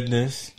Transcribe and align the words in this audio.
Goodness. 0.00 0.52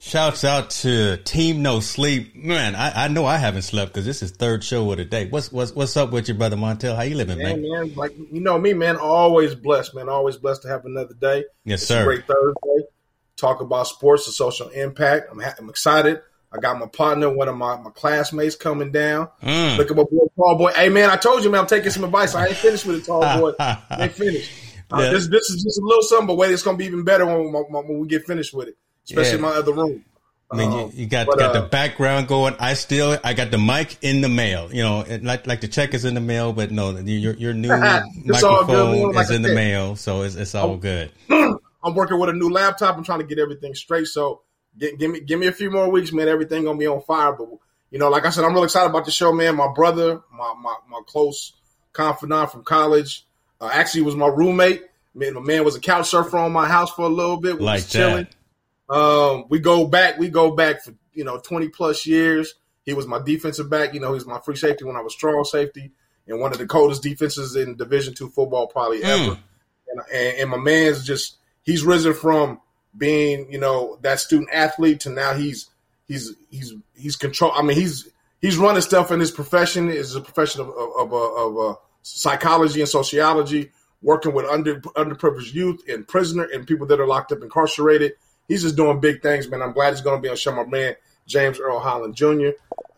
Shouts 0.00 0.42
out 0.42 0.70
to 0.70 1.18
Team 1.18 1.60
No 1.60 1.80
Sleep. 1.80 2.34
Man, 2.34 2.74
I, 2.74 3.04
I 3.04 3.08
know 3.08 3.26
I 3.26 3.36
haven't 3.36 3.62
slept 3.62 3.92
because 3.92 4.06
this 4.06 4.22
is 4.22 4.30
third 4.30 4.64
show 4.64 4.90
of 4.90 4.96
the 4.96 5.04
day. 5.04 5.28
What's 5.28 5.52
what's 5.52 5.74
what's 5.74 5.96
up 5.98 6.12
with 6.12 6.28
you, 6.28 6.34
brother 6.34 6.56
Montel? 6.56 6.96
How 6.96 7.02
you 7.02 7.14
living, 7.14 7.36
man? 7.36 7.60
Man, 7.60 7.70
man, 7.70 7.94
like 7.94 8.16
you 8.16 8.40
know 8.40 8.58
me, 8.58 8.72
man. 8.72 8.96
Always 8.96 9.54
blessed, 9.54 9.94
man. 9.94 10.08
Always 10.08 10.38
blessed 10.38 10.62
to 10.62 10.68
have 10.68 10.86
another 10.86 11.12
day. 11.12 11.44
Yes, 11.64 11.82
it's 11.82 11.88
sir. 11.88 12.02
A 12.02 12.04
great 12.04 12.26
Thursday. 12.26 12.88
Talk 13.36 13.60
about 13.60 13.86
sports 13.86 14.26
and 14.26 14.34
social 14.34 14.68
impact. 14.68 15.28
I'm 15.30 15.40
ha- 15.40 15.54
I'm 15.58 15.68
excited. 15.68 16.22
I 16.50 16.58
got 16.58 16.78
my 16.78 16.86
partner, 16.86 17.28
one 17.28 17.48
of 17.48 17.56
my, 17.56 17.76
my 17.76 17.90
classmates 17.90 18.54
coming 18.54 18.92
down. 18.92 19.28
Mm. 19.42 19.76
Look 19.76 19.90
at 19.90 19.96
my 19.96 20.04
boy, 20.04 20.26
tall 20.36 20.56
boy. 20.56 20.72
Hey 20.72 20.88
man, 20.88 21.10
I 21.10 21.16
told 21.16 21.44
you, 21.44 21.50
man, 21.50 21.60
I'm 21.60 21.66
taking 21.66 21.90
some 21.90 22.04
advice. 22.04 22.34
I 22.34 22.46
ain't 22.46 22.56
finished 22.56 22.86
with 22.86 22.96
it, 22.96 23.04
tall 23.04 23.20
boy. 23.40 23.52
I 23.58 23.82
ain't 23.98 24.12
finished. 24.12 24.50
Uh, 24.92 24.98
Yeah. 25.00 25.10
this 25.10 25.26
this 25.28 25.50
is 25.50 25.62
just 25.62 25.78
a 25.80 25.84
little 25.84 26.02
something, 26.02 26.26
but 26.28 26.36
wait, 26.36 26.52
it's 26.52 26.62
gonna 26.62 26.76
be 26.78 26.84
even 26.86 27.02
better 27.04 27.26
when, 27.26 27.52
when, 27.52 27.64
when 27.86 27.98
we 27.98 28.06
get 28.06 28.24
finished 28.24 28.54
with 28.54 28.68
it, 28.68 28.76
especially 29.04 29.30
Yeah. 29.30 29.34
in 29.36 29.40
my 29.42 29.48
other 29.50 29.72
room. 29.72 30.04
I 30.48 30.56
mean, 30.56 30.70
you, 30.70 30.78
Um, 30.78 30.90
you 30.94 31.06
got 31.06 31.26
but, 31.26 31.38
got 31.40 31.56
uh, 31.56 31.60
the 31.62 31.66
background 31.68 32.28
going. 32.28 32.54
I 32.60 32.74
still 32.74 33.18
I 33.24 33.34
got 33.34 33.50
the 33.50 33.58
mic 33.58 33.96
in 34.02 34.20
the 34.20 34.28
mail. 34.28 34.72
You 34.72 34.84
know, 34.84 35.00
and 35.02 35.24
like 35.24 35.44
like 35.48 35.60
the 35.60 35.66
check 35.66 35.92
is 35.92 36.04
in 36.04 36.14
the 36.14 36.20
mail, 36.20 36.52
but 36.52 36.70
no, 36.70 36.90
your 36.98 37.34
your 37.34 37.52
new 37.52 37.68
It's 37.72 37.82
good, 37.82 37.82
man. 37.82 38.12
microphone 38.26 39.12
Like 39.12 39.24
is 39.24 39.30
in 39.32 39.42
the 39.42 39.54
mail, 39.54 39.96
so 39.96 40.22
it's 40.22 40.36
it's 40.36 40.54
all 40.54 40.70
Oh. 40.70 40.76
good. 40.76 41.10
I'm 41.30 41.94
working 41.94 42.18
with 42.20 42.30
a 42.30 42.32
new 42.32 42.48
laptop. 42.48 42.96
I'm 42.96 43.02
trying 43.04 43.18
to 43.20 43.26
get 43.26 43.40
everything 43.40 43.74
straight. 43.74 44.06
So 44.06 44.42
gi- 44.78 44.94
give 44.96 45.10
me 45.10 45.18
give 45.20 45.40
me 45.40 45.48
a 45.48 45.52
few 45.52 45.68
more 45.70 45.90
weeks, 45.90 46.12
man. 46.12 46.28
Everything 46.28 46.62
gonna 46.64 46.78
be 46.78 46.86
on 46.86 47.02
fire. 47.02 47.32
But 47.32 47.48
you 47.90 47.98
know, 47.98 48.08
like 48.08 48.24
I 48.24 48.30
said, 48.30 48.44
I'm 48.44 48.52
really 48.54 48.66
excited 48.66 48.90
about 48.90 49.04
the 49.04 49.10
show, 49.10 49.32
man. 49.32 49.56
My 49.56 49.72
brother, 49.74 50.20
my 50.32 50.54
my, 50.62 50.76
my 50.88 51.00
close 51.08 51.54
confidant 51.92 52.52
from 52.52 52.62
college, 52.62 53.25
uh, 53.60 53.70
actually 53.72 54.02
was 54.02 54.16
my 54.16 54.26
roommate. 54.28 54.82
Man, 55.14 55.34
my 55.34 55.40
man 55.40 55.64
was 55.64 55.76
a 55.76 55.80
couch 55.80 56.08
surfer 56.08 56.36
on 56.38 56.52
my 56.52 56.66
house 56.68 56.90
for 56.92 57.02
a 57.02 57.08
little 57.08 57.38
bit. 57.38 57.58
We 57.58 57.64
Like 57.64 57.76
was 57.78 57.90
chilling. 57.90 58.26
Um, 58.88 59.46
we 59.48 59.58
go 59.58 59.86
back. 59.86 60.18
We 60.18 60.28
go 60.28 60.50
back 60.52 60.82
for 60.84 60.94
you 61.12 61.24
know 61.24 61.38
20 61.38 61.68
plus 61.68 62.06
years. 62.06 62.54
He 62.84 62.92
was 62.94 63.06
my 63.06 63.20
defensive 63.20 63.68
back. 63.68 63.94
You 63.94 64.00
know, 64.00 64.08
he 64.08 64.14
was 64.14 64.26
my 64.26 64.38
free 64.40 64.56
safety 64.56 64.84
when 64.84 64.96
I 64.96 65.00
was 65.00 65.12
strong 65.12 65.42
safety, 65.44 65.90
and 66.28 66.38
one 66.40 66.52
of 66.52 66.58
the 66.58 66.66
coldest 66.66 67.02
defenses 67.02 67.56
in 67.56 67.76
Division 67.76 68.14
two 68.14 68.28
football 68.28 68.66
probably 68.68 69.00
Mm. 69.00 69.04
ever. 69.28 69.38
And, 69.88 70.00
and 70.12 70.38
and 70.38 70.50
my 70.50 70.56
man's 70.58 71.04
just 71.04 71.36
he's 71.62 71.82
risen 71.84 72.14
from 72.14 72.60
being 72.96 73.50
you 73.50 73.58
know 73.58 73.98
that 74.02 74.20
student 74.20 74.50
athlete 74.52 75.00
to 75.00 75.10
now 75.10 75.34
he's 75.34 75.68
he's 76.06 76.32
he's 76.50 76.74
he's 76.94 77.16
control. 77.16 77.52
I 77.54 77.62
mean 77.62 77.76
he's 77.76 78.08
he's 78.40 78.56
running 78.58 78.82
stuff 78.82 79.10
in 79.10 79.18
his 79.20 79.30
profession. 79.30 79.88
Is 79.90 80.14
a 80.14 80.20
profession 80.20 80.60
of 80.60 80.68
of, 80.68 81.12
of, 81.12 81.12
of 81.12 81.58
uh, 81.58 81.74
psychology 82.06 82.80
and 82.80 82.88
sociology, 82.88 83.70
working 84.02 84.32
with 84.32 84.46
under 84.46 84.80
underprivileged 84.80 85.52
youth 85.52 85.82
and 85.88 86.06
prisoner 86.06 86.44
and 86.52 86.66
people 86.66 86.86
that 86.86 87.00
are 87.00 87.06
locked 87.06 87.32
up 87.32 87.42
incarcerated. 87.42 88.12
He's 88.48 88.62
just 88.62 88.76
doing 88.76 89.00
big 89.00 89.22
things, 89.22 89.48
man. 89.48 89.60
I'm 89.62 89.72
glad 89.72 89.92
he's 89.92 90.02
going 90.02 90.16
to 90.18 90.22
be 90.22 90.28
on 90.28 90.36
show. 90.36 90.52
My 90.54 90.64
man 90.64 90.94
James 91.26 91.58
Earl 91.58 91.80
Holland 91.80 92.14
Jr. 92.14 92.50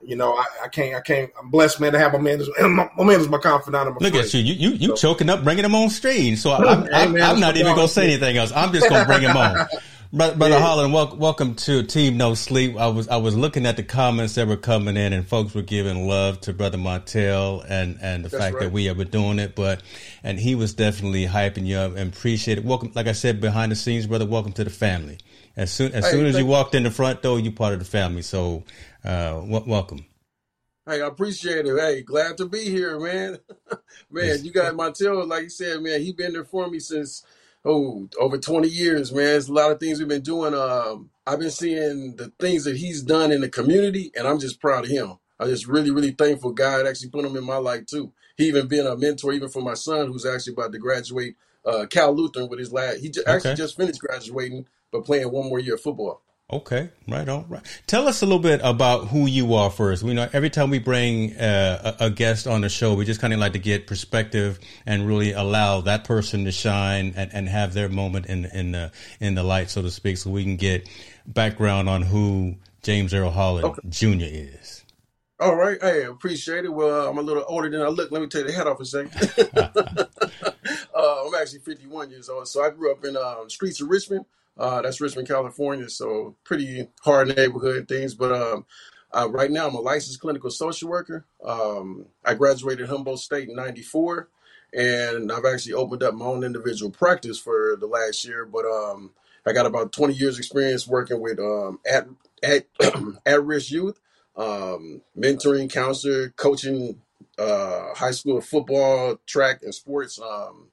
You 0.02 0.14
know, 0.16 0.34
I, 0.34 0.44
I 0.64 0.68
can't, 0.68 0.94
I 0.94 1.00
can't. 1.00 1.30
I'm 1.40 1.50
blessed, 1.50 1.80
man, 1.80 1.92
to 1.92 1.98
have 1.98 2.12
my 2.12 2.18
man. 2.18 2.40
My, 2.60 2.88
my 2.96 3.04
man 3.04 3.20
is 3.20 3.28
my 3.28 3.38
confidant. 3.38 3.86
my 3.86 3.90
Look 4.00 4.12
friend. 4.12 4.16
at 4.16 4.34
you. 4.34 4.40
You 4.40 4.54
you, 4.54 4.76
you 4.76 4.88
So- 4.96 4.96
choking 5.14 5.30
up, 5.30 5.42
bringing 5.42 5.64
him 5.64 5.74
on 5.74 5.88
stream. 5.90 6.36
So 6.36 6.54
Hey, 6.54 6.64
I'm, 6.92 7.12
man, 7.14 7.22
I'm 7.22 7.40
not 7.40 7.56
even 7.56 7.74
going 7.74 7.88
to 7.88 7.92
say 7.92 8.04
anything 8.04 8.36
else. 8.36 8.52
I'm 8.54 8.72
just 8.72 8.88
going 8.88 9.00
to 9.02 9.06
bring 9.06 9.22
him 9.22 9.36
on. 9.36 9.66
Brother, 10.10 10.36
Brother 10.36 10.54
Yeah. 10.54 10.60
Holland, 10.62 10.94
wel- 10.94 11.16
welcome 11.16 11.54
to 11.56 11.82
Team 11.82 12.16
No 12.16 12.32
Sleep. 12.32 12.76
I 12.78 12.86
was 12.86 13.08
I 13.08 13.16
was 13.18 13.36
looking 13.36 13.66
at 13.66 13.76
the 13.76 13.82
comments 13.82 14.36
that 14.36 14.48
were 14.48 14.56
coming 14.56 14.96
in, 14.96 15.12
and 15.12 15.26
folks 15.26 15.54
were 15.54 15.60
giving 15.60 16.08
love 16.08 16.40
to 16.42 16.54
Brother 16.54 16.78
Montel 16.78 17.62
and 17.68 17.98
and 18.00 18.24
the 18.24 18.30
That's 18.30 18.42
fact 18.42 18.54
that 18.60 18.64
right. 18.66 18.72
we 18.72 18.90
were 18.90 19.04
doing 19.04 19.38
it. 19.38 19.54
But 19.54 19.82
and 20.22 20.40
he 20.40 20.54
was 20.54 20.72
definitely 20.72 21.26
hyping 21.26 21.66
you 21.66 21.76
up 21.76 21.94
and 21.94 22.10
appreciate 22.14 22.56
it. 22.56 22.64
Welcome, 22.64 22.92
like 22.94 23.06
I 23.06 23.12
said, 23.12 23.38
behind 23.38 23.70
the 23.70 23.76
scenes, 23.76 24.06
brother. 24.06 24.24
Welcome 24.24 24.52
to 24.52 24.64
the 24.64 24.70
family. 24.70 25.18
As 25.58 25.70
soon 25.70 25.92
as 25.92 26.06
Hey, 26.06 26.12
soon 26.12 26.24
as 26.24 26.38
you 26.38 26.46
walked 26.46 26.74
in 26.74 26.84
the 26.84 26.90
front 26.90 27.20
door, 27.20 27.38
you 27.38 27.52
part 27.52 27.74
of 27.74 27.78
the 27.78 27.84
family. 27.84 28.22
So, 28.22 28.64
uh, 29.04 29.32
w- 29.40 29.64
welcome. 29.66 30.06
Hey, 30.86 31.02
I 31.02 31.06
appreciate 31.06 31.66
it. 31.66 31.78
Hey, 31.78 32.00
glad 32.00 32.38
to 32.38 32.46
be 32.48 32.64
here, 32.64 32.98
man. 32.98 33.40
man, 34.10 34.42
you 34.42 34.52
got 34.52 34.72
Montel, 34.72 35.28
like 35.28 35.42
you 35.42 35.50
said, 35.50 35.82
man. 35.82 36.00
He 36.00 36.12
been 36.12 36.32
there 36.32 36.46
for 36.46 36.66
me 36.70 36.78
since 36.78 37.24
oh, 37.68 38.08
over 38.20 38.38
20 38.38 38.68
years, 38.68 39.12
man. 39.12 39.26
There's 39.26 39.48
a 39.50 39.54
lot 39.54 39.72
of 39.72 39.80
things 39.80 40.00
we've 40.00 40.08
been 40.08 40.22
doing. 40.22 40.54
Um, 40.54 41.10
I've 41.26 41.40
been 41.40 41.52
seeing 41.52 42.16
the 42.16 42.32
things 42.40 42.64
that 42.64 42.78
he's 42.78 43.02
done 43.02 43.32
in 43.32 43.42
the 43.42 43.50
community, 43.50 44.12
and 44.16 44.28
I'm 44.28 44.40
just 44.40 44.60
proud 44.60 44.86
of 44.86 44.90
him. 44.90 45.18
I'm 45.40 45.48
just 45.48 45.68
really, 45.68 45.92
really 45.92 46.12
thankful 46.12 46.52
God 46.52 46.86
actually 46.88 47.10
put 47.10 47.26
him 47.26 47.36
in 47.36 47.44
my 47.44 47.58
life 47.58 47.86
too. 47.86 48.12
He 48.38 48.48
even 48.48 48.68
been 48.68 48.88
a 48.88 48.96
mentor 48.96 49.34
even 49.34 49.50
for 49.50 49.62
my 49.62 49.74
son, 49.74 50.08
who's 50.08 50.26
actually 50.26 50.54
about 50.54 50.72
to 50.72 50.80
graduate 50.80 51.36
uh, 51.66 51.86
Cal 51.90 52.14
Lutheran 52.14 52.50
with 52.50 52.60
his 52.60 52.72
last. 52.72 52.98
He 53.00 53.10
j- 53.10 53.22
actually 53.26 53.54
just 53.54 53.76
finished 53.76 54.00
graduating, 54.00 54.66
but 54.92 55.06
playing 55.06 55.32
one 55.32 55.48
more 55.48 55.60
year 55.60 55.76
of 55.76 55.82
football. 55.82 56.22
Okay, 56.50 56.88
right 57.06 57.28
on. 57.28 57.46
Right. 57.46 57.62
Tell 57.86 58.08
us 58.08 58.22
a 58.22 58.24
little 58.24 58.38
bit 58.38 58.62
about 58.64 59.08
who 59.08 59.26
you 59.26 59.52
are 59.52 59.68
first. 59.68 60.02
We 60.02 60.14
know 60.14 60.30
every 60.32 60.48
time 60.48 60.70
we 60.70 60.78
bring 60.78 61.36
uh, 61.36 61.96
a, 62.00 62.06
a 62.06 62.10
guest 62.10 62.46
on 62.46 62.62
the 62.62 62.70
show, 62.70 62.94
we 62.94 63.04
just 63.04 63.20
kind 63.20 63.34
of 63.34 63.38
like 63.38 63.52
to 63.52 63.58
get 63.58 63.86
perspective 63.86 64.58
and 64.86 65.06
really 65.06 65.32
allow 65.32 65.82
that 65.82 66.04
person 66.04 66.46
to 66.46 66.52
shine 66.52 67.12
and, 67.16 67.34
and 67.34 67.50
have 67.50 67.74
their 67.74 67.90
moment 67.90 68.26
in 68.26 68.46
in 68.46 68.72
the 68.72 68.90
in 69.20 69.34
the 69.34 69.42
light, 69.42 69.68
so 69.68 69.82
to 69.82 69.90
speak, 69.90 70.16
so 70.16 70.30
we 70.30 70.42
can 70.42 70.56
get 70.56 70.88
background 71.26 71.86
on 71.86 72.00
who 72.00 72.56
James 72.82 73.12
Earl 73.12 73.30
Holland 73.30 73.78
Jr. 73.90 74.06
is. 74.22 74.84
All 75.40 75.54
right, 75.54 75.76
hey, 75.82 76.04
appreciate 76.04 76.64
it. 76.64 76.72
Well, 76.72 77.10
I'm 77.10 77.18
a 77.18 77.22
little 77.22 77.44
older 77.46 77.68
than 77.68 77.82
I 77.82 77.88
look. 77.88 78.10
Let 78.10 78.22
me 78.22 78.26
take 78.26 78.46
the 78.46 78.52
head 78.52 78.66
off 78.66 78.80
a 78.80 78.86
second. 78.86 79.12
uh, 80.94 81.26
I'm 81.26 81.34
actually 81.34 81.60
51 81.60 82.08
years 82.10 82.30
old, 82.30 82.48
so 82.48 82.64
I 82.64 82.70
grew 82.70 82.90
up 82.90 83.04
in 83.04 83.18
um, 83.18 83.50
streets 83.50 83.82
of 83.82 83.90
Richmond. 83.90 84.24
Uh, 84.58 84.82
that's 84.82 85.00
Richmond, 85.00 85.28
California, 85.28 85.88
so 85.88 86.36
pretty 86.44 86.88
hard 87.02 87.28
neighborhood 87.36 87.88
things. 87.88 88.14
But 88.14 88.32
um, 88.32 88.66
uh, 89.12 89.28
right 89.30 89.50
now, 89.50 89.68
I'm 89.68 89.74
a 89.74 89.80
licensed 89.80 90.20
clinical 90.20 90.50
social 90.50 90.88
worker. 90.88 91.24
Um, 91.44 92.06
I 92.24 92.34
graduated 92.34 92.88
Humboldt 92.88 93.20
State 93.20 93.48
in 93.48 93.56
'94, 93.56 94.28
and 94.74 95.30
I've 95.30 95.44
actually 95.44 95.74
opened 95.74 96.02
up 96.02 96.14
my 96.14 96.26
own 96.26 96.44
individual 96.44 96.90
practice 96.90 97.38
for 97.38 97.76
the 97.78 97.86
last 97.86 98.24
year. 98.24 98.44
But 98.44 98.64
um, 98.66 99.12
I 99.46 99.52
got 99.52 99.66
about 99.66 99.92
20 99.92 100.14
years 100.14 100.38
experience 100.38 100.86
working 100.86 101.20
with 101.20 101.38
um, 101.38 101.78
at 101.90 102.08
at 102.42 102.66
at 103.26 103.44
risk 103.44 103.70
youth, 103.70 104.00
um, 104.36 105.02
mentoring, 105.16 105.70
counselor, 105.72 106.30
coaching 106.30 107.00
uh, 107.38 107.94
high 107.94 108.10
school 108.10 108.40
football, 108.40 109.18
track, 109.26 109.62
and 109.62 109.74
sports. 109.74 110.20
Um, 110.20 110.68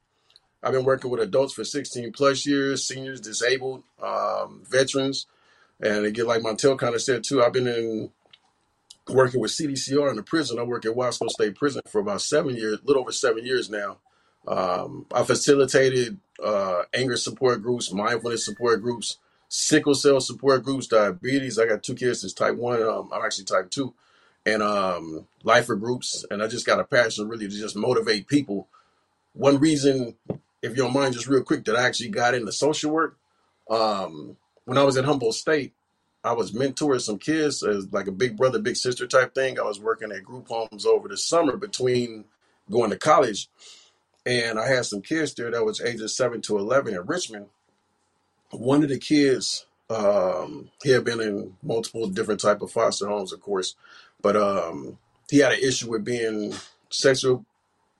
I've 0.65 0.73
been 0.73 0.83
working 0.83 1.11
with 1.11 1.21
adults 1.21 1.53
for 1.53 1.63
16 1.63 2.11
plus 2.11 2.45
years, 2.45 2.87
seniors, 2.87 3.21
disabled, 3.21 3.83
um, 4.01 4.63
veterans, 4.67 5.27
and 5.79 6.05
again, 6.05 6.25
like 6.25 6.41
Montel 6.41 6.77
kind 6.77 6.95
of 6.95 7.01
said 7.01 7.23
too, 7.23 7.43
I've 7.43 7.53
been 7.53 7.67
in 7.67 8.11
working 9.09 9.39
with 9.39 9.51
CDCR 9.51 10.09
in 10.09 10.15
the 10.15 10.23
prison. 10.23 10.57
I 10.57 10.63
work 10.63 10.85
at 10.85 10.95
Wasco 10.95 11.29
State 11.29 11.55
Prison 11.55 11.81
for 11.87 12.01
about 12.01 12.21
seven 12.21 12.55
years, 12.55 12.79
a 12.79 12.85
little 12.85 13.03
over 13.03 13.11
seven 13.11 13.45
years 13.45 13.69
now. 13.69 13.97
Um, 14.47 15.05
I 15.13 15.23
facilitated 15.23 16.17
uh, 16.43 16.83
anger 16.93 17.17
support 17.17 17.61
groups, 17.61 17.91
mindfulness 17.91 18.45
support 18.45 18.81
groups, 18.81 19.17
sickle 19.47 19.95
cell 19.95 20.21
support 20.21 20.63
groups, 20.63 20.87
diabetes. 20.87 21.59
I 21.59 21.65
got 21.65 21.83
two 21.83 21.95
kids 21.95 22.21
that's 22.21 22.33
type 22.33 22.55
one. 22.55 22.81
Um, 22.81 23.09
I'm 23.13 23.23
actually 23.23 23.45
type 23.45 23.69
two, 23.69 23.93
and 24.45 24.61
um, 24.61 25.27
lifer 25.43 25.75
groups. 25.75 26.25
And 26.29 26.41
I 26.41 26.47
just 26.47 26.65
got 26.65 26.79
a 26.79 26.83
passion 26.83 27.27
really 27.27 27.47
to 27.47 27.55
just 27.55 27.75
motivate 27.75 28.27
people. 28.27 28.67
One 29.33 29.59
reason, 29.59 30.15
if 30.65 30.71
you 30.71 30.83
don't 30.83 30.93
mind, 30.93 31.13
just 31.13 31.27
real 31.27 31.43
quick, 31.43 31.65
that 31.65 31.75
I 31.75 31.83
actually 31.83 32.09
got 32.09 32.33
into 32.33 32.51
social 32.51 32.91
work. 32.91 33.17
Um, 33.69 34.37
when 34.65 34.77
I 34.77 34.83
was 34.83 34.97
at 34.97 35.05
Humboldt 35.05 35.35
State, 35.35 35.73
I 36.23 36.33
was 36.33 36.51
mentoring 36.51 37.01
some 37.01 37.19
kids 37.19 37.61
as 37.61 37.91
like 37.93 38.07
a 38.07 38.11
big 38.11 38.35
brother, 38.35 38.59
big 38.59 38.75
sister 38.75 39.05
type 39.05 39.35
thing. 39.35 39.59
I 39.59 39.63
was 39.63 39.79
working 39.79 40.11
at 40.11 40.23
group 40.23 40.47
homes 40.47 40.85
over 40.85 41.07
the 41.07 41.17
summer 41.17 41.55
between 41.55 42.25
going 42.69 42.89
to 42.89 42.97
college, 42.97 43.47
and 44.25 44.59
I 44.59 44.67
had 44.67 44.85
some 44.85 45.01
kids 45.01 45.35
there 45.35 45.51
that 45.51 45.63
was 45.63 45.81
ages 45.81 46.17
seven 46.17 46.41
to 46.41 46.57
eleven 46.57 46.95
in 46.95 47.05
Richmond. 47.05 47.47
One 48.49 48.81
of 48.81 48.89
the 48.89 48.97
kids, 48.97 49.67
um, 49.89 50.71
he 50.83 50.89
had 50.89 51.03
been 51.03 51.21
in 51.21 51.57
multiple 51.61 52.07
different 52.07 52.41
type 52.41 52.63
of 52.63 52.71
foster 52.71 53.07
homes, 53.07 53.31
of 53.31 53.41
course, 53.41 53.75
but 54.21 54.35
um, 54.35 54.97
he 55.29 55.39
had 55.39 55.51
an 55.51 55.59
issue 55.59 55.91
with 55.91 56.03
being 56.03 56.55
sexual 56.89 57.45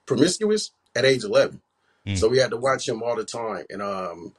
promiscuous 0.07 0.71
at 0.95 1.05
age 1.05 1.23
eleven. 1.23 1.61
Mm. 2.05 2.17
So 2.17 2.27
we 2.27 2.37
had 2.37 2.51
to 2.51 2.57
watch 2.57 2.87
him 2.87 3.01
all 3.01 3.15
the 3.15 3.25
time, 3.25 3.65
and 3.69 3.81
um, 3.81 4.33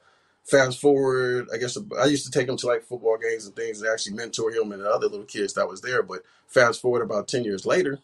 fast 0.47 0.79
forward, 0.79 1.49
I 1.53 1.57
guess 1.57 1.77
I 1.99 2.05
used 2.05 2.25
to 2.25 2.31
take 2.31 2.47
him 2.47 2.57
to 2.57 2.67
like 2.67 2.83
football 2.83 3.17
games 3.17 3.45
and 3.45 3.55
things 3.55 3.81
and 3.81 3.91
actually 3.91 4.15
mentor 4.15 4.51
him 4.51 4.71
and 4.71 4.81
the 4.81 4.89
other 4.89 5.07
little 5.07 5.25
kids 5.25 5.53
that 5.53 5.67
was 5.67 5.81
there. 5.81 6.01
But 6.01 6.23
fast 6.47 6.81
forward 6.81 7.01
about 7.01 7.27
10 7.27 7.43
years 7.43 7.65
later, 7.65 7.99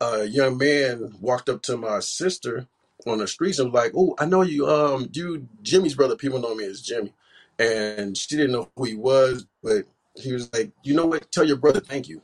a 0.00 0.24
young 0.24 0.56
man 0.56 1.14
walked 1.20 1.48
up 1.48 1.62
to 1.62 1.76
my 1.76 2.00
sister 2.00 2.66
on 3.06 3.18
the 3.18 3.28
streets 3.28 3.58
and 3.58 3.72
was 3.72 3.82
like, 3.82 3.92
Oh, 3.94 4.14
I 4.18 4.24
know 4.24 4.42
you, 4.42 4.66
um, 4.66 5.10
you 5.12 5.46
Jimmy's 5.62 5.94
brother. 5.94 6.16
People 6.16 6.40
know 6.40 6.54
me 6.54 6.64
as 6.64 6.80
Jimmy. 6.80 7.12
And 7.58 8.16
she 8.16 8.36
didn't 8.36 8.52
know 8.52 8.70
who 8.74 8.84
he 8.84 8.94
was, 8.94 9.46
but 9.62 9.84
he 10.16 10.32
was 10.32 10.52
like, 10.54 10.72
You 10.82 10.94
know 10.94 11.06
what? 11.06 11.30
Tell 11.30 11.44
your 11.44 11.58
brother 11.58 11.80
thank 11.80 12.08
you. 12.08 12.22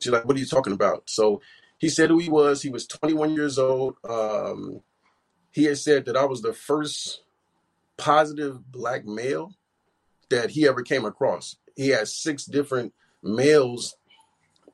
She's 0.00 0.12
like, 0.12 0.24
What 0.24 0.36
are 0.36 0.40
you 0.40 0.46
talking 0.46 0.72
about? 0.72 1.08
So 1.08 1.40
he 1.78 1.88
said 1.88 2.10
who 2.10 2.18
he 2.18 2.28
was. 2.28 2.62
He 2.62 2.68
was 2.68 2.86
21 2.86 3.34
years 3.34 3.58
old. 3.58 3.94
Um, 4.08 4.82
he 5.50 5.64
had 5.64 5.78
said 5.78 6.04
that 6.06 6.16
I 6.16 6.24
was 6.24 6.42
the 6.42 6.52
first 6.52 7.22
positive 7.96 8.70
black 8.70 9.04
male 9.04 9.52
that 10.30 10.50
he 10.50 10.66
ever 10.66 10.82
came 10.82 11.04
across. 11.04 11.56
He 11.76 11.88
had 11.88 12.08
six 12.08 12.44
different 12.44 12.92
males, 13.22 13.96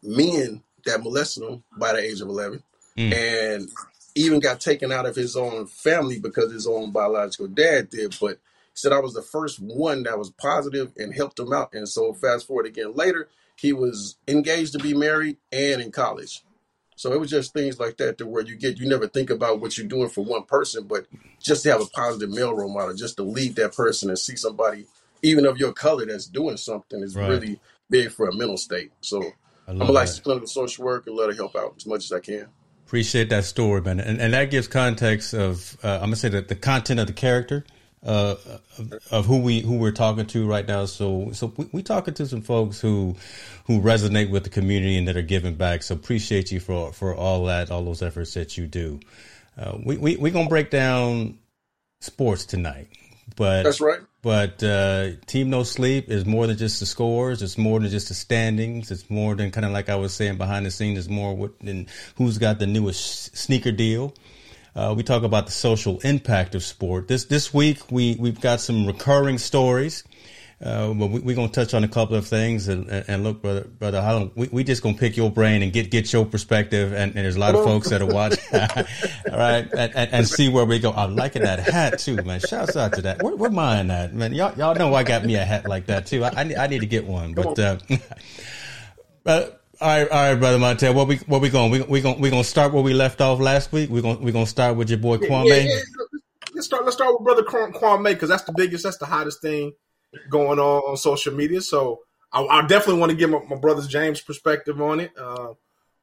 men 0.02 0.62
that 0.84 1.02
molested 1.02 1.42
him 1.42 1.64
by 1.78 1.92
the 1.92 1.98
age 2.00 2.20
of 2.20 2.28
11, 2.28 2.62
Mm. 2.96 3.12
and 3.12 3.68
even 4.14 4.40
got 4.40 4.60
taken 4.60 4.90
out 4.90 5.04
of 5.04 5.14
his 5.14 5.36
own 5.36 5.66
family 5.66 6.18
because 6.18 6.50
his 6.50 6.66
own 6.66 6.90
biological 6.92 7.46
dad 7.48 7.90
did. 7.90 8.16
But 8.18 8.36
he 8.36 8.72
said 8.74 8.92
I 8.92 9.00
was 9.00 9.12
the 9.12 9.20
first 9.22 9.60
one 9.60 10.04
that 10.04 10.18
was 10.18 10.30
positive 10.30 10.92
and 10.96 11.14
helped 11.14 11.38
him 11.38 11.52
out. 11.52 11.74
And 11.74 11.86
so, 11.86 12.14
fast 12.14 12.46
forward 12.46 12.64
again 12.64 12.94
later, 12.94 13.28
he 13.56 13.74
was 13.74 14.16
engaged 14.26 14.72
to 14.72 14.78
be 14.78 14.94
married 14.94 15.36
and 15.52 15.82
in 15.82 15.90
college. 15.92 16.42
So 16.96 17.12
it 17.12 17.20
was 17.20 17.30
just 17.30 17.52
things 17.52 17.78
like 17.78 17.98
that 17.98 18.18
to 18.18 18.26
where 18.26 18.42
you 18.42 18.56
get 18.56 18.78
you 18.78 18.88
never 18.88 19.06
think 19.06 19.30
about 19.30 19.60
what 19.60 19.76
you're 19.76 19.86
doing 19.86 20.08
for 20.08 20.24
one 20.24 20.44
person, 20.44 20.84
but 20.86 21.06
just 21.40 21.62
to 21.62 21.70
have 21.70 21.82
a 21.82 21.86
positive 21.86 22.30
male 22.30 22.54
role 22.54 22.72
model, 22.72 22.94
just 22.94 23.16
to 23.18 23.22
lead 23.22 23.56
that 23.56 23.74
person 23.74 24.08
and 24.08 24.18
see 24.18 24.34
somebody, 24.34 24.86
even 25.22 25.46
of 25.46 25.58
your 25.58 25.72
color, 25.72 26.06
that's 26.06 26.26
doing 26.26 26.56
something 26.56 27.02
is 27.02 27.14
Right. 27.14 27.28
really 27.28 27.60
big 27.90 28.10
for 28.10 28.28
a 28.28 28.34
mental 28.34 28.56
state. 28.56 28.92
So 29.02 29.22
I'm 29.68 29.82
a 29.82 29.92
licensed 29.92 30.24
clinical 30.24 30.48
social 30.48 30.84
worker, 30.84 31.10
and 31.10 31.18
let 31.18 31.28
her 31.28 31.34
help 31.36 31.54
out 31.54 31.74
as 31.76 31.86
much 31.86 32.04
as 32.04 32.12
I 32.12 32.20
can. 32.20 32.48
Appreciate 32.86 33.28
that 33.30 33.44
story, 33.44 33.80
man, 33.82 34.00
and, 34.00 34.20
and 34.20 34.32
that 34.32 34.50
gives 34.50 34.68
context 34.68 35.34
of 35.34 35.76
uh, 35.82 35.94
I'm 35.94 36.06
gonna 36.06 36.16
say 36.16 36.28
that 36.30 36.48
the 36.48 36.54
content 36.54 37.00
of 37.00 37.08
the 37.08 37.12
character 37.12 37.64
uh, 38.06 38.36
of, 38.78 38.92
of 39.10 39.26
who 39.26 39.38
we 39.38 39.60
who 39.60 39.76
we're 39.78 39.90
talking 39.90 40.26
to 40.26 40.46
right 40.46 40.66
now. 40.66 40.84
So 40.86 41.32
so 41.32 41.52
we, 41.56 41.68
we 41.72 41.82
talking 41.82 42.14
to 42.14 42.26
some 42.26 42.40
folks 42.40 42.80
who 42.80 43.16
who 43.66 43.80
resonate 43.80 44.30
with 44.30 44.44
the 44.44 44.50
community 44.50 44.96
and 44.96 45.08
that 45.08 45.16
are 45.16 45.22
giving 45.22 45.56
back. 45.56 45.82
So 45.82 45.94
appreciate 45.96 46.52
you 46.52 46.60
for 46.60 46.92
for 46.92 47.14
all 47.14 47.44
that, 47.46 47.70
all 47.70 47.84
those 47.84 48.02
efforts 48.02 48.34
that 48.34 48.56
you 48.56 48.66
do. 48.68 49.00
Uh, 49.58 49.76
we 49.84 49.96
we 49.96 50.16
we 50.16 50.30
gonna 50.30 50.48
break 50.48 50.70
down 50.70 51.38
sports 52.00 52.44
tonight, 52.44 52.88
but 53.34 53.64
That's 53.64 53.80
right. 53.80 54.00
but 54.22 54.62
uh, 54.62 55.12
Team 55.26 55.50
No 55.50 55.64
Sleep 55.64 56.08
is 56.08 56.24
more 56.24 56.46
than 56.46 56.56
just 56.56 56.78
the 56.78 56.86
scores. 56.86 57.42
It's 57.42 57.58
more 57.58 57.80
than 57.80 57.90
just 57.90 58.08
the 58.08 58.14
standings. 58.14 58.92
It's 58.92 59.10
more 59.10 59.34
than 59.34 59.50
kind 59.50 59.64
of 59.64 59.72
like 59.72 59.88
I 59.88 59.96
was 59.96 60.14
saying 60.14 60.36
behind 60.36 60.64
the 60.64 60.70
scenes. 60.70 60.98
It's 60.98 61.08
more 61.08 61.34
what, 61.34 61.58
than 61.58 61.88
who's 62.16 62.38
got 62.38 62.60
the 62.60 62.66
newest 62.68 63.36
sneaker 63.36 63.72
deal. 63.72 64.14
Uh, 64.76 64.92
we 64.94 65.02
talk 65.02 65.22
about 65.22 65.46
the 65.46 65.52
social 65.52 65.98
impact 66.00 66.54
of 66.54 66.62
sport. 66.62 67.08
This 67.08 67.24
this 67.24 67.54
week 67.54 67.90
we 67.90 68.14
we've 68.20 68.40
got 68.40 68.60
some 68.60 68.86
recurring 68.86 69.38
stories. 69.38 70.04
Uh, 70.62 70.94
but 70.94 71.08
we, 71.08 71.20
we're 71.20 71.36
gonna 71.36 71.48
touch 71.48 71.74
on 71.74 71.84
a 71.84 71.88
couple 71.88 72.16
of 72.16 72.26
things 72.26 72.68
and, 72.68 72.88
and, 72.88 73.22
look, 73.22 73.42
brother, 73.42 73.64
brother, 73.64 74.30
we 74.36 74.48
we 74.48 74.64
just 74.64 74.82
gonna 74.82 74.96
pick 74.96 75.14
your 75.14 75.30
brain 75.30 75.62
and 75.62 75.70
get 75.70 75.90
get 75.90 76.10
your 76.12 76.24
perspective. 76.24 76.92
And, 76.92 77.14
and 77.14 77.24
there's 77.24 77.36
a 77.36 77.38
lot 77.38 77.54
of 77.54 77.62
folks 77.62 77.90
that 77.90 78.00
are 78.00 78.06
watching, 78.06 78.42
all 78.52 79.38
right, 79.38 79.68
and, 79.70 79.94
and, 79.94 80.12
and 80.12 80.28
see 80.28 80.48
where 80.48 80.64
we 80.64 80.78
go. 80.78 80.92
I'm 80.92 81.14
liking 81.14 81.42
that 81.42 81.58
hat 81.58 81.98
too, 81.98 82.16
man. 82.22 82.40
Shouts 82.40 82.74
out 82.74 82.94
to 82.94 83.02
that. 83.02 83.22
Where, 83.22 83.36
where 83.36 83.50
mine 83.50 83.90
at, 83.90 84.14
man? 84.14 84.32
Y'all 84.32 84.56
y'all 84.56 84.74
know 84.74 84.88
why 84.88 85.00
I 85.00 85.04
got 85.04 85.26
me 85.26 85.34
a 85.34 85.44
hat 85.44 85.68
like 85.68 85.86
that 85.86 86.06
too. 86.06 86.24
I 86.24 86.30
I 86.34 86.44
need, 86.44 86.56
I 86.56 86.66
need 86.66 86.80
to 86.80 86.86
get 86.86 87.06
one, 87.06 87.34
but. 87.34 87.58
Uh, 87.58 87.78
uh, 89.26 89.46
all 89.80 89.88
right, 89.88 90.08
all 90.08 90.30
right, 90.32 90.34
brother 90.34 90.58
Montel. 90.58 90.94
What 90.94 91.08
we 91.08 91.16
what 91.26 91.40
we 91.40 91.50
going? 91.50 91.70
We 91.70 91.82
we 91.82 92.00
going 92.00 92.20
we 92.20 92.30
gonna 92.30 92.44
start 92.44 92.72
where 92.72 92.82
we 92.82 92.94
left 92.94 93.20
off 93.20 93.40
last 93.40 93.72
week. 93.72 93.90
We 93.90 94.02
going 94.02 94.20
we 94.20 94.32
gonna 94.32 94.46
start 94.46 94.76
with 94.76 94.90
your 94.90 94.98
boy 94.98 95.18
Kwame. 95.18 95.48
Yeah, 95.48 95.54
yeah, 95.56 95.62
yeah. 95.64 96.18
Let's 96.54 96.66
start. 96.66 96.84
Let's 96.84 96.96
start 96.96 97.12
with 97.14 97.24
brother 97.24 97.42
Kwame 97.42 97.72
Kwame 97.72 98.14
because 98.14 98.28
that's 98.28 98.44
the 98.44 98.52
biggest, 98.52 98.84
that's 98.84 98.98
the 98.98 99.06
hottest 99.06 99.42
thing 99.42 99.72
going 100.30 100.58
on 100.58 100.82
on 100.90 100.96
social 100.96 101.34
media. 101.34 101.60
So 101.60 102.00
I, 102.32 102.44
I 102.44 102.66
definitely 102.66 103.00
want 103.00 103.10
to 103.10 103.16
give 103.16 103.30
my, 103.30 103.40
my 103.48 103.56
brother's 103.56 103.88
James 103.88 104.20
perspective 104.20 104.80
on 104.80 105.00
it. 105.00 105.12
Uh, 105.18 105.54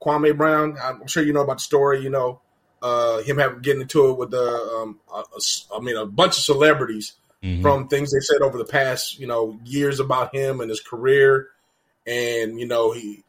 Kwame 0.01 0.35
Brown, 0.37 0.77
I'm 0.81 1.07
sure 1.07 1.23
you 1.23 1.33
know 1.33 1.41
about 1.41 1.57
the 1.57 1.63
story. 1.63 2.01
You 2.01 2.09
know, 2.09 2.41
uh, 2.81 3.21
him 3.21 3.37
having 3.37 3.61
getting 3.61 3.81
into 3.81 4.09
it 4.09 4.17
with 4.17 4.31
the, 4.31 4.41
um, 4.41 4.99
a, 5.11 5.19
a 5.19 5.77
I 5.77 5.79
mean, 5.79 5.97
a 5.97 6.05
bunch 6.05 6.37
of 6.37 6.43
celebrities 6.43 7.13
Mhm. 7.43 7.61
from 7.61 7.87
things 7.87 8.11
they 8.11 8.19
said 8.21 8.41
over 8.41 8.57
the 8.57 8.65
past, 8.65 9.19
you 9.19 9.27
know, 9.27 9.59
years 9.65 9.99
about 9.99 10.33
him 10.33 10.61
and 10.61 10.69
his 10.69 10.79
career, 10.79 11.49
and 12.07 12.59
you 12.59 12.65
know 12.67 12.91
he. 12.91 13.22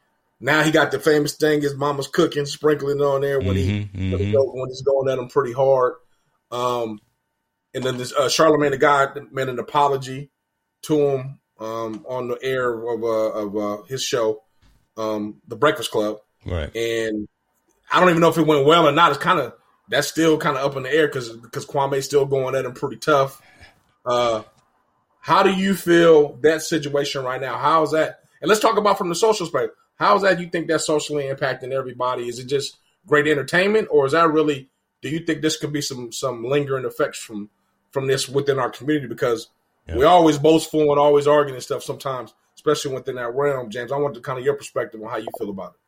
Now 0.44 0.62
he 0.62 0.70
got 0.70 0.90
the 0.90 1.00
famous 1.00 1.36
thing 1.36 1.62
his 1.62 1.74
mama's 1.74 2.06
cooking, 2.06 2.44
sprinkling 2.44 3.00
on 3.00 3.22
there 3.22 3.40
when 3.40 3.56
he 3.56 3.66
Mhm, 3.66 4.10
when, 4.12 4.20
he 4.20 4.26
mhm. 4.26 4.32
go, 4.32 4.44
when 4.52 4.68
he's 4.68 4.82
going 4.82 5.08
at 5.10 5.18
him 5.18 5.28
pretty 5.28 5.54
hard. 5.54 5.94
Um, 6.50 7.00
and 7.72 7.82
then 7.82 7.96
this 7.96 8.12
uh, 8.12 8.28
Charlemagne 8.28 8.72
the 8.72 8.76
God 8.76 9.18
made 9.32 9.48
an 9.48 9.58
apology 9.58 10.30
to 10.82 11.00
him 11.00 11.40
um, 11.58 12.04
on 12.06 12.28
the 12.28 12.38
air 12.42 12.70
of 12.74 13.02
uh, 13.02 13.06
of 13.06 13.56
uh, 13.56 13.82
his 13.84 14.02
show, 14.02 14.42
um, 14.98 15.40
The 15.48 15.56
Breakfast 15.56 15.90
Club, 15.90 16.18
Right. 16.44 16.70
and 16.76 17.26
I 17.90 18.00
don't 18.00 18.10
even 18.10 18.20
know 18.20 18.28
if 18.28 18.36
it 18.36 18.46
went 18.46 18.66
well 18.66 18.86
or 18.86 18.92
not. 18.92 19.12
It's 19.12 19.22
kind 19.22 19.40
of 19.40 19.54
that's 19.88 20.08
still 20.08 20.36
kind 20.36 20.58
of 20.58 20.64
up 20.64 20.76
in 20.76 20.82
the 20.82 20.94
air 20.94 21.06
because 21.06 21.30
because 21.30 21.64
Kwame's 21.64 22.04
still 22.04 22.26
going 22.26 22.54
at 22.54 22.66
him 22.66 22.74
pretty 22.74 22.96
tough. 22.98 23.40
Uh, 24.04 24.42
how 25.20 25.42
do 25.42 25.54
you 25.54 25.74
feel 25.74 26.34
that 26.42 26.60
situation 26.60 27.24
right 27.24 27.40
now? 27.40 27.56
How 27.56 27.82
is 27.82 27.92
that? 27.92 28.20
And 28.42 28.48
let's 28.50 28.60
talk 28.60 28.76
about 28.76 28.98
from 28.98 29.08
the 29.08 29.14
social 29.14 29.46
space. 29.46 29.70
How 29.96 30.16
is 30.16 30.22
that? 30.22 30.40
You 30.40 30.48
think 30.48 30.68
that's 30.68 30.86
socially 30.86 31.24
impacting 31.24 31.72
everybody? 31.72 32.28
Is 32.28 32.38
it 32.38 32.46
just 32.46 32.78
great 33.06 33.26
entertainment, 33.28 33.88
or 33.90 34.06
is 34.06 34.12
that 34.12 34.30
really? 34.32 34.68
Do 35.02 35.08
you 35.10 35.20
think 35.20 35.42
this 35.42 35.56
could 35.56 35.72
be 35.72 35.82
some 35.82 36.10
some 36.12 36.44
lingering 36.44 36.84
effects 36.84 37.18
from 37.18 37.50
from 37.90 38.06
this 38.06 38.28
within 38.28 38.58
our 38.58 38.70
community? 38.70 39.06
Because 39.06 39.48
Yeah. 39.86 39.96
we 39.96 40.04
always 40.04 40.38
boastful 40.38 40.90
and 40.90 40.98
always 40.98 41.26
arguing 41.26 41.56
and 41.56 41.62
stuff 41.62 41.82
sometimes, 41.82 42.32
especially 42.54 42.94
within 42.94 43.16
that 43.16 43.34
realm. 43.34 43.70
James, 43.70 43.92
I 43.92 43.96
want 43.98 44.14
to 44.14 44.20
kind 44.20 44.38
of 44.38 44.44
your 44.44 44.54
perspective 44.54 45.00
on 45.02 45.10
how 45.10 45.18
you 45.18 45.28
feel 45.38 45.50
about 45.50 45.74
it. 45.74 45.80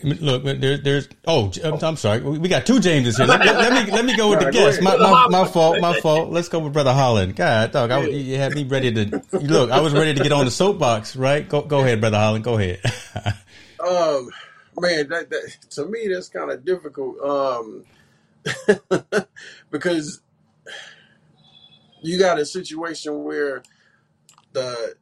I 0.00 0.06
mean, 0.06 0.18
Look, 0.20 0.44
there, 0.44 0.78
there's. 0.78 1.08
Oh, 1.26 1.48
J- 1.48 1.62
I'm, 1.64 1.74
I'm 1.82 1.96
sorry. 1.96 2.20
We 2.20 2.38
we 2.38 2.48
got 2.48 2.64
two 2.64 2.80
Jameses 2.80 3.18
here. 3.18 3.26
Let, 3.26 3.40
let- 3.40 3.56
let 3.58 3.86
me 3.86 3.92
let 3.92 4.04
me 4.06 4.16
go 4.16 4.30
with 4.30 4.38
the 4.38 4.46
All 4.46 4.50
right, 4.52 4.54
guest. 4.54 4.80
My, 4.82 4.96
my, 4.96 5.26
my 5.28 5.44
fault. 5.46 5.80
My 5.80 6.00
fault. 6.00 6.30
Let's 6.30 6.48
go 6.48 6.60
with 6.60 6.72
Brother 6.72 6.94
Holland. 6.94 7.36
God, 7.36 7.72
dog, 7.72 7.90
I, 7.90 8.00
you 8.06 8.38
had 8.38 8.54
me 8.54 8.64
ready 8.64 8.90
to 8.92 9.22
look. 9.32 9.70
I 9.70 9.80
was 9.80 9.92
ready 9.92 10.14
to 10.14 10.22
get 10.22 10.32
on 10.32 10.46
the 10.46 10.50
soapbox. 10.50 11.14
Right? 11.14 11.46
Go 11.46 11.60
go 11.62 11.80
ahead, 11.80 12.00
Brother 12.00 12.16
Holland. 12.18 12.44
Go 12.44 12.58
ahead. 12.58 12.80
Um, 13.84 14.30
man, 14.78 15.08
that, 15.08 15.28
that 15.30 15.56
to 15.70 15.86
me 15.86 16.06
that's 16.06 16.28
kind 16.28 16.52
of 16.52 16.64
difficult. 16.64 17.18
Um, 17.20 17.84
because 19.72 20.20
you 22.00 22.16
got 22.16 22.38
a 22.38 22.46
situation 22.46 23.24
where 23.24 23.64
the 24.52 24.94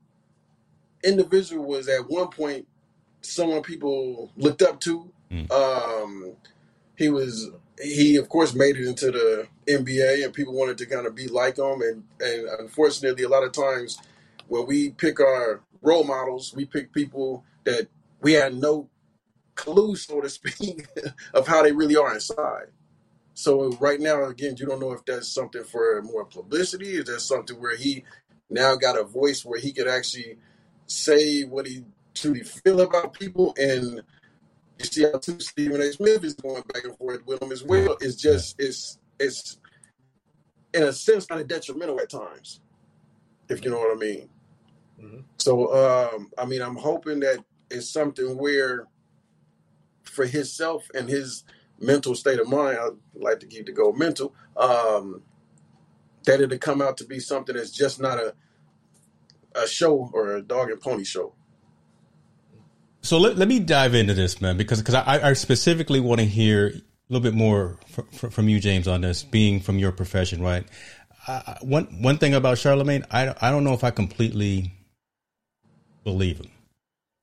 individual 1.05 1.67
was 1.67 1.89
at 1.89 2.09
one 2.09 2.29
point 2.29 2.67
someone 3.23 3.63
people 3.63 4.31
looked 4.37 4.63
up 4.63 4.81
to. 4.81 5.11
Mm. 5.31 5.51
Um, 5.53 6.33
he 6.97 7.09
was 7.09 7.51
he 7.83 8.17
of 8.17 8.29
course 8.29 8.55
made 8.55 8.77
it 8.77 8.87
into 8.87 9.11
the 9.11 9.49
NBA 9.67 10.25
and 10.25 10.35
people 10.35 10.53
wanted 10.53 10.77
to 10.79 10.87
kind 10.87 11.07
of 11.07 11.15
be 11.15 11.29
like 11.29 11.59
him 11.59 11.81
and 11.81 12.05
and 12.21 12.49
unfortunately 12.59 13.25
a 13.25 13.29
lot 13.29 13.43
of 13.43 13.53
times 13.53 13.99
when 14.49 14.67
we 14.67 14.91
pick 14.91 15.19
our 15.19 15.63
role 15.81 16.05
models 16.05 16.53
we 16.55 16.67
pick 16.67 16.93
people 16.93 17.45
that 17.65 17.89
we 18.21 18.35
had 18.35 18.55
no 18.55 18.89
clue 19.55 19.97
so 19.97 20.21
to 20.21 20.29
speak 20.41 20.87
of 21.33 21.47
how 21.47 21.63
they 21.63 21.73
really 21.73 21.97
are 21.97 22.15
inside. 22.15 22.69
So 23.33 23.71
right 23.81 24.01
now 24.01 24.25
again 24.25 24.57
you 24.59 24.67
don't 24.67 24.81
know 24.81 24.93
if 24.93 25.05
that's 25.07 25.29
something 25.29 25.65
for 25.65 26.03
more 26.03 26.27
publicity 26.27 26.97
is 26.97 27.07
that 27.07 27.21
something 27.21 27.59
where 27.59 27.77
he 27.77 28.05
now 28.51 28.75
got 28.75 28.99
a 28.99 29.05
voice 29.05 29.43
where 29.43 29.59
he 29.59 29.73
could 29.73 29.89
actually 29.89 30.37
say 30.87 31.45
what 31.45 31.67
he 31.67 31.85
truly 32.21 32.43
feel 32.43 32.81
about 32.83 33.15
people 33.15 33.55
and 33.59 34.03
you 34.79 34.85
see 34.87 35.05
how 35.05 35.19
too 35.19 35.41
Stephen 35.41 35.81
A. 35.83 35.93
Smith 35.93 36.25
is 36.25 36.35
going 36.35 36.63
back 36.73 36.85
and 36.85 36.97
forth 36.97 37.27
with 37.27 37.43
him 37.43 37.53
as 37.53 37.65
well. 37.65 37.97
It's 38.01 38.17
just 38.17 38.57
it's 38.61 38.99
it's 39.21 39.59
in 40.75 40.85
a 40.85 40.93
sense 40.93 41.27
kind 41.27 41.41
of 41.41 41.49
detrimental 41.49 42.01
at 42.01 42.11
times, 42.11 42.61
if 43.49 43.65
you 43.65 43.71
know 43.71 43.79
what 43.79 43.97
I 43.97 44.01
mean. 44.01 44.29
Mhm. 45.01 45.25
So 45.39 45.75
um 45.75 46.31
I 46.39 46.47
mean 46.47 46.63
I'm 46.63 46.77
hoping 46.77 47.21
that 47.21 47.45
it's 47.71 47.91
something 47.91 48.37
where 48.39 48.87
for 50.05 50.27
himself 50.27 50.89
and 50.95 51.09
his 51.09 51.45
mental 51.81 52.15
state 52.15 52.41
of 52.41 52.49
mind, 52.49 52.79
I'd 52.81 52.91
like 53.15 53.41
to 53.41 53.47
keep 53.47 53.67
the 53.67 53.73
goal 53.73 53.93
mental, 53.95 54.35
um, 54.57 55.23
that 56.27 56.41
it'll 56.41 56.59
come 56.59 56.83
out 56.83 56.99
to 56.99 57.05
be 57.05 57.21
something 57.21 57.57
that's 57.57 57.71
just 57.71 58.01
not 58.01 58.19
a 58.19 58.35
a 59.57 59.67
show 59.67 60.11
or 60.15 60.37
a 60.37 60.43
dog 60.43 60.71
and 60.71 60.81
pony 60.81 61.05
show. 61.05 61.35
So 63.03 63.19
let, 63.19 63.37
let 63.37 63.49
me 63.49 63.61
dive 63.61 63.95
into 63.95 64.15
this, 64.15 64.41
man, 64.41 64.57
because 64.57 64.81
because 64.81 64.95
I, 64.95 65.31
I 65.31 65.33
specifically 65.33 66.01
want 66.01 66.21
to 66.21 66.27
hear 66.27 66.69
a 66.69 66.81
little 67.09 67.23
bit 67.23 67.35
more 67.35 67.79
from, 68.13 68.31
from 68.31 68.49
you, 68.49 68.61
James, 68.61 68.87
on 68.87 69.01
this, 69.01 69.23
being 69.23 69.61
from 69.61 69.79
your 69.79 69.93
profession, 69.93 70.43
right? 70.43 70.65
Uh, 71.27 71.55
one 71.63 71.85
one 72.03 72.19
thing 72.19 72.35
about 72.35 72.59
Charlemagne, 72.59 73.05
I 73.11 73.35
I 73.41 73.51
don't 73.51 73.65
know 73.65 73.75
if 73.75 73.85
I 73.85 73.91
completely 73.91 74.73
believe 76.05 76.39
him, 76.39 76.51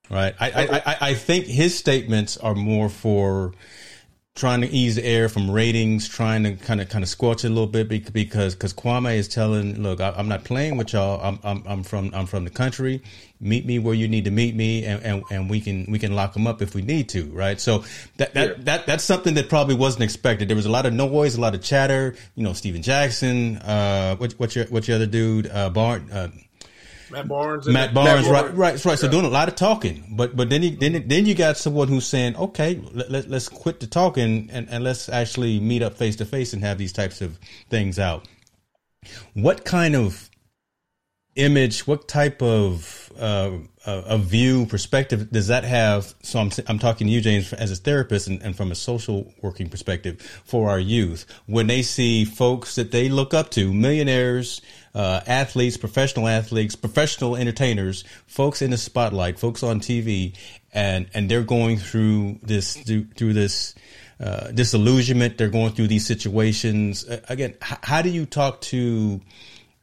right? 0.10 0.36
I 0.40 0.52
I, 0.52 0.78
I, 0.78 0.98
I 1.10 1.14
think 1.14 1.46
his 1.46 1.78
statements 1.78 2.38
are 2.38 2.56
more 2.56 2.90
for 2.90 3.54
trying 4.38 4.62
to 4.62 4.68
ease 4.70 4.96
the 4.96 5.04
air 5.04 5.28
from 5.28 5.50
ratings, 5.50 6.08
trying 6.08 6.44
to 6.44 6.56
kind 6.56 6.80
of 6.80 6.88
kind 6.88 7.04
of 7.04 7.10
squelch 7.10 7.44
it 7.44 7.48
a 7.48 7.50
little 7.50 7.68
bit 7.68 7.90
because 8.14 8.54
because 8.54 8.74
Kwame 8.74 9.16
is 9.16 9.28
telling, 9.28 9.82
look, 9.82 10.00
I, 10.00 10.14
I'm 10.16 10.28
not 10.30 10.44
playing 10.44 10.78
with 10.78 10.94
y'all. 10.94 11.20
I'm, 11.22 11.40
I'm 11.44 11.64
I'm 11.68 11.84
from 11.84 12.12
I'm 12.14 12.28
from 12.28 12.44
the 12.46 12.50
country. 12.52 13.02
Meet 13.40 13.66
me 13.66 13.78
where 13.78 13.94
you 13.94 14.08
need 14.08 14.26
to 14.26 14.32
meet 14.32 14.56
me, 14.56 14.84
and, 14.86 15.04
and, 15.04 15.24
and 15.30 15.50
we 15.50 15.60
can 15.60 15.86
we 15.90 16.00
can 16.00 16.16
lock 16.16 16.34
them 16.34 16.48
up 16.48 16.62
if 16.62 16.74
we 16.74 16.82
need 16.82 17.10
to, 17.10 17.26
right? 17.26 17.60
So 17.60 17.84
that 18.18 18.34
that, 18.36 18.48
Yeah. 18.50 18.64
that 18.64 18.86
that's 18.88 19.04
something 19.04 19.34
that 19.36 19.50
probably 19.50 19.76
wasn't 19.76 20.04
expected. 20.04 20.48
There 20.48 20.56
was 20.56 20.66
a 20.66 20.72
lot 20.72 20.86
of 20.86 20.94
noise, 20.94 21.36
a 21.36 21.42
lot 21.42 21.54
of 21.54 21.62
chatter. 21.62 22.16
You 22.36 22.44
know, 22.44 22.54
Stephen 22.54 22.82
Jackson, 22.82 23.58
uh, 23.58 24.16
what, 24.16 24.34
what's 24.34 24.56
your 24.56 24.66
what's 24.68 24.88
your 24.88 24.96
other 24.96 25.06
dude, 25.08 25.48
uh, 25.52 25.70
Bart, 25.70 26.04
uh, 26.12 26.30
Matt 27.12 27.28
Barnes. 27.28 27.68
Matt 27.68 27.94
Barnes, 27.94 28.28
right, 28.28 28.42
Barnes. 28.44 28.58
right, 28.58 28.86
right. 28.86 29.00
So 29.00 29.06
Yeah. 29.06 29.12
doing 29.12 29.26
a 29.26 29.30
lot 29.30 29.48
of 29.48 29.56
talking, 29.56 30.06
but 30.12 30.36
but 30.36 30.50
then 30.50 30.64
you, 30.64 30.72
then 30.76 31.08
then 31.08 31.26
you 31.26 31.36
got 31.36 31.58
someone 31.58 31.88
who's 31.88 32.06
saying, 32.06 32.36
okay, 32.36 32.82
let, 32.94 33.12
let, 33.12 33.30
let's 33.30 33.50
quit 33.50 33.80
the 33.80 33.88
talking 33.88 34.50
and, 34.52 34.70
and 34.70 34.84
let's 34.84 35.10
actually 35.10 35.60
meet 35.60 35.82
up 35.82 35.96
face 35.96 36.16
to 36.18 36.26
face 36.26 36.54
and 36.54 36.64
have 36.64 36.78
these 36.78 36.94
types 36.94 37.22
of 37.22 37.38
things 37.70 38.00
out. 38.00 38.28
What 39.34 39.64
kind 39.64 39.96
of 39.96 40.30
image, 41.36 41.86
what 41.86 42.08
type 42.08 42.42
of 42.42 43.12
uh, 43.20 43.52
uh, 43.86 44.02
a 44.06 44.18
view, 44.18 44.66
perspective 44.66 45.30
does 45.32 45.48
that 45.48 45.64
have? 45.64 46.14
So 46.24 46.40
I'm 46.40 46.52
I'm 46.68 46.80
talking 46.80 47.08
to 47.08 47.14
you, 47.14 47.22
James, 47.22 47.54
as 47.54 47.72
a 47.72 47.76
therapist 47.76 48.28
and, 48.28 48.42
and 48.42 48.56
from 48.58 48.72
a 48.72 48.76
social 48.76 49.32
working 49.42 49.70
perspective 49.70 50.22
for 50.44 50.70
our 50.70 50.80
youth 50.80 51.26
when 51.46 51.68
they 51.68 51.84
see 51.84 52.26
folks 52.26 52.76
that 52.76 52.92
they 52.92 53.08
look 53.08 53.34
up 53.34 53.50
to, 53.52 53.74
millionaires, 53.74 54.62
uh, 54.98 55.22
athletes, 55.28 55.78
professional 55.78 56.28
athletes, 56.28 56.76
professional 56.76 57.36
entertainers, 57.36 58.04
folks 58.26 58.64
in 58.64 58.72
the 58.72 58.78
spotlight, 58.78 59.38
folks 59.38 59.62
on 59.62 59.80
TV, 59.80 60.36
and 60.74 61.08
and 61.14 61.30
they're 61.30 61.44
going 61.44 61.78
through 61.78 62.40
this 62.42 62.76
through, 62.76 63.34
this 63.34 63.76
uh, 64.20 64.50
disillusionment. 64.52 65.38
They're 65.38 65.50
going 65.50 65.74
through 65.74 65.90
these 65.90 66.08
situations. 66.08 67.08
Uh, 67.08 67.22
again, 67.30 67.52
h- 67.64 67.78
how 67.84 68.02
do 68.02 68.10
you 68.10 68.26
talk 68.26 68.60
to 68.62 69.22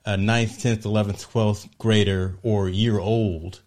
a 0.05 0.17
ninth, 0.17 0.61
tenth, 0.61 0.85
eleventh, 0.85 1.23
twelfth 1.23 1.69
grader 1.79 2.37
or 2.43 2.69
year 2.69 2.99
old 2.99 3.61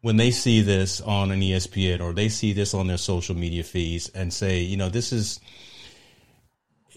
when 0.00 0.16
they 0.16 0.32
see 0.32 0.62
this 0.62 1.00
on 1.00 1.30
an 1.30 1.42
ESPN 1.42 2.00
or 2.00 2.12
they 2.12 2.28
see 2.28 2.52
this 2.52 2.74
on 2.74 2.88
their 2.88 2.98
social 2.98 3.36
media 3.36 3.62
feeds 3.62 4.08
and 4.08 4.32
say, 4.32 4.58
you 4.58 4.76
know, 4.76 4.88
this 4.88 5.12
is 5.12 5.38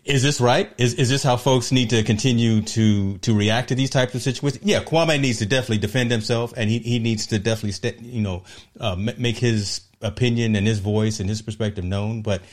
is 0.06 0.22
this 0.22 0.40
right? 0.40 0.72
Is 0.78 0.94
is 0.94 1.10
this 1.10 1.24
how 1.24 1.36
folks 1.36 1.72
need 1.72 1.90
to 1.90 2.04
continue 2.04 2.62
to 2.62 3.18
to 3.20 3.34
react 3.34 3.70
to 3.70 3.76
these 3.76 3.90
types 3.90 4.14
of 4.14 4.22
situations? 4.22 4.64
Yeah, 4.64 4.84
Kwame 4.84 5.20
needs 5.20 5.40
to 5.40 5.48
definitely 5.48 5.80
defend 5.80 6.12
himself, 6.12 6.54
and 6.56 6.70
he 6.70 6.78
he 6.80 7.00
needs 7.00 7.28
to 7.28 7.40
definitely 7.40 7.72
st- 7.72 8.02
you 8.02 8.22
know 8.22 8.44
uh, 8.80 8.96
make 8.96 9.38
his 9.38 9.82
opinion 10.02 10.56
and 10.56 10.68
his 10.68 10.78
voice 10.78 11.20
and 11.20 11.28
his 11.28 11.42
perspective 11.42 11.84
known. 11.84 12.22
But 12.22 12.44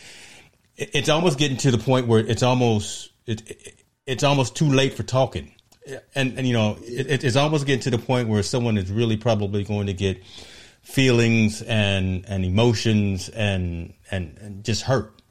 it, 0.77 0.91
it's 0.95 1.09
almost 1.11 1.39
getting 1.39 1.59
to 1.59 1.71
the 1.71 1.79
point 1.79 2.07
where 2.07 2.21
it's 2.21 2.43
almost 2.43 3.13
it, 3.27 3.49
it 3.49 3.85
it's 4.07 4.25
almost 4.25 4.57
too 4.57 4.71
late 4.71 4.95
for 4.95 5.03
talking, 5.03 5.53
and 6.15 6.39
and 6.39 6.47
you 6.47 6.55
know 6.55 6.79
it, 6.81 7.23
it's 7.23 7.37
almost 7.37 7.67
getting 7.67 7.83
to 7.83 7.91
the 7.91 7.99
point 7.99 8.31
where 8.31 8.43
someone 8.43 8.79
is 8.79 8.91
really 8.91 9.19
probably 9.19 9.63
going 9.63 9.89
to 9.89 9.95
get 9.95 10.25
feelings 10.81 11.61
and 11.61 12.25
and 12.29 12.47
emotions 12.47 13.29
and 13.29 13.93
and, 14.11 14.39
and 14.41 14.65
just 14.65 14.83
hurt. 14.83 15.22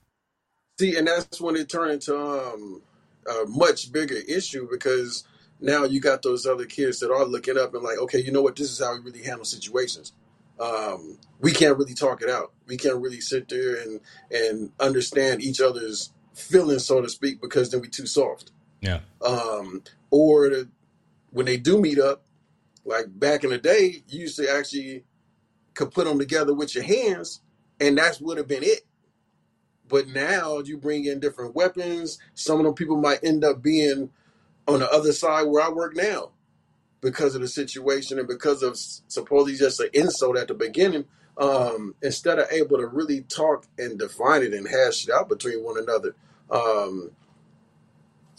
See, 0.82 0.98
and 0.98 1.08
that's 1.08 1.40
when 1.40 1.56
it 1.56 1.70
turned 1.70 1.92
into 1.92 2.18
um, 2.18 2.82
a 3.30 3.46
much 3.46 3.92
bigger 3.92 4.16
issue 4.28 4.68
because 4.68 5.24
now 5.60 5.84
you 5.84 6.00
got 6.00 6.24
those 6.24 6.48
other 6.48 6.66
kids 6.66 7.00
that 7.02 7.12
are 7.12 7.24
looking 7.24 7.56
up 7.56 7.76
and 7.76 7.84
like, 7.84 8.00
okay, 8.00 8.20
you 8.20 8.32
know 8.32 8.42
what? 8.42 8.56
This 8.56 8.72
is 8.72 8.80
how 8.80 8.96
we 8.96 9.02
really 9.02 9.22
handle 9.22 9.46
situations. 9.46 10.14
Um, 10.60 11.20
we 11.40 11.52
can't 11.52 11.78
really 11.78 11.94
talk 11.94 12.24
it 12.24 12.32
out. 12.32 12.54
We 12.66 12.78
can't 12.78 13.00
really 13.00 13.22
sit 13.22 13.48
there 13.48 13.76
and 13.76 14.00
and 14.32 14.72
understand 14.80 15.44
each 15.44 15.62
other's 15.62 16.14
feelings, 16.34 16.88
so 16.88 17.00
to 17.00 17.10
speak, 17.10 17.42
because 17.42 17.70
then 17.70 17.82
we 17.82 17.88
too 17.88 18.08
soft. 18.08 18.50
Yeah. 18.80 19.02
Um, 19.24 19.84
or 20.10 20.50
the, 20.50 20.70
when 21.30 21.46
they 21.46 21.58
do 21.58 21.80
meet 21.80 22.00
up, 22.00 22.24
like 22.86 23.06
back 23.20 23.44
in 23.44 23.52
the 23.52 23.60
day, 23.60 24.02
you 24.08 24.22
used 24.22 24.38
to 24.38 24.52
actually 24.52 25.04
could 25.76 25.92
put 25.92 26.08
them 26.08 26.18
together 26.18 26.56
with 26.56 26.74
your 26.74 26.86
hands, 26.86 27.42
and 27.80 28.00
that 28.00 28.18
would 28.20 28.40
have 28.40 28.48
been 28.48 28.64
it. 28.64 28.82
But 29.92 30.08
now 30.08 30.60
you 30.60 30.78
bring 30.78 31.04
in 31.06 31.20
different 31.20 31.54
weapons. 31.54 32.18
Some 32.34 32.60
of 32.60 32.66
them 32.66 32.74
people 32.74 32.96
might 32.96 33.24
end 33.24 33.44
up 33.44 33.62
being 33.62 34.10
on 34.68 34.80
the 34.80 34.90
other 34.90 35.12
side 35.12 35.44
where 35.44 35.64
I 35.64 35.70
work 35.70 35.98
now 35.98 36.32
because 37.02 37.36
of 37.36 37.42
the 37.42 37.48
situation 37.50 38.18
and 38.18 38.28
because 38.28 38.64
of 38.64 38.78
supposedly 38.78 39.58
just 39.58 39.82
an 39.82 39.90
insult 39.94 40.38
at 40.38 40.48
the 40.48 40.54
beginning. 40.54 41.06
Um, 41.38 41.96
instead 42.02 42.40
of 42.40 42.48
able 42.52 42.78
to 42.78 42.88
really 42.88 43.22
talk 43.22 43.66
and 43.78 44.00
define 44.00 44.44
it 44.44 44.54
and 44.54 44.68
hash 44.68 45.08
it 45.08 45.14
out 45.14 45.28
between 45.28 45.64
one 45.64 45.78
another. 45.78 46.16
Um, 46.50 47.12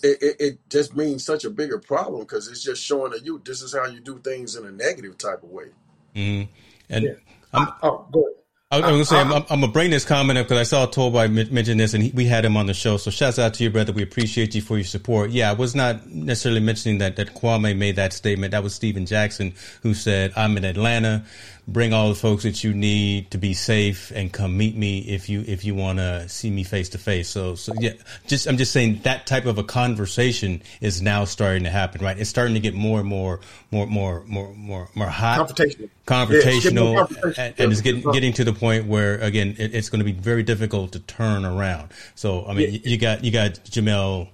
it, 0.02 0.22
it, 0.22 0.36
it 0.40 0.58
just 0.68 0.96
means 0.96 1.24
such 1.24 1.44
a 1.44 1.50
bigger 1.50 1.78
problem 1.78 2.20
because 2.20 2.48
it's 2.48 2.62
just 2.62 2.82
showing 2.82 3.12
that 3.12 3.24
you 3.24 3.40
this 3.44 3.62
is 3.62 3.74
how 3.74 3.86
you 3.86 4.00
do 4.00 4.18
things 4.18 4.56
in 4.56 4.66
a 4.66 4.72
negative 4.72 5.18
type 5.18 5.42
of 5.42 5.50
way. 5.50 5.66
Mm-hmm. 6.14 6.52
And 6.90 7.04
yeah. 7.04 7.66
oh, 7.82 8.06
go 8.12 8.20
ahead. 8.20 8.41
I 8.72 8.76
was, 8.76 8.86
gonna 8.86 9.04
say 9.04 9.20
I'm, 9.20 9.32
I'm, 9.32 9.60
gonna 9.60 9.68
bring 9.68 9.90
this 9.90 10.06
comment 10.06 10.38
up 10.38 10.46
because 10.46 10.58
I 10.58 10.62
saw 10.62 10.86
Tallboy 10.86 11.50
mention 11.50 11.76
this, 11.76 11.92
and 11.92 12.02
he, 12.02 12.10
we 12.12 12.24
had 12.24 12.42
him 12.42 12.56
on 12.56 12.64
the 12.64 12.72
show. 12.72 12.96
So 12.96 13.10
shouts 13.10 13.38
out 13.38 13.52
to 13.54 13.64
you, 13.64 13.68
brother. 13.68 13.92
We 13.92 14.02
appreciate 14.02 14.54
you 14.54 14.62
for 14.62 14.78
your 14.78 14.86
support. 14.86 15.30
Yeah, 15.30 15.50
I 15.50 15.52
was 15.52 15.74
not 15.74 16.06
necessarily 16.06 16.62
mentioning 16.62 16.96
that 16.96 17.16
that 17.16 17.34
Kwame 17.34 17.76
made 17.76 17.96
that 17.96 18.14
statement. 18.14 18.52
That 18.52 18.62
was 18.62 18.74
Stephen 18.74 19.04
Jackson 19.04 19.52
who 19.82 19.92
said, 19.92 20.32
"I'm 20.36 20.56
in 20.56 20.64
Atlanta 20.64 21.22
bring 21.68 21.92
all 21.92 22.08
the 22.08 22.14
folks 22.14 22.42
that 22.42 22.64
you 22.64 22.74
need 22.74 23.30
to 23.30 23.38
be 23.38 23.54
safe 23.54 24.10
and 24.14 24.32
come 24.32 24.56
meet 24.56 24.76
me 24.76 24.98
if 25.00 25.28
you 25.28 25.44
if 25.46 25.64
you 25.64 25.74
want 25.74 25.98
to 25.98 26.28
see 26.28 26.50
me 26.50 26.64
face 26.64 26.88
to 26.88 26.98
face 26.98 27.28
so 27.28 27.54
so 27.54 27.72
yeah 27.78 27.92
just 28.26 28.48
i'm 28.48 28.56
just 28.56 28.72
saying 28.72 28.98
that 29.04 29.26
type 29.26 29.46
of 29.46 29.58
a 29.58 29.62
conversation 29.62 30.60
is 30.80 31.00
now 31.00 31.24
starting 31.24 31.62
to 31.62 31.70
happen 31.70 32.04
right 32.04 32.18
it's 32.18 32.28
starting 32.28 32.54
to 32.54 32.60
get 32.60 32.74
more 32.74 32.98
and 32.98 33.08
more 33.08 33.38
more 33.70 33.86
more 33.86 34.24
more 34.26 34.52
more 34.54 34.88
more 34.94 35.06
hot 35.06 35.48
confrontational 35.48 35.88
confrontational 36.04 37.36
yeah, 37.36 37.44
and, 37.44 37.54
and, 37.58 37.72
it's 37.72 37.80
getting 37.80 38.02
getting 38.10 38.32
to 38.32 38.42
the 38.42 38.52
point 38.52 38.86
where 38.86 39.18
again 39.18 39.54
it, 39.56 39.72
it's 39.72 39.88
going 39.88 40.00
to 40.00 40.04
be 40.04 40.12
very 40.12 40.42
difficult 40.42 40.92
to 40.92 40.98
turn 40.98 41.44
around 41.44 41.92
so 42.16 42.44
i 42.46 42.52
mean 42.52 42.72
yeah. 42.72 42.80
you 42.82 42.98
got 42.98 43.22
you 43.22 43.30
got 43.30 43.52
Jemele 43.64 44.28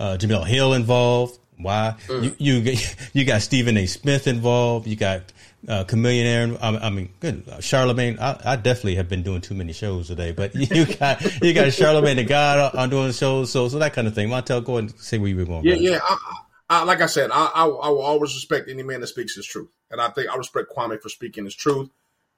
uh, 0.00 0.16
Jemele 0.18 0.46
Hill 0.46 0.72
involved. 0.72 1.38
Why? 1.58 1.94
Mm. 2.06 2.34
You, 2.38 2.54
you 2.56 2.76
you 3.12 3.24
got 3.24 3.42
Stephen 3.42 3.76
A. 3.76 3.86
Smith 3.86 4.26
involved. 4.26 4.86
You 4.86 4.96
got 4.96 5.22
uh, 5.68 5.84
Chamillionaire. 5.84 6.58
I, 6.60 6.86
I 6.86 6.90
mean, 6.90 7.10
good 7.20 7.44
Charlemagne. 7.60 8.18
I, 8.18 8.40
I, 8.44 8.56
definitely 8.56 8.96
have 8.96 9.08
been 9.08 9.22
doing 9.22 9.40
too 9.40 9.54
many 9.54 9.72
shows 9.72 10.08
today, 10.08 10.32
but 10.32 10.54
you 10.54 10.86
got 10.86 11.42
you 11.42 11.52
got 11.52 11.72
Charlemagne 11.72 12.16
the 12.16 12.24
God 12.24 12.74
on 12.74 12.90
doing 12.90 13.12
shows, 13.12 13.50
so 13.50 13.68
so 13.68 13.78
that 13.78 13.92
kind 13.92 14.06
of 14.08 14.14
thing. 14.14 14.28
Montel, 14.28 14.64
go 14.64 14.78
ahead 14.78 14.90
and 14.90 15.00
say 15.00 15.18
where 15.18 15.28
you 15.28 15.36
were 15.36 15.44
going. 15.44 15.64
Yeah, 15.64 15.74
yeah. 15.74 15.98
I, 16.02 16.42
I, 16.70 16.84
like 16.84 17.00
I 17.00 17.06
said, 17.06 17.30
I, 17.32 17.50
I, 17.54 17.64
I 17.64 17.88
will 17.88 18.02
always 18.02 18.34
respect 18.34 18.68
any 18.68 18.82
man 18.82 19.00
that 19.00 19.08
speaks 19.08 19.34
his 19.34 19.46
truth, 19.46 19.70
and 19.90 20.00
I 20.00 20.08
think 20.10 20.30
I 20.30 20.36
respect 20.36 20.72
Kwame 20.74 21.00
for 21.00 21.08
speaking 21.08 21.44
his 21.44 21.54
truth. 21.54 21.90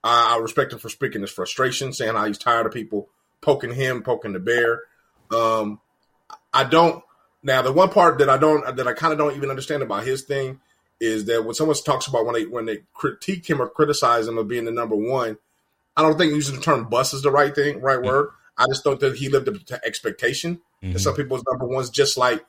I, 0.02 0.36
I 0.36 0.38
respect 0.38 0.72
him 0.72 0.78
for 0.78 0.88
speaking 0.88 1.20
his 1.20 1.30
frustration, 1.30 1.92
saying 1.92 2.14
how 2.14 2.26
he's 2.26 2.38
tired 2.38 2.66
of 2.66 2.72
people 2.72 3.08
poking 3.40 3.74
him, 3.74 4.02
poking 4.02 4.32
the 4.32 4.40
bear. 4.40 4.80
Um, 5.30 5.80
I 6.52 6.64
don't. 6.64 7.04
Now, 7.44 7.62
the 7.62 7.72
one 7.72 7.90
part 7.90 8.18
that 8.18 8.28
I 8.28 8.38
don't, 8.38 8.76
that 8.76 8.86
I 8.86 8.92
kind 8.92 9.12
of 9.12 9.18
don't 9.18 9.36
even 9.36 9.50
understand 9.50 9.82
about 9.82 10.04
his 10.04 10.22
thing 10.22 10.60
is 11.02 11.24
that 11.24 11.44
when 11.44 11.52
someone 11.52 11.76
talks 11.84 12.06
about 12.06 12.24
when 12.24 12.34
they 12.34 12.46
when 12.46 12.64
they 12.64 12.78
critique 12.94 13.50
him 13.50 13.60
or 13.60 13.68
criticize 13.68 14.28
him 14.28 14.38
of 14.38 14.46
being 14.46 14.66
the 14.66 14.70
number 14.70 14.94
one, 14.94 15.36
I 15.96 16.02
don't 16.02 16.16
think 16.16 16.32
using 16.32 16.54
the 16.54 16.60
term 16.60 16.88
"bust" 16.88 17.12
is 17.12 17.22
the 17.22 17.30
right 17.30 17.52
thing, 17.52 17.80
right 17.80 17.98
mm-hmm. 17.98 18.06
word. 18.06 18.28
I 18.56 18.66
just 18.68 18.84
don't 18.84 19.00
think 19.00 19.16
he 19.16 19.28
lived 19.28 19.48
up 19.48 19.56
to 19.66 19.84
expectation. 19.84 20.56
Mm-hmm. 20.56 20.92
And 20.92 21.00
some 21.00 21.16
people's 21.16 21.42
number 21.50 21.66
ones, 21.66 21.90
just 21.90 22.16
like 22.16 22.44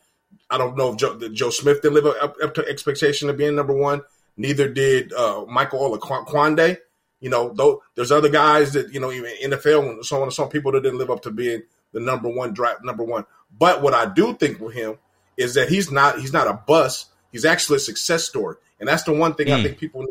I 0.51 0.59
don't 0.59 0.77
know 0.77 0.91
if 0.91 0.97
Joe, 0.97 1.17
Joe 1.29 1.49
Smith 1.49 1.81
didn't 1.81 1.95
live 1.95 2.05
up, 2.05 2.35
up, 2.43 2.53
to 2.53 2.67
expectation 2.67 3.27
of 3.27 3.37
being 3.37 3.55
number 3.55 3.73
one. 3.73 4.03
Neither 4.37 4.69
did 4.69 5.13
uh, 5.13 5.45
Michael 5.47 5.79
Olowokandi. 5.79 6.77
You 7.21 7.29
know, 7.31 7.53
though 7.55 7.81
there's 7.95 8.11
other 8.11 8.29
guys 8.29 8.73
that 8.73 8.93
you 8.93 8.99
know, 8.99 9.11
even 9.11 9.31
NFL 9.43 9.89
and 9.89 10.05
so 10.05 10.17
on 10.17 10.23
and 10.23 10.33
so 10.33 10.43
on, 10.43 10.49
people 10.49 10.73
that 10.73 10.83
didn't 10.83 10.99
live 10.99 11.09
up 11.09 11.23
to 11.23 11.31
being 11.31 11.63
the 11.91 11.99
number 11.99 12.29
one 12.29 12.53
draft 12.53 12.83
number 12.83 13.03
one. 13.03 13.25
But 13.57 13.81
what 13.81 13.95
I 13.95 14.13
do 14.13 14.35
think 14.35 14.59
with 14.59 14.75
him 14.75 14.99
is 15.37 15.55
that 15.55 15.69
he's 15.69 15.91
not 15.91 16.19
he's 16.19 16.33
not 16.33 16.47
a 16.47 16.53
bust 16.53 17.07
He's 17.33 17.45
actually 17.45 17.77
a 17.77 17.79
success 17.79 18.23
story, 18.23 18.55
and 18.79 18.87
that's 18.87 19.03
the 19.03 19.11
one 19.11 19.33
thing 19.33 19.47
mm. 19.47 19.59
I 19.59 19.63
think 19.63 19.79
people 19.79 20.05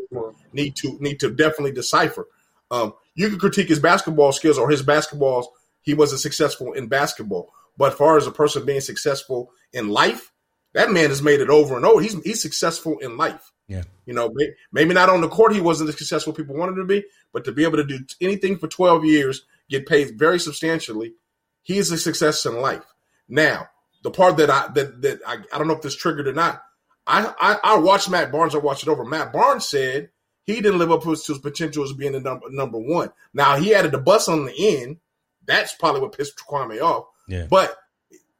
need 0.51 0.75
to 0.75 0.97
need 0.99 1.21
to 1.21 1.31
definitely 1.31 1.71
decipher. 1.71 2.27
Um, 2.69 2.93
you 3.15 3.29
can 3.29 3.39
critique 3.39 3.69
his 3.69 3.79
basketball 3.79 4.33
skills 4.33 4.57
or 4.57 4.69
his 4.69 4.83
basketballs. 4.83 5.45
He 5.81 5.93
wasn't 5.93 6.19
successful 6.19 6.73
in 6.73 6.87
basketball, 6.87 7.53
but 7.77 7.93
as 7.93 7.97
far 7.97 8.17
as 8.17 8.27
a 8.27 8.31
person 8.31 8.65
being 8.65 8.81
successful 8.81 9.51
in 9.71 9.87
life, 9.87 10.33
that 10.73 10.91
man 10.91 11.09
has 11.09 11.21
made 11.21 11.39
it 11.39 11.49
over 11.49 11.77
and 11.77 11.85
over. 11.85 12.01
He's 12.01 12.21
he's 12.23 12.41
successful 12.41 12.99
in 12.99 13.15
life. 13.15 13.53
Yeah, 13.69 13.83
you 14.05 14.13
know, 14.13 14.35
maybe 14.73 14.93
not 14.93 15.07
on 15.07 15.21
the 15.21 15.29
court 15.29 15.53
he 15.53 15.61
wasn't 15.61 15.89
as 15.89 15.97
successful 15.97 16.33
people 16.33 16.57
wanted 16.57 16.75
to 16.75 16.83
be, 16.83 17.05
but 17.31 17.45
to 17.45 17.53
be 17.53 17.63
able 17.63 17.77
to 17.77 17.85
do 17.85 17.99
anything 18.19 18.57
for 18.57 18.67
twelve 18.67 19.05
years, 19.05 19.45
get 19.69 19.85
paid 19.85 20.19
very 20.19 20.39
substantially, 20.39 21.13
he 21.61 21.77
is 21.77 21.89
a 21.89 21.97
success 21.97 22.45
in 22.45 22.59
life. 22.59 22.83
Now, 23.29 23.69
the 24.03 24.11
part 24.11 24.35
that 24.37 24.49
I 24.49 24.67
that 24.73 25.01
that 25.03 25.21
I, 25.25 25.37
I 25.53 25.57
don't 25.57 25.69
know 25.69 25.75
if 25.75 25.81
this 25.81 25.95
triggered 25.95 26.27
or 26.27 26.33
not 26.33 26.61
I, 27.05 27.33
I, 27.39 27.59
I 27.63 27.77
watched 27.77 28.09
Matt 28.09 28.31
Barnes. 28.31 28.55
I 28.55 28.59
watched 28.59 28.83
it 28.83 28.89
over. 28.89 29.03
Matt 29.03 29.33
Barnes 29.33 29.67
said 29.67 30.09
he 30.45 30.55
didn't 30.55 30.79
live 30.79 30.91
up 30.91 31.03
to 31.03 31.11
his, 31.11 31.27
potential 31.39 31.83
as 31.83 31.93
being 31.93 32.13
the 32.13 32.19
number 32.19 32.47
number 32.49 32.79
one. 32.79 33.09
Now 33.33 33.57
he 33.57 33.73
added 33.73 33.91
the 33.91 33.97
bus 33.97 34.27
on 34.27 34.45
the 34.45 34.79
end. 34.81 34.97
That's 35.45 35.73
probably 35.73 36.01
what 36.01 36.17
pissed 36.17 36.37
Kwame 36.37 36.81
off. 36.81 37.05
Yeah. 37.27 37.47
But 37.49 37.75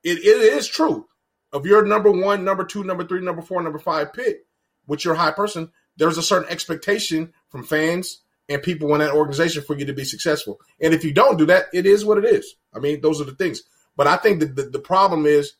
it, 0.03 0.19
it 0.19 0.53
is 0.53 0.67
true. 0.67 1.07
If 1.53 1.65
you're 1.65 1.85
number 1.85 2.11
one, 2.11 2.43
number 2.43 2.63
two, 2.63 2.83
number 2.83 3.05
three, 3.05 3.21
number 3.21 3.41
four, 3.41 3.61
number 3.61 3.79
five 3.79 4.13
pick, 4.13 4.45
with 4.87 5.05
your 5.05 5.15
high 5.15 5.31
person, 5.31 5.71
there's 5.97 6.17
a 6.17 6.23
certain 6.23 6.49
expectation 6.49 7.33
from 7.49 7.63
fans 7.63 8.21
and 8.49 8.61
people 8.63 8.93
in 8.93 8.99
that 8.99 9.13
organization 9.13 9.63
for 9.63 9.77
you 9.77 9.85
to 9.85 9.93
be 9.93 10.03
successful. 10.03 10.59
And 10.81 10.93
if 10.93 11.03
you 11.03 11.13
don't 11.13 11.37
do 11.37 11.45
that, 11.47 11.65
it 11.73 11.85
is 11.85 12.03
what 12.03 12.17
it 12.17 12.25
is. 12.25 12.55
I 12.73 12.79
mean, 12.79 13.01
those 13.01 13.21
are 13.21 13.25
the 13.25 13.35
things. 13.35 13.63
But 13.95 14.07
I 14.07 14.17
think 14.17 14.39
that 14.39 14.55
the, 14.55 14.63
the 14.63 14.79
problem 14.79 15.25
is 15.25 15.53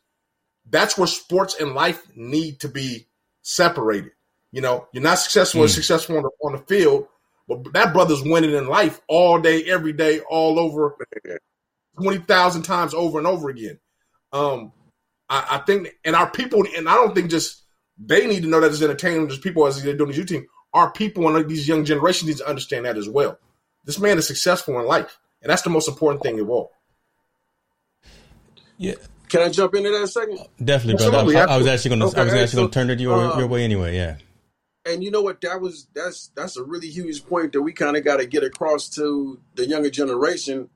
that's 0.70 0.96
where 0.96 1.06
sports 1.06 1.56
and 1.60 1.74
life 1.74 2.02
need 2.14 2.60
to 2.60 2.68
be 2.68 3.06
separated. 3.42 4.12
You 4.52 4.60
know, 4.60 4.86
you're 4.92 5.02
not 5.02 5.18
successful 5.18 5.62
mm. 5.62 5.68
successful 5.68 6.16
on 6.16 6.22
the, 6.22 6.30
on 6.42 6.52
the 6.52 6.58
field, 6.58 7.08
but 7.48 7.72
that 7.72 7.92
brother's 7.92 8.22
winning 8.22 8.54
in 8.54 8.68
life 8.68 9.00
all 9.08 9.40
day, 9.40 9.64
every 9.64 9.92
day, 9.92 10.20
all 10.20 10.58
over, 10.58 10.96
twenty 12.00 12.18
thousand 12.18 12.62
times 12.62 12.94
over 12.94 13.18
and 13.18 13.26
over 13.26 13.50
again. 13.50 13.78
Um, 14.32 14.72
I, 15.28 15.46
I, 15.52 15.58
think, 15.58 15.96
and 16.04 16.16
our 16.16 16.30
people, 16.30 16.64
and 16.76 16.88
I 16.88 16.94
don't 16.94 17.14
think 17.14 17.30
just 17.30 17.62
they 17.98 18.26
need 18.26 18.42
to 18.42 18.48
know 18.48 18.60
that 18.60 18.70
as 18.70 18.82
entertainment, 18.82 19.30
just 19.30 19.42
people 19.42 19.66
as 19.66 19.82
they're 19.82 19.96
doing 19.96 20.10
the 20.10 20.16
U 20.16 20.24
team. 20.24 20.46
Our 20.72 20.90
people 20.90 21.34
and 21.34 21.48
these 21.48 21.68
young 21.68 21.84
generations 21.84 22.28
need 22.28 22.38
to 22.38 22.48
understand 22.48 22.84
that 22.84 22.96
as 22.96 23.08
well. 23.08 23.38
This 23.84 24.00
man 24.00 24.18
is 24.18 24.26
successful 24.26 24.78
in 24.80 24.86
life, 24.86 25.18
and 25.42 25.50
that's 25.50 25.62
the 25.62 25.70
most 25.70 25.88
important 25.88 26.22
thing 26.22 26.40
of 26.40 26.50
all. 26.50 26.72
Yeah, 28.76 28.94
can 29.28 29.42
I 29.42 29.48
jump 29.48 29.74
into 29.74 29.90
that 29.90 30.02
a 30.02 30.08
second? 30.08 30.38
Definitely, 30.62 31.08
brother. 31.08 31.36
I, 31.36 31.54
I, 31.54 31.56
was 31.56 31.66
actually 31.66 31.96
going 31.96 32.00
to. 32.00 32.06
Okay, 32.06 32.20
I 32.20 32.24
was 32.24 32.34
actually 32.34 32.46
so, 32.48 32.56
going 32.58 32.70
to 32.70 32.78
turn 32.78 32.90
it 32.90 33.00
your, 33.00 33.32
uh, 33.32 33.38
your 33.38 33.46
way 33.46 33.64
anyway. 33.64 33.96
Yeah. 33.96 34.16
And 34.86 35.02
you 35.02 35.10
know 35.10 35.22
what? 35.22 35.40
That 35.40 35.60
was 35.60 35.88
that's 35.94 36.30
that's 36.34 36.56
a 36.56 36.62
really 36.62 36.88
huge 36.88 37.24
point 37.26 37.52
that 37.52 37.62
we 37.62 37.72
kind 37.72 37.96
of 37.96 38.04
got 38.04 38.18
to 38.18 38.26
get 38.26 38.44
across 38.44 38.88
to 38.90 39.40
the 39.54 39.66
younger 39.66 39.90
generation. 39.90 40.68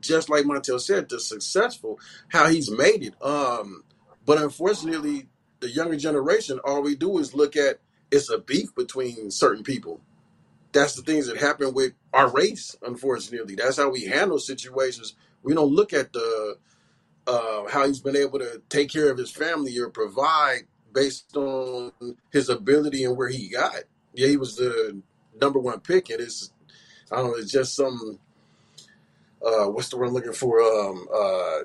Just 0.00 0.28
like 0.28 0.44
Montel 0.44 0.80
said, 0.80 1.08
the 1.08 1.18
successful, 1.18 1.98
how 2.28 2.48
he's 2.48 2.70
made 2.70 3.02
it. 3.02 3.14
Um, 3.22 3.82
but 4.24 4.40
unfortunately, 4.40 5.28
the 5.60 5.70
younger 5.70 5.96
generation, 5.96 6.60
all 6.64 6.82
we 6.82 6.96
do 6.96 7.18
is 7.18 7.34
look 7.34 7.56
at 7.56 7.80
it's 8.10 8.30
a 8.30 8.38
beef 8.38 8.74
between 8.74 9.30
certain 9.30 9.62
people. 9.64 10.00
That's 10.72 10.94
the 10.94 11.02
things 11.02 11.26
that 11.28 11.38
happen 11.38 11.72
with 11.72 11.92
our 12.12 12.30
race. 12.30 12.76
Unfortunately, 12.82 13.54
that's 13.54 13.78
how 13.78 13.90
we 13.90 14.04
handle 14.04 14.38
situations. 14.38 15.14
We 15.42 15.54
don't 15.54 15.72
look 15.72 15.92
at 15.92 16.12
the 16.12 16.58
uh, 17.26 17.68
how 17.68 17.86
he's 17.86 18.00
been 18.00 18.16
able 18.16 18.38
to 18.38 18.62
take 18.68 18.90
care 18.90 19.10
of 19.10 19.18
his 19.18 19.30
family 19.30 19.78
or 19.78 19.90
provide 19.90 20.62
based 20.92 21.36
on 21.36 21.92
his 22.32 22.48
ability 22.48 23.04
and 23.04 23.16
where 23.16 23.28
he 23.28 23.48
got. 23.48 23.84
Yeah, 24.14 24.28
he 24.28 24.36
was 24.36 24.56
the 24.56 25.00
number 25.40 25.58
one 25.58 25.80
pick, 25.80 26.10
and 26.10 26.20
it's 26.20 26.52
I 27.10 27.16
don't 27.16 27.32
know, 27.32 27.36
it's 27.36 27.52
just 27.52 27.74
some 27.76 28.18
uh, 29.44 29.66
what's 29.66 29.88
the 29.88 29.96
word 29.96 30.08
I'm 30.08 30.14
looking 30.14 30.32
for? 30.32 30.60
Um, 30.60 31.06
uh, 31.14 31.58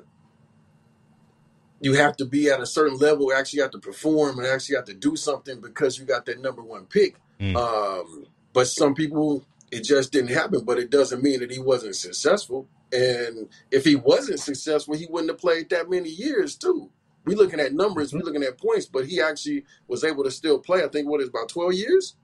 you 1.79 1.93
have 1.93 2.15
to 2.17 2.25
be 2.25 2.49
at 2.49 2.61
a 2.61 2.65
certain 2.65 2.97
level, 2.97 3.33
actually 3.33 3.61
have 3.61 3.71
to 3.71 3.79
perform 3.79 4.37
and 4.37 4.47
actually 4.47 4.75
have 4.75 4.85
to 4.85 4.93
do 4.93 5.15
something 5.15 5.59
because 5.59 5.97
you 5.97 6.05
got 6.05 6.25
that 6.27 6.39
number 6.39 6.61
one 6.61 6.85
pick. 6.85 7.15
Mm. 7.39 7.55
Um, 7.55 8.27
but 8.53 8.67
some 8.67 8.93
people, 8.93 9.43
it 9.71 9.83
just 9.83 10.11
didn't 10.11 10.31
happen. 10.31 10.63
But 10.63 10.77
it 10.77 10.89
doesn't 10.89 11.23
mean 11.23 11.39
that 11.39 11.51
he 11.51 11.59
wasn't 11.59 11.95
successful. 11.95 12.67
And 12.91 13.49
if 13.71 13.85
he 13.85 13.95
wasn't 13.95 14.39
successful, 14.39 14.95
he 14.95 15.07
wouldn't 15.09 15.31
have 15.31 15.39
played 15.39 15.69
that 15.69 15.89
many 15.89 16.09
years 16.09 16.55
too. 16.55 16.91
We're 17.25 17.37
looking 17.37 17.59
at 17.59 17.73
numbers, 17.73 18.09
mm-hmm. 18.09 18.17
we 18.17 18.23
looking 18.23 18.43
at 18.43 18.59
points, 18.59 18.85
but 18.87 19.05
he 19.05 19.21
actually 19.21 19.65
was 19.87 20.03
able 20.03 20.23
to 20.23 20.31
still 20.31 20.59
play. 20.59 20.83
I 20.83 20.87
think 20.87 21.07
what 21.07 21.21
is 21.21 21.29
about 21.29 21.49
twelve 21.49 21.73
years. 21.73 22.15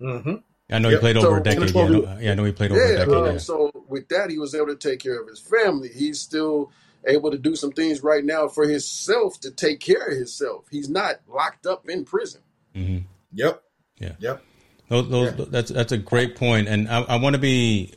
Mm-hmm. 0.00 0.36
I 0.70 0.78
know 0.78 0.88
yep. 0.90 0.98
he 0.98 1.00
played 1.00 1.16
over 1.16 1.26
so, 1.26 1.34
a 1.34 1.40
decade. 1.40 1.74
Yeah, 1.74 1.82
I 1.82 1.88
know, 1.88 2.18
yeah, 2.20 2.30
I 2.30 2.34
know 2.34 2.44
he 2.44 2.52
played 2.52 2.72
over 2.72 2.80
yeah, 2.80 2.92
a 2.92 2.98
decade. 2.98 3.14
Um, 3.14 3.26
yeah. 3.32 3.38
So 3.38 3.70
with 3.88 4.08
that, 4.08 4.30
he 4.30 4.38
was 4.38 4.54
able 4.54 4.66
to 4.66 4.76
take 4.76 5.00
care 5.00 5.20
of 5.20 5.26
his 5.26 5.40
family. 5.40 5.88
He's 5.88 6.20
still 6.20 6.70
able 7.06 7.30
to 7.30 7.38
do 7.38 7.56
some 7.56 7.72
things 7.72 8.02
right 8.02 8.24
now 8.24 8.48
for 8.48 8.68
himself 8.68 9.40
to 9.40 9.50
take 9.50 9.80
care 9.80 10.06
of 10.06 10.16
himself. 10.16 10.66
He's 10.70 10.88
not 10.88 11.20
locked 11.26 11.66
up 11.66 11.88
in 11.88 12.04
prison. 12.04 12.42
Mm-hmm. 12.74 13.06
Yep. 13.32 13.62
Yeah. 13.98 14.12
Yep. 14.18 14.42
Those, 14.88 15.08
those, 15.08 15.38
yeah. 15.38 15.44
That's 15.48 15.70
that's 15.70 15.92
a 15.92 15.98
great 15.98 16.36
point, 16.36 16.68
and 16.68 16.88
I, 16.88 17.02
I 17.02 17.16
want 17.16 17.34
to 17.34 17.40
be 17.40 17.92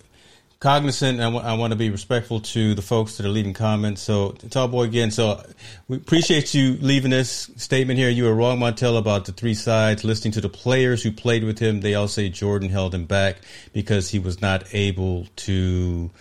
cognizant. 0.62 1.20
and 1.20 1.22
I, 1.22 1.32
w- 1.32 1.44
I 1.44 1.58
want 1.58 1.72
to 1.72 1.78
be 1.78 1.90
respectful 1.90 2.40
to 2.40 2.74
the 2.74 2.82
folks 2.82 3.18
that 3.18 3.26
are 3.26 3.30
leaving 3.30 3.54
comments. 3.54 4.02
So, 4.02 4.32
Tallboy 4.32 4.86
again. 4.86 5.12
So, 5.12 5.44
we 5.90 5.98
appreciate 5.98 6.54
you 6.54 6.78
leaving 6.80 7.12
this 7.12 7.50
statement 7.58 8.00
here. 8.00 8.10
You 8.10 8.26
were 8.26 8.36
wrong, 8.36 8.60
Montel, 8.60 8.98
about 8.98 9.26
the 9.26 9.34
three 9.34 9.54
sides. 9.54 10.04
Listening 10.04 10.32
to 10.34 10.42
the 10.42 10.50
players 10.50 11.04
who 11.04 11.12
played 11.12 11.44
with 11.44 11.60
him, 11.60 11.82
they 11.82 11.96
all 11.96 12.08
say 12.08 12.30
Jordan 12.30 12.70
held 12.70 12.94
him 12.94 13.06
back 13.06 13.38
because 13.74 14.10
he 14.10 14.20
was 14.20 14.42
not 14.42 14.64
able 14.74 15.28
to 15.38 16.12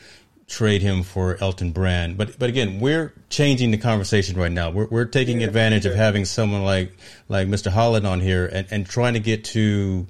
trade 0.48 0.82
him 0.82 1.04
for 1.04 1.36
Elton 1.40 1.70
Brand. 1.70 2.18
But 2.18 2.38
but 2.38 2.48
again, 2.48 2.80
we're 2.80 3.12
changing 3.28 3.70
the 3.70 3.78
conversation 3.78 4.36
right 4.36 4.50
now. 4.50 4.70
We're 4.70 4.86
we're 4.86 5.04
taking 5.04 5.40
yeah, 5.40 5.46
advantage 5.46 5.84
yeah. 5.84 5.92
of 5.92 5.96
having 5.96 6.24
someone 6.24 6.64
like 6.64 6.96
like 7.28 7.46
Mr. 7.46 7.70
Holland 7.70 8.06
on 8.06 8.20
here 8.20 8.46
and, 8.46 8.66
and 8.70 8.86
trying 8.86 9.14
to 9.14 9.20
get 9.20 9.44
to 9.44 10.06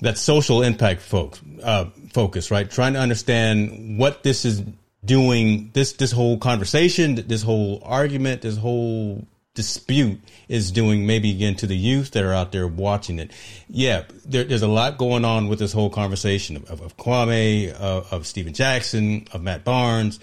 that 0.00 0.18
social 0.18 0.62
impact 0.62 1.02
folks 1.02 1.40
uh, 1.62 1.86
focus, 2.12 2.50
right? 2.50 2.70
Trying 2.70 2.94
to 2.94 3.00
understand 3.00 3.98
what 3.98 4.22
this 4.22 4.44
is 4.44 4.62
doing. 5.04 5.70
This 5.72 5.92
this 5.94 6.12
whole 6.12 6.38
conversation, 6.38 7.14
this 7.14 7.42
whole 7.42 7.80
argument, 7.84 8.42
this 8.42 8.56
whole 8.56 9.26
dispute 9.54 10.20
is 10.48 10.70
doing 10.70 11.06
maybe 11.06 11.30
again 11.30 11.56
to 11.56 11.66
the 11.66 11.76
youth 11.76 12.12
that 12.12 12.24
are 12.24 12.32
out 12.32 12.52
there 12.52 12.68
watching 12.68 13.18
it. 13.18 13.32
Yeah, 13.68 14.04
there, 14.24 14.44
there's 14.44 14.62
a 14.62 14.68
lot 14.68 14.96
going 14.96 15.24
on 15.24 15.48
with 15.48 15.58
this 15.58 15.72
whole 15.72 15.90
conversation 15.90 16.56
of, 16.56 16.70
of, 16.70 16.80
of 16.80 16.96
Kwame, 16.96 17.72
of 17.72 18.26
Stephen 18.26 18.54
Jackson, 18.54 19.26
of 19.32 19.42
Matt 19.42 19.64
Barnes, 19.64 20.20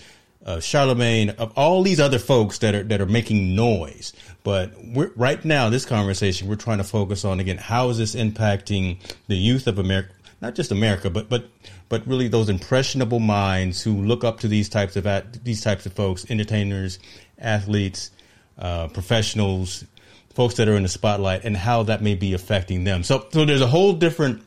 of 0.48 0.64
Charlemagne, 0.64 1.30
of 1.32 1.52
all 1.56 1.84
these 1.84 2.00
other 2.00 2.18
folks 2.18 2.58
that 2.60 2.74
are 2.74 2.84
that 2.84 3.02
are 3.02 3.06
making 3.06 3.56
noise. 3.56 4.14
But 4.44 4.72
right 5.16 5.44
now, 5.44 5.70
this 5.70 5.86
conversation, 5.86 6.48
we're 6.48 6.56
trying 6.56 6.78
to 6.78 6.84
focus 6.84 7.26
on 7.26 7.40
again 7.40 7.58
how 7.58 7.90
is 7.90 7.98
this 7.98 8.16
impacting 8.16 8.98
the 9.28 9.36
youth 9.36 9.68
of 9.68 9.78
America, 9.78 10.14
not 10.42 10.56
just 10.56 10.72
America, 10.72 11.10
but 11.10 11.30
but 11.30 11.50
but 11.90 12.08
really 12.08 12.28
those 12.30 12.50
impressionable 12.50 13.20
minds 13.20 13.84
who 13.84 13.94
look 13.94 14.24
up 14.24 14.40
to 14.40 14.48
these 14.48 14.70
types 14.70 14.96
of 14.96 15.06
at, 15.06 15.44
these 15.44 15.62
types 15.62 15.86
of 15.86 15.94
folks, 15.94 16.26
entertainers, 16.30 16.98
athletes 17.38 18.12
uh, 18.58 18.88
professionals, 18.88 19.86
folks 20.34 20.56
that 20.56 20.68
are 20.68 20.76
in 20.76 20.84
the 20.84 20.90
spotlight, 20.90 21.44
and 21.44 21.58
how 21.58 21.84
that 21.84 22.02
may 22.02 22.16
be 22.16 22.34
affecting 22.34 22.84
them. 22.84 23.04
So, 23.04 23.28
so 23.32 23.46
there's 23.46 23.62
a 23.62 23.68
whole 23.68 23.94
different 23.94 24.44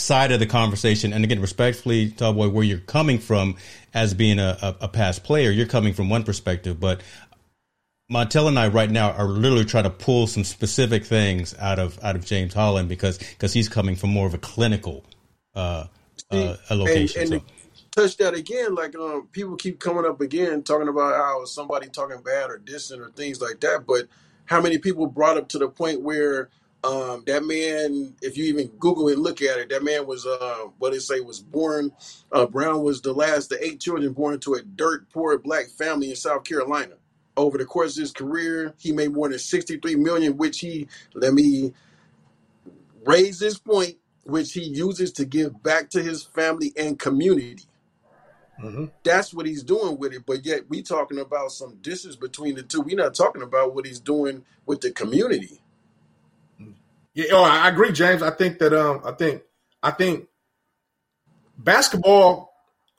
side 0.00 0.32
of 0.32 0.40
the 0.40 0.46
conversation. 0.46 1.12
And 1.12 1.24
again, 1.24 1.40
respectfully, 1.40 2.10
Tallboy, 2.10 2.52
where 2.52 2.64
you're 2.64 2.78
coming 2.78 3.18
from 3.18 3.56
as 3.94 4.14
being 4.14 4.38
a, 4.38 4.56
a, 4.62 4.76
a 4.82 4.88
past 4.88 5.24
player, 5.24 5.50
you're 5.50 5.66
coming 5.66 5.94
from 5.94 6.08
one 6.08 6.24
perspective, 6.24 6.80
but 6.80 7.02
Montel 8.10 8.48
and 8.48 8.58
I 8.58 8.68
right 8.68 8.90
now 8.90 9.12
are 9.12 9.26
literally 9.26 9.64
trying 9.64 9.84
to 9.84 9.90
pull 9.90 10.26
some 10.26 10.42
specific 10.42 11.04
things 11.04 11.54
out 11.58 11.78
of 11.78 12.02
out 12.02 12.16
of 12.16 12.24
James 12.24 12.52
Holland 12.52 12.88
because 12.88 13.18
because 13.18 13.52
he's 13.52 13.68
coming 13.68 13.94
from 13.94 14.10
more 14.10 14.26
of 14.26 14.34
a 14.34 14.38
clinical 14.38 15.04
uh, 15.54 15.86
uh, 16.30 16.56
location. 16.70 17.22
And, 17.22 17.32
and 17.34 17.42
so 17.42 17.46
touch 17.92 18.16
that 18.16 18.34
again. 18.34 18.74
Like 18.74 18.96
um, 18.96 19.28
people 19.30 19.56
keep 19.56 19.78
coming 19.78 20.04
up 20.04 20.20
again 20.20 20.64
talking 20.64 20.88
about 20.88 21.14
how 21.14 21.44
somebody 21.44 21.88
talking 21.88 22.20
bad 22.22 22.50
or 22.50 22.58
distant 22.58 23.00
or 23.00 23.10
things 23.10 23.40
like 23.40 23.60
that. 23.60 23.84
But 23.86 24.08
how 24.46 24.60
many 24.60 24.78
people 24.78 25.06
brought 25.06 25.36
up 25.36 25.48
to 25.50 25.58
the 25.58 25.68
point 25.68 26.02
where 26.02 26.48
um, 26.82 27.24
that 27.26 27.44
man, 27.44 28.14
if 28.22 28.36
you 28.36 28.44
even 28.44 28.68
Google 28.78 29.08
and 29.08 29.22
look 29.22 29.42
at 29.42 29.58
it, 29.58 29.68
that 29.68 29.84
man 29.84 30.06
was 30.06 30.26
uh, 30.26 30.68
what 30.78 30.92
they 30.92 30.98
say 30.98 31.20
was 31.20 31.40
born. 31.40 31.92
Uh, 32.32 32.46
Brown 32.46 32.82
was 32.82 33.00
the 33.02 33.12
last 33.12 33.52
of 33.52 33.58
eight 33.60 33.80
children 33.80 34.12
born 34.12 34.34
into 34.34 34.54
a 34.54 34.62
dirt 34.62 35.10
poor 35.10 35.38
black 35.38 35.66
family 35.66 36.10
in 36.10 36.16
South 36.16 36.44
Carolina. 36.44 36.94
Over 37.36 37.58
the 37.58 37.64
course 37.64 37.96
of 37.96 38.02
his 38.02 38.12
career, 38.12 38.74
he 38.78 38.92
made 38.92 39.12
more 39.12 39.28
than 39.28 39.38
sixty-three 39.38 39.96
million, 39.96 40.36
which 40.36 40.60
he 40.60 40.88
let 41.14 41.32
me 41.32 41.72
raise 43.06 43.38
this 43.38 43.58
point, 43.58 43.96
which 44.24 44.52
he 44.52 44.62
uses 44.62 45.12
to 45.12 45.24
give 45.24 45.62
back 45.62 45.90
to 45.90 46.02
his 46.02 46.22
family 46.22 46.72
and 46.76 46.98
community. 46.98 47.64
Mm-hmm. 48.62 48.86
That's 49.04 49.32
what 49.32 49.46
he's 49.46 49.62
doing 49.62 49.96
with 49.96 50.12
it. 50.12 50.26
But 50.26 50.44
yet 50.44 50.68
we 50.68 50.82
talking 50.82 51.18
about 51.18 51.52
some 51.52 51.76
distance 51.76 52.16
between 52.16 52.56
the 52.56 52.62
two. 52.62 52.82
We're 52.82 52.96
not 52.96 53.14
talking 53.14 53.42
about 53.42 53.74
what 53.74 53.86
he's 53.86 54.00
doing 54.00 54.44
with 54.66 54.82
the 54.82 54.90
community. 54.90 55.62
Yeah, 57.14 57.26
oh, 57.32 57.42
I 57.42 57.68
agree, 57.68 57.92
James. 57.92 58.22
I 58.22 58.30
think 58.30 58.58
that 58.58 58.72
um, 58.72 59.02
I 59.04 59.12
think 59.12 59.42
I 59.82 59.90
think 59.90 60.28
basketball. 61.58 62.48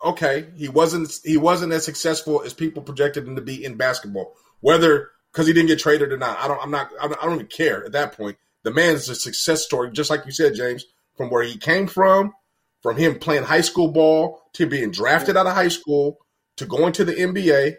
Okay, 0.03 0.47
he 0.55 0.67
wasn't 0.67 1.11
he 1.23 1.37
wasn't 1.37 1.73
as 1.73 1.85
successful 1.85 2.41
as 2.41 2.53
people 2.53 2.81
projected 2.81 3.27
him 3.27 3.35
to 3.35 3.41
be 3.41 3.63
in 3.63 3.75
basketball. 3.75 4.33
Whether 4.59 5.09
because 5.31 5.47
he 5.47 5.53
didn't 5.53 5.67
get 5.67 5.79
traded 5.79 6.11
or 6.11 6.17
not, 6.17 6.39
I 6.39 6.47
don't. 6.47 6.61
I'm 6.61 6.71
not. 6.71 6.91
I 6.99 7.07
don't, 7.07 7.21
I 7.21 7.25
don't 7.25 7.35
even 7.35 7.47
care 7.47 7.85
at 7.85 7.91
that 7.91 8.17
point. 8.17 8.37
The 8.63 8.71
man 8.71 8.95
is 8.95 9.09
a 9.09 9.15
success 9.15 9.63
story, 9.63 9.91
just 9.91 10.09
like 10.09 10.25
you 10.25 10.31
said, 10.31 10.55
James, 10.55 10.85
from 11.15 11.29
where 11.29 11.43
he 11.43 11.57
came 11.57 11.87
from 11.87 12.33
from 12.81 12.97
him 12.97 13.19
playing 13.19 13.43
high 13.43 13.61
school 13.61 13.89
ball 13.89 14.41
to 14.53 14.65
being 14.65 14.91
drafted 14.91 15.37
out 15.37 15.47
of 15.47 15.53
high 15.53 15.67
school 15.67 16.17
to 16.57 16.65
going 16.65 16.93
to 16.93 17.05
the 17.05 17.13
NBA 17.13 17.75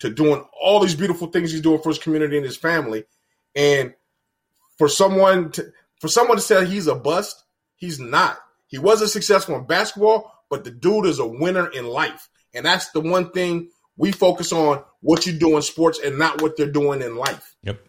to 0.00 0.10
doing 0.10 0.44
all 0.60 0.80
these 0.80 0.94
beautiful 0.94 1.28
things 1.28 1.52
he's 1.52 1.60
doing 1.60 1.80
for 1.80 1.90
his 1.90 1.98
community 1.98 2.36
and 2.36 2.44
his 2.44 2.56
family. 2.56 3.04
And 3.54 3.94
for 4.78 4.88
someone 4.88 5.50
to 5.52 5.72
for 6.00 6.08
someone 6.08 6.36
to 6.36 6.42
say 6.42 6.66
he's 6.66 6.86
a 6.86 6.94
bust, 6.94 7.44
he's 7.76 7.98
not. 7.98 8.38
He 8.68 8.78
wasn't 8.78 9.10
successful 9.10 9.56
in 9.56 9.66
basketball, 9.66 10.32
but 10.50 10.64
the 10.64 10.70
dude 10.70 11.06
is 11.06 11.18
a 11.18 11.26
winner 11.26 11.66
in 11.68 11.86
life. 11.86 12.28
And 12.54 12.66
that's 12.66 12.90
the 12.90 13.00
one 13.00 13.30
thing 13.30 13.70
we 13.96 14.12
focus 14.12 14.52
on 14.52 14.82
what 15.00 15.26
you 15.26 15.32
do 15.32 15.56
in 15.56 15.62
sports 15.62 15.98
and 15.98 16.18
not 16.18 16.42
what 16.42 16.56
they're 16.56 16.70
doing 16.70 17.00
in 17.00 17.16
life. 17.16 17.54
Yep. 17.62 17.80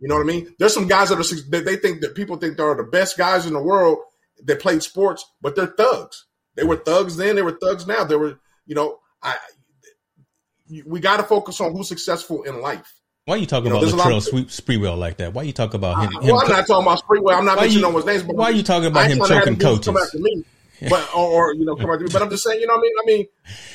You 0.00 0.08
know 0.08 0.16
what 0.16 0.22
I 0.22 0.26
mean? 0.26 0.54
There's 0.58 0.74
some 0.74 0.86
guys 0.86 1.08
that 1.08 1.18
are 1.18 1.50
that 1.50 1.64
they 1.64 1.76
think 1.76 2.02
that 2.02 2.14
people 2.14 2.36
think 2.36 2.56
they're 2.56 2.74
the 2.74 2.84
best 2.84 3.16
guys 3.16 3.46
in 3.46 3.52
the 3.52 3.62
world, 3.62 3.98
that 4.44 4.60
played 4.60 4.82
sports, 4.82 5.24
but 5.40 5.56
they're 5.56 5.66
thugs. 5.66 6.26
They 6.54 6.64
were 6.64 6.76
thugs 6.76 7.16
then. 7.16 7.36
They 7.36 7.42
were 7.42 7.58
thugs 7.60 7.86
now. 7.86 8.04
They 8.04 8.16
were, 8.16 8.38
you 8.66 8.74
know, 8.74 8.98
I. 9.22 9.36
We 10.84 11.00
got 11.00 11.16
to 11.16 11.22
focus 11.22 11.62
on 11.62 11.72
who's 11.72 11.88
successful 11.88 12.42
in 12.42 12.60
life. 12.60 12.97
Why 13.28 13.34
are 13.34 13.38
you 13.38 13.44
talking 13.44 13.66
you 13.66 13.78
know, 13.78 13.86
about 13.86 14.06
Latrell 14.06 14.22
Sweep 14.22 14.48
Sprewell 14.48 14.96
like 14.96 15.18
that? 15.18 15.34
Why 15.34 15.42
are 15.42 15.44
you 15.44 15.52
talking 15.52 15.74
about 15.74 16.02
him? 16.02 16.16
Uh, 16.16 16.20
well, 16.22 16.40
I'm 16.40 16.48
not 16.48 16.66
talking 16.66 16.86
about 16.86 17.04
Sprewell. 17.04 17.36
I'm 17.36 17.44
not 17.44 17.60
mentioning 17.60 17.82
no 17.82 17.90
one's 17.90 18.06
names. 18.06 18.22
But 18.22 18.36
why 18.36 18.46
are 18.46 18.52
you 18.52 18.62
talking 18.62 18.86
about 18.86 19.10
him 19.10 19.18
choking 19.18 19.58
coaches? 19.58 19.84
Come 19.84 19.98
after 19.98 20.18
me, 20.18 20.44
but 20.88 21.14
or, 21.14 21.50
or, 21.50 21.54
you 21.54 21.66
know 21.66 21.76
come 21.76 21.90
after 21.90 22.04
me. 22.04 22.10
But 22.10 22.22
I'm 22.22 22.30
just 22.30 22.42
saying, 22.42 22.58
you 22.58 22.66
know, 22.66 22.76
what 22.76 22.78
I 22.78 22.82
mean, 22.82 22.92
I 22.96 23.04
mean, 23.04 23.26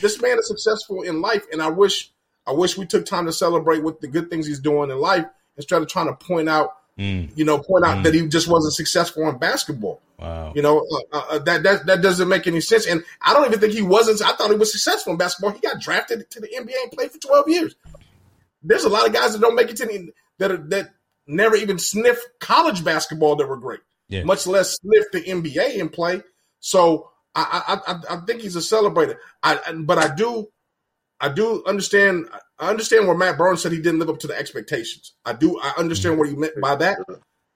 this 0.02 0.20
man 0.20 0.40
is 0.40 0.48
successful 0.48 1.04
in 1.04 1.22
life, 1.22 1.46
and 1.52 1.62
I 1.62 1.70
wish, 1.70 2.12
I 2.48 2.52
wish 2.52 2.80
we 2.80 2.88
took 2.88 3.06
time 3.06 3.28
to 3.28 3.32
celebrate 3.32 3.84
with 3.84 4.00
the 4.02 4.08
good 4.08 4.32
things 4.32 4.48
he's 4.48 4.60
doing 4.60 4.90
in 4.90 4.98
life 4.98 5.28
instead 5.56 5.84
of 5.84 5.88
trying 5.88 6.08
to 6.08 6.16
point 6.16 6.50
out 6.50 6.72
Mm. 6.98 7.36
You 7.36 7.44
know, 7.44 7.58
point 7.58 7.86
out 7.86 7.98
mm. 7.98 8.04
that 8.04 8.14
he 8.14 8.28
just 8.28 8.48
wasn't 8.48 8.74
successful 8.74 9.28
in 9.28 9.38
basketball. 9.38 10.00
Wow. 10.20 10.54
You 10.56 10.62
know, 10.62 10.86
uh, 11.12 11.18
uh, 11.32 11.40
that 11.40 11.64
that 11.64 11.86
that 11.88 12.02
doesn't 12.02 12.30
make 12.30 12.46
any 12.46 12.62
sense. 12.62 12.86
And 12.86 13.04
I 13.22 13.34
don't 13.34 13.48
even 13.48 13.60
think 13.60 13.74
he 13.74 13.82
wasn't. 13.82 14.22
I 14.22 14.34
thought 14.36 14.52
he 14.52 14.58
was 14.58 14.72
successful 14.72 15.12
in 15.12 15.18
basketball. 15.18 15.52
He 15.52 15.60
got 15.60 15.82
drafted 15.82 16.30
to 16.30 16.40
the 16.40 16.48
NBA 16.48 16.76
and 16.84 16.92
played 16.92 17.12
for 17.12 17.18
twelve 17.18 17.50
years. 17.50 17.76
There's 18.64 18.86
a 18.86 18.90
lot 18.90 19.08
of 19.08 19.14
guys 19.14 19.34
that 19.34 19.42
don't 19.42 19.56
make 19.56 19.70
it 19.70 19.78
to 19.78 19.86
the 19.86 20.12
that 20.40 20.52
are, 20.52 20.58
that 20.70 20.90
never 21.28 21.56
even 21.56 21.80
sniffed 21.80 22.26
college 22.40 22.84
basketball 22.84 23.36
that 23.38 23.48
were 23.48 23.58
great, 23.58 23.82
yeah. 24.10 24.24
much 24.24 24.48
less 24.48 24.78
sniff 24.82 25.06
the 25.12 25.22
NBA 25.22 25.80
and 25.80 25.92
play. 25.92 26.22
So 26.60 27.10
I 27.36 27.82
I, 27.86 27.94
I, 27.94 28.18
I 28.18 28.26
think 28.26 28.42
he's 28.42 28.56
a 28.56 28.60
celebrator. 28.60 29.18
I 29.42 29.60
but 29.74 29.98
I 29.98 30.14
do 30.14 30.48
I 31.20 31.30
do 31.30 31.64
understand. 31.66 32.28
I 32.60 32.70
understand 32.70 33.08
where 33.08 33.18
Matt 33.18 33.38
Barnes 33.38 33.62
said 33.62 33.72
he 33.72 33.80
didn't 33.80 34.00
live 34.00 34.10
up 34.10 34.20
to 34.20 34.28
the 34.28 34.38
expectations. 34.38 35.14
I 35.26 35.34
do. 35.34 35.60
I 35.60 35.74
understand 35.78 36.18
what 36.18 36.28
he 36.28 36.36
meant 36.36 36.60
by 36.60 36.76
that. 36.76 37.00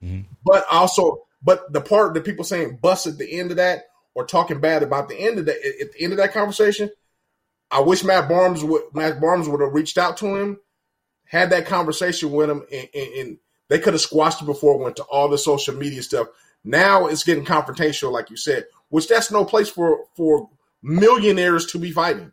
Mm-hmm. 0.04 0.22
But 0.46 0.66
also, 0.72 1.24
but 1.42 1.72
the 1.74 1.82
part 1.82 2.14
that 2.14 2.24
people 2.24 2.46
saying 2.46 2.80
bust 2.82 3.08
at 3.08 3.18
the 3.18 3.40
end 3.40 3.52
of 3.52 3.58
that 3.58 3.84
or 4.16 4.26
talking 4.26 4.62
bad 4.62 4.84
about 4.84 5.10
the 5.10 5.20
end 5.20 5.38
of 5.40 5.46
that 5.48 5.58
at 5.82 5.92
the 5.92 6.02
end 6.02 6.14
of 6.14 6.18
that 6.18 6.34
conversation, 6.34 6.90
I 7.70 7.82
wish 7.82 8.06
Matt 8.06 8.30
Barnes 8.30 8.64
would 8.64 8.84
Matt 8.94 9.20
Barnes 9.20 9.50
would 9.50 9.62
have 9.62 9.74
reached 9.74 9.98
out 9.98 10.18
to 10.18 10.36
him, 10.36 10.60
had 11.30 11.50
that 11.52 11.66
conversation 11.66 12.32
with 12.32 12.50
him, 12.50 12.64
and, 12.72 12.90
and, 12.94 13.14
and 13.14 13.38
they 13.68 13.80
could 13.80 13.94
have 13.94 14.02
squashed 14.02 14.42
it 14.42 14.46
before 14.46 14.76
it 14.76 14.84
went 14.84 14.96
to 14.98 15.04
all 15.04 15.30
the 15.30 15.38
social 15.38 15.76
media 15.76 16.02
stuff. 16.02 16.28
Now 16.64 17.08
it's 17.08 17.24
getting 17.24 17.46
confrontational, 17.46 18.12
like 18.12 18.30
you 18.30 18.38
said, 18.38 18.66
which 18.90 19.08
that's 19.08 19.32
no 19.32 19.46
place 19.46 19.70
for 19.70 20.06
for 20.16 20.50
millionaires 20.82 21.66
to 21.68 21.80
be 21.80 21.92
fighting. 21.92 22.32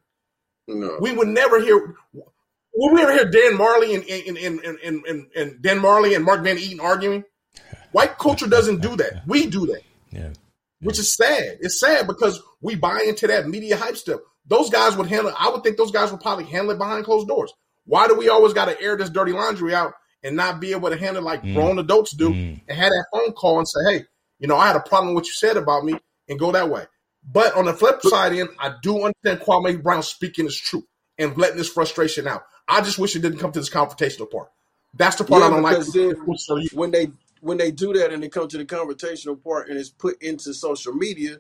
No. 0.67 0.99
We 1.01 1.13
would 1.13 1.29
never 1.29 1.61
hear. 1.61 1.95
Would 2.77 2.93
we 2.93 3.03
ever 3.03 3.13
hear 3.13 3.31
Dan 3.31 3.57
Marley 3.57 3.95
and 3.95 4.05
and, 4.05 4.37
and, 4.37 4.79
and, 4.83 5.05
and, 5.07 5.27
and 5.37 5.63
Dan 5.63 5.79
Majerle 5.79 6.17
and 6.17 6.25
Mark 6.25 6.43
Van 6.43 6.59
Eaton 6.59 6.81
arguing? 6.81 7.25
White 7.93 8.19
culture 8.19 8.49
doesn't 8.49 8.81
do 8.81 8.97
that. 8.97 9.23
We 9.27 9.47
do 9.47 9.67
that. 9.67 9.83
Yeah. 10.11 10.31
Which 10.81 10.99
is 10.99 11.15
sad. 11.15 11.59
It's 11.61 11.79
sad 11.79 12.07
because 12.07 12.43
we 12.61 12.75
buy 12.75 13.05
into 13.07 13.29
that 13.29 13.49
media 13.49 13.77
hype 13.77 13.97
stuff. 13.97 14.21
Those 14.47 14.71
guys 14.71 14.97
would 14.97 15.07
handle. 15.07 15.33
I 15.39 15.51
would 15.51 15.63
think 15.63 15.77
those 15.77 15.93
guys 15.93 16.11
would 16.11 16.21
probably 16.21 16.47
handle 16.47 16.73
it 16.73 16.79
behind 16.79 17.05
closed 17.05 17.29
doors. 17.29 17.55
Why 17.87 18.09
do 18.09 18.15
we 18.15 18.29
always 18.29 18.53
got 18.53 18.67
to 18.67 18.81
air 18.81 18.97
this 18.97 19.11
dirty 19.11 19.33
laundry 19.33 19.75
out 19.75 19.95
and 20.23 20.37
not 20.37 20.61
be 20.61 20.73
able 20.73 20.91
to 20.91 20.97
handle 20.97 21.23
it 21.23 21.27
like 21.27 21.43
mm. 21.43 21.55
grown 21.55 21.79
adults 21.79 22.13
do 22.13 22.31
mm. 22.31 22.61
and 22.67 22.79
have 22.79 22.91
that 22.91 23.07
phone 23.13 23.33
call 23.33 23.59
and 23.59 23.69
say, 23.69 23.81
"Hey, 23.89 24.05
you 24.39 24.49
know, 24.49 24.57
I 24.57 24.67
had 24.67 24.77
a 24.77 24.81
problem 24.81 25.15
with 25.15 25.23
what 25.23 25.27
you 25.27 25.33
said 25.33 25.57
about 25.57 25.85
me," 25.85 25.95
and 26.29 26.39
go 26.39 26.53
that 26.53 26.71
way. 26.71 26.87
But 27.31 27.55
on 27.55 27.67
the 27.67 27.75
flip 27.75 28.03
side, 28.03 28.33
in 28.33 28.49
I 28.59 28.75
do 28.83 29.05
understand 29.05 29.41
Kwame 29.41 29.83
Brown 29.83 30.03
speaking 30.03 30.47
his 30.47 30.59
truth 30.59 30.85
and 31.19 31.37
letting 31.37 31.57
this 31.57 31.69
frustration 31.69 32.27
out. 32.27 32.45
I 32.69 32.81
just 32.81 32.99
wish 32.99 33.15
it 33.17 33.21
didn't 33.21 33.39
come 33.39 33.53
to 33.53 33.61
this 33.61 33.71
confrontational 33.71 34.31
part. 34.31 34.51
That's 34.95 35.17
the 35.17 35.25
part 35.25 35.43
yeah, 35.43 35.49
I 35.49 35.51
don't 35.51 35.63
like. 35.63 36.73
when 36.73 36.91
they 36.91 37.11
when 37.41 37.59
they 37.59 37.71
do 37.71 37.93
that 37.93 38.13
and 38.13 38.23
they 38.23 38.29
come 38.29 38.49
to 38.49 38.59
the 38.59 38.65
confrontational 38.65 39.43
part 39.43 39.69
and 39.69 39.79
it's 39.79 39.91
put 39.91 40.23
into 40.23 40.55
social 40.55 40.95
media, 40.95 41.39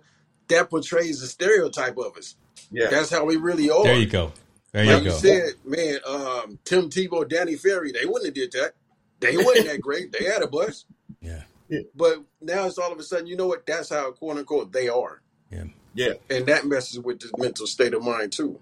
that 0.48 0.70
portrays 0.70 1.20
the 1.20 1.26
stereotype 1.26 1.96
of 1.96 2.16
us. 2.16 2.36
Yeah, 2.70 2.88
that's 2.88 3.10
how 3.10 3.24
we 3.24 3.36
really 3.36 3.70
are. 3.70 3.84
There 3.84 3.96
you 3.96 4.06
go. 4.06 4.32
There 4.74 4.84
like 4.84 5.04
you 5.04 5.10
go. 5.10 5.14
You 5.14 5.20
said, 5.20 5.52
man, 5.64 5.98
um, 6.04 6.58
Tim 6.64 6.90
Tebow, 6.90 7.28
Danny 7.28 7.54
Ferry, 7.54 7.92
they 7.92 8.06
wouldn't 8.06 8.24
have 8.24 8.34
did 8.34 8.50
that. 8.52 8.72
They 9.20 9.36
wasn't 9.36 9.68
that 9.68 9.80
great. 9.80 10.10
They 10.10 10.24
had 10.24 10.42
a 10.42 10.48
bus. 10.48 10.84
Yeah. 11.20 11.42
yeah. 11.68 11.82
But 11.94 12.24
now 12.40 12.66
it's 12.66 12.76
all 12.76 12.92
of 12.92 12.98
a 12.98 13.04
sudden, 13.04 13.28
you 13.28 13.36
know 13.36 13.46
what? 13.46 13.64
That's 13.66 13.90
how 13.90 14.10
quote 14.10 14.36
unquote 14.36 14.72
they 14.72 14.88
are. 14.88 15.22
Yeah. 15.52 15.64
Yeah. 15.94 16.14
And 16.28 16.44
that 16.46 16.66
messes 16.66 16.98
with 16.98 17.20
the 17.20 17.30
mental 17.38 17.68
state 17.68 17.94
of 17.94 18.02
mind 18.02 18.32
too. 18.32 18.58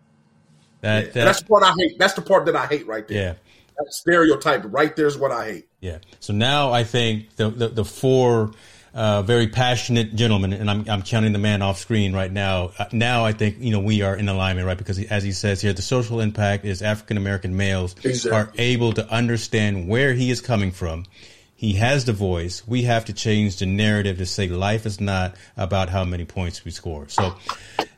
That, 0.83 1.07
Yeah, 1.07 1.11
that 1.13 1.25
that's 1.25 1.41
the 1.41 1.47
part 1.47 1.63
I 1.63 1.73
hate. 1.79 1.99
That's 1.99 2.13
the 2.13 2.23
part 2.23 2.45
that 2.45 2.57
I 2.57 2.67
hate 2.67 2.87
right 2.87 3.09
there. 3.09 3.19
yeah. 3.19 3.35
That 3.79 3.95
stereotype 3.95 4.65
right 4.67 4.95
there 4.95 5.07
is 5.07 5.17
what 5.17 5.33
I 5.33 5.47
hate. 5.47 5.69
Yeah. 5.81 5.99
So 6.21 6.35
now 6.35 6.73
I 6.73 6.85
think 6.85 7.37
the 7.37 7.49
the, 7.49 7.69
the 7.69 7.85
four 7.87 8.53
uh, 8.95 9.23
very 9.23 9.49
passionate 9.49 10.15
gentleman, 10.15 10.53
and 10.53 10.71
I'm 10.71 10.89
I'm 10.89 11.03
counting 11.03 11.33
the 11.33 11.39
man 11.39 11.63
off 11.63 11.79
screen 11.79 12.13
right 12.13 12.31
now. 12.31 12.73
Uh, 12.79 12.85
now 12.93 13.25
I 13.25 13.33
think 13.33 13.57
you 13.61 13.71
know 13.71 13.81
we 13.81 14.03
are 14.03 14.15
in 14.15 14.29
alignment, 14.29 14.67
right? 14.67 14.77
Because 14.77 14.97
he, 14.97 15.09
as 15.09 15.23
he 15.23 15.33
says 15.33 15.61
here, 15.63 15.73
the 15.73 15.83
social 15.83 16.21
impact 16.21 16.65
is 16.65 16.83
African 16.83 17.17
American 17.17 17.57
males 17.57 17.95
Exactly. 18.05 18.31
are 18.33 18.53
able 18.59 18.93
to 18.93 19.09
understand 19.11 19.89
where 19.89 20.13
he 20.13 20.31
is 20.31 20.41
coming 20.41 20.73
from. 20.73 21.07
He 21.55 21.75
has 21.75 22.05
the 22.05 22.13
voice. 22.13 22.67
We 22.67 22.83
have 22.83 23.05
to 23.05 23.13
change 23.13 23.59
the 23.59 23.67
narrative 23.67 24.19
to 24.19 24.27
say 24.27 24.49
life 24.49 24.85
is 24.85 25.01
not 25.01 25.37
about 25.57 25.89
how 25.89 26.05
many 26.05 26.25
points 26.25 26.65
we 26.65 26.73
score. 26.73 27.09
So 27.09 27.37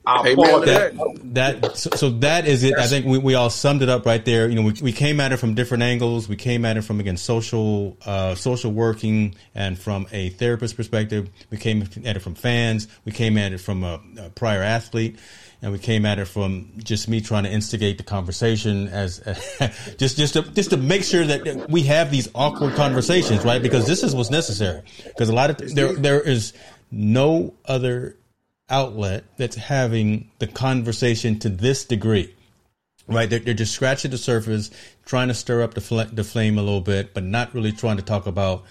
I 0.07 0.29
Amen 0.29 0.61
that. 0.67 0.97
that. 1.35 1.63
that 1.63 1.77
so, 1.77 1.91
so 1.95 2.11
that 2.11 2.47
is 2.47 2.63
it. 2.63 2.77
I 2.79 2.87
think 2.87 3.07
we, 3.07 3.19
we 3.19 3.35
all 3.35 3.49
summed 3.49 3.83
it 3.83 3.89
up 3.89 4.05
right 4.05 4.23
there. 4.23 4.49
You 4.49 4.57
know, 4.57 4.63
we, 4.63 4.73
we 4.83 4.93
came 4.93 5.19
at 5.19 5.33
it 5.33 5.39
from 5.39 5.55
different 5.55 5.83
angles. 5.83 6.29
We 6.29 6.37
came 6.37 6.65
at 6.65 6.77
it 6.77 6.83
from 6.83 7.01
again 7.01 7.17
social 7.17 7.97
uh, 8.05 8.35
social 8.35 8.73
working 8.73 9.35
and 9.55 9.79
from 9.79 10.07
a 10.13 10.29
therapist 10.31 10.77
perspective. 10.77 11.31
We 11.51 11.57
came 11.57 11.83
at 12.05 12.17
it 12.17 12.21
from 12.21 12.35
fans. 12.35 12.87
We 13.05 13.13
came 13.13 13.39
at 13.39 13.53
it 13.53 13.59
from 13.59 13.83
a, 13.83 14.01
a 14.19 14.31
prior 14.31 14.63
athlete. 14.63 15.19
And 15.63 15.73
we 15.73 15.79
came 15.79 16.05
at 16.05 16.19
it 16.19 16.27
from 16.27 16.73
just 16.77 17.09
me 17.09 17.23
trying 17.23 17.45
to 17.45 17.51
instigate 17.51 17.97
the 17.97 18.05
conversation 18.05 18.89
as 18.89 19.21
just 19.97 20.19
just 20.19 20.35
to 20.35 20.43
just 20.43 20.69
to 20.71 20.77
make 20.77 21.05
sure 21.05 21.25
that 21.25 21.71
we 21.71 21.85
have 21.85 22.11
these 22.11 22.29
awkward 22.35 22.75
conversations, 22.75 23.43
right? 23.47 23.63
Because 23.63 23.87
this 23.87 24.03
is 24.03 24.15
what's 24.15 24.31
necessary. 24.31 24.83
Because 25.05 25.31
a 25.31 25.35
lot 25.35 25.49
of 25.49 25.75
there 25.75 25.95
there 25.95 26.21
is 26.21 26.53
no 26.91 27.55
other 27.65 28.19
outlet 28.71 29.25
that's 29.37 29.57
having 29.57 30.31
the 30.39 30.47
conversation 30.47 31.39
to 31.39 31.49
this 31.49 31.85
degree 31.85 32.35
right? 33.07 33.29
They're, 33.29 33.39
they're 33.39 33.55
just 33.55 33.75
scratching 33.75 34.11
the 34.11 34.19
surface 34.19 34.71
trying 35.05 35.29
to 35.29 35.35
stir 35.35 35.63
up 35.63 35.75
the, 35.75 35.81
fl- 35.81 36.01
the 36.11 36.25
flame 36.25 36.59
a 36.59 36.63
little 36.63 36.81
bit 36.81 37.15
but 37.15 37.23
not 37.23 37.55
really 37.55 37.73
trying 37.73 37.97
to 37.97 38.03
talk 38.03 38.27
about 38.27 38.65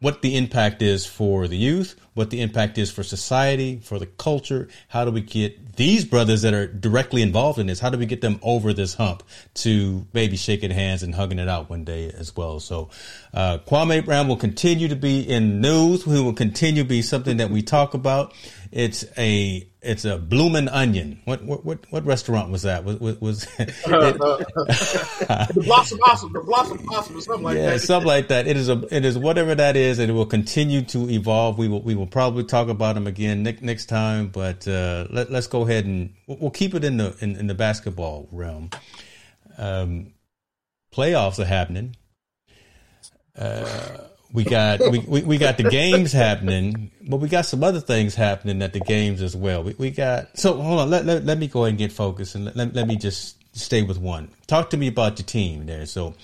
what 0.00 0.22
the 0.22 0.36
impact 0.36 0.80
is 0.80 1.04
for 1.04 1.46
the 1.46 1.56
youth, 1.56 1.94
what 2.14 2.30
the 2.30 2.40
impact 2.40 2.78
is 2.78 2.90
for 2.90 3.02
society, 3.02 3.80
for 3.82 3.98
the 3.98 4.06
culture. 4.06 4.68
How 4.88 5.04
do 5.04 5.10
we 5.10 5.20
get 5.20 5.76
these 5.76 6.06
brothers 6.06 6.42
that 6.42 6.54
are 6.54 6.66
directly 6.66 7.20
involved 7.20 7.58
in 7.58 7.66
this? 7.66 7.80
How 7.80 7.90
do 7.90 7.98
we 7.98 8.06
get 8.06 8.22
them 8.22 8.40
over 8.42 8.72
this 8.72 8.94
hump 8.94 9.22
to 9.54 10.06
maybe 10.14 10.36
shaking 10.36 10.70
hands 10.70 11.02
and 11.02 11.14
hugging 11.14 11.38
it 11.38 11.48
out 11.48 11.68
one 11.68 11.84
day 11.84 12.10
as 12.10 12.34
well? 12.34 12.60
So, 12.60 12.88
uh, 13.34 13.58
Kwame 13.58 14.04
Brown 14.04 14.26
will 14.26 14.36
continue 14.36 14.88
to 14.88 14.96
be 14.96 15.20
in 15.20 15.60
news. 15.60 16.04
He 16.04 16.10
will 16.12 16.32
continue 16.32 16.82
to 16.82 16.88
be 16.88 17.02
something 17.02 17.36
that 17.36 17.50
we 17.50 17.62
talk 17.62 17.92
about. 17.92 18.32
It's 18.72 19.04
a 19.18 19.66
it's 19.82 20.04
a 20.04 20.16
bloomin' 20.16 20.68
onion. 20.68 21.20
What 21.24 21.42
what 21.44 21.64
what, 21.64 21.90
what 21.90 22.04
restaurant 22.04 22.52
was 22.52 22.62
that? 22.62 22.84
Was 22.84 23.00
was, 23.00 23.20
was 23.20 23.48
it, 23.58 23.68
The 23.84 25.62
blossom 25.64 25.98
blossom, 25.98 26.32
the 26.32 26.40
blossom 26.40 26.76
blossom, 26.86 27.16
or 27.16 27.20
something 27.20 27.42
like 27.42 27.56
yeah, 27.56 27.70
that. 27.70 27.80
something 27.80 28.06
like 28.06 28.28
that. 28.28 28.46
It 28.46 28.56
is 28.56 28.68
a, 28.68 28.86
it 28.94 29.04
is 29.04 29.18
whatever 29.18 29.56
that 29.56 29.76
is, 29.76 29.98
and 29.98 30.08
it 30.08 30.14
will 30.14 30.24
continue 30.26 30.82
to 30.82 31.10
evolve. 31.10 31.58
We 31.58 31.66
will, 31.66 31.82
we 31.82 31.96
will 31.96 32.06
probably 32.06 32.44
talk 32.44 32.68
about 32.68 32.94
them 32.94 33.08
again 33.08 33.42
next 33.42 33.62
next 33.62 33.86
time. 33.86 34.28
But 34.28 34.68
uh, 34.68 35.08
let, 35.10 35.32
let's 35.32 35.48
go 35.48 35.62
ahead 35.62 35.84
and 35.86 36.14
we'll 36.28 36.38
we'll 36.38 36.50
keep 36.50 36.74
it 36.74 36.84
in 36.84 36.98
the 36.98 37.16
in, 37.20 37.34
in 37.34 37.48
the 37.48 37.54
basketball 37.54 38.28
realm. 38.30 38.70
Um, 39.58 40.12
playoffs 40.94 41.40
are 41.40 41.44
happening. 41.44 41.96
Uh, 43.36 43.98
we 44.32 44.44
got 44.44 44.80
we, 44.80 45.00
we, 45.00 45.22
we 45.22 45.38
got 45.38 45.56
the 45.56 45.64
games 45.64 46.12
happening, 46.12 46.90
but 47.02 47.16
we 47.18 47.28
got 47.28 47.46
some 47.46 47.64
other 47.64 47.80
things 47.80 48.14
happening 48.14 48.62
at 48.62 48.72
the 48.72 48.80
games 48.80 49.22
as 49.22 49.34
well. 49.34 49.64
We, 49.64 49.74
we 49.78 49.90
got 49.90 50.38
so 50.38 50.54
hold 50.54 50.80
on. 50.80 50.90
Let, 50.90 51.04
let, 51.04 51.24
let 51.24 51.38
me 51.38 51.48
go 51.48 51.64
ahead 51.64 51.70
and 51.70 51.78
get 51.78 51.92
focused 51.92 52.34
and 52.34 52.54
let, 52.54 52.74
let, 52.74 52.86
me 52.86 52.96
just 52.96 53.36
stay 53.56 53.82
with 53.82 53.98
one. 53.98 54.30
Talk 54.46 54.70
to 54.70 54.76
me 54.76 54.88
about 54.88 55.18
your 55.18 55.26
team 55.26 55.66
there. 55.66 55.86
So, 55.86 56.14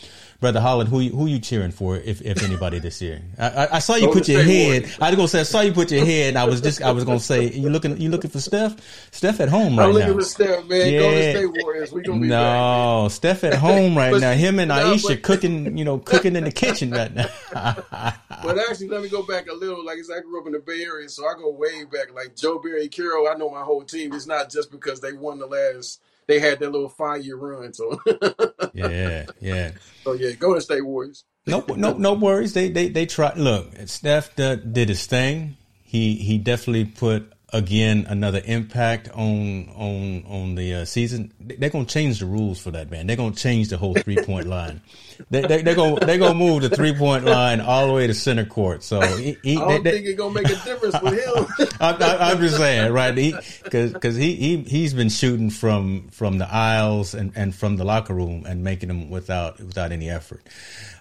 brother 0.40 0.60
Holland, 0.60 0.88
who 0.88 1.00
you, 1.00 1.10
who 1.10 1.26
you 1.26 1.38
cheering 1.38 1.70
for 1.70 1.96
if 1.96 2.22
if 2.22 2.42
anybody 2.42 2.78
this 2.78 3.00
year? 3.00 3.22
I, 3.38 3.48
I, 3.48 3.76
I 3.76 3.78
saw 3.78 3.94
you 3.96 4.08
put 4.08 4.28
your 4.28 4.42
head. 4.42 4.90
I 5.00 5.08
was 5.10 5.16
gonna 5.16 5.28
say 5.28 5.40
I 5.40 5.44
saw 5.44 5.60
you 5.60 5.72
put 5.72 5.90
your 5.90 6.04
head. 6.04 6.28
And 6.30 6.38
I 6.38 6.44
was 6.44 6.60
just 6.60 6.82
I 6.82 6.90
was 6.92 7.04
gonna 7.04 7.20
say 7.20 7.50
you 7.50 7.68
looking 7.70 8.00
you 8.00 8.10
looking 8.10 8.30
for 8.30 8.40
Steph. 8.40 8.76
Steph 9.12 9.40
at 9.40 9.48
home 9.48 9.76
right 9.78 9.84
now. 9.84 9.88
I'm 9.88 9.92
looking 9.94 10.14
for 10.14 10.22
Steph, 10.24 10.66
man. 10.66 10.92
Yeah. 10.92 10.98
Golden 11.00 11.36
State 11.52 11.62
Warriors. 11.64 11.92
We 11.92 12.02
gonna 12.02 12.20
be 12.20 12.28
back. 12.28 12.38
No, 12.56 13.08
Steph 13.10 13.44
at 13.44 13.54
home 13.54 13.96
right 13.96 14.12
But- 14.12 14.20
now. 14.20 14.32
Him 14.32 14.58
and 14.58 14.68
no, 14.68 14.92
Ayesha 14.92 15.08
but- 15.08 15.22
cooking, 15.22 15.76
you 15.78 15.84
know, 15.84 15.98
cooking 15.98 16.36
in 16.36 16.44
the 16.44 16.52
kitchen 16.52 16.90
right 16.90 17.14
now. 17.14 17.28
But 18.42 18.58
actually, 18.58 18.88
let 18.88 19.02
me 19.02 19.08
go 19.08 19.22
back 19.22 19.48
a 19.48 19.54
little. 19.54 19.84
Like 19.84 19.98
I 19.98 20.02
said, 20.02 20.18
I 20.18 20.20
grew 20.20 20.40
up 20.40 20.46
in 20.46 20.52
the 20.52 20.58
Bay 20.58 20.82
Area, 20.82 21.08
so 21.08 21.26
I 21.26 21.32
go 21.34 21.50
way 21.50 21.84
back. 21.84 22.14
Like 22.14 22.36
Joe 22.36 22.58
Barry, 22.58 22.86
Carroll, 22.88 23.28
I 23.28 23.34
know 23.34 23.50
my 23.50 23.62
whole 23.62 23.82
team. 23.82 24.12
It's 24.12 24.26
not 24.26 24.50
just 24.50 24.70
because 24.70 25.00
they 25.00 25.12
won 25.14 25.38
the 25.38 25.46
last. 25.46 26.00
They 26.26 26.40
had 26.40 26.58
their 26.58 26.70
little 26.70 26.88
five 26.88 27.24
year 27.24 27.36
run. 27.36 27.72
So, 27.72 28.00
yeah, 28.74 29.26
yeah. 29.40 29.72
so 30.02 30.12
yeah, 30.14 30.32
Golden 30.32 30.60
State 30.60 30.84
Warriors. 30.84 31.24
No, 31.46 31.64
no, 31.76 31.92
no 31.92 32.14
worries. 32.14 32.54
They, 32.54 32.70
they, 32.70 32.88
they 32.88 33.06
try. 33.06 33.32
Look, 33.34 33.72
Steph 33.86 34.34
did, 34.34 34.72
did 34.72 34.88
his 34.88 35.06
thing. 35.06 35.56
He, 35.84 36.16
he 36.16 36.38
definitely 36.38 36.86
put 36.86 37.32
again 37.56 38.06
another 38.08 38.40
impact 38.44 39.08
on, 39.10 39.68
on, 39.74 40.24
on 40.26 40.54
the 40.54 40.74
uh, 40.74 40.84
season. 40.84 41.32
They're 41.40 41.70
gonna 41.70 41.84
change 41.86 42.20
the 42.20 42.26
rules 42.26 42.60
for 42.60 42.70
that, 42.72 42.90
man. 42.90 43.06
They're 43.06 43.16
gonna 43.16 43.34
change 43.34 43.68
the 43.68 43.78
whole 43.78 43.94
three 43.94 44.16
point 44.16 44.46
line. 44.46 44.82
They, 45.30 45.40
they, 45.40 45.62
they're 45.62 45.74
gonna, 45.74 46.04
they're 46.04 46.18
gonna 46.18 46.34
move 46.34 46.62
the 46.62 46.68
three 46.70 46.92
point 46.94 47.24
line 47.24 47.60
all 47.60 47.86
the 47.86 47.92
way 47.94 48.06
to 48.06 48.14
center 48.14 48.44
court. 48.44 48.82
So 48.82 49.00
he, 49.00 49.36
he, 49.42 49.56
I 49.56 49.60
don't 49.60 49.82
they- 49.84 49.90
think 49.92 50.06
it's 50.06 50.18
gonna 50.18 50.34
make 50.34 50.46
a 50.46 50.54
difference 50.56 50.96
with 51.02 51.14
him. 51.14 51.68
I, 51.80 51.92
I, 51.92 52.30
I'm 52.32 52.38
just 52.40 52.56
saying, 52.58 52.92
right? 52.92 53.14
Because 53.14 53.92
because 53.92 54.16
he, 54.16 54.34
he 54.34 54.56
he's 54.58 54.92
been 54.92 55.08
shooting 55.08 55.50
from 55.50 56.08
from 56.08 56.38
the 56.38 56.52
aisles 56.52 57.14
and, 57.14 57.32
and 57.34 57.54
from 57.54 57.76
the 57.76 57.84
locker 57.84 58.14
room 58.14 58.44
and 58.46 58.62
making 58.62 58.88
them 58.88 59.08
without 59.10 59.58
without 59.58 59.92
any 59.92 60.10
effort. 60.10 60.42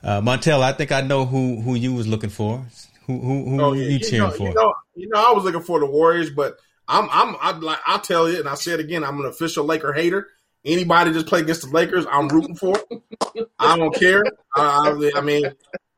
Uh, 0.03 0.21
Montel, 0.21 0.61
I 0.61 0.71
think 0.71 0.91
I 0.91 1.01
know 1.01 1.25
who 1.25 1.59
who 1.61 1.75
you 1.75 1.93
was 1.93 2.07
looking 2.07 2.29
for. 2.29 2.65
Who 3.07 3.19
who, 3.19 3.49
who 3.51 3.61
Oh, 3.61 3.73
you 3.73 3.83
yeah. 3.83 3.97
cheering 3.99 4.17
know, 4.29 4.31
for? 4.31 4.47
You 4.49 4.53
know, 4.53 4.73
you 4.95 5.09
know, 5.09 5.29
I 5.29 5.33
was 5.33 5.43
looking 5.43 5.61
for 5.61 5.79
the 5.79 5.85
Warriors, 5.85 6.29
but 6.29 6.57
I'm, 6.87 7.07
I'm, 7.11 7.35
I'm 7.41 7.61
like, 7.61 7.79
I'll 7.85 7.99
tell 7.99 8.29
you, 8.29 8.39
and 8.39 8.47
I 8.47 8.55
say 8.55 8.73
it 8.73 8.79
again, 8.79 9.03
I'm 9.03 9.19
an 9.19 9.25
official 9.25 9.65
Laker 9.65 9.93
hater. 9.93 10.27
Anybody 10.63 11.11
just 11.13 11.27
play 11.27 11.41
against 11.41 11.61
the 11.61 11.69
Lakers, 11.69 12.05
I'm 12.09 12.27
rooting 12.27 12.55
for. 12.55 12.75
I 13.59 13.77
don't 13.77 13.93
care. 13.93 14.23
I, 14.55 15.11
I 15.15 15.21
mean, 15.21 15.45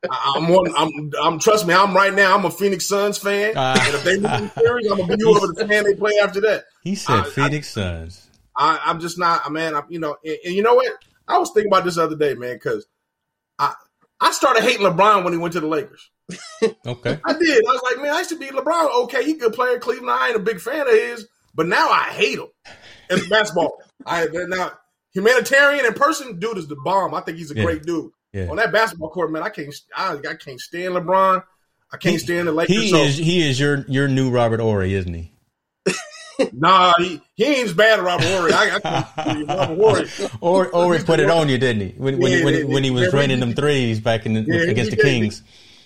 I, 0.10 0.34
I'm 0.36 0.48
one. 0.50 0.74
I'm, 0.76 1.12
I'm. 1.22 1.40
Trust 1.40 1.66
me, 1.66 1.74
I'm 1.74 1.96
right 1.96 2.14
now. 2.14 2.36
I'm 2.36 2.44
a 2.46 2.52
Phoenix 2.52 2.86
Suns 2.86 3.18
fan, 3.18 3.54
Ah. 3.56 3.82
and 3.86 3.96
if 3.96 4.04
they 4.04 4.16
lose 4.18 4.24
the 4.24 4.52
series, 4.60 4.92
I'm 4.92 4.98
gonna 5.00 5.16
be 5.18 5.24
over 5.24 5.48
the 5.48 5.66
fan 5.68 5.86
they 5.86 5.96
play 5.96 6.20
after 6.22 6.42
that. 6.42 6.66
he 6.84 6.96
said 6.96 7.16
I- 7.20 7.24
Phoenix 7.24 7.70
Suns. 7.72 8.28
I, 8.60 8.80
I'm 8.86 9.00
just 9.00 9.18
not, 9.20 9.46
a 9.46 9.52
man. 9.52 9.76
I, 9.76 9.84
you 9.88 10.00
know, 10.00 10.18
and, 10.26 10.38
and 10.46 10.54
you 10.56 10.64
know 10.64 10.74
what? 10.76 10.92
I 11.28 11.38
was 11.38 11.52
thinking 11.52 11.72
about 11.72 11.86
this 11.86 11.96
the 11.96 12.04
other 12.04 12.16
day, 12.18 12.34
man, 12.34 12.56
because 12.56 12.86
I 13.60 13.74
I 14.20 14.32
started 14.32 14.64
hating 14.64 14.86
LeBron 14.86 15.24
when 15.24 15.32
he 15.34 15.40
went 15.40 15.54
to 15.54 15.60
the 15.60 15.68
Lakers. 15.68 16.10
Okay, 16.86 17.20
I 17.24 17.34
did. 17.34 17.66
I 17.66 17.72
was 17.72 17.82
like, 17.90 18.02
man, 18.04 18.14
I 18.14 18.18
used 18.20 18.30
to 18.32 18.38
be 18.38 18.48
LeBron. 18.48 19.04
Okay, 19.04 19.24
he 19.24 19.36
good 19.36 19.54
player. 19.54 19.80
Cleveland, 19.80 20.12
I 20.12 20.28
ain't 20.28 20.36
a 20.36 20.40
big 20.40 20.60
fan 20.60 20.82
of 20.82 20.94
his, 20.94 21.28
but 21.56 21.68
now 21.68 21.88
I 21.90 22.06
hate 22.12 22.38
him 22.40 22.48
as 23.10 23.26
a 23.26 23.30
basketball. 23.30 23.82
I 24.06 24.28
now 24.32 24.72
humanitarian 25.14 25.86
in 25.86 25.94
person, 25.94 26.40
dude 26.40 26.58
is 26.58 26.68
the 26.68 26.76
bomb. 26.84 27.14
I 27.14 27.22
think 27.22 27.38
he's 27.38 27.52
a 27.52 27.56
Yeah. 27.56 27.64
great 27.64 27.84
dude. 27.84 28.12
yeah. 28.34 28.50
On 28.50 28.58
that 28.58 28.72
basketball 28.74 29.10
court, 29.10 29.32
man, 29.32 29.44
I 29.44 29.50
can't. 29.50 29.74
I, 29.96 30.18
I 30.30 30.34
can't 30.36 30.60
stand 30.60 30.96
LeBron. 30.96 31.44
I 31.94 31.98
can't 31.98 32.20
stand 32.20 32.48
the 32.50 32.52
Lakers. 32.52 32.76
He 32.76 32.90
so, 32.90 32.98
is 32.98 33.18
he 33.18 33.48
is 33.50 33.58
your 33.60 33.86
your 33.88 34.10
new 34.10 34.30
Robert 34.30 34.60
Horry, 34.60 34.94
isn't 34.96 35.14
he? 35.14 35.32
nah, 36.54 36.94
he, 36.98 37.22
he 37.36 37.46
ain't 37.46 37.68
as 37.70 37.74
bad 37.74 38.00
as 38.00 38.06
Robert 38.06 38.26
Horry. 38.26 38.52
I, 38.54 38.80
I 38.84 39.44
Robert 39.48 39.78
Horry. 39.78 40.30
Or 40.42 40.66
Horry 40.66 41.00
put 41.00 41.22
it 41.22 41.30
on 41.30 41.48
you, 41.48 41.58
didn't 41.58 41.82
he? 41.88 41.96
When 41.98 42.18
when, 42.20 42.32
Yeah, 42.32 42.44
when, 42.44 42.54
yeah, 42.54 42.64
when 42.66 42.84
he 42.84 42.92
was 42.92 43.04
yeah. 43.04 43.10
draining 43.12 43.40
them 43.40 43.54
threes 43.54 44.02
back 44.02 44.26
in 44.26 44.34
the, 44.34 44.42
he 44.42 44.70
against 44.70 44.92
the 44.92 44.98
did. 44.98 45.06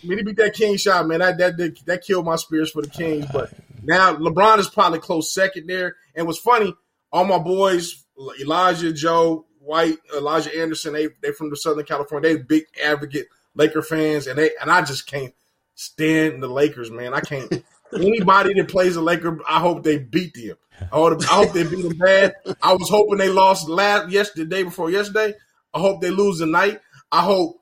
Kings. 0.02 0.10
When 0.10 0.18
he 0.18 0.24
beat 0.24 0.38
that 0.38 0.54
King 0.54 0.78
shot, 0.78 1.08
man, 1.08 1.20
that 1.20 1.38
that 1.38 1.58
that, 1.58 1.86
that 1.86 2.04
killed 2.04 2.26
my 2.26 2.36
spirits 2.36 2.72
for 2.72 2.82
the 2.82 2.90
Kings. 2.90 3.26
But 3.32 3.52
now 3.84 4.16
LeBron 4.16 4.60
is 4.60 4.70
probably 4.70 5.00
close 5.00 5.34
second 5.34 5.68
there. 5.68 5.96
And 6.16 6.28
what's 6.28 6.40
funny, 6.40 6.74
all 7.12 7.26
my 7.26 7.40
boys, 7.40 8.04
Elijah, 8.40 8.92
Joe, 8.92 9.46
White, 9.60 9.98
Elijah 10.16 10.60
Anderson, 10.60 10.94
they 10.94 11.10
they 11.22 11.32
from 11.32 11.50
the 11.50 11.56
Southern 11.56 11.86
California. 11.86 12.36
They 12.36 12.42
big 12.42 12.64
advocate 12.84 13.28
Laker 13.56 13.82
fans, 13.82 14.28
and 14.28 14.38
they 14.38 14.52
and 14.62 14.72
I 14.72 14.82
just 14.82 15.08
can't 15.08 15.34
stand 15.76 16.42
the 16.42 16.48
Lakers, 16.48 16.92
man. 16.92 17.14
I 17.14 17.22
can't. 17.22 17.64
Anybody 17.94 18.54
that 18.54 18.70
plays 18.70 18.96
a 18.96 19.02
Laker, 19.02 19.40
I 19.48 19.60
hope 19.60 19.84
they 19.84 19.98
beat 19.98 20.34
them. 20.34 20.56
I 20.82 20.96
hope, 20.96 21.22
I 21.24 21.36
hope 21.36 21.52
they 21.52 21.64
beat 21.64 21.84
them 21.84 21.98
bad. 21.98 22.36
I 22.62 22.74
was 22.74 22.90
hoping 22.90 23.18
they 23.18 23.30
lost 23.30 23.70
last 23.70 24.10
yesterday, 24.10 24.44
the 24.44 24.50
day 24.50 24.64
before 24.64 24.90
yesterday. 24.90 25.36
I 25.74 25.80
hope 25.80 26.02
they 26.02 26.10
lose 26.10 26.40
tonight. 26.40 26.80
I 27.12 27.22
hope 27.22 27.61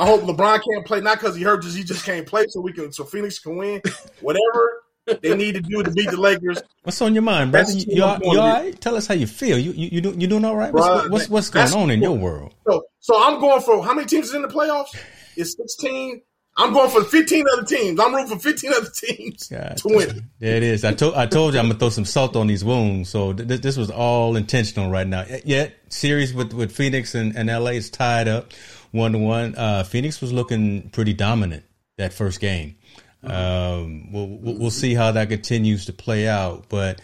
I 0.00 0.06
hope 0.06 0.22
LeBron 0.22 0.62
can't 0.64 0.86
play 0.86 1.00
not 1.02 1.18
because 1.20 1.36
he 1.36 1.42
hurt, 1.42 1.62
just 1.62 1.76
he 1.76 1.84
just 1.84 2.06
can't 2.06 2.26
play, 2.26 2.46
so 2.48 2.60
we 2.62 2.72
can 2.72 2.90
so 2.90 3.04
Phoenix 3.04 3.38
can 3.38 3.56
win. 3.56 3.82
Whatever 4.22 4.82
they 5.22 5.36
need 5.36 5.56
to 5.56 5.60
do 5.60 5.82
to 5.82 5.90
beat 5.90 6.10
the 6.10 6.16
Lakers, 6.18 6.62
What's 6.84 7.02
on 7.02 7.14
your 7.14 7.22
mind, 7.22 7.52
brother? 7.52 7.70
You, 7.72 7.84
you, 7.96 8.02
all- 8.04 8.18
you 8.22 8.40
all 8.40 8.48
right? 8.48 8.80
Tell 8.80 8.96
us 8.96 9.06
how 9.06 9.14
you 9.14 9.26
feel. 9.26 9.58
You 9.58 9.72
you 9.72 9.88
you, 9.92 10.00
do, 10.00 10.14
you 10.16 10.26
doing 10.26 10.44
all 10.46 10.56
right? 10.56 10.72
Bruh, 10.72 11.10
What's, 11.10 11.28
what's 11.28 11.50
what's 11.50 11.50
going 11.50 11.84
on 11.84 11.90
in 11.90 12.00
your 12.00 12.16
world? 12.16 12.54
So, 12.66 12.82
so 13.00 13.22
I'm 13.22 13.40
going 13.40 13.60
for 13.60 13.84
how 13.84 13.92
many 13.92 14.06
teams 14.06 14.28
is 14.28 14.34
in 14.34 14.40
the 14.42 14.48
playoffs? 14.48 14.96
It's 15.36 15.54
16, 15.56 16.22
I'm 16.56 16.72
going 16.72 16.90
for 16.90 17.04
15 17.04 17.44
other 17.52 17.64
teams. 17.64 18.00
I'm 18.00 18.14
rooting 18.14 18.36
for 18.36 18.38
15 18.38 18.72
other 18.72 18.90
teams 18.94 19.48
God, 19.48 19.76
to 19.78 19.88
win. 19.88 20.30
There 20.38 20.56
it 20.56 20.62
is. 20.62 20.84
I 20.84 20.92
told 20.94 21.14
I 21.14 21.26
told 21.26 21.54
you 21.54 21.60
I'm 21.60 21.66
gonna 21.66 21.78
throw 21.78 21.90
some 21.90 22.04
salt 22.06 22.36
on 22.36 22.46
these 22.46 22.64
wounds. 22.64 23.10
So 23.10 23.32
th- 23.32 23.60
this 23.60 23.76
was 23.76 23.90
all 23.90 24.36
intentional 24.36 24.90
right 24.90 25.06
now. 25.06 25.24
Yet 25.44 25.74
series 25.88 26.32
with 26.34 26.52
with 26.52 26.72
Phoenix 26.72 27.14
and, 27.14 27.36
and 27.36 27.48
LA 27.48 27.72
is 27.72 27.90
tied 27.90 28.28
up 28.28 28.52
one 28.90 29.12
to 29.12 29.18
one. 29.18 29.54
Uh, 29.56 29.82
Phoenix 29.84 30.20
was 30.20 30.32
looking 30.32 30.90
pretty 30.90 31.14
dominant 31.14 31.64
that 31.96 32.12
first 32.12 32.40
game. 32.40 32.76
Um, 33.22 34.12
we'll 34.12 34.28
we'll 34.28 34.70
see 34.70 34.94
how 34.94 35.12
that 35.12 35.28
continues 35.28 35.86
to 35.86 35.92
play 35.92 36.26
out, 36.26 36.66
but 36.68 37.00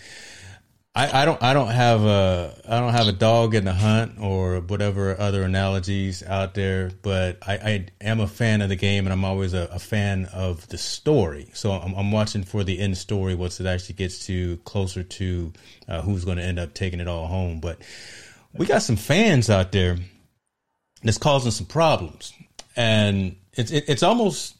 I, 0.96 1.22
I 1.22 1.24
don't 1.26 1.42
I 1.42 1.52
don't 1.52 1.68
have 1.68 2.04
a 2.06 2.58
I 2.66 2.80
don't 2.80 2.94
have 2.94 3.06
a 3.06 3.12
dog 3.12 3.54
in 3.54 3.66
the 3.66 3.74
hunt 3.74 4.18
or 4.18 4.60
whatever 4.60 5.20
other 5.20 5.42
analogies 5.42 6.22
out 6.22 6.54
there, 6.54 6.90
but 7.02 7.36
I, 7.46 7.52
I 7.52 7.86
am 8.00 8.20
a 8.20 8.26
fan 8.26 8.62
of 8.62 8.70
the 8.70 8.76
game 8.76 9.04
and 9.04 9.12
I'm 9.12 9.26
always 9.26 9.52
a, 9.52 9.68
a 9.70 9.78
fan 9.78 10.24
of 10.32 10.66
the 10.68 10.78
story. 10.78 11.50
So 11.52 11.72
I'm, 11.72 11.92
I'm, 11.92 12.12
watching 12.12 12.44
for 12.44 12.64
the 12.64 12.78
end 12.78 12.96
story 12.96 13.34
once 13.34 13.60
it 13.60 13.66
actually 13.66 13.96
gets 13.96 14.24
to 14.26 14.56
closer 14.64 15.02
to 15.02 15.52
uh, 15.86 16.00
who's 16.00 16.24
going 16.24 16.38
to 16.38 16.44
end 16.44 16.58
up 16.58 16.72
taking 16.72 17.00
it 17.00 17.08
all 17.08 17.26
home. 17.26 17.60
But 17.60 17.78
we 18.54 18.64
got 18.64 18.80
some 18.80 18.96
fans 18.96 19.50
out 19.50 19.72
there 19.72 19.98
that's 21.02 21.18
causing 21.18 21.50
some 21.50 21.66
problems, 21.66 22.32
and 22.76 23.36
it's 23.52 23.70
it, 23.70 23.84
it's 23.88 24.02
almost 24.02 24.56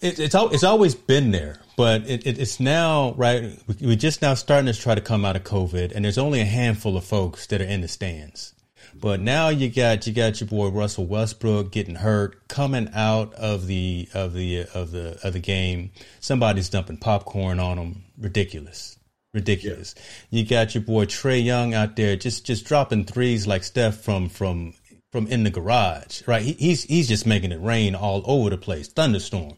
it, 0.00 0.18
it's 0.18 0.34
it's 0.34 0.64
always 0.64 0.94
been 0.94 1.30
there, 1.30 1.60
but 1.76 2.02
it, 2.08 2.26
it, 2.26 2.38
it's 2.38 2.60
now 2.60 3.12
right. 3.16 3.58
We're 3.80 3.96
just 3.96 4.22
now 4.22 4.34
starting 4.34 4.72
to 4.72 4.78
try 4.78 4.94
to 4.94 5.00
come 5.00 5.24
out 5.24 5.36
of 5.36 5.44
COVID, 5.44 5.92
and 5.94 6.04
there's 6.04 6.18
only 6.18 6.40
a 6.40 6.46
handful 6.46 6.96
of 6.96 7.04
folks 7.04 7.46
that 7.48 7.60
are 7.60 7.64
in 7.64 7.80
the 7.82 7.88
stands. 7.88 8.54
But 8.94 9.20
now 9.20 9.48
you 9.48 9.70
got 9.70 10.06
you 10.06 10.12
got 10.12 10.40
your 10.40 10.48
boy 10.48 10.68
Russell 10.68 11.06
Westbrook 11.06 11.70
getting 11.70 11.96
hurt, 11.96 12.48
coming 12.48 12.88
out 12.94 13.34
of 13.34 13.66
the 13.66 14.08
of 14.14 14.32
the 14.34 14.66
of 14.74 14.90
the 14.90 15.18
of 15.22 15.32
the 15.32 15.38
game. 15.38 15.92
Somebody's 16.20 16.68
dumping 16.68 16.96
popcorn 16.96 17.60
on 17.60 17.78
him. 17.78 18.04
Ridiculous, 18.18 18.98
ridiculous. 19.34 19.94
Yeah. 19.96 20.40
You 20.40 20.46
got 20.46 20.74
your 20.74 20.82
boy 20.82 21.06
Trae 21.06 21.42
Young 21.42 21.74
out 21.74 21.96
there 21.96 22.16
just 22.16 22.46
just 22.46 22.64
dropping 22.64 23.04
threes 23.04 23.46
like 23.46 23.64
Steph 23.64 23.96
from 23.96 24.28
from 24.28 24.74
from 25.12 25.26
in 25.26 25.44
the 25.44 25.50
garage, 25.50 26.22
right? 26.26 26.42
He, 26.42 26.52
he's 26.52 26.84
he's 26.84 27.08
just 27.08 27.26
making 27.26 27.52
it 27.52 27.60
rain 27.60 27.94
all 27.94 28.22
over 28.26 28.50
the 28.50 28.58
place, 28.58 28.88
thunderstorm. 28.88 29.54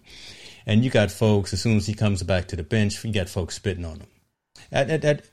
And 0.67 0.85
you 0.85 0.91
got 0.91 1.11
folks 1.11 1.53
as 1.53 1.61
soon 1.61 1.77
as 1.77 1.87
he 1.87 1.95
comes 1.95 2.23
back 2.23 2.49
to 2.49 2.57
the 2.57 2.63
bench, 2.63 3.05
you 3.05 3.13
got 3.13 3.29
folks 3.29 3.57
spitting 3.57 3.85
on 3.85 3.99
him. 4.01 4.07
At, 4.71 4.91
at, 4.91 5.05
at, 5.05 5.25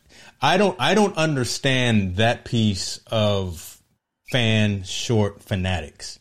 I 0.41 0.57
don't 0.57 0.75
I 0.79 0.95
don't 0.95 1.15
understand 1.17 2.15
that 2.17 2.45
piece 2.45 2.99
of 3.07 3.79
fan 4.31 4.83
short 4.83 5.43
fanatics. 5.43 6.19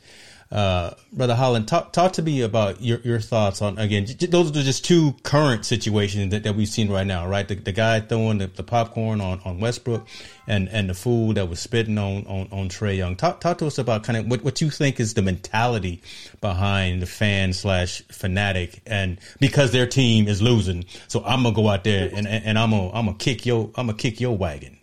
Uh, 0.50 0.94
Brother 1.12 1.34
Holland, 1.34 1.68
talk 1.68 1.92
talk 1.92 2.14
to 2.14 2.22
me 2.22 2.40
about 2.40 2.80
your, 2.80 3.00
your 3.00 3.20
thoughts 3.20 3.60
on 3.60 3.76
again. 3.76 4.06
J- 4.06 4.26
those 4.26 4.50
are 4.50 4.62
just 4.62 4.82
two 4.82 5.14
current 5.22 5.66
situations 5.66 6.30
that, 6.30 6.44
that 6.44 6.56
we've 6.56 6.68
seen 6.68 6.90
right 6.90 7.06
now, 7.06 7.28
right? 7.28 7.46
The, 7.46 7.56
the 7.56 7.72
guy 7.72 8.00
throwing 8.00 8.38
the, 8.38 8.46
the, 8.46 8.62
popcorn 8.62 9.20
on, 9.20 9.42
on 9.44 9.60
Westbrook, 9.60 10.06
and, 10.46 10.70
and 10.70 10.88
the 10.88 10.94
fool 10.94 11.34
that 11.34 11.50
was 11.50 11.60
spitting 11.60 11.98
on 11.98 12.26
on, 12.26 12.48
on 12.50 12.70
Trae 12.70 12.96
Young. 12.96 13.14
Talk 13.14 13.40
talk 13.40 13.58
to 13.58 13.66
us 13.66 13.76
about 13.76 14.04
kind 14.04 14.16
of 14.16 14.26
what, 14.26 14.42
what 14.42 14.62
you 14.62 14.70
think 14.70 15.00
is 15.00 15.12
the 15.12 15.20
mentality 15.20 16.00
behind 16.40 17.02
the 17.02 17.06
fan 17.06 17.52
slash 17.52 18.00
fanatic, 18.10 18.80
and 18.86 19.20
because 19.40 19.72
their 19.72 19.86
team 19.86 20.28
is 20.28 20.40
losing, 20.40 20.86
so 21.08 21.22
I'm 21.26 21.42
gonna 21.42 21.54
go 21.54 21.68
out 21.68 21.84
there 21.84 22.08
and, 22.08 22.26
and, 22.26 22.44
and 22.46 22.58
I'm 22.58 22.70
gonna 22.70 22.90
I'm 22.92 23.04
gonna 23.04 23.18
kick 23.18 23.44
your 23.44 23.66
I'm 23.74 23.88
gonna 23.88 23.98
kick 23.98 24.18
your 24.18 24.34
wagon. 24.34 24.78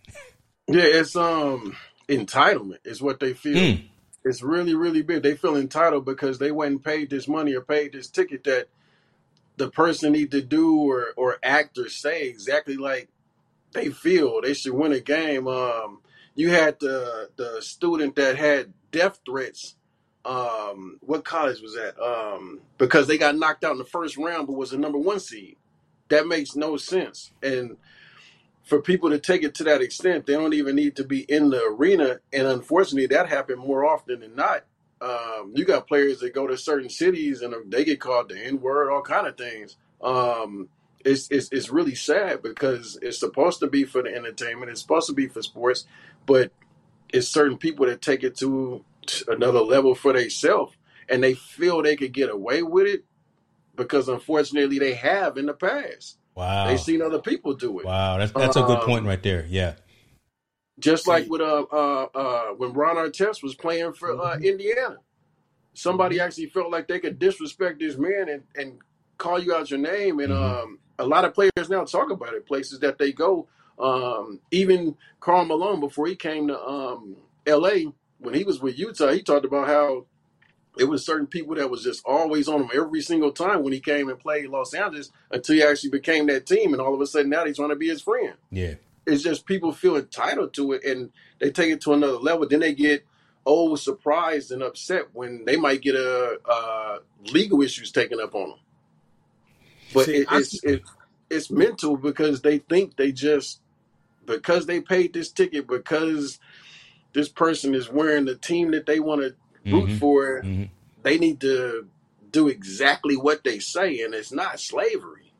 Yeah, 0.67 0.83
it's 0.83 1.15
um 1.15 1.75
entitlement 2.07 2.85
is 2.85 3.01
what 3.01 3.19
they 3.19 3.33
feel. 3.33 3.57
Mm 3.57 3.81
it's 4.25 4.41
really, 4.41 4.75
really 4.75 5.03
big. 5.03 5.21
They 5.23 5.35
feel 5.35 5.55
entitled 5.55 6.03
because 6.03 6.39
they 6.39 6.51
went 6.51 6.71
and 6.71 6.83
paid 6.83 7.11
this 7.11 7.27
money 7.27 7.53
or 7.53 7.61
paid 7.61 7.93
this 7.93 8.09
ticket 8.09 8.43
that 8.45 8.67
the 9.57 9.69
person 9.69 10.11
need 10.11 10.31
to 10.31 10.41
do 10.41 10.79
or, 10.79 11.13
or 11.15 11.37
act 11.43 11.77
or 11.77 11.87
say 11.87 12.27
exactly 12.27 12.75
like 12.75 13.07
they 13.71 13.89
feel 13.89 14.41
they 14.41 14.53
should 14.53 14.73
win 14.73 14.93
a 14.93 14.99
game. 14.99 15.47
Um, 15.47 16.01
you 16.33 16.49
had 16.49 16.79
the 16.79 17.29
the 17.35 17.61
student 17.61 18.15
that 18.15 18.35
had 18.35 18.73
death 18.91 19.19
threats. 19.25 19.75
Um, 20.25 20.97
what 21.01 21.23
college 21.23 21.61
was 21.61 21.75
that? 21.75 22.01
Um, 22.01 22.61
because 22.79 23.07
they 23.07 23.19
got 23.19 23.37
knocked 23.37 23.63
out 23.63 23.73
in 23.73 23.77
the 23.77 23.85
first 23.85 24.17
round, 24.17 24.47
but 24.47 24.53
was 24.53 24.71
the 24.71 24.77
number 24.77 24.97
one 24.97 25.19
seed. 25.19 25.57
That 26.09 26.27
makes 26.27 26.55
no 26.55 26.77
sense. 26.77 27.31
And 27.43 27.77
for 28.65 28.81
people 28.81 29.11
to 29.11 29.19
take 29.19 29.43
it 29.43 29.55
to 29.55 29.63
that 29.63 29.81
extent, 29.81 30.25
they 30.25 30.33
don't 30.33 30.53
even 30.53 30.75
need 30.75 30.95
to 30.95 31.03
be 31.03 31.21
in 31.21 31.49
the 31.51 31.63
arena. 31.63 32.19
And 32.33 32.47
unfortunately, 32.47 33.07
that 33.07 33.29
happened 33.29 33.59
more 33.59 33.85
often 33.85 34.21
than 34.21 34.35
not. 34.35 34.65
Um, 34.99 35.53
you 35.55 35.65
got 35.65 35.87
players 35.87 36.19
that 36.19 36.33
go 36.33 36.47
to 36.47 36.57
certain 36.57 36.89
cities 36.89 37.41
and 37.41 37.53
they 37.71 37.83
get 37.83 37.99
called 37.99 38.29
the 38.29 38.43
N 38.43 38.59
word, 38.59 38.91
all 38.91 39.03
kind 39.03 39.27
of 39.27 39.37
things. 39.37 39.77
Um, 40.01 40.69
it's, 41.03 41.29
it's 41.29 41.49
it's 41.51 41.69
really 41.69 41.93
sad 41.93 42.41
because 42.41 42.97
it's 43.01 43.19
supposed 43.19 43.59
to 43.59 43.67
be 43.67 43.83
for 43.83 44.01
the 44.01 44.13
entertainment. 44.13 44.71
It's 44.71 44.81
supposed 44.81 45.07
to 45.07 45.13
be 45.13 45.27
for 45.27 45.43
sports, 45.43 45.85
but 46.25 46.51
it's 47.09 47.27
certain 47.27 47.57
people 47.57 47.85
that 47.85 48.01
take 48.01 48.23
it 48.23 48.35
to 48.37 48.83
another 49.27 49.59
level 49.59 49.93
for 49.93 50.13
themselves, 50.13 50.75
and 51.07 51.23
they 51.23 51.35
feel 51.35 51.83
they 51.83 51.95
could 51.95 52.13
get 52.13 52.31
away 52.31 52.63
with 52.63 52.87
it 52.87 53.05
because 53.75 54.09
unfortunately 54.09 54.79
they 54.79 54.95
have 54.95 55.37
in 55.37 55.45
the 55.45 55.53
past. 55.53 56.17
Wow. 56.35 56.67
They've 56.67 56.79
seen 56.79 57.01
other 57.01 57.19
people 57.19 57.53
do 57.53 57.79
it. 57.79 57.85
Wow, 57.85 58.17
that's 58.17 58.31
that's 58.33 58.57
a 58.57 58.63
good 58.63 58.81
point 58.81 59.01
um, 59.01 59.07
right 59.07 59.23
there. 59.23 59.45
Yeah. 59.47 59.75
Just 60.77 61.07
like 61.07 61.27
with 61.29 61.41
uh 61.41 61.65
uh 61.71 62.07
uh 62.13 62.45
when 62.57 62.73
Ron 62.73 62.97
Artest 62.97 63.41
was 63.41 63.55
playing 63.55 63.93
for 63.93 64.11
uh, 64.11 64.35
mm-hmm. 64.35 64.43
Indiana, 64.43 64.97
somebody 65.73 66.17
mm-hmm. 66.17 66.25
actually 66.25 66.47
felt 66.47 66.71
like 66.71 66.87
they 66.89 66.99
could 66.99 67.17
disrespect 67.17 67.79
this 67.79 67.97
man 67.97 68.27
and 68.27 68.43
and 68.55 68.79
call 69.17 69.39
you 69.39 69.55
out 69.55 69.69
your 69.69 69.79
name, 69.79 70.19
and 70.19 70.33
mm-hmm. 70.33 70.67
um 70.67 70.79
a 70.99 71.05
lot 71.05 71.23
of 71.23 71.33
players 71.33 71.69
now 71.69 71.85
talk 71.85 72.11
about 72.11 72.33
it. 72.33 72.45
Places 72.45 72.81
that 72.81 72.97
they 72.97 73.13
go, 73.13 73.47
um 73.79 74.41
even 74.51 74.97
Karl 75.21 75.45
Malone 75.45 75.79
before 75.79 76.07
he 76.07 76.17
came 76.17 76.49
to 76.49 76.61
um 76.61 77.15
L.A. 77.47 77.85
when 78.17 78.33
he 78.33 78.43
was 78.43 78.59
with 78.59 78.77
Utah, 78.77 79.11
he 79.11 79.21
talked 79.21 79.45
about 79.45 79.67
how 79.67 80.05
it 80.77 80.85
was 80.85 81.05
certain 81.05 81.27
people 81.27 81.55
that 81.55 81.69
was 81.69 81.83
just 81.83 82.03
always 82.05 82.47
on 82.47 82.61
him 82.61 82.69
every 82.73 83.01
single 83.01 83.31
time 83.31 83.63
when 83.63 83.73
he 83.73 83.79
came 83.79 84.09
and 84.09 84.19
played 84.19 84.47
Los 84.49 84.73
Angeles 84.73 85.11
until 85.31 85.55
he 85.55 85.63
actually 85.63 85.91
became 85.91 86.27
that 86.27 86.45
team, 86.45 86.73
and 86.73 86.81
all 86.81 86.93
of 86.93 87.01
a 87.01 87.07
sudden 87.07 87.29
now 87.29 87.45
he's 87.45 87.57
trying 87.57 87.69
to 87.69 87.75
be 87.75 87.87
his 87.87 88.01
friend. 88.01 88.33
Yeah, 88.51 88.75
it's 89.05 89.23
just 89.23 89.45
people 89.45 89.71
feel 89.71 89.95
entitled 89.95 90.53
to 90.55 90.73
it, 90.73 90.83
and 90.83 91.11
they 91.39 91.51
take 91.51 91.71
it 91.71 91.81
to 91.81 91.93
another 91.93 92.17
level. 92.17 92.47
Then 92.47 92.59
they 92.59 92.73
get 92.73 93.05
oh 93.45 93.75
surprised 93.75 94.51
and 94.51 94.63
upset 94.63 95.05
when 95.13 95.45
they 95.45 95.55
might 95.55 95.81
get 95.81 95.95
a, 95.95 96.39
a 96.49 96.99
legal 97.31 97.61
issues 97.61 97.91
taken 97.91 98.19
up 98.19 98.35
on 98.35 98.49
them. 98.49 98.59
But 99.93 100.05
See, 100.05 100.15
it, 100.17 100.27
it's 100.31 100.63
it, 100.63 100.83
it's 101.29 101.51
mental 101.51 101.97
because 101.97 102.41
they 102.41 102.59
think 102.59 102.95
they 102.97 103.11
just 103.11 103.61
because 104.25 104.65
they 104.65 104.81
paid 104.81 105.13
this 105.13 105.31
ticket 105.31 105.67
because 105.67 106.39
this 107.13 107.29
person 107.29 107.73
is 107.73 107.89
wearing 107.89 108.25
the 108.25 108.35
team 108.35 108.71
that 108.71 108.85
they 108.85 108.99
want 108.99 109.21
to 109.21 109.35
root 109.65 109.85
mm-hmm. 109.85 109.97
for, 109.97 110.41
mm-hmm. 110.41 110.63
they 111.03 111.17
need 111.17 111.41
to 111.41 111.87
do 112.31 112.47
exactly 112.47 113.15
what 113.15 113.43
they 113.43 113.59
say, 113.59 114.01
and 114.01 114.13
it's 114.13 114.31
not 114.31 114.59
slavery. 114.59 115.33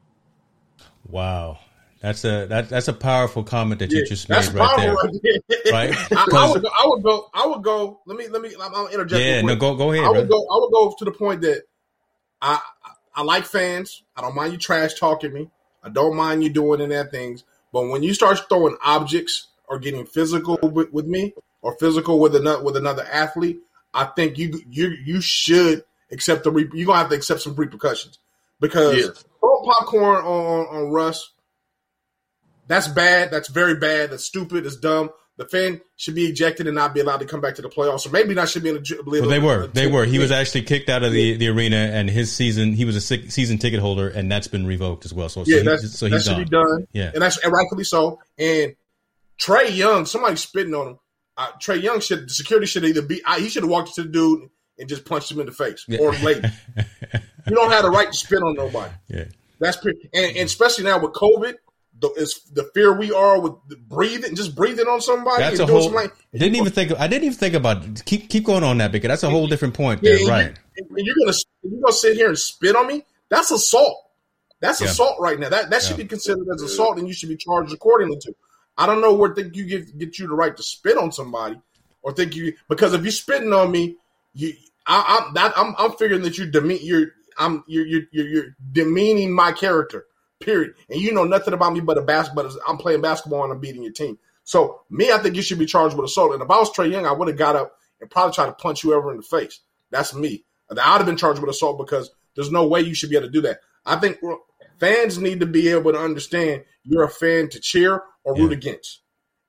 Wow. 1.08 1.60
That's 2.02 2.24
a 2.24 2.46
that, 2.48 2.70
that's 2.70 2.88
a 2.88 2.94
powerful 2.94 3.44
comment 3.44 3.80
that 3.80 3.92
yeah, 3.92 4.00
you 4.00 4.06
just 4.06 4.30
made 4.30 4.46
right 4.54 4.78
there. 4.78 4.94
Right? 5.72 5.92
I, 6.12 6.28
I, 6.36 6.52
would 6.52 6.62
go, 6.62 6.70
I 6.70 6.86
would 6.86 7.04
go. 7.04 7.30
I 7.34 7.48
would 7.48 7.64
go. 7.64 8.00
Let 8.06 8.16
me 8.16 8.28
let 8.28 8.44
me. 8.44 8.54
I'm 8.62 8.88
interjecting. 8.90 9.28
Yeah, 9.28 9.42
no, 9.42 9.56
go 9.56 9.76
go 9.76 9.92
ahead. 9.92 10.06
I 10.06 10.10
would 10.12 10.30
go. 10.30 10.38
I 10.38 10.58
would 10.60 10.72
go 10.72 10.94
to 11.00 11.06
the 11.06 11.12
point 11.12 11.42
that 11.42 11.64
I 12.40 12.60
I 13.16 13.24
like 13.24 13.46
fans. 13.46 14.04
I 14.16 14.22
don't 14.22 14.36
mind 14.36 14.52
you 14.54 14.60
trash 14.60 14.94
talking 14.94 15.34
me. 15.34 15.50
I 15.84 15.90
don't 15.90 16.16
mind 16.16 16.44
you 16.44 16.52
doing 16.52 16.80
any 16.80 16.94
of 16.94 17.06
that 17.06 17.12
things. 17.12 17.44
But 17.74 17.88
when 17.88 18.04
you 18.04 18.14
start 18.14 18.40
throwing 18.50 18.78
objects 18.86 19.48
or 19.68 19.80
getting 19.80 20.06
physical 20.06 20.60
with, 20.62 20.94
with 20.94 21.08
me 21.08 21.34
or 21.64 21.76
physical 21.80 22.20
with 22.20 22.36
another 22.36 22.64
with 22.64 22.78
another 22.78 23.08
athlete, 23.12 23.62
I 23.96 24.06
think 24.06 24.38
you 24.38 24.62
you 24.70 24.90
you 24.90 25.22
should 25.22 25.84
accept 26.12 26.44
the 26.44 26.52
re- 26.52 26.70
you're 26.74 26.86
gonna 26.86 27.00
have 27.00 27.10
to 27.10 27.16
accept 27.16 27.42
some 27.42 27.56
repercussions 27.56 28.20
because 28.60 28.98
yes. 28.98 29.26
throwing 29.40 29.66
popcorn 29.66 30.24
on 30.26 30.66
on 30.68 30.92
Russ. 30.92 31.32
That's 32.68 32.88
bad. 32.88 33.32
That's 33.32 33.48
very 33.48 33.76
bad. 33.76 34.12
That's 34.12 34.26
stupid. 34.26 34.66
It's 34.66 34.76
dumb. 34.76 35.12
The 35.38 35.46
fan 35.46 35.82
should 35.98 36.16
be 36.16 36.26
ejected 36.26 36.66
and 36.66 36.76
not 36.76 36.94
be 36.94 37.02
allowed 37.02 37.20
to 37.20 37.26
come 37.26 37.42
back 37.42 37.56
to 37.56 37.62
the 37.62 37.70
playoffs, 37.70 38.08
or 38.08 38.10
maybe 38.10 38.34
not 38.34 38.48
should 38.50 38.64
be 38.64 38.70
in 38.70 38.78
a. 38.78 38.82
Well, 39.06 39.30
they 39.30 39.40
were. 39.40 39.68
They 39.68 39.88
were. 39.88 40.06
He 40.06 40.18
was 40.18 40.32
actually 40.32 40.62
kicked 40.64 40.90
out 40.90 41.04
of 41.04 41.12
the, 41.12 41.36
the 41.36 41.50
arena, 41.50 41.76
and 41.76 42.10
his 42.10 42.32
season. 42.32 42.74
He 42.74 42.86
was 42.86 42.96
a 42.96 43.02
season 43.02 43.58
ticket 43.58 43.82
holder, 43.82 44.08
and 44.08 44.32
that's 44.32 44.48
been 44.48 44.66
revoked 44.66 45.06
as 45.06 45.14
well. 45.14 45.28
So 45.28 45.44
yeah, 45.46 45.58
so, 45.58 45.64
that's, 45.64 45.82
he, 45.82 45.88
so 45.90 46.10
that 46.10 46.22
should 46.22 46.32
gone. 46.32 46.44
be 46.44 46.50
done. 46.50 46.88
Yeah, 46.94 47.12
and 47.14 47.22
that's 47.22 47.38
and 47.44 47.52
rightfully 47.52 47.84
so. 47.84 48.20
And 48.38 48.76
Trae 49.38 49.76
Young, 49.76 50.06
somebody 50.06 50.38
spitting 50.38 50.74
on 50.74 50.88
him 50.88 51.00
uh, 51.38 51.52
Trae 51.60 51.82
Young 51.82 52.00
should 52.00 52.30
the 52.30 52.34
security 52.34 52.68
should 52.68 52.86
either 52.86 53.02
be 53.02 53.22
he 53.38 53.50
should 53.50 53.64
have 53.64 53.70
walked 53.70 53.96
to 53.96 54.04
the 54.04 54.10
dude 54.10 54.50
and 54.78 54.90
just 54.90 55.06
punched 55.06 55.32
him 55.32 55.40
in 55.40 55.46
the 55.46 55.52
face 55.52 55.86
yeah. 55.88 56.00
or 56.00 56.12
late. 56.14 56.44
you 57.48 57.56
don't 57.56 57.72
have 57.72 57.84
the 57.84 57.92
right 57.92 58.12
to 58.12 58.18
spit 58.18 58.42
on 58.42 58.56
nobody. 58.56 58.94
Yeah, 59.08 59.26
that's 59.60 59.78
pretty, 59.78 60.10
and, 60.14 60.38
and 60.38 60.46
especially 60.46 60.86
now 60.86 61.00
with 61.00 61.14
COVID. 61.14 61.56
The, 61.98 62.10
the 62.52 62.70
fear 62.74 62.92
we 62.92 63.14
are 63.14 63.40
with 63.40 63.54
breathing, 63.88 64.36
just 64.36 64.54
breathing 64.54 64.86
on 64.86 65.00
somebody. 65.00 65.44
That's 65.44 65.60
a 65.60 65.66
whole. 65.66 65.92
Like, 65.92 66.12
didn't 66.34 66.56
even 66.56 66.74
think. 66.74 66.92
I 67.00 67.08
didn't 67.08 67.24
even 67.24 67.38
think 67.38 67.56
about. 67.56 68.04
Keep 68.04 68.28
keep 68.28 68.44
going 68.44 68.66
on 68.66 68.80
that 68.80 68.92
because 68.92 69.08
that's 69.08 69.24
a 69.24 69.30
whole 69.30 69.48
different 69.48 69.76
point. 69.76 70.02
There, 70.02 70.20
yeah, 70.20 70.30
right? 70.30 70.60
you're 70.76 71.16
gonna 71.24 71.38
you're 71.64 71.82
gonna 71.82 71.94
sit 71.94 72.18
here 72.18 72.28
and 72.28 72.38
spit 72.38 72.76
on 72.76 72.88
me, 72.88 73.06
that's 73.30 73.50
assault. 73.52 73.98
That's 74.60 74.82
yeah. 74.82 74.88
assault 74.88 75.18
right 75.20 75.40
now. 75.40 75.50
That 75.50 75.70
that 75.70 75.84
should 75.84 75.98
be 75.98 76.06
considered 76.06 76.48
as 76.54 76.62
assault, 76.62 76.98
and 76.98 77.08
you 77.08 77.14
should 77.14 77.30
be 77.30 77.38
charged 77.38 77.74
accordingly 77.74 78.18
to. 78.22 78.34
I 78.78 78.86
don't 78.86 79.02
know 79.02 79.14
where 79.14 79.34
think 79.34 79.56
you 79.56 79.66
get 79.66 79.98
get 79.98 80.20
you 80.20 80.28
the 80.28 80.36
right 80.36 80.56
to 80.56 80.64
spit 80.64 80.98
on 80.98 81.12
somebody, 81.12 81.60
or 82.02 82.14
think 82.14 82.36
you 82.36 82.54
because 82.70 82.94
if 82.94 83.04
you're 83.04 83.12
spitting 83.12 83.54
on 83.54 83.72
me, 83.72 83.98
you 84.34 84.54
I, 84.88 85.30
am 85.36 85.54
I'm 85.56 85.76
I'm 85.78 85.98
figuring 85.98 86.24
that 86.24 86.38
you 86.38 86.46
demean 86.46 86.80
you're 86.82 87.08
I'm 87.38 87.64
you're, 87.68 87.86
you're 87.86 88.04
you're 88.12 88.56
demeaning 88.72 89.34
my 89.34 89.52
character. 89.52 90.06
Period. 90.40 90.74
And 90.90 91.00
you 91.00 91.14
know 91.14 91.24
nothing 91.24 91.54
about 91.54 91.74
me 91.74 91.80
but 91.80 91.98
a 91.98 92.02
basketball. 92.02 92.52
I'm 92.68 92.78
playing 92.78 93.02
basketball 93.02 93.44
and 93.44 93.54
I'm 93.54 93.60
beating 93.60 93.84
your 93.84 93.94
team. 93.94 94.18
So 94.44 94.82
me, 94.90 95.12
I 95.12 95.18
think 95.18 95.36
you 95.36 95.42
should 95.42 95.58
be 95.58 95.66
charged 95.66 95.96
with 95.96 96.06
assault. 96.06 96.34
And 96.34 96.42
if 96.42 96.50
I 96.50 96.58
was 96.58 96.70
Trae 96.72 96.92
Young, 96.92 97.06
I 97.06 97.14
would 97.14 97.30
have 97.30 97.38
got 97.38 97.56
up 97.56 97.78
and 98.00 98.12
probably 98.12 98.34
tried 98.34 98.48
to 98.48 98.52
punch 98.54 98.82
whoever 98.82 99.12
in 99.12 99.18
the 99.18 99.24
face. 99.24 99.62
That's 99.92 100.14
me. 100.14 100.44
I'd 100.70 100.78
have 100.78 101.06
been 101.06 101.18
charged 101.18 101.40
with 101.40 101.50
assault 101.50 101.78
because 101.78 102.12
there's 102.36 102.52
no 102.52 102.68
way 102.68 102.82
you 102.82 102.94
should 102.94 103.10
be 103.10 103.16
able 103.16 103.28
to 103.28 103.32
do 103.32 103.42
that. 103.42 103.60
I 103.86 103.96
think 103.96 104.20
fans 104.80 105.18
need 105.18 105.40
to 105.40 105.46
be 105.46 105.70
able 105.70 105.94
to 105.94 106.00
understand 106.00 106.64
you're 106.84 107.04
a 107.04 107.10
fan 107.10 107.50
to 107.50 107.60
cheer 107.60 108.04
or 108.26 108.36
root 108.36 108.52
yeah. 108.52 108.58
against. 108.58 109.00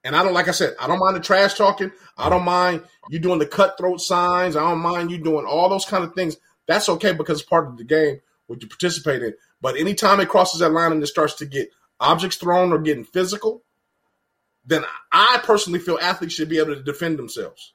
And 0.04 0.14
I 0.14 0.22
don't, 0.22 0.34
like 0.34 0.46
I 0.46 0.52
said, 0.52 0.76
I 0.78 0.86
don't 0.86 1.00
mind 1.00 1.16
the 1.16 1.20
trash 1.20 1.54
talking. 1.54 1.90
I 2.16 2.28
don't 2.28 2.44
mind 2.44 2.84
you 3.10 3.18
doing 3.18 3.40
the 3.40 3.46
cutthroat 3.46 4.00
signs. 4.00 4.54
I 4.54 4.60
don't 4.60 4.78
mind 4.78 5.10
you 5.10 5.18
doing 5.18 5.46
all 5.46 5.68
those 5.68 5.84
kind 5.84 6.04
of 6.04 6.14
things. 6.14 6.36
That's 6.68 6.88
okay 6.90 7.12
because 7.12 7.40
it's 7.40 7.48
part 7.48 7.66
of 7.66 7.76
the 7.76 7.84
game 7.84 8.20
what 8.46 8.62
you 8.62 8.68
participate 8.68 9.22
in. 9.22 9.34
But 9.60 9.76
anytime 9.76 10.20
it 10.20 10.28
crosses 10.28 10.60
that 10.60 10.70
line 10.70 10.92
and 10.92 11.02
it 11.02 11.08
starts 11.08 11.34
to 11.34 11.46
get 11.46 11.70
objects 11.98 12.36
thrown 12.36 12.72
or 12.72 12.78
getting 12.78 13.04
physical, 13.04 13.62
then 14.64 14.84
I 15.12 15.40
personally 15.42 15.78
feel 15.78 15.98
athletes 16.00 16.34
should 16.34 16.48
be 16.48 16.58
able 16.58 16.74
to 16.74 16.82
defend 16.82 17.18
themselves. 17.18 17.72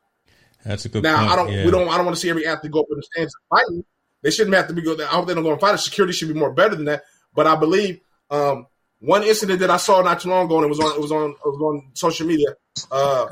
That's 0.66 0.86
a 0.86 0.90
good. 0.90 1.04
Now 1.04 1.20
point. 1.20 1.32
I 1.32 1.36
don't. 1.36 1.52
Yeah. 1.52 1.66
We 1.66 1.72
don't. 1.72 1.90
I 1.90 1.98
don't 1.98 2.06
want 2.06 2.16
to 2.16 2.22
see 2.22 2.30
every 2.30 2.46
athlete 2.46 2.72
go 2.72 2.82
up 2.82 2.88
in 2.92 2.98
the 2.98 3.04
stands 3.04 3.34
fighting. 3.50 3.84
They 4.22 4.32
shouldn't 4.32 4.56
have 4.56 4.68
to 4.68 4.74
be 4.74 4.82
go. 4.82 4.96
I 5.02 5.06
hope 5.06 5.28
they 5.28 5.34
don't 5.34 5.44
go 5.44 5.52
and 5.52 5.60
fight. 5.60 5.80
Security 5.80 6.14
should 6.14 6.28
be 6.28 6.40
more 6.40 6.52
better 6.52 6.76
than 6.76 6.86
that. 6.86 7.04
But 7.34 7.48
I 7.48 7.56
believe 7.56 8.02
um, 8.30 8.68
one 9.02 9.24
incident 9.24 9.60
that 9.60 9.72
I 9.72 9.78
saw 9.78 10.02
not 10.02 10.22
too 10.22 10.30
long 10.30 10.46
ago, 10.46 10.58
and 10.58 10.66
it 10.66 10.70
was 10.70 10.80
on. 10.80 10.96
It 10.96 11.02
was 11.02 11.12
on. 11.12 11.32
It 11.32 11.38
was 11.44 11.62
on 11.62 11.90
social 11.94 12.28
media. 12.28 12.56
Uh, 12.92 13.28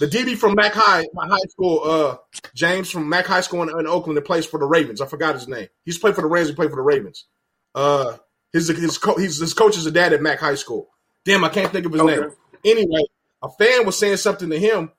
the 0.00 0.06
DB 0.06 0.36
from 0.36 0.54
Mac 0.54 0.72
High, 0.74 1.06
my 1.14 1.26
high 1.26 1.46
school, 1.48 1.80
uh, 1.84 2.16
James 2.54 2.90
from 2.90 3.08
Mac 3.08 3.26
High 3.26 3.40
School 3.40 3.62
in, 3.62 3.68
in, 3.70 3.86
Oakland, 3.86 4.16
that 4.16 4.26
plays 4.26 4.44
for 4.44 4.58
the 4.58 4.66
Ravens. 4.66 5.00
I 5.00 5.06
forgot 5.06 5.34
his 5.34 5.48
name. 5.48 5.68
He's 5.84 5.96
played 5.96 6.16
for 6.16 6.22
the 6.22 6.26
Rams. 6.26 6.48
He 6.48 6.54
played 6.54 6.70
for 6.70 6.76
the 6.76 6.82
Ravens. 6.82 7.26
Uh, 7.74 8.16
his 8.52 8.68
his, 8.68 8.98
co- 8.98 9.16
his, 9.16 9.38
his 9.38 9.54
coach 9.54 9.76
is 9.76 9.86
a 9.86 9.92
dad 9.92 10.12
at 10.12 10.20
Mac 10.20 10.40
High 10.40 10.56
School. 10.56 10.88
Damn, 11.24 11.44
I 11.44 11.48
can't 11.48 11.70
think 11.70 11.86
of 11.86 11.92
his 11.92 12.00
okay. 12.00 12.20
name. 12.20 12.30
Anyway, 12.64 13.02
a 13.42 13.48
fan 13.48 13.86
was 13.86 13.98
saying 13.98 14.16
something 14.16 14.50
to 14.50 14.58
him, 14.58 14.90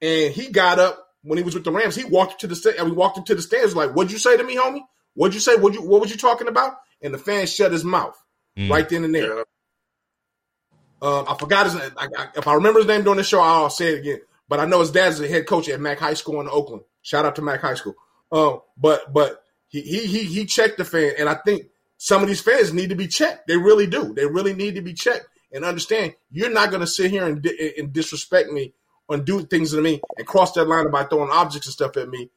and 0.00 0.32
he 0.32 0.50
got 0.50 0.78
up 0.78 1.06
when 1.22 1.36
he 1.36 1.44
was 1.44 1.54
with 1.54 1.64
the 1.64 1.70
Rams. 1.70 1.94
He 1.94 2.04
walked 2.04 2.40
to 2.40 2.46
the 2.46 2.56
stand. 2.56 2.82
We 2.82 2.92
walked 2.92 3.18
up 3.18 3.26
to 3.26 3.34
the 3.34 3.42
stands 3.42 3.76
like, 3.76 3.90
"What'd 3.90 4.10
you 4.10 4.18
say 4.18 4.38
to 4.38 4.44
me, 4.44 4.56
homie? 4.56 4.82
What'd 5.14 5.34
you 5.34 5.40
say? 5.40 5.56
What 5.56 5.74
you 5.74 5.82
what 5.82 6.00
was 6.00 6.10
you 6.10 6.16
talking 6.16 6.48
about?" 6.48 6.76
And 7.02 7.12
the 7.12 7.18
fan 7.18 7.46
shut 7.46 7.72
his 7.72 7.84
mouth 7.84 8.16
mm. 8.56 8.70
right 8.70 8.88
then 8.88 9.04
and 9.04 9.14
there. 9.14 9.44
Um, 11.02 11.26
I 11.28 11.36
forgot 11.38 11.66
his 11.66 11.74
name. 11.74 11.90
I, 11.96 12.08
I, 12.16 12.28
if 12.36 12.48
I 12.48 12.54
remember 12.54 12.80
his 12.80 12.88
name 12.88 13.02
during 13.02 13.18
the 13.18 13.24
show, 13.24 13.40
I'll 13.40 13.70
say 13.70 13.94
it 13.94 14.00
again. 14.00 14.20
But 14.48 14.60
I 14.60 14.64
know 14.64 14.80
his 14.80 14.90
dad's 14.90 15.18
the 15.18 15.28
head 15.28 15.46
coach 15.46 15.68
at 15.68 15.80
Mac 15.80 15.98
High 15.98 16.14
School 16.14 16.40
in 16.40 16.48
Oakland. 16.48 16.82
Shout 17.02 17.24
out 17.24 17.36
to 17.36 17.42
Mac 17.42 17.60
High 17.60 17.74
School. 17.74 17.94
Um, 18.32 18.60
but 18.76 19.12
but 19.12 19.42
he 19.68 19.82
he 19.82 20.06
he 20.06 20.24
he 20.24 20.46
checked 20.46 20.78
the 20.78 20.84
fan, 20.84 21.12
and 21.18 21.28
I 21.28 21.34
think 21.34 21.66
some 21.98 22.22
of 22.22 22.28
these 22.28 22.40
fans 22.40 22.72
need 22.72 22.90
to 22.90 22.96
be 22.96 23.08
checked. 23.08 23.46
They 23.46 23.56
really 23.56 23.86
do. 23.86 24.14
They 24.14 24.26
really 24.26 24.54
need 24.54 24.74
to 24.76 24.82
be 24.82 24.94
checked 24.94 25.26
and 25.52 25.64
understand 25.64 26.14
you're 26.30 26.50
not 26.50 26.70
going 26.70 26.80
to 26.80 26.86
sit 26.86 27.10
here 27.10 27.26
and, 27.26 27.44
and 27.78 27.92
disrespect 27.92 28.50
me 28.50 28.74
and 29.08 29.24
do 29.24 29.42
things 29.42 29.70
to 29.70 29.80
me 29.80 30.00
and 30.16 30.26
cross 30.26 30.52
that 30.52 30.66
line 30.66 30.90
by 30.90 31.04
throwing 31.04 31.30
objects 31.30 31.66
and 31.66 31.72
stuff 31.72 31.96
at 31.96 32.08
me 32.08 32.30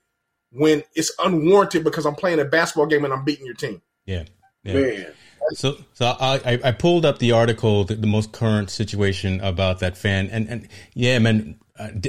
when 0.52 0.84
it's 0.96 1.12
unwarranted 1.20 1.84
because 1.84 2.06
I'm 2.06 2.16
playing 2.16 2.40
a 2.40 2.46
basketball 2.46 2.86
game 2.86 3.06
and 3.06 3.14
I'm 3.14 3.26
beating 3.26 3.46
your 3.46 3.56
team. 3.56 3.82
Yeah. 4.06 4.24
yeah. 4.64 4.74
Man. 4.74 5.14
So, 5.54 5.78
so 5.94 6.06
I, 6.20 6.60
I 6.64 6.72
pulled 6.72 7.06
up 7.06 7.20
the 7.20 7.32
article, 7.34 7.84
the, 7.84 7.96
the, 7.96 8.08
most 8.08 8.32
current 8.32 8.70
situation 8.70 9.42
about 9.42 9.80
that 9.80 9.98
fan, 9.98 10.30
and 10.32 10.48
and 10.48 10.68
yeah, 10.94 11.20
man, 11.20 11.60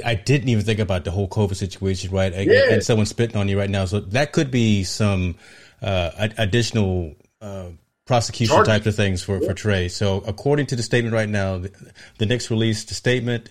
I 0.05 0.15
didn't 0.15 0.49
even 0.49 0.65
think 0.65 0.79
about 0.79 1.05
the 1.05 1.11
whole 1.11 1.27
COVID 1.27 1.55
situation, 1.55 2.11
right? 2.11 2.33
Yeah. 2.33 2.71
And 2.71 2.83
someone 2.83 3.05
spitting 3.05 3.37
on 3.37 3.47
you 3.47 3.57
right 3.57 3.69
now, 3.69 3.85
so 3.85 4.01
that 4.01 4.33
could 4.33 4.51
be 4.51 4.83
some 4.83 5.35
uh, 5.81 6.29
additional 6.37 7.15
uh, 7.41 7.67
prosecution 8.05 8.55
Charge. 8.55 8.67
types 8.67 8.87
of 8.87 8.95
things 8.95 9.23
for 9.23 9.39
yeah. 9.41 9.47
for 9.47 9.53
Trae. 9.53 9.89
So, 9.89 10.23
according 10.27 10.65
to 10.67 10.75
the 10.75 10.83
statement 10.83 11.13
right 11.13 11.29
now, 11.29 11.59
the, 11.59 11.71
the 12.17 12.25
Knicks 12.25 12.51
released 12.51 12.91
a 12.91 12.93
statement 12.93 13.49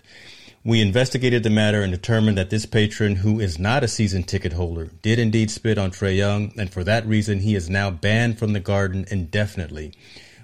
we 0.62 0.80
investigated 0.80 1.42
the 1.42 1.50
matter 1.50 1.82
and 1.82 1.90
determined 1.90 2.36
that 2.36 2.50
this 2.50 2.66
patron, 2.66 3.16
who 3.16 3.40
is 3.40 3.58
not 3.58 3.82
a 3.82 3.88
season 3.88 4.22
ticket 4.22 4.52
holder, 4.52 4.90
did 5.00 5.18
indeed 5.18 5.50
spit 5.50 5.78
on 5.78 5.90
Trae 5.90 6.16
Young, 6.16 6.52
and 6.58 6.70
for 6.70 6.84
that 6.84 7.06
reason, 7.06 7.40
he 7.40 7.54
is 7.54 7.70
now 7.70 7.90
banned 7.90 8.38
from 8.38 8.52
the 8.52 8.60
Garden 8.60 9.06
indefinitely. 9.10 9.94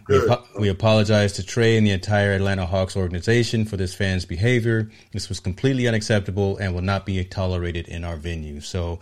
We, 0.09 0.21
we, 0.59 0.69
apologize 0.69 1.33
to 1.33 1.43
Trae 1.43 1.77
and 1.77 1.85
the 1.85 1.91
entire 1.91 2.33
Atlanta 2.33 2.65
Hawks 2.65 2.97
organization 2.97 3.65
for 3.65 3.77
this 3.77 3.93
fan's 3.93 4.25
behavior. 4.25 4.89
This 5.13 5.29
was 5.29 5.41
completely 5.41 5.89
unacceptable 5.89 6.57
and 6.59 6.75
will 6.75 6.83
not 6.83 7.05
be 7.05 7.23
tolerated 7.25 7.89
in 7.89 8.05
our 8.05 8.17
venue. 8.17 8.61
So, 8.61 9.01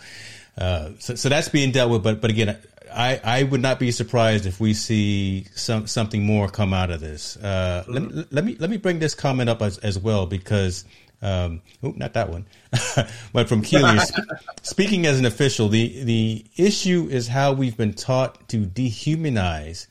uh, 0.57 0.93
so, 0.99 1.15
so, 1.15 1.29
that's 1.29 1.51
being 1.51 1.73
dealt 1.73 1.91
with. 1.91 2.03
But, 2.03 2.23
but 2.23 2.31
again, 2.31 2.57
I, 2.93 3.21
I 3.23 3.43
would 3.43 3.61
not 3.61 3.79
be 3.79 3.91
surprised 3.91 4.47
if 4.47 4.61
we 4.61 4.73
see 4.73 5.47
some 5.55 5.87
something 5.87 6.25
more 6.25 6.49
come 6.49 6.73
out 6.73 6.91
of 6.91 7.01
this. 7.01 7.37
Uh, 7.37 7.85
mm-hmm. 7.87 8.17
let, 8.17 8.33
let 8.33 8.45
me 8.45 8.57
let 8.59 8.71
me 8.71 8.77
bring 8.77 8.99
this 8.99 9.15
comment 9.15 9.51
up 9.51 9.61
as, 9.63 9.79
as 9.79 9.99
well 9.99 10.27
because 10.27 10.85
um, 11.25 11.63
oh, 11.83 11.95
not 11.97 12.13
that 12.13 12.29
one, 12.29 12.47
but 13.33 13.49
from 13.49 13.63
Keely. 13.63 13.99
speaking 14.63 15.07
as 15.07 15.19
an 15.19 15.25
official, 15.25 15.69
the 15.69 16.05
the 16.05 16.45
issue 16.57 17.09
is 17.11 17.29
how 17.29 17.55
we've 17.55 17.79
been 17.79 17.95
taught 17.95 18.47
to 18.51 18.67
dehumanize 18.67 19.87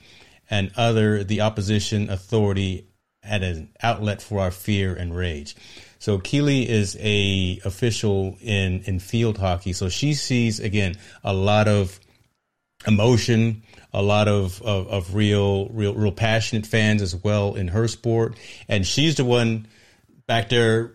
and 0.50 0.72
other 0.78 1.24
the 1.24 1.42
opposition 1.42 2.12
authority 2.12 2.88
at 3.24 3.42
an 3.42 3.70
outlet 3.82 4.22
for 4.22 4.42
our 4.42 4.52
fear 4.52 4.94
and 4.94 5.16
rage. 5.16 5.56
So 5.98 6.20
Keely 6.20 6.70
is 6.70 6.96
a 7.00 7.60
official 7.66 8.38
in 8.40 8.82
in 8.82 9.00
field 9.00 9.40
hockey, 9.40 9.74
so 9.74 9.90
she 9.90 10.14
sees 10.14 10.60
again 10.60 10.98
a 11.24 11.34
lot 11.34 11.68
of 11.68 12.00
emotion, 12.86 13.64
a 13.92 14.04
lot 14.04 14.28
of, 14.28 14.62
of, 14.62 14.88
of 14.88 15.16
real 15.16 15.68
real 15.70 15.96
real 15.96 16.12
passionate 16.12 16.68
fans 16.68 17.02
as 17.02 17.16
well 17.16 17.56
in 17.56 17.70
her 17.70 17.88
sport, 17.88 18.38
and 18.68 18.86
she's 18.86 19.16
the 19.16 19.26
one 19.26 19.66
back 20.28 20.50
there 20.50 20.92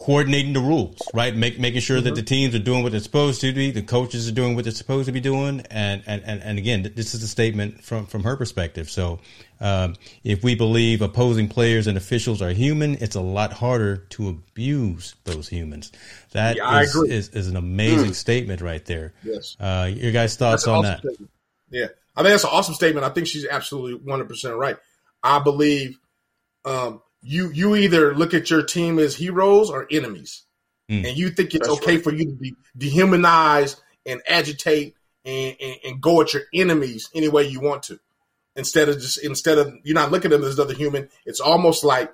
coordinating 0.00 0.54
the 0.54 0.60
rules, 0.60 0.96
right? 1.12 1.36
Make, 1.36 1.60
making 1.60 1.82
sure 1.82 1.98
mm-hmm. 1.98 2.06
that 2.06 2.14
the 2.14 2.22
teams 2.22 2.54
are 2.54 2.58
doing 2.58 2.82
what 2.82 2.92
they're 2.92 3.00
supposed 3.02 3.42
to 3.42 3.52
be, 3.52 3.70
the 3.70 3.82
coaches 3.82 4.26
are 4.26 4.32
doing 4.32 4.54
what 4.56 4.64
they're 4.64 4.72
supposed 4.72 5.06
to 5.06 5.12
be 5.12 5.20
doing, 5.20 5.60
and 5.70 6.02
and 6.06 6.22
and, 6.24 6.42
and 6.42 6.58
again, 6.58 6.90
this 6.96 7.14
is 7.14 7.22
a 7.22 7.28
statement 7.28 7.84
from 7.84 8.06
from 8.06 8.24
her 8.24 8.34
perspective. 8.36 8.90
So, 8.90 9.20
um, 9.60 9.96
if 10.24 10.42
we 10.42 10.54
believe 10.54 11.02
opposing 11.02 11.48
players 11.48 11.86
and 11.86 11.98
officials 11.98 12.40
are 12.40 12.50
human, 12.50 12.94
it's 12.94 13.14
a 13.14 13.20
lot 13.20 13.52
harder 13.52 13.98
to 13.98 14.30
abuse 14.30 15.14
those 15.24 15.48
humans. 15.48 15.92
That 16.32 16.56
yeah, 16.56 16.80
is, 16.80 16.96
is, 16.96 17.28
is 17.28 17.48
an 17.48 17.56
amazing 17.56 18.12
mm. 18.12 18.14
statement 18.14 18.62
right 18.62 18.84
there. 18.86 19.12
Yes. 19.22 19.56
Uh, 19.60 19.90
your 19.94 20.12
guys' 20.12 20.34
thoughts 20.34 20.66
on 20.66 20.78
awesome 20.78 20.90
that? 20.90 20.98
Statement. 21.00 21.30
Yeah, 21.70 21.86
I 22.16 22.22
think 22.22 22.32
that's 22.32 22.44
an 22.44 22.50
awesome 22.52 22.74
statement. 22.74 23.04
I 23.04 23.10
think 23.10 23.26
she's 23.26 23.46
absolutely 23.46 23.94
one 23.94 24.18
hundred 24.18 24.28
percent 24.28 24.56
right. 24.56 24.76
I 25.22 25.40
believe. 25.40 25.98
Um, 26.64 27.02
you 27.22 27.50
you 27.50 27.76
either 27.76 28.14
look 28.14 28.34
at 28.34 28.50
your 28.50 28.62
team 28.62 28.98
as 28.98 29.14
heroes 29.14 29.70
or 29.70 29.86
enemies, 29.90 30.44
mm. 30.90 31.06
and 31.06 31.16
you 31.16 31.30
think 31.30 31.54
it's 31.54 31.68
That's 31.68 31.80
okay 31.80 31.96
right. 31.96 32.04
for 32.04 32.12
you 32.12 32.26
to 32.26 32.32
be 32.32 32.54
dehumanize 32.78 33.80
and 34.06 34.22
agitate 34.26 34.96
and, 35.24 35.56
and, 35.60 35.76
and, 35.84 36.00
go 36.00 36.22
at 36.22 36.32
your 36.32 36.44
enemies 36.54 37.10
any 37.14 37.28
way 37.28 37.46
you 37.46 37.60
want 37.60 37.82
to, 37.84 38.00
instead 38.56 38.88
of 38.88 38.98
just 38.98 39.22
instead 39.22 39.58
of 39.58 39.74
you're 39.82 39.94
not 39.94 40.10
looking 40.10 40.32
at 40.32 40.40
them 40.40 40.48
as 40.48 40.58
another 40.58 40.74
human. 40.74 41.08
It's 41.26 41.40
almost 41.40 41.84
like 41.84 42.12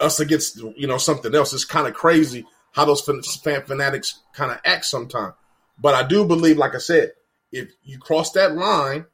us 0.00 0.20
against 0.20 0.56
you 0.56 0.86
know 0.86 0.98
something 0.98 1.34
else. 1.34 1.52
It's 1.52 1.64
kind 1.64 1.86
of 1.86 1.94
crazy 1.94 2.44
how 2.72 2.84
those 2.84 3.02
fan 3.02 3.62
fanatics 3.62 4.20
kind 4.32 4.50
of 4.50 4.60
act 4.64 4.84
sometimes. 4.84 5.34
But 5.78 5.94
I 5.94 6.06
do 6.06 6.24
believe, 6.24 6.58
like 6.58 6.74
I 6.74 6.78
said, 6.78 7.12
if 7.52 7.70
you 7.82 7.98
cross 7.98 8.32
that 8.32 8.54
line 8.54 9.06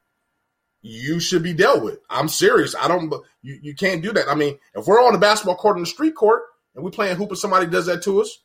you 0.81 1.19
should 1.19 1.43
be 1.43 1.53
dealt 1.53 1.83
with. 1.83 1.99
I'm 2.09 2.27
serious. 2.27 2.75
I 2.75 2.87
don't. 2.87 3.13
You 3.41 3.59
you 3.61 3.75
can't 3.75 4.01
do 4.01 4.11
that. 4.13 4.27
I 4.27 4.35
mean, 4.35 4.57
if 4.75 4.87
we're 4.87 5.03
on 5.03 5.13
the 5.13 5.19
basketball 5.19 5.55
court 5.55 5.77
in 5.77 5.83
the 5.83 5.87
street 5.87 6.15
court 6.15 6.43
and 6.75 6.83
we're 6.83 6.91
playing 6.91 7.15
hoop 7.17 7.29
and 7.29 7.37
somebody 7.37 7.67
does 7.67 7.85
that 7.85 8.03
to 8.03 8.21
us. 8.21 8.37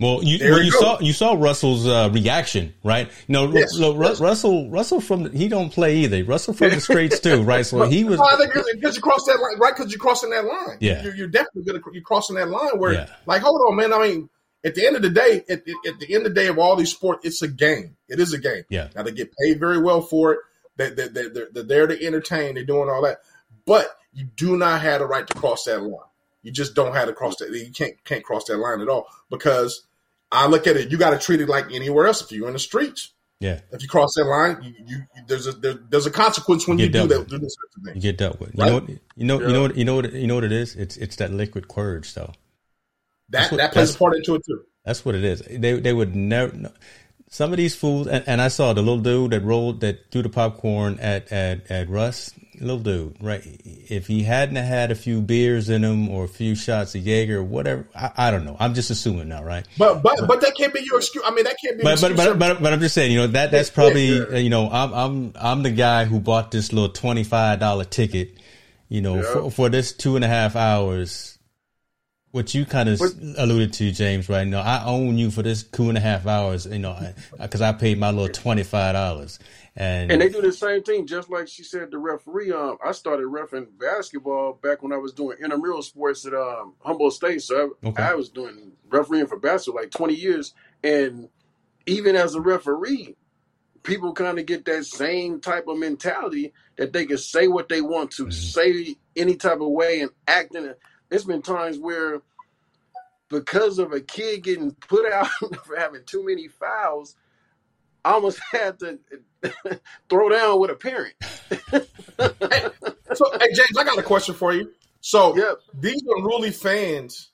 Well, 0.00 0.24
you, 0.24 0.38
well, 0.40 0.58
you, 0.58 0.64
you 0.64 0.70
saw 0.70 1.00
you 1.00 1.12
saw 1.12 1.34
Russell's 1.34 1.86
uh, 1.86 2.08
reaction, 2.12 2.72
right? 2.82 3.08
You 3.28 3.32
know, 3.32 3.52
yes, 3.52 3.78
Ru- 3.78 4.02
yes. 4.02 4.20
Russell 4.20 4.70
Russell 4.70 5.00
from 5.00 5.24
the, 5.24 5.30
he 5.30 5.48
don't 5.48 5.70
play 5.70 5.98
either. 5.98 6.24
Russell 6.24 6.54
from 6.54 6.70
the 6.70 6.80
streets 6.80 7.20
too, 7.20 7.42
right? 7.42 7.64
So 7.66 7.82
he 7.88 8.02
was. 8.02 8.18
Well, 8.18 8.28
I 8.28 8.36
think 8.36 8.54
because 8.74 8.96
you 8.96 9.02
cross 9.02 9.24
that 9.26 9.38
line, 9.38 9.58
right? 9.58 9.76
Because 9.76 9.92
you're 9.92 10.00
crossing 10.00 10.30
that 10.30 10.44
line. 10.44 10.78
Yeah, 10.80 11.02
you're, 11.04 11.14
you're 11.14 11.28
definitely 11.28 11.64
gonna 11.64 11.80
you're 11.92 12.02
crossing 12.02 12.36
that 12.36 12.48
line 12.48 12.78
where, 12.78 12.94
yeah. 12.94 13.08
like, 13.26 13.42
hold 13.42 13.60
on, 13.68 13.76
man. 13.76 13.92
I 13.92 13.98
mean, 13.98 14.30
at 14.64 14.74
the 14.74 14.86
end 14.86 14.96
of 14.96 15.02
the 15.02 15.10
day, 15.10 15.44
at, 15.48 15.62
at 15.86 16.00
the 16.00 16.14
end 16.14 16.26
of 16.26 16.34
the 16.34 16.40
day 16.40 16.46
of 16.46 16.58
all 16.58 16.74
these 16.74 16.90
sports, 16.90 17.26
it's 17.26 17.42
a 17.42 17.48
game. 17.48 17.96
It 18.08 18.18
is 18.18 18.32
a 18.32 18.38
game. 18.38 18.64
Yeah. 18.70 18.88
Now 18.96 19.02
they 19.02 19.12
get 19.12 19.30
paid 19.44 19.60
very 19.60 19.80
well 19.80 20.00
for 20.00 20.32
it. 20.32 20.38
They, 20.76 20.90
they, 20.90 21.08
they, 21.08 21.28
they're, 21.28 21.48
they're 21.52 21.62
there 21.62 21.86
to 21.86 22.04
entertain. 22.06 22.54
They're 22.54 22.64
doing 22.64 22.88
all 22.88 23.02
that. 23.02 23.18
But 23.66 23.88
you 24.12 24.24
do 24.36 24.56
not 24.56 24.80
have 24.82 25.00
the 25.00 25.06
right 25.06 25.26
to 25.26 25.34
cross 25.34 25.64
that 25.64 25.82
line. 25.82 26.00
You 26.42 26.50
just 26.50 26.74
don't 26.74 26.94
have 26.94 27.06
to 27.06 27.12
cross 27.12 27.36
that. 27.36 27.50
You 27.50 27.70
can't 27.72 28.02
can't 28.04 28.24
cross 28.24 28.44
that 28.46 28.56
line 28.56 28.80
at 28.80 28.88
all 28.88 29.06
because 29.30 29.84
I 30.32 30.46
look 30.48 30.66
at 30.66 30.76
it. 30.76 30.90
You 30.90 30.98
got 30.98 31.10
to 31.10 31.18
treat 31.18 31.40
it 31.40 31.48
like 31.48 31.70
anywhere 31.72 32.06
else. 32.06 32.22
If 32.22 32.32
you're 32.32 32.48
in 32.48 32.54
the 32.54 32.58
streets, 32.58 33.12
Yeah. 33.38 33.60
If 33.70 33.82
you 33.82 33.88
cross 33.88 34.14
that 34.16 34.24
line, 34.24 34.58
you, 34.62 34.74
you, 34.86 34.96
you 35.14 35.22
there's 35.28 35.46
a 35.46 35.52
there, 35.52 35.74
there's 35.74 36.06
a 36.06 36.10
consequence 36.10 36.66
when 36.66 36.78
You 36.78 36.86
you, 36.86 36.90
get 36.90 37.02
do 37.02 37.08
that. 37.18 37.28
Do 37.28 37.38
this 37.38 37.54
type 37.54 37.90
of 37.90 37.94
You 37.96 38.02
get 38.02 38.18
dealt 38.18 38.40
with. 38.40 38.54
You 38.54 38.60
Right. 38.60 38.68
know 38.68 38.74
what 38.80 38.88
you 38.88 38.98
know 39.24 39.40
you 39.40 39.52
know 39.52 39.62
what 39.62 39.76
you 39.76 39.84
know 39.84 39.94
what 39.96 40.12
you 40.12 40.26
know 40.26 40.34
what 40.34 40.44
it 40.44 40.52
is? 40.52 40.74
It's 40.74 40.96
it's 40.96 41.16
that 41.16 41.30
liquid 41.32 41.68
courage 41.68 42.12
though. 42.14 42.32
That 43.28 43.50
what- 43.52 43.58
that 43.58 43.72
plays 43.72 43.94
a 43.94 43.98
part 43.98 44.16
into 44.16 44.34
it 44.34 44.42
too. 44.44 44.64
That's 44.84 45.04
what 45.04 45.14
it 45.14 45.22
is. 45.22 45.42
They 45.42 45.78
they 45.78 45.92
would 45.92 46.16
never. 46.16 46.72
Some 47.32 47.50
of 47.50 47.56
these 47.56 47.74
fools, 47.74 48.08
and, 48.08 48.22
and 48.26 48.42
I 48.42 48.48
saw 48.48 48.74
the 48.74 48.82
little 48.82 48.98
dude 49.00 49.30
that 49.30 49.42
rolled 49.42 49.80
that 49.80 50.10
threw 50.10 50.20
the 50.20 50.28
popcorn 50.28 50.98
at 51.00 51.32
at 51.32 51.70
at 51.70 51.88
Russ. 51.88 52.30
Little 52.60 52.78
dude, 52.78 53.16
right? 53.22 53.42
If 53.64 54.06
he 54.06 54.22
hadn't 54.22 54.56
had 54.56 54.90
a 54.90 54.94
few 54.94 55.22
beers 55.22 55.70
in 55.70 55.82
him 55.82 56.10
or 56.10 56.24
a 56.24 56.28
few 56.28 56.54
shots 56.54 56.94
of 56.94 57.00
Jaeger 57.06 57.38
or 57.38 57.42
whatever, 57.42 57.88
I, 57.96 58.10
I 58.18 58.30
don't 58.30 58.44
know. 58.44 58.54
I'm 58.60 58.74
just 58.74 58.90
assuming 58.90 59.28
now, 59.28 59.42
right? 59.42 59.66
But 59.78 60.02
but 60.02 60.28
but 60.28 60.42
that 60.42 60.54
can't 60.56 60.74
be 60.74 60.80
your 60.84 60.98
excuse. 60.98 61.24
I 61.26 61.30
mean, 61.30 61.44
that 61.44 61.56
can't 61.64 61.78
be. 61.78 61.82
But 61.84 62.02
but, 62.02 62.16
but 62.16 62.38
but 62.38 62.62
but 62.62 62.72
I'm 62.74 62.80
just 62.80 62.94
saying, 62.94 63.10
you 63.12 63.18
know 63.18 63.26
that 63.28 63.50
that's 63.50 63.70
probably 63.70 64.42
you 64.42 64.50
know 64.50 64.68
I'm 64.70 64.92
I'm 64.92 65.32
I'm 65.36 65.62
the 65.62 65.70
guy 65.70 66.04
who 66.04 66.20
bought 66.20 66.50
this 66.50 66.70
little 66.70 66.90
twenty 66.90 67.24
five 67.24 67.58
dollar 67.60 67.84
ticket, 67.86 68.36
you 68.90 69.00
know, 69.00 69.16
Yeah. 69.16 69.32
for, 69.32 69.50
for 69.50 69.68
this 69.70 69.94
two 69.94 70.16
and 70.16 70.24
a 70.24 70.28
half 70.28 70.54
hours. 70.54 71.38
What 72.32 72.54
you 72.54 72.64
kind 72.64 72.88
of 72.88 73.00
alluded 73.36 73.74
to, 73.74 73.92
James, 73.92 74.28
right? 74.30 74.46
now, 74.46 74.62
I 74.62 74.84
own 74.86 75.18
you 75.18 75.30
for 75.30 75.42
this 75.42 75.62
two 75.64 75.90
and 75.90 75.98
a 75.98 76.00
half 76.00 76.26
hours, 76.26 76.64
you 76.66 76.78
know, 76.78 76.96
because 77.38 77.60
I 77.60 77.72
paid 77.72 77.98
my 77.98 78.10
little 78.10 78.30
twenty 78.30 78.62
five 78.62 78.94
dollars, 78.94 79.38
and, 79.76 80.10
And 80.10 80.20
they 80.22 80.30
do 80.30 80.40
the 80.40 80.52
same 80.52 80.82
thing, 80.82 81.06
just 81.06 81.30
like 81.30 81.46
she 81.46 81.62
said. 81.62 81.90
The 81.90 81.98
referee. 81.98 82.50
Um, 82.52 82.78
I 82.82 82.92
started 82.92 83.26
refing 83.26 83.66
basketball 83.78 84.54
back 84.62 84.82
when 84.82 84.92
I 84.92 84.96
was 84.96 85.12
doing 85.12 85.36
intramural 85.44 85.82
sports 85.82 86.26
at 86.26 86.32
um, 86.32 86.74
Humboldt 86.80 87.12
State. 87.12 87.42
So 87.42 87.76
I, 87.84 87.88
Okay. 87.88 88.02
I 88.02 88.14
was 88.14 88.30
doing 88.30 88.72
refereeing 88.88 89.26
for 89.26 89.38
basketball 89.38 89.82
like 89.82 89.90
twenty 89.90 90.14
years, 90.14 90.54
and 90.82 91.28
even 91.86 92.16
as 92.16 92.34
a 92.34 92.40
referee, 92.40 93.14
people 93.82 94.14
kind 94.14 94.38
of 94.38 94.46
get 94.46 94.64
that 94.66 94.86
same 94.86 95.40
type 95.40 95.68
of 95.68 95.78
mentality 95.78 96.54
that 96.76 96.92
they 96.94 97.06
can 97.06 97.18
say 97.18 97.48
what 97.48 97.68
they 97.68 97.82
want 97.82 98.10
to, 98.12 98.26
Mhm. 98.26 98.32
say 98.32 98.96
any 99.16 99.36
type 99.36 99.60
of 99.60 99.68
way, 99.68 100.00
and 100.00 100.10
act 100.26 100.54
in 100.54 100.64
it. 100.64 100.78
There's 101.12 101.26
been 101.26 101.42
times 101.42 101.78
where, 101.78 102.22
because 103.28 103.78
of 103.78 103.92
a 103.92 104.00
kid 104.00 104.44
getting 104.44 104.72
put 104.72 105.12
out 105.12 105.28
for 105.66 105.76
having 105.76 106.04
too 106.06 106.24
many 106.24 106.48
fouls, 106.48 107.16
I 108.04 108.12
almost 108.12 108.40
had 108.52 108.78
to 108.80 108.98
throw 110.08 110.30
down 110.30 110.60
with 110.60 110.70
a 110.70 110.74
parent. 110.76 111.14
So, 113.12 113.26
hey 113.40 113.48
James, 113.54 113.76
I 113.78 113.84
got 113.84 113.98
a 113.98 114.02
question 114.02 114.34
for 114.34 114.54
you. 114.54 114.70
So, 115.02 115.34
Yep. 115.36 115.58
these 115.74 116.02
unruly 116.06 116.50
fans 116.50 117.30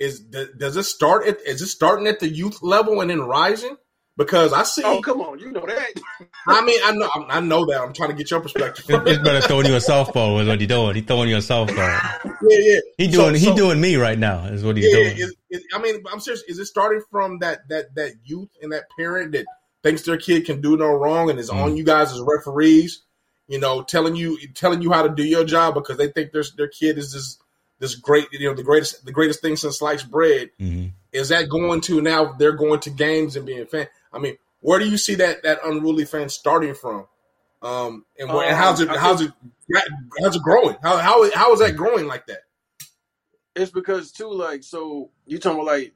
is 0.00 0.20
does 0.20 0.76
it 0.76 0.84
start 0.84 1.26
at 1.26 1.40
is 1.46 1.62
it 1.62 1.68
starting 1.68 2.08
at 2.08 2.20
the 2.20 2.28
youth 2.28 2.62
level 2.62 3.00
and 3.00 3.10
then 3.10 3.20
rising? 3.22 3.76
Because 4.16 4.52
I 4.52 4.62
see, 4.64 4.82
Oh, 4.84 5.00
come 5.00 5.22
on, 5.22 5.38
you 5.38 5.50
know 5.52 5.64
that. 5.66 5.86
I 6.46 6.62
mean, 6.64 6.78
I 6.84 6.92
know, 6.92 7.08
I 7.30 7.40
know 7.40 7.64
that. 7.66 7.80
I'm 7.80 7.94
trying 7.94 8.10
to 8.10 8.14
get 8.16 8.30
your 8.30 8.40
perspective. 8.40 8.84
It- 8.88 9.08
it's 9.08 9.22
better 9.22 9.40
throwing 9.40 9.66
you 9.66 9.74
a 9.74 9.78
softball 9.78 10.40
is 10.42 10.46
what 10.48 10.60
he 10.60 10.66
doing. 10.66 10.94
He 10.96 11.00
throwing 11.00 11.30
you 11.30 11.36
a 11.36 11.38
softball. 11.38 11.76
yeah, 11.76 12.58
yeah. 12.58 12.80
He 12.98 13.10
So- 13.10 13.22
doing 13.22 13.34
he 13.36 13.46
so- 13.46 13.56
doing 13.56 13.80
me 13.80 13.96
right 13.96 14.18
now 14.18 14.44
is 14.44 14.62
what 14.64 14.76
he's 14.76 14.86
Yeah, 14.86 14.96
doing. 15.04 15.16
is, 15.18 15.34
is, 15.50 15.64
I 15.74 15.80
mean, 15.80 16.02
I'm 16.12 16.20
serious. 16.20 16.42
Is 16.46 16.58
it 16.58 16.66
starting 16.66 17.02
from 17.10 17.38
that 17.38 17.66
that 17.70 17.94
that 17.94 18.12
youth 18.24 18.50
and 18.60 18.72
that 18.72 18.84
parent 18.98 19.32
that 19.32 19.46
thinks 19.82 20.02
their 20.02 20.18
kid 20.18 20.44
can 20.44 20.60
do 20.60 20.76
no 20.76 20.88
wrong 20.88 21.30
and 21.30 21.38
is 21.38 21.48
Mm. 21.50 21.56
on 21.62 21.76
you 21.78 21.84
guys 21.84 22.12
as 22.12 22.20
referees? 22.20 23.00
You 23.48 23.60
know, 23.60 23.82
telling 23.82 24.14
you 24.14 24.36
telling 24.54 24.82
you 24.82 24.92
how 24.92 25.02
to 25.02 25.08
do 25.08 25.24
your 25.24 25.44
job 25.44 25.72
because 25.74 25.96
they 25.96 26.08
think 26.08 26.32
their 26.32 26.44
their 26.58 26.68
kid 26.68 26.98
is 26.98 27.12
this 27.14 27.38
this 27.78 27.94
great, 27.94 28.28
you 28.30 28.46
know, 28.48 28.54
the 28.54 28.62
greatest 28.62 29.06
the 29.06 29.12
greatest 29.12 29.40
thing 29.40 29.56
since 29.56 29.78
sliced 29.78 30.10
bread. 30.10 30.50
hmm 30.58 30.86
Is 31.12 31.30
that 31.30 31.48
going 31.48 31.80
to 31.82 32.00
now? 32.02 32.32
They're 32.38 32.52
going 32.52 32.80
to 32.80 32.90
games 32.90 33.36
and 33.36 33.44
being 33.46 33.66
fan. 33.66 33.88
I 34.12 34.18
mean, 34.18 34.36
where 34.60 34.78
do 34.78 34.88
you 34.88 34.96
see 34.96 35.14
that 35.16 35.42
that 35.42 35.58
unruly 35.64 36.04
fan 36.04 36.28
starting 36.28 36.74
from? 36.74 37.06
Um, 37.62 38.04
and, 38.18 38.28
where, 38.28 38.46
and 38.46 38.56
how's 38.56 38.80
it 38.80 38.88
Um, 38.88 38.96
I 38.96 38.98
how's 38.98 39.20
it 39.20 39.32
how's 40.20 40.36
it 40.36 40.42
growing? 40.42 40.76
How 40.82 40.96
how 40.98 41.30
how 41.32 41.52
is 41.52 41.60
that 41.60 41.76
growing 41.76 42.06
like 42.06 42.26
that? 42.26 42.40
It's 43.54 43.70
because 43.70 44.12
too, 44.12 44.32
like, 44.32 44.64
so 44.64 45.10
you 45.26 45.38
talking 45.38 45.60
about 45.60 45.72
like 45.72 45.94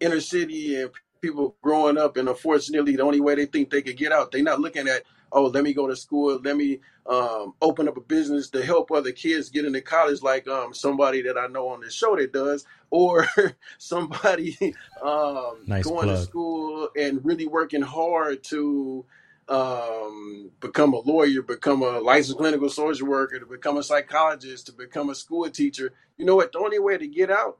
inner 0.00 0.20
city 0.20 0.80
and 0.80 0.90
people 1.20 1.56
growing 1.62 1.98
up, 1.98 2.16
and 2.16 2.28
unfortunately, 2.28 2.96
the 2.96 3.02
only 3.02 3.20
way 3.20 3.34
they 3.34 3.46
think 3.46 3.70
they 3.70 3.82
could 3.82 3.96
get 3.96 4.12
out, 4.12 4.32
they're 4.32 4.42
not 4.42 4.60
looking 4.60 4.88
at, 4.88 5.02
oh, 5.32 5.46
let 5.46 5.64
me 5.64 5.72
go 5.72 5.86
to 5.86 5.96
school, 5.96 6.40
let 6.42 6.56
me 6.56 6.80
um, 7.06 7.54
open 7.62 7.88
up 7.88 7.96
a 7.96 8.00
business 8.00 8.50
to 8.50 8.64
help 8.64 8.90
other 8.90 9.12
kids 9.12 9.50
get 9.50 9.64
into 9.64 9.80
college, 9.80 10.22
like 10.22 10.48
um, 10.48 10.74
somebody 10.74 11.22
that 11.22 11.38
I 11.38 11.46
know 11.48 11.68
on 11.68 11.80
this 11.80 11.94
show 11.94 12.16
that 12.16 12.32
does, 12.32 12.64
or 12.90 13.28
somebody 13.78 14.56
um, 15.02 15.58
Nice 15.66 15.84
going 15.84 16.08
to 16.08 16.14
plug. 16.14 16.24
school 16.28 16.88
and 16.96 17.24
really 17.24 17.46
working 17.46 17.82
hard 17.82 18.42
to 18.44 19.04
um, 19.48 20.50
become 20.60 20.92
a 20.94 21.00
lawyer, 21.00 21.42
become 21.42 21.82
a 21.82 22.00
licensed 22.00 22.38
clinical 22.38 22.68
social 22.68 23.06
worker, 23.08 23.38
to 23.38 23.46
become 23.46 23.76
a 23.76 23.82
psychologist, 23.82 24.66
to 24.66 24.72
become 24.72 25.10
a 25.10 25.14
school 25.14 25.48
teacher. 25.50 25.92
You 26.16 26.24
know 26.24 26.36
what? 26.36 26.52
The 26.52 26.58
only 26.58 26.78
way 26.78 26.98
to 26.98 27.06
get 27.06 27.30
out 27.30 27.58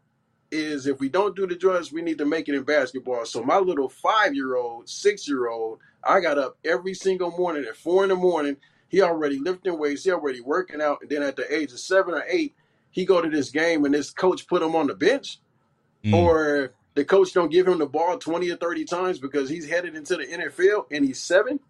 is 0.50 0.86
if 0.86 1.00
we 1.00 1.08
don't 1.08 1.36
do 1.36 1.46
the 1.46 1.56
drugs, 1.56 1.92
we 1.92 2.02
need 2.02 2.18
to 2.18 2.24
make 2.24 2.48
it 2.48 2.54
in 2.54 2.62
basketball. 2.62 3.24
So 3.26 3.42
my 3.42 3.58
little 3.58 3.88
five 3.88 4.34
year 4.34 4.56
old, 4.56 4.88
six 4.88 5.28
year 5.28 5.48
old, 5.48 5.80
I 6.08 6.20
got 6.20 6.38
up 6.38 6.58
every 6.64 6.94
single 6.94 7.32
morning 7.32 7.64
at 7.68 7.76
four 7.76 8.04
in 8.04 8.10
the 8.10 8.16
morning. 8.16 8.58
He 8.88 9.02
already 9.02 9.38
lifting 9.38 9.78
weights, 9.78 10.04
he 10.04 10.12
already 10.12 10.40
working 10.40 10.82
out, 10.82 11.00
and 11.02 11.10
then 11.10 11.22
at 11.22 11.36
the 11.36 11.52
age 11.54 11.72
of 11.72 11.80
seven 11.80 12.14
or 12.14 12.24
eight, 12.28 12.54
he 12.90 13.04
go 13.06 13.22
to 13.22 13.30
this 13.30 13.50
game 13.50 13.84
and 13.84 13.94
this 13.94 14.10
coach 14.10 14.46
put 14.48 14.62
him 14.62 14.76
on 14.76 14.88
the 14.88 14.94
bench, 14.94 15.40
Mm. 16.04 16.14
or 16.14 16.74
the 16.94 17.04
coach 17.04 17.32
don't 17.34 17.50
give 17.52 17.68
him 17.68 17.78
the 17.78 17.86
ball 17.86 18.18
twenty 18.18 18.50
or 18.50 18.56
thirty 18.56 18.84
times 18.84 19.18
because 19.18 19.48
he's 19.50 19.68
headed 19.68 19.96
into 19.96 20.16
the 20.16 20.26
NFL 20.26 20.86
and 20.92 21.04
he's 21.04 21.22
seven. 21.22 21.60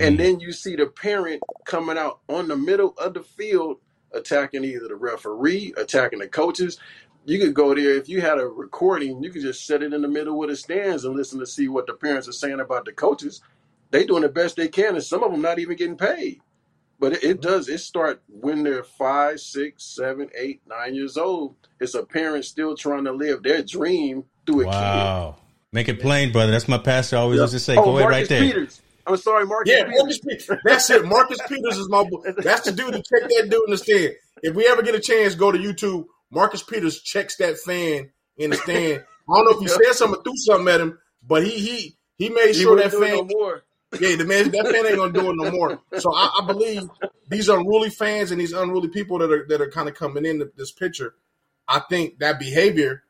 And 0.00 0.16
Mm. 0.16 0.18
then 0.18 0.40
you 0.40 0.52
see 0.52 0.76
the 0.76 0.86
parent 0.86 1.42
coming 1.64 1.98
out 1.98 2.20
on 2.28 2.48
the 2.48 2.56
middle 2.56 2.94
of 2.98 3.14
the 3.14 3.22
field 3.22 3.78
attacking 4.12 4.64
either 4.64 4.88
the 4.88 4.96
referee, 4.96 5.74
attacking 5.76 6.20
the 6.20 6.28
coaches. 6.28 6.78
You 7.26 7.38
could 7.40 7.54
go 7.54 7.74
there 7.74 7.94
if 7.96 8.08
you 8.08 8.20
had 8.20 8.38
a 8.38 8.46
recording, 8.46 9.22
you 9.22 9.30
could 9.30 9.42
just 9.42 9.66
set 9.66 9.82
it 9.82 9.92
in 9.92 10.02
the 10.02 10.08
middle 10.08 10.42
of 10.42 10.50
the 10.50 10.56
stands 10.56 11.04
and 11.04 11.16
listen 11.16 11.40
to 11.40 11.46
see 11.46 11.68
what 11.68 11.86
the 11.86 11.94
parents 11.94 12.28
are 12.28 12.32
saying 12.32 12.60
about 12.60 12.84
the 12.84 12.92
coaches. 12.92 13.42
They 13.92 14.06
doing 14.06 14.22
the 14.22 14.28
best 14.28 14.56
they 14.56 14.68
can, 14.68 14.94
and 14.94 15.04
some 15.04 15.22
of 15.22 15.30
them 15.30 15.42
not 15.42 15.58
even 15.58 15.76
getting 15.76 15.98
paid. 15.98 16.40
But 16.98 17.12
it, 17.12 17.22
it 17.24 17.40
mm-hmm. 17.40 17.48
does. 17.48 17.68
It 17.68 17.78
start 17.78 18.22
when 18.28 18.62
they're 18.62 18.82
five, 18.82 19.38
six, 19.38 19.84
seven, 19.84 20.30
eight, 20.36 20.62
nine 20.66 20.94
years 20.94 21.16
old. 21.16 21.56
It's 21.78 21.94
a 21.94 22.02
parent 22.02 22.44
still 22.44 22.74
trying 22.74 23.04
to 23.04 23.12
live 23.12 23.42
their 23.42 23.62
dream 23.62 24.24
through 24.46 24.62
a 24.62 24.66
Wow. 24.66 25.36
Make 25.72 25.88
it 25.88 26.00
plain, 26.00 26.32
brother. 26.32 26.52
That's 26.52 26.68
my 26.68 26.78
pastor 26.78 27.16
always 27.16 27.38
kid. 27.38 27.42
used 27.42 27.52
to 27.52 27.58
say. 27.60 27.76
oh, 27.76 27.84
Go 27.84 27.98
ahead 27.98 28.10
Marcus 28.10 28.18
right 28.18 28.28
there. 28.28 28.42
Peters. 28.42 28.82
I'm 29.06 29.16
sorry, 29.16 29.46
Marcus 29.46 29.72
Yeah, 29.74 29.84
Peters. 29.84 29.98
Marcus 29.98 30.18
Peters. 30.18 30.60
That's 30.64 30.90
it. 30.90 31.04
Marcus 31.06 31.38
Peters 31.48 31.78
is 31.78 31.88
my 31.88 32.04
boy. 32.04 32.22
That's 32.38 32.62
the 32.62 32.72
dude 32.72 32.92
to 32.92 32.98
check 32.98 33.28
that 33.28 33.48
dude 33.50 33.62
in 33.66 33.70
the 33.72 33.78
stand. 33.78 34.12
If 34.42 34.54
we 34.54 34.66
ever 34.66 34.82
get 34.82 34.94
a 34.94 35.00
chance, 35.00 35.34
go 35.34 35.52
to 35.52 35.58
YouTube. 35.58 36.06
Marcus 36.30 36.62
Peters 36.62 37.00
checks 37.02 37.36
that 37.36 37.58
fan 37.58 38.10
in 38.36 38.50
the 38.50 38.56
stand. 38.56 39.04
I 39.28 39.34
don't 39.34 39.44
know 39.44 39.50
if 39.50 39.60
he 39.60 39.68
said 39.84 39.92
something 39.94 40.20
or 40.20 40.22
threw 40.22 40.36
something 40.36 40.72
at 40.72 40.80
him, 40.80 40.98
but 41.26 41.44
he 41.44 41.58
he 41.58 41.96
he 42.16 42.28
made 42.28 42.54
He 42.54 42.62
sure 42.62 42.76
wouldn't 42.76 42.92
that 42.92 42.98
fan. 42.98 43.16
no 43.16 43.24
more. 43.24 43.62
Yeah, 44.00 44.16
the 44.16 44.24
man 44.24 44.50
that 44.50 44.66
fan 44.66 44.86
ain't 44.86 44.96
gonna 44.96 45.12
do 45.12 45.30
it 45.30 45.36
no 45.36 45.50
more. 45.50 45.78
So 45.98 46.14
I, 46.14 46.40
I 46.40 46.46
believe 46.46 46.82
these 47.28 47.48
unruly 47.48 47.90
fans 47.90 48.30
and 48.30 48.40
these 48.40 48.52
unruly 48.52 48.88
people 48.88 49.18
that 49.18 49.30
are 49.30 49.46
that 49.48 49.60
are 49.60 49.70
kind 49.70 49.88
of 49.88 49.94
coming 49.94 50.24
in 50.24 50.50
this 50.56 50.72
picture. 50.72 51.14
I 51.68 51.80
think 51.88 52.18
that 52.18 52.38
behavior 52.38 53.04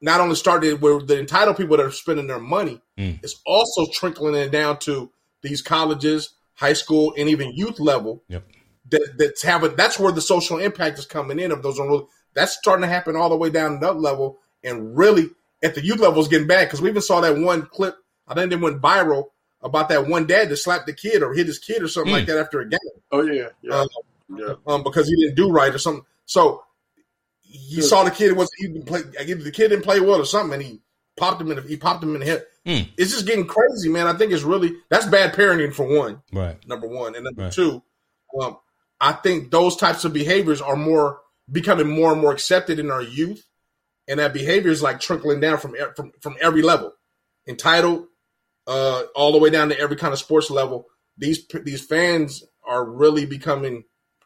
not 0.00 0.20
only 0.20 0.34
started 0.34 0.80
with 0.82 1.06
the 1.06 1.18
entitled 1.18 1.56
people 1.56 1.76
that 1.76 1.86
are 1.86 1.90
spending 1.92 2.26
their 2.26 2.40
money, 2.40 2.80
Mm. 2.98 3.18
it's 3.22 3.40
also 3.46 3.86
trickling 3.92 4.34
it 4.34 4.50
down 4.50 4.78
to 4.80 5.10
these 5.42 5.62
colleges, 5.62 6.34
high 6.54 6.72
school, 6.74 7.14
and 7.16 7.28
even 7.28 7.52
youth 7.54 7.80
level. 7.80 8.22
Yep. 8.28 8.44
That 8.90 9.14
that's 9.18 9.42
having 9.42 9.76
that's 9.76 9.98
where 9.98 10.12
the 10.12 10.20
social 10.20 10.58
impact 10.58 10.98
is 10.98 11.06
coming 11.06 11.38
in 11.38 11.52
of 11.52 11.62
those 11.62 11.78
unruly. 11.78 12.06
That's 12.34 12.52
starting 12.52 12.82
to 12.82 12.88
happen 12.88 13.16
all 13.16 13.28
the 13.28 13.36
way 13.36 13.50
down 13.50 13.72
to 13.72 13.86
that 13.86 13.98
level, 14.00 14.38
and 14.64 14.96
really 14.96 15.30
at 15.62 15.74
the 15.74 15.84
youth 15.84 16.00
level 16.00 16.20
is 16.20 16.28
getting 16.28 16.46
bad 16.46 16.66
because 16.66 16.80
we 16.82 16.88
even 16.90 17.02
saw 17.02 17.20
that 17.20 17.36
one 17.38 17.66
clip. 17.66 17.96
I 18.26 18.34
think 18.34 18.52
it 18.52 18.60
went 18.60 18.80
viral 18.80 19.26
about 19.62 19.88
that 19.90 20.06
one 20.08 20.26
dad 20.26 20.48
that 20.48 20.56
slapped 20.56 20.86
the 20.86 20.92
kid 20.92 21.22
or 21.22 21.32
hit 21.34 21.46
his 21.46 21.58
kid 21.58 21.82
or 21.82 21.88
something 21.88 22.12
Mm. 22.12 22.16
like 22.18 22.26
that 22.26 22.38
after 22.38 22.60
a 22.60 22.68
game 22.68 22.78
Oh 23.12 23.22
yeah, 23.22 23.48
yeah, 23.62 23.74
Um, 23.80 23.88
yeah. 24.36 24.54
um, 24.66 24.82
because 24.82 25.08
he 25.08 25.16
didn't 25.16 25.36
do 25.36 25.50
right 25.50 25.74
or 25.74 25.78
something. 25.78 26.04
So 26.26 26.64
he 27.42 27.76
Good. 27.76 27.84
saw 27.84 28.04
the 28.04 28.10
kid 28.10 28.32
was 28.36 28.48
he 28.58 28.68
didn't 28.68 28.86
play. 28.86 29.00
Either 29.20 29.34
the 29.42 29.50
kid 29.50 29.68
didn't 29.68 29.84
play 29.84 30.00
well 30.00 30.20
or 30.20 30.24
something, 30.24 30.54
and 30.54 30.62
he 30.62 30.80
popped 31.16 31.40
him 31.40 31.50
in. 31.50 31.56
The, 31.56 31.62
he 31.62 31.76
popped 31.76 32.02
him 32.02 32.14
in 32.14 32.20
the 32.20 32.26
head. 32.26 32.46
Mm. 32.66 32.88
It's 32.96 33.10
just 33.10 33.26
getting 33.26 33.46
crazy, 33.46 33.88
man. 33.88 34.06
I 34.06 34.14
think 34.14 34.32
it's 34.32 34.42
really 34.44 34.72
that's 34.88 35.06
bad 35.06 35.34
parenting 35.34 35.74
for 35.74 35.84
one. 35.86 36.22
Right. 36.32 36.56
Number 36.66 36.86
one, 36.88 37.14
and 37.14 37.24
number 37.24 37.42
Right. 37.42 37.52
two, 37.52 37.82
um, 38.40 38.56
I 39.00 39.12
think 39.12 39.50
those 39.50 39.76
types 39.76 40.04
of 40.04 40.12
behaviors 40.12 40.60
are 40.62 40.76
more 40.76 41.20
becoming 41.50 41.88
more 41.88 42.12
and 42.12 42.20
more 42.22 42.32
accepted 42.32 42.78
in 42.78 42.90
our 42.90 43.02
youth, 43.02 43.44
and 44.08 44.18
that 44.20 44.32
behavior 44.32 44.70
is 44.70 44.80
like 44.82 45.00
trickling 45.00 45.40
down 45.40 45.58
from 45.58 45.74
from 45.96 46.12
from 46.20 46.36
every 46.40 46.62
level, 46.62 46.94
entitled, 47.46 48.06
uh, 48.66 49.02
all 49.14 49.32
the 49.32 49.38
way 49.38 49.50
down 49.50 49.68
to 49.70 49.78
every 49.78 49.96
kind 49.96 50.12
of 50.12 50.18
sports 50.18 50.50
level. 50.50 50.86
These 51.18 51.46
these 51.64 51.84
fans 51.84 52.44
are 52.66 52.84
really 52.84 53.26
becoming 53.26 53.84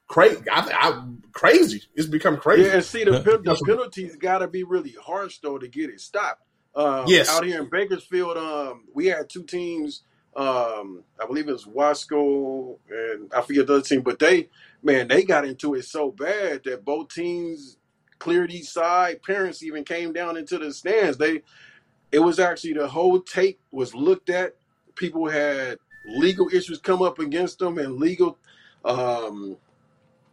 crazy. 0.08 0.40
I, 0.50 0.60
I, 0.72 1.04
crazy. 1.32 1.82
It's 1.94 2.06
become 2.06 2.36
crazy. 2.36 2.64
Yeah, 2.68 2.74
and 2.76 2.84
see 2.84 3.04
the, 3.04 3.12
But- 3.12 3.24
pen- 3.24 3.42
the 3.44 3.62
penalties 3.66 4.16
got 4.16 4.38
to 4.38 4.48
be 4.48 4.62
really 4.62 4.94
harsh 5.02 5.38
though 5.42 5.58
to 5.58 5.68
get 5.68 5.90
it 5.90 6.00
stopped. 6.00 6.42
Um, 6.74 7.04
Yes. 7.08 7.28
out 7.30 7.44
here 7.44 7.60
in 7.62 7.70
Bakersfield, 7.70 8.36
um, 8.36 8.84
we 8.94 9.06
had 9.06 9.28
two 9.30 9.42
teams 9.44 10.02
Um, 10.36 11.02
I 11.18 11.24
believe 11.26 11.48
it 11.48 11.52
was 11.52 11.64
Wasco 11.64 12.76
and 12.90 13.32
I 13.34 13.40
forget 13.40 13.66
the 13.66 13.74
other 13.76 13.82
team, 13.82 14.02
but 14.02 14.18
they 14.18 14.50
man, 14.82 15.08
they 15.08 15.22
got 15.24 15.46
into 15.46 15.74
it 15.74 15.86
so 15.86 16.10
bad 16.10 16.62
that 16.64 16.84
both 16.84 17.08
teams 17.12 17.78
cleared 18.18 18.52
each 18.52 18.68
side. 18.68 19.22
Parents 19.22 19.62
even 19.62 19.82
came 19.84 20.12
down 20.12 20.36
into 20.36 20.58
the 20.58 20.72
stands. 20.74 21.16
They 21.16 21.42
it 22.12 22.18
was 22.18 22.38
actually 22.38 22.74
the 22.74 22.88
whole 22.88 23.20
tape 23.20 23.60
was 23.70 23.94
looked 23.94 24.30
at. 24.30 24.56
People 24.94 25.28
had 25.28 25.78
legal 26.04 26.48
issues 26.52 26.78
come 26.78 27.02
up 27.02 27.18
against 27.18 27.58
them 27.58 27.78
and 27.78 27.96
legal 27.96 28.38
um 28.84 29.56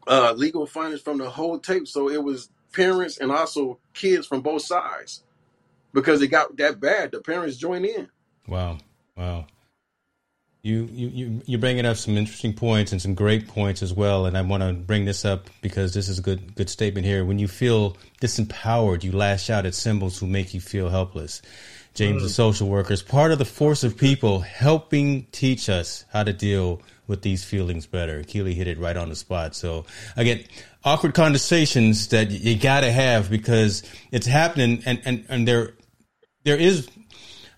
uh 0.07 0.33
legal 0.33 0.65
findings 0.65 1.01
from 1.01 1.17
the 1.17 1.29
whole 1.29 1.59
tape. 1.59 1.87
So 1.87 2.09
it 2.09 2.23
was 2.23 2.49
parents 2.73 3.17
and 3.17 3.31
also 3.31 3.79
kids 3.93 4.27
from 4.27 4.41
both 4.41 4.61
sides 4.61 5.23
because 5.93 6.21
it 6.21 6.27
got 6.27 6.55
that 6.57 6.79
bad. 6.79 7.11
The 7.11 7.21
parents 7.21 7.57
joined 7.57 7.85
in. 7.85 8.09
Wow. 8.47 8.77
Wow. 9.15 9.47
You, 10.65 10.87
you, 10.93 11.07
you, 11.09 11.41
you're 11.45 11.59
bringing 11.59 11.85
up 11.85 11.97
some 11.97 12.15
interesting 12.15 12.53
points 12.53 12.93
and 12.93 13.01
some 13.01 13.15
great 13.15 13.49
points 13.49 13.83
as 13.83 13.91
well. 13.93 14.25
And 14.25 14.37
I 14.37 14.41
want 14.43 14.63
to 14.63 14.71
bring 14.71 15.03
this 15.03 15.25
up 15.25 15.49
because 15.61 15.93
this 15.93 16.07
is 16.07 16.19
a 16.19 16.21
good, 16.21 16.55
good 16.55 16.69
statement 16.69 17.05
here. 17.05 17.25
When 17.25 17.37
you 17.37 17.49
feel 17.49 17.97
disempowered, 18.21 19.03
you 19.03 19.11
lash 19.11 19.49
out 19.49 19.65
at 19.65 19.75
symbols 19.75 20.17
who 20.17 20.25
make 20.25 20.53
you 20.53 20.61
feel 20.61 20.87
helpless. 20.87 21.41
James, 21.95 22.21
mm. 22.21 22.23
the 22.23 22.29
social 22.29 22.69
worker, 22.69 22.93
is 22.93 23.03
part 23.03 23.33
of 23.33 23.39
the 23.39 23.45
force 23.45 23.83
of 23.83 23.97
people 23.97 24.39
helping 24.39 25.25
teach 25.33 25.67
us 25.67 26.05
how 26.13 26.23
to 26.23 26.31
deal 26.31 26.81
with 27.07 27.23
these 27.23 27.43
feelings 27.43 27.85
better. 27.85 28.23
Keely 28.23 28.53
hit 28.53 28.69
it 28.69 28.79
right 28.79 28.95
on 28.95 29.09
the 29.09 29.17
spot. 29.17 29.57
So 29.57 29.85
again, 30.15 30.45
awkward 30.85 31.13
conversations 31.13 32.07
that 32.07 32.31
you 32.31 32.57
got 32.57 32.81
to 32.81 32.91
have 32.91 33.29
because 33.29 33.83
it's 34.13 34.27
happening 34.27 34.81
and, 34.85 35.01
and, 35.03 35.25
and 35.27 35.45
there, 35.45 35.73
there 36.45 36.55
is, 36.55 36.87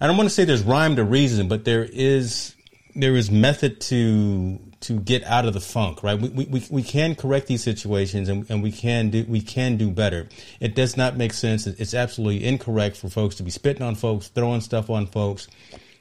I 0.02 0.08
don't 0.08 0.18
want 0.18 0.28
to 0.28 0.34
say 0.34 0.44
there's 0.44 0.64
rhyme 0.64 0.96
to 0.96 1.04
reason, 1.04 1.48
but 1.48 1.66
there 1.66 1.84
is 1.84 2.55
there 2.96 3.16
is 3.16 3.30
method 3.30 3.82
to 3.82 4.60
to 4.82 5.00
get 5.00 5.24
out 5.24 5.46
of 5.46 5.54
the 5.54 5.60
funk, 5.60 6.04
right? 6.04 6.20
We, 6.20 6.46
we, 6.46 6.64
we 6.70 6.84
can 6.84 7.16
correct 7.16 7.48
these 7.48 7.64
situations 7.64 8.30
and, 8.30 8.50
and 8.50 8.62
we 8.62 8.72
can 8.72 9.10
do 9.10 9.26
we 9.28 9.42
can 9.42 9.78
do 9.78 9.92
better. 9.92 10.28
It 10.60 10.76
does 10.76 10.96
not 10.96 11.18
make 11.18 11.34
sense. 11.34 11.68
It's 11.68 11.94
absolutely 11.94 12.46
incorrect 12.46 12.98
for 12.98 13.10
folks 13.10 13.36
to 13.36 13.44
be 13.44 13.52
spitting 13.52 13.82
on 13.82 13.96
folks, 13.96 14.30
throwing 14.30 14.62
stuff 14.62 14.90
on 14.90 15.08
folks, 15.08 15.48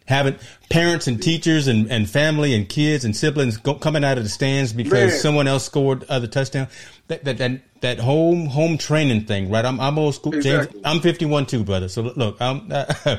having 0.06 0.36
parents 0.70 1.06
and 1.06 1.22
teachers 1.22 1.66
and, 1.66 1.90
and 1.90 2.08
family 2.08 2.54
and 2.54 2.68
kids 2.68 3.04
and 3.04 3.16
siblings 3.16 3.56
go, 3.56 3.74
coming 3.74 4.04
out 4.04 4.18
of 4.18 4.24
the 4.24 4.30
stands 4.30 4.72
because 4.72 5.10
Man. 5.10 5.20
someone 5.20 5.48
else 5.48 5.64
scored 5.64 6.04
other 6.04 6.26
touchdown. 6.26 6.68
That, 7.08 7.24
that 7.24 7.38
that 7.38 7.80
that 7.80 7.98
home 7.98 8.46
home 8.46 8.78
training 8.78 9.24
thing, 9.24 9.50
right? 9.50 9.64
I'm 9.64 9.80
I'm 9.80 9.98
old 9.98 10.14
school. 10.14 10.34
Exactly. 10.34 10.74
James, 10.74 10.86
I'm 10.86 11.00
51 11.00 11.46
too, 11.46 11.64
brother. 11.64 11.88
So 11.88 12.02
look, 12.02 12.40
I'm. 12.40 12.70
Uh, 13.06 13.18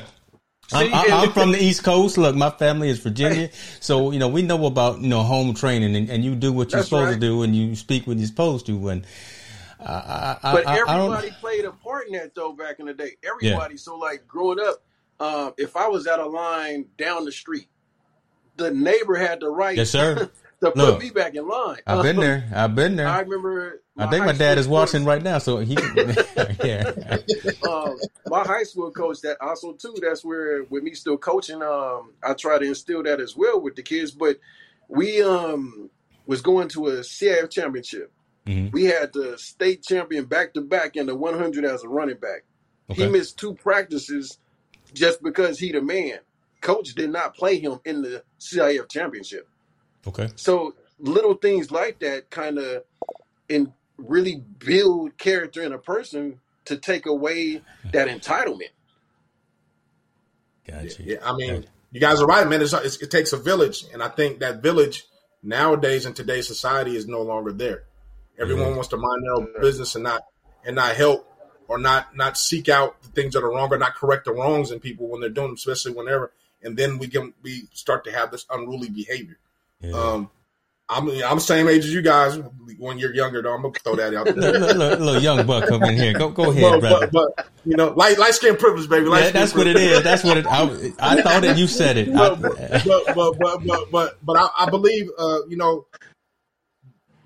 I'm, 0.72 1.12
I'm, 1.12 1.32
from 1.32 1.52
the 1.52 1.58
East 1.62 1.84
Coast. 1.84 2.18
Look, 2.18 2.34
my 2.34 2.50
family 2.50 2.88
is 2.88 2.98
Virginia, 2.98 3.50
so 3.80 4.10
you 4.10 4.18
know 4.18 4.28
we 4.28 4.42
know 4.42 4.66
about 4.66 5.00
you 5.00 5.08
know 5.08 5.22
home 5.22 5.54
training, 5.54 5.94
and, 5.94 6.10
and 6.10 6.24
you 6.24 6.34
do 6.34 6.52
what 6.52 6.72
you're 6.72 6.78
That's 6.78 6.88
supposed 6.88 7.08
right. 7.08 7.14
to 7.14 7.20
do, 7.20 7.42
and 7.42 7.54
you 7.54 7.76
speak 7.76 8.06
when 8.06 8.18
you're 8.18 8.26
supposed 8.26 8.66
to. 8.66 8.88
And 8.88 9.06
I, 9.80 10.36
I, 10.42 10.52
but 10.52 10.66
I, 10.66 10.78
everybody 10.78 11.30
played 11.40 11.64
a 11.64 11.72
part 11.72 12.08
in 12.08 12.14
that 12.14 12.34
though 12.34 12.52
back 12.52 12.80
in 12.80 12.86
the 12.86 12.94
day. 12.94 13.12
Everybody. 13.22 13.74
Yeah. 13.74 13.78
So 13.78 13.96
like 13.96 14.26
growing 14.26 14.58
up, 14.60 14.82
um, 15.20 15.54
if 15.56 15.76
I 15.76 15.88
was 15.88 16.06
at 16.06 16.18
a 16.18 16.26
line 16.26 16.86
down 16.98 17.24
the 17.24 17.32
street, 17.32 17.68
the 18.56 18.70
neighbor 18.70 19.14
had 19.14 19.40
the 19.40 19.48
right. 19.48 19.76
Yes, 19.76 19.90
sir. 19.90 20.30
to 20.60 20.70
put 20.70 20.76
Look, 20.76 21.00
me 21.00 21.10
back 21.10 21.34
in 21.34 21.46
line. 21.46 21.78
I've 21.86 22.02
been 22.02 22.16
there. 22.20 22.50
I've 22.54 22.74
been 22.74 22.96
there. 22.96 23.08
I 23.08 23.20
remember. 23.20 23.82
I 23.98 24.06
think 24.08 24.26
my 24.26 24.32
dad 24.32 24.58
is 24.58 24.68
watching 24.68 25.00
coach, 25.00 25.08
right 25.08 25.22
now, 25.22 25.38
so 25.38 25.58
he. 25.58 25.74
yeah. 26.64 26.92
um, 27.68 27.96
my 28.26 28.42
high 28.42 28.64
school 28.64 28.90
coach, 28.90 29.20
that 29.22 29.38
also 29.40 29.72
too. 29.72 29.94
That's 30.00 30.24
where 30.24 30.64
with 30.64 30.82
me 30.82 30.94
still 30.94 31.16
coaching. 31.16 31.62
Um, 31.62 32.12
I 32.22 32.34
try 32.34 32.58
to 32.58 32.64
instill 32.64 33.02
that 33.04 33.20
as 33.20 33.36
well 33.36 33.60
with 33.60 33.76
the 33.76 33.82
kids. 33.82 34.10
But 34.10 34.38
we 34.88 35.22
um 35.22 35.90
was 36.26 36.42
going 36.42 36.68
to 36.68 36.88
a 36.88 36.92
CIF 37.00 37.50
championship. 37.50 38.12
Mm-hmm. 38.46 38.70
We 38.72 38.84
had 38.84 39.12
the 39.12 39.38
state 39.38 39.82
champion 39.82 40.26
back 40.26 40.54
to 40.54 40.60
back 40.60 40.96
in 40.96 41.06
the 41.06 41.14
100 41.14 41.64
as 41.64 41.82
a 41.82 41.88
running 41.88 42.16
back. 42.16 42.44
Okay. 42.90 43.04
He 43.04 43.10
missed 43.10 43.38
two 43.38 43.54
practices 43.54 44.38
just 44.92 45.22
because 45.22 45.58
he 45.58 45.72
the 45.72 45.80
man. 45.80 46.18
Coach 46.60 46.94
did 46.94 47.10
not 47.10 47.34
play 47.34 47.58
him 47.58 47.80
in 47.84 48.02
the 48.02 48.22
CIF 48.40 48.88
championship. 48.88 49.48
Okay. 50.06 50.28
So 50.36 50.74
little 50.98 51.34
things 51.34 51.70
like 51.70 51.98
that 52.00 52.30
kind 52.30 52.58
of 52.58 52.84
and 53.48 53.72
really 53.98 54.42
build 54.58 55.16
character 55.18 55.62
in 55.62 55.72
a 55.72 55.78
person 55.78 56.40
to 56.66 56.76
take 56.76 57.06
away 57.06 57.62
that 57.92 58.08
entitlement. 58.08 58.70
Gotcha. 60.66 61.02
Yeah, 61.02 61.14
yeah 61.14 61.18
I 61.22 61.36
mean, 61.36 61.54
gotcha. 61.54 61.68
you 61.92 62.00
guys 62.00 62.20
are 62.20 62.26
right, 62.26 62.46
man. 62.46 62.60
It's, 62.60 62.72
it's, 62.72 62.96
it 62.98 63.10
takes 63.10 63.32
a 63.32 63.36
village, 63.36 63.84
and 63.92 64.02
I 64.02 64.08
think 64.08 64.40
that 64.40 64.62
village 64.62 65.04
nowadays 65.42 66.06
in 66.06 66.14
today's 66.14 66.46
society 66.46 66.96
is 66.96 67.06
no 67.06 67.22
longer 67.22 67.52
there. 67.52 67.84
Everyone 68.38 68.72
wants 68.72 68.88
to 68.88 68.96
mind 68.96 69.22
their 69.24 69.34
own 69.34 69.62
business 69.62 69.94
and 69.94 70.04
not 70.04 70.22
and 70.64 70.76
not 70.76 70.94
help 70.94 71.26
or 71.68 71.78
not 71.78 72.14
not 72.14 72.36
seek 72.36 72.68
out 72.68 73.00
the 73.02 73.08
things 73.08 73.32
that 73.32 73.42
are 73.42 73.50
wrong 73.50 73.72
or 73.72 73.78
not 73.78 73.94
correct 73.94 74.26
the 74.26 74.32
wrongs 74.32 74.70
in 74.70 74.80
people 74.80 75.08
when 75.08 75.20
they're 75.20 75.30
doing, 75.30 75.48
them, 75.48 75.54
especially 75.54 75.92
whenever. 75.92 76.32
And 76.62 76.76
then 76.76 76.98
we 76.98 77.08
can 77.08 77.32
we 77.42 77.68
start 77.72 78.04
to 78.04 78.12
have 78.12 78.30
this 78.30 78.44
unruly 78.50 78.90
behavior. 78.90 79.38
Yeah. 79.80 79.92
Um, 79.92 80.30
I'm 80.88 81.10
I'm 81.24 81.40
same 81.40 81.68
age 81.68 81.84
as 81.84 81.92
you 81.92 82.02
guys. 82.02 82.38
One 82.78 82.98
year 82.98 83.12
younger, 83.14 83.42
though. 83.42 83.54
I'm 83.54 83.62
gonna 83.62 83.74
throw 83.82 83.96
that 83.96 84.14
out 84.14 84.26
there. 84.34 84.34
little, 84.34 84.76
little, 84.76 85.04
little, 85.04 85.22
young 85.22 85.46
buck 85.46 85.68
come 85.68 85.82
in 85.84 85.96
here. 85.96 86.12
Go 86.12 86.30
go 86.30 86.50
ahead, 86.50 86.62
but, 86.62 86.80
brother. 86.80 87.06
But, 87.12 87.36
but, 87.36 87.48
you 87.64 87.76
know, 87.76 87.88
light 87.96 88.18
light 88.18 88.34
skin 88.34 88.56
privilege, 88.56 88.88
baby. 88.88 89.06
Light 89.06 89.24
yeah, 89.24 89.30
that's 89.30 89.54
what 89.54 89.66
it 89.66 89.76
is. 89.76 90.02
That's 90.02 90.22
what 90.22 90.36
it. 90.36 90.46
I, 90.46 90.62
I 91.00 91.22
thought 91.22 91.42
that 91.42 91.58
you 91.58 91.66
said 91.66 91.96
it. 91.96 92.12
but, 92.14 92.40
but, 92.40 92.84
but, 93.14 93.38
but 93.38 93.66
but 93.66 93.90
but 93.90 94.18
but 94.22 94.36
I, 94.36 94.66
I 94.66 94.70
believe 94.70 95.08
uh, 95.18 95.46
you 95.48 95.56
know 95.56 95.86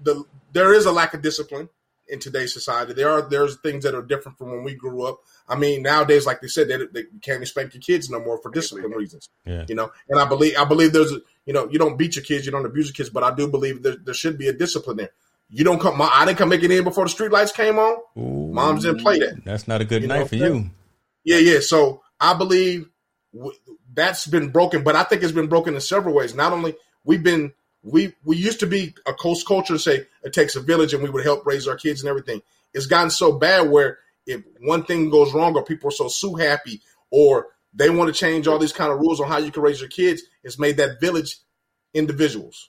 the 0.02 0.24
there 0.52 0.72
is 0.72 0.86
a 0.86 0.92
lack 0.92 1.12
of 1.12 1.20
discipline 1.20 1.68
in 2.11 2.18
today's 2.18 2.52
society. 2.52 2.92
There 2.92 3.11
are 3.11 3.22
there's 3.22 3.56
things 3.56 3.84
that 3.84 3.94
are 3.94 4.02
different 4.02 4.38
from 4.38 4.50
when 4.50 4.64
we 4.64 4.74
grew 4.74 5.04
up. 5.04 5.20
I 5.48 5.56
mean, 5.56 5.82
nowadays, 5.82 6.26
like 6.26 6.40
they 6.40 6.48
said, 6.48 6.68
they, 6.68 6.86
they 6.92 7.08
can't 7.22 7.46
spank 7.46 7.74
your 7.74 7.80
kids 7.80 8.11
no 8.11 8.20
more 8.20 8.38
for 8.38 8.50
discipline 8.50 8.90
reasons. 8.92 9.28
Yeah. 9.44 9.64
You 9.68 9.74
know, 9.74 9.90
and 10.08 10.20
I 10.20 10.26
believe 10.26 10.56
I 10.56 10.64
believe 10.64 10.92
there's 10.92 11.12
a, 11.12 11.20
you 11.46 11.52
know 11.52 11.68
you 11.70 11.78
don't 11.78 11.96
beat 11.96 12.16
your 12.16 12.24
kids, 12.24 12.46
you 12.46 12.52
don't 12.52 12.66
abuse 12.66 12.86
your 12.88 12.94
kids, 12.94 13.11
but 13.11 13.22
I 13.22 13.34
do 13.34 13.48
believe 13.48 13.82
there, 13.82 13.96
there 13.96 14.14
should 14.14 14.38
be 14.38 14.48
a 14.48 14.52
discipline 14.52 14.96
there. 14.98 15.11
You 15.48 15.64
don't 15.64 15.80
come. 15.80 16.00
I 16.00 16.24
didn't 16.24 16.38
come 16.38 16.48
making 16.48 16.70
in 16.70 16.84
before 16.84 17.04
the 17.04 17.11
street 17.11 17.32
lights 17.32 17.52
came 17.52 17.78
on. 17.78 17.96
Ooh, 18.16 18.52
Moms 18.52 18.84
didn't 18.84 19.00
play 19.00 19.18
that. 19.18 19.44
That's 19.44 19.66
not 19.66 19.80
a 19.80 19.84
good 19.84 20.02
you 20.02 20.08
night 20.08 20.28
for 20.28 20.36
you. 20.36 20.70
Yeah, 21.24 21.38
yeah. 21.38 21.58
So 21.61 22.02
I 22.20 22.34
believe 22.34 22.88
w- 23.34 23.56
that's 23.92 24.26
been 24.26 24.50
broken, 24.50 24.84
but 24.84 24.94
I 24.94 25.02
think 25.02 25.22
it's 25.22 25.32
been 25.32 25.48
broken 25.48 25.74
in 25.74 25.80
several 25.80 26.14
ways. 26.14 26.34
Not 26.34 26.52
only 26.52 26.76
we've 27.04 27.22
been 27.22 27.52
we 27.82 28.12
we 28.24 28.36
used 28.36 28.60
to 28.60 28.66
be 28.66 28.94
a 29.06 29.12
coast 29.12 29.46
culture 29.46 29.74
to 29.74 29.78
say 29.78 30.06
it 30.22 30.32
takes 30.32 30.56
a 30.56 30.60
village 30.60 30.92
and 30.92 31.02
we 31.02 31.10
would 31.10 31.24
help 31.24 31.46
raise 31.46 31.66
our 31.66 31.76
kids 31.76 32.02
and 32.02 32.08
everything. 32.08 32.42
It's 32.74 32.86
gotten 32.86 33.10
so 33.10 33.32
bad 33.32 33.70
where 33.70 33.98
if 34.26 34.42
one 34.60 34.84
thing 34.84 35.10
goes 35.10 35.32
wrong 35.32 35.56
or 35.56 35.64
people 35.64 35.88
are 35.88 35.92
so 35.92 36.08
sue 36.08 36.34
happy 36.34 36.82
or 37.10 37.48
they 37.72 37.90
want 37.90 38.12
to 38.12 38.18
change 38.18 38.46
all 38.46 38.58
these 38.58 38.72
kind 38.72 38.92
of 38.92 38.98
rules 38.98 39.20
on 39.20 39.28
how 39.28 39.38
you 39.38 39.50
can 39.50 39.62
raise 39.62 39.80
your 39.80 39.88
kids, 39.88 40.22
it's 40.44 40.58
made 40.58 40.76
that 40.76 41.00
village 41.00 41.38
individuals. 41.94 42.68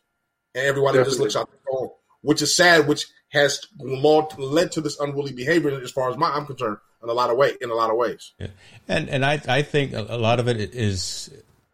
And 0.55 0.65
everybody 0.65 0.97
Definitely. 0.97 1.09
just 1.09 1.19
looks 1.19 1.35
out 1.35 1.51
the 1.51 1.57
phone, 1.71 1.89
which 2.21 2.41
is 2.41 2.55
sad, 2.55 2.87
which 2.87 3.07
has 3.29 3.65
led 3.79 4.71
to 4.73 4.81
this 4.81 4.99
unruly 4.99 5.33
behavior 5.33 5.81
as 5.81 5.91
far 5.91 6.09
as 6.09 6.17
my, 6.17 6.29
I'm 6.29 6.45
concerned 6.45 6.77
in 7.03 7.09
a 7.09 7.13
lot 7.13 7.29
of 7.29 7.37
way 7.37 7.53
in 7.61 7.69
a 7.69 7.73
lot 7.73 7.89
of 7.89 7.97
ways. 7.97 8.33
Yeah. 8.37 8.47
And 8.87 9.09
and 9.09 9.25
I 9.25 9.41
I 9.47 9.61
think 9.61 9.93
a 9.93 10.17
lot 10.17 10.39
of 10.39 10.47
it 10.47 10.75
is 10.75 11.31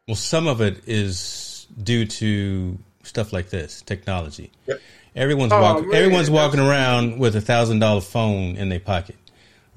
well 0.07 0.15
some 0.15 0.47
of 0.47 0.61
it 0.61 0.87
is 0.87 1.67
due 1.81 2.05
to 2.05 2.77
stuff 3.07 3.33
like 3.33 3.49
this, 3.49 3.81
technology. 3.81 4.51
Yep. 4.67 4.81
Everyone's 5.15 5.51
oh, 5.51 5.61
walking 5.61 5.93
everyone's 5.93 6.29
walking 6.29 6.59
around 6.59 7.17
with 7.17 7.35
a 7.35 7.41
thousand 7.41 7.79
dollar 7.79 8.01
phone 8.01 8.55
in 8.55 8.69
their 8.69 8.79
pocket 8.79 9.15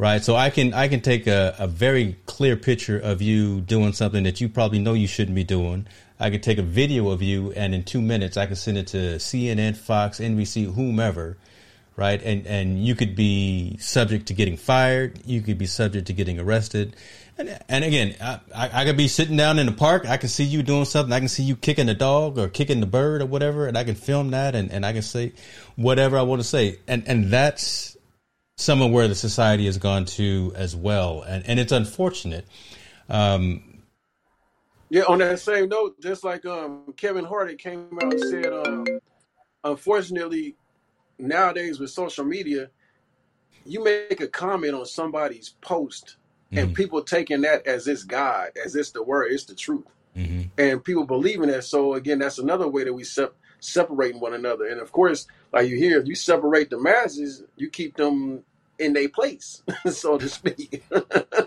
right? 0.00 0.24
So 0.24 0.34
I 0.34 0.48
can 0.48 0.72
I 0.72 0.88
can 0.88 1.02
take 1.02 1.26
a, 1.26 1.54
a 1.58 1.68
very 1.68 2.16
clear 2.24 2.56
picture 2.56 2.98
of 2.98 3.20
you 3.20 3.60
doing 3.60 3.92
something 3.92 4.24
that 4.24 4.40
you 4.40 4.48
probably 4.48 4.78
know 4.78 4.94
you 4.94 5.06
shouldn't 5.06 5.34
be 5.34 5.44
doing. 5.44 5.86
I 6.18 6.30
could 6.30 6.42
take 6.42 6.58
a 6.58 6.62
video 6.62 7.10
of 7.10 7.22
you, 7.22 7.52
and 7.52 7.74
in 7.74 7.84
two 7.84 8.00
minutes, 8.00 8.36
I 8.36 8.46
can 8.46 8.56
send 8.56 8.78
it 8.78 8.88
to 8.88 9.16
CNN, 9.16 9.76
Fox, 9.76 10.18
NBC, 10.18 10.74
whomever, 10.74 11.36
right? 11.96 12.20
And 12.22 12.46
and 12.46 12.84
you 12.84 12.94
could 12.94 13.14
be 13.14 13.76
subject 13.78 14.26
to 14.26 14.34
getting 14.34 14.56
fired. 14.56 15.20
You 15.26 15.42
could 15.42 15.58
be 15.58 15.66
subject 15.66 16.06
to 16.06 16.14
getting 16.14 16.40
arrested. 16.40 16.96
And, 17.40 17.58
and 17.70 17.84
again, 17.84 18.16
I, 18.20 18.40
I, 18.54 18.82
I 18.82 18.84
could 18.84 18.98
be 18.98 19.08
sitting 19.08 19.36
down 19.36 19.58
in 19.58 19.64
the 19.64 19.72
park. 19.72 20.06
I 20.06 20.18
can 20.18 20.28
see 20.28 20.44
you 20.44 20.62
doing 20.62 20.84
something. 20.84 21.10
I 21.10 21.20
can 21.20 21.28
see 21.28 21.42
you 21.42 21.56
kicking 21.56 21.86
the 21.86 21.94
dog 21.94 22.38
or 22.38 22.48
kicking 22.48 22.80
the 22.80 22.86
bird 22.86 23.22
or 23.22 23.26
whatever, 23.26 23.66
and 23.66 23.78
I 23.78 23.84
can 23.84 23.94
film 23.94 24.32
that, 24.32 24.54
and, 24.54 24.70
and 24.70 24.84
I 24.84 24.92
can 24.92 25.00
say 25.00 25.32
whatever 25.74 26.18
I 26.18 26.22
want 26.22 26.42
to 26.42 26.46
say. 26.46 26.80
And 26.86 27.08
and 27.08 27.30
that's 27.30 27.96
some 28.56 28.82
of 28.82 28.90
where 28.90 29.08
the 29.08 29.14
society 29.14 29.64
has 29.64 29.78
gone 29.78 30.04
to 30.04 30.52
as 30.54 30.76
well, 30.76 31.22
and 31.22 31.42
and 31.46 31.58
it's 31.58 31.72
unfortunate. 31.72 32.46
Um, 33.08 33.84
yeah, 34.90 35.04
on 35.08 35.20
that 35.20 35.40
same 35.40 35.70
note, 35.70 35.98
just 35.98 36.24
like 36.24 36.44
um, 36.44 36.92
Kevin 36.98 37.24
Hart 37.24 37.56
came 37.58 37.88
out 38.02 38.12
and 38.12 38.20
said, 38.20 38.52
um, 38.52 38.86
unfortunately, 39.64 40.56
nowadays 41.18 41.80
with 41.80 41.88
social 41.88 42.24
media, 42.24 42.68
you 43.64 43.82
make 43.82 44.20
a 44.20 44.28
comment 44.28 44.74
on 44.74 44.84
somebody's 44.84 45.54
post, 45.62 46.16
and 46.52 46.68
mm-hmm. 46.68 46.74
people 46.74 47.02
taking 47.02 47.42
that 47.42 47.66
as 47.66 47.86
it's 47.86 48.04
God, 48.04 48.50
as 48.64 48.74
it's 48.74 48.90
the 48.90 49.02
word, 49.02 49.32
it's 49.32 49.44
the 49.44 49.54
truth. 49.54 49.86
mm-hmm. 50.16 50.42
and 50.58 50.82
people 50.82 51.04
believing 51.04 51.44
in 51.44 51.50
that. 51.50 51.64
So 51.64 51.94
again, 51.94 52.18
that's 52.18 52.38
another 52.38 52.66
way 52.68 52.84
that 52.84 52.92
we 52.92 53.04
sep- 53.04 53.36
separating 53.60 54.20
one 54.20 54.34
another. 54.34 54.66
And 54.66 54.80
of 54.80 54.90
course, 54.90 55.26
like 55.52 55.68
you 55.68 55.76
hear, 55.76 56.00
if 56.00 56.06
you 56.06 56.14
separate 56.14 56.70
the 56.70 56.78
masses, 56.78 57.44
you 57.56 57.70
keep 57.70 57.96
them 57.96 58.42
in 58.78 58.94
their 58.94 59.08
place, 59.08 59.62
so 59.90 60.18
to 60.18 60.28
speak. 60.28 60.82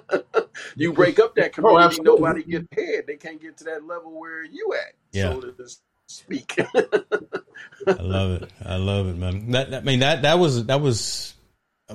you 0.76 0.94
break 0.94 1.20
up 1.20 1.36
that 1.36 1.48
oh, 1.60 1.62
community, 1.62 1.98
oh, 2.02 2.04
nobody 2.04 2.44
get 2.44 2.68
ahead. 2.72 3.06
They 3.08 3.16
can't 3.18 3.42
get 3.42 3.58
to 3.58 3.64
that 3.66 3.86
level 3.86 4.18
where 4.18 4.44
you 4.44 4.74
at. 4.74 4.94
Yeah. 5.12 5.34
So 5.34 5.42
to 5.42 5.70
speak. 6.08 6.56
I 6.58 7.92
love 8.00 8.44
it. 8.44 8.52
I 8.64 8.76
love 8.78 9.08
it, 9.08 9.18
man. 9.18 9.52
That, 9.52 9.74
I 9.74 9.82
mean 9.82 10.00
that 10.00 10.22
that 10.22 10.40
was 10.40 10.66
that 10.68 10.80
was 10.80 11.00
a 11.00 11.33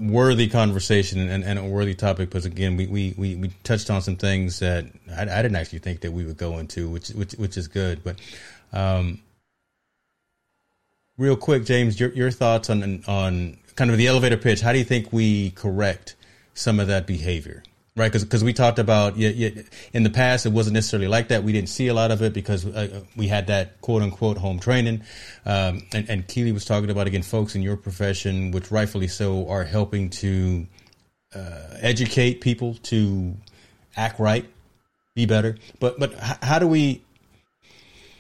worthy 0.01 0.49
conversation 0.49 1.29
and, 1.29 1.45
and 1.45 1.59
a 1.59 1.65
worthy 1.65 1.95
topic 1.95 2.29
because 2.29 2.47
again 2.47 2.77
we, 2.77 2.87
we, 2.87 3.15
we, 3.17 3.35
we 3.37 3.49
touched 3.65 3.91
on 3.91 4.03
some 4.03 4.17
things 4.17 4.59
that 4.61 4.87
I, 5.17 5.23
I, 5.23 5.43
didn't 5.43 5.57
actually 5.57 5.81
think 5.81 6.01
that 6.01 6.13
we 6.13 6.25
would 6.25 6.37
go 6.37 6.59
into, 6.59 6.89
which 6.89 7.09
which 7.11 7.33
which 7.33 7.57
is 7.57 7.69
good. 7.69 8.03
But 8.03 8.19
um, 8.73 9.21
real 11.17 11.37
quick, 11.37 11.65
James, 11.65 11.99
your 11.99 12.11
your 12.11 12.31
thoughts 12.31 12.71
on 12.71 13.05
on 13.07 13.59
kind 13.77 13.91
of 13.91 13.99
the 13.99 14.07
elevator 14.07 14.37
pitch. 14.37 14.61
How 14.61 14.73
do 14.73 14.79
you 14.79 14.85
think 14.85 15.13
we 15.13 15.51
correct 15.51 16.17
some 16.55 16.81
of 16.81 16.89
that 16.89 17.07
behavior? 17.07 17.63
Right, 17.99 18.13
because 18.13 18.45
we 18.45 18.53
talked 18.53 18.79
about 18.79 19.17
yeah, 19.17 19.31
yeah, 19.31 19.63
in 19.93 20.05
the 20.05 20.11
past 20.11 20.47
it 20.47 20.53
wasn't 20.53 20.75
necessarily 20.75 21.09
like 21.09 21.29
that. 21.29 21.43
We 21.43 21.51
didn't 21.51 21.69
see 21.69 21.89
a 21.89 21.95
lot 21.95 22.13
of 22.13 22.23
it 22.23 22.33
because 22.33 22.65
uh, 22.65 23.03
we 23.17 23.27
had 23.27 23.49
that 23.49 23.81
quote 23.81 24.03
unquote 24.03 24.39
home 24.39 24.61
training, 24.61 25.03
um, 25.45 25.83
and, 25.93 26.09
and 26.09 26.29
Keely 26.29 26.53
was 26.53 26.65
talking 26.65 26.91
about 26.91 27.09
again 27.09 27.25
folks 27.25 27.57
in 27.57 27.63
your 27.63 27.77
profession, 27.77 28.53
which 28.53 28.71
rightfully 28.71 29.09
so 29.09 29.49
are 29.49 29.65
helping 29.65 30.11
to 30.11 30.69
uh, 31.35 31.75
educate 31.81 32.41
people 32.41 32.75
to 32.85 33.35
act 33.97 34.21
right, 34.21 34.49
be 35.17 35.27
better. 35.27 35.57
But 35.81 35.99
but 35.99 36.15
how 36.15 36.61
do 36.61 36.69
we 36.69 37.03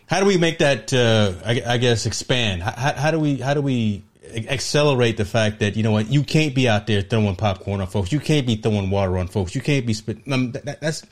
how 0.08 0.18
do 0.18 0.26
we 0.26 0.38
make 0.38 0.58
that 0.58 0.92
uh, 0.92 1.34
I, 1.44 1.74
I, 1.74 1.78
guess 1.78 2.04
expand? 2.04 2.64
How, 2.64 2.94
how 2.94 3.10
do 3.12 3.20
we 3.20 3.36
how 3.36 3.54
do 3.54 3.62
we 3.62 4.02
accelerate 4.48 5.16
the 5.16 5.24
fact 5.24 5.60
that 5.60 5.76
you 5.76 5.82
know 5.82 5.92
what 5.92 6.10
you 6.10 6.22
can't 6.22 6.54
be 6.54 6.68
out 6.68 6.86
there 6.86 7.02
throwing 7.02 7.36
popcorn 7.36 7.80
on 7.80 7.86
folks. 7.86 8.12
You 8.12 8.20
can't 8.20 8.46
be 8.46 8.56
throwing 8.56 8.90
water 8.90 9.18
on 9.18 9.28
folks. 9.28 9.54
You 9.54 9.60
can't 9.60 9.86
be 9.86 9.94
spit. 9.94 10.18
Um, 10.30 10.52
that, 10.52 10.80
that's 10.80 11.04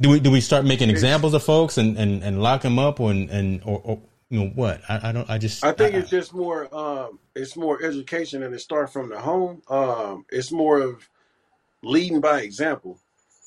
do 0.00 0.10
we 0.10 0.20
do 0.20 0.30
we 0.30 0.40
start 0.40 0.64
making 0.64 0.90
examples 0.90 1.34
of 1.34 1.42
folks 1.42 1.78
and 1.78 1.96
and, 1.96 2.22
and 2.22 2.42
lock 2.42 2.62
them 2.62 2.78
up 2.78 3.00
or, 3.00 3.10
and 3.10 3.30
and 3.30 3.62
or, 3.64 3.80
or 3.84 4.02
you 4.30 4.40
know 4.40 4.50
what 4.54 4.80
I, 4.88 5.10
I, 5.10 5.12
don't 5.12 5.28
I 5.30 5.38
just 5.38 5.64
I 5.64 5.72
think 5.72 5.94
I, 5.94 5.98
it's 5.98 6.10
just 6.10 6.34
more 6.34 6.74
um 6.74 7.18
it's 7.34 7.56
more 7.56 7.82
education 7.82 8.42
and 8.42 8.54
it 8.54 8.60
starts 8.60 8.92
from 8.92 9.08
the 9.08 9.18
home. 9.18 9.62
Um, 9.68 10.24
it's 10.30 10.50
more 10.50 10.80
of 10.80 11.08
leading 11.82 12.20
by 12.20 12.40
example. 12.40 13.00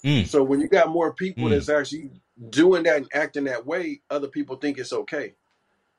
Mm. 0.04 0.28
So 0.28 0.44
when 0.44 0.62
you 0.62 0.68
got 0.68 0.90
more 0.90 1.14
people 1.14 1.46
mm. 1.46 1.50
that's 1.50 1.70
actually 1.70 2.12
doing 2.50 2.84
that 2.84 2.98
and 2.98 3.08
acting 3.14 3.46
that 3.46 3.66
way, 3.66 4.02
other 4.10 4.28
people 4.28 4.56
think 4.58 4.78
it's 4.78 4.94
okay. 4.94 5.34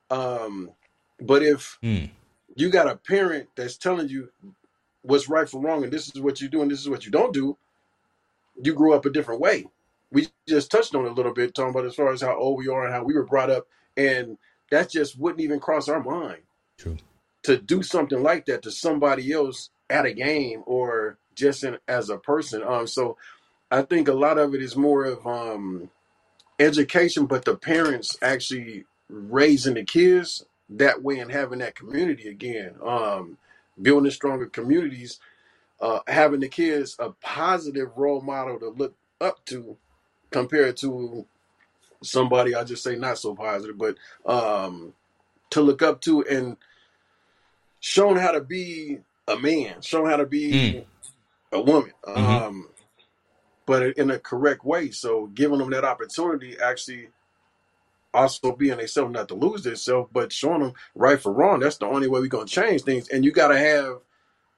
Um, 0.09 0.71
but 1.19 1.43
if 1.43 1.77
mm 1.83 2.09
you 2.59 2.69
got 2.69 2.89
a 2.89 2.97
parent 2.97 3.47
that's 3.55 3.77
telling 3.77 4.09
you 4.09 4.29
what's 5.01 5.29
right 5.29 5.49
from 5.49 5.61
wrong 5.61 5.83
and 5.83 5.93
this 5.93 6.13
is 6.13 6.21
what 6.21 6.41
you 6.41 6.49
do 6.49 6.61
and 6.61 6.69
this 6.69 6.81
is 6.81 6.89
what 6.89 7.05
you 7.05 7.11
don't 7.11 7.33
do, 7.33 7.57
you 8.61 8.73
grew 8.73 8.93
up 8.93 9.05
a 9.05 9.09
different 9.09 9.39
way. 9.39 9.65
We 10.11 10.27
just 10.45 10.69
touched 10.69 10.93
on 10.93 11.05
it 11.05 11.11
a 11.11 11.13
little 11.13 11.33
bit, 11.33 11.55
talking 11.55 11.69
about 11.69 11.85
as 11.85 11.95
far 11.95 12.11
as 12.11 12.21
how 12.21 12.35
old 12.35 12.57
we 12.57 12.67
are 12.67 12.83
and 12.83 12.93
how 12.93 13.03
we 13.03 13.13
were 13.13 13.25
brought 13.25 13.49
up, 13.49 13.67
and 13.95 14.37
that 14.71 14.89
just 14.89 15.17
wouldn't 15.17 15.41
even 15.41 15.61
cross 15.61 15.87
our 15.87 16.03
mind. 16.03 16.41
True. 16.77 16.97
To 17.43 17.57
do 17.57 17.81
something 17.81 18.21
like 18.21 18.45
that 18.47 18.63
to 18.63 18.71
somebody 18.71 19.31
else 19.31 19.69
at 19.89 20.05
a 20.05 20.11
game 20.11 20.63
or 20.65 21.17
just 21.35 21.63
in, 21.63 21.77
as 21.87 22.09
a 22.09 22.17
person. 22.17 22.61
Um, 22.63 22.87
so 22.87 23.15
I 23.71 23.83
think 23.83 24.09
a 24.09 24.13
lot 24.13 24.37
of 24.37 24.53
it 24.53 24.61
is 24.61 24.75
more 24.75 25.05
of 25.05 25.25
um, 25.25 25.89
education, 26.59 27.25
but 27.25 27.45
the 27.45 27.55
parents 27.55 28.17
actually 28.21 28.85
raising 29.07 29.75
the 29.75 29.83
kids 29.85 30.43
that 30.71 31.01
way 31.01 31.19
and 31.19 31.31
having 31.31 31.59
that 31.59 31.75
community 31.75 32.29
again. 32.29 32.75
Um, 32.83 33.37
building 33.81 34.11
stronger 34.11 34.45
communities, 34.45 35.19
uh, 35.81 35.99
having 36.07 36.41
the 36.41 36.49
kids 36.49 36.95
a 36.99 37.11
positive 37.11 37.89
role 37.95 38.21
model 38.21 38.59
to 38.59 38.69
look 38.69 38.95
up 39.21 39.43
to 39.45 39.77
compared 40.31 40.77
to 40.77 41.25
somebody 42.01 42.55
I 42.55 42.63
just 42.63 42.83
say 42.83 42.95
not 42.95 43.17
so 43.17 43.35
positive, 43.35 43.77
but 43.77 43.97
um, 44.25 44.93
to 45.51 45.61
look 45.61 45.81
up 45.81 46.01
to 46.01 46.23
and 46.25 46.57
shown 47.79 48.17
how 48.17 48.31
to 48.31 48.41
be 48.41 48.99
a 49.27 49.37
man, 49.37 49.81
shown 49.81 50.09
how 50.09 50.17
to 50.17 50.25
be 50.25 50.51
mm. 50.51 50.85
a 51.51 51.61
woman. 51.61 51.93
Mm-hmm. 52.05 52.25
Um, 52.25 52.69
but 53.65 53.97
in 53.97 54.09
a 54.09 54.17
correct 54.17 54.65
way. 54.65 54.89
So 54.89 55.27
giving 55.27 55.59
them 55.59 55.69
that 55.69 55.85
opportunity 55.85 56.57
actually 56.59 57.09
also 58.13 58.55
being 58.55 58.77
themselves 58.77 59.11
not 59.11 59.27
to 59.27 59.35
lose 59.35 59.63
themselves, 59.63 60.09
but 60.11 60.31
showing 60.31 60.61
them 60.61 60.73
right 60.95 61.19
for 61.19 61.31
wrong. 61.31 61.59
That's 61.59 61.77
the 61.77 61.85
only 61.85 62.07
way 62.07 62.19
we're 62.19 62.27
gonna 62.27 62.45
change 62.45 62.83
things. 62.83 63.09
And 63.09 63.23
you 63.23 63.31
gotta 63.31 63.57
have 63.57 63.99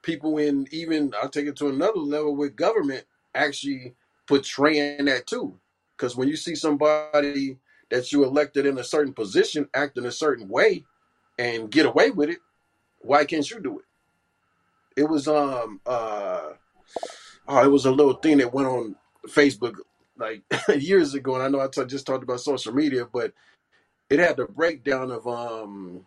people 0.02 0.38
in 0.38 0.66
even 0.70 1.12
I'll 1.20 1.28
take 1.28 1.46
it 1.46 1.56
to 1.56 1.68
another 1.68 2.00
level 2.00 2.34
with 2.34 2.56
government 2.56 3.04
actually 3.34 3.94
portraying 4.26 5.04
that 5.06 5.26
too. 5.26 5.58
Because 5.96 6.16
when 6.16 6.28
you 6.28 6.36
see 6.36 6.54
somebody 6.54 7.58
that 7.90 8.10
you 8.10 8.24
elected 8.24 8.66
in 8.66 8.78
a 8.78 8.84
certain 8.84 9.12
position 9.12 9.68
act 9.74 9.98
in 9.98 10.06
a 10.06 10.12
certain 10.12 10.48
way 10.48 10.84
and 11.38 11.70
get 11.70 11.86
away 11.86 12.10
with 12.10 12.30
it, 12.30 12.38
why 13.00 13.24
can't 13.24 13.48
you 13.50 13.60
do 13.60 13.78
it? 13.78 13.84
It 14.96 15.08
was 15.08 15.28
um 15.28 15.80
uh 15.86 16.50
oh, 17.48 17.64
it 17.64 17.70
was 17.70 17.86
a 17.86 17.92
little 17.92 18.14
thing 18.14 18.38
that 18.38 18.52
went 18.52 18.68
on 18.68 18.96
Facebook 19.28 19.76
like 20.22 20.42
years 20.80 21.14
ago, 21.14 21.34
and 21.34 21.42
I 21.42 21.48
know 21.48 21.60
I 21.60 21.84
just 21.84 22.06
talked 22.06 22.22
about 22.22 22.40
social 22.40 22.72
media, 22.72 23.06
but 23.12 23.32
it 24.08 24.18
had 24.18 24.36
the 24.36 24.46
breakdown 24.46 25.10
of 25.10 25.26
um 25.26 26.06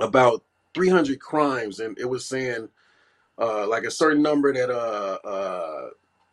about 0.00 0.42
300 0.74 1.20
crimes, 1.20 1.80
and 1.80 1.98
it 1.98 2.06
was 2.06 2.26
saying 2.26 2.68
uh, 3.38 3.66
like 3.66 3.84
a 3.84 3.90
certain 3.90 4.22
number 4.22 4.52
that 4.52 4.70
uh, 4.70 5.18
uh, 5.26 5.90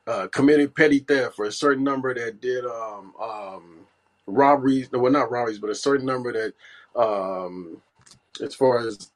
uh, 0.10 0.28
committed 0.28 0.76
petty 0.76 1.00
theft, 1.00 1.40
or 1.40 1.46
a 1.46 1.52
certain 1.52 1.84
number 1.84 2.14
that 2.14 2.42
did 2.42 2.66
um, 2.66 3.14
um, 3.22 3.80
robberies. 4.26 4.90
Well, 4.92 5.12
not 5.12 5.32
robberies, 5.32 5.60
but 5.60 5.70
a 5.70 5.76
certain 5.76 6.06
number 6.06 6.34
that, 6.34 6.54
um, 7.00 7.82
as 8.42 8.54
far 8.56 8.80
as 8.80 9.12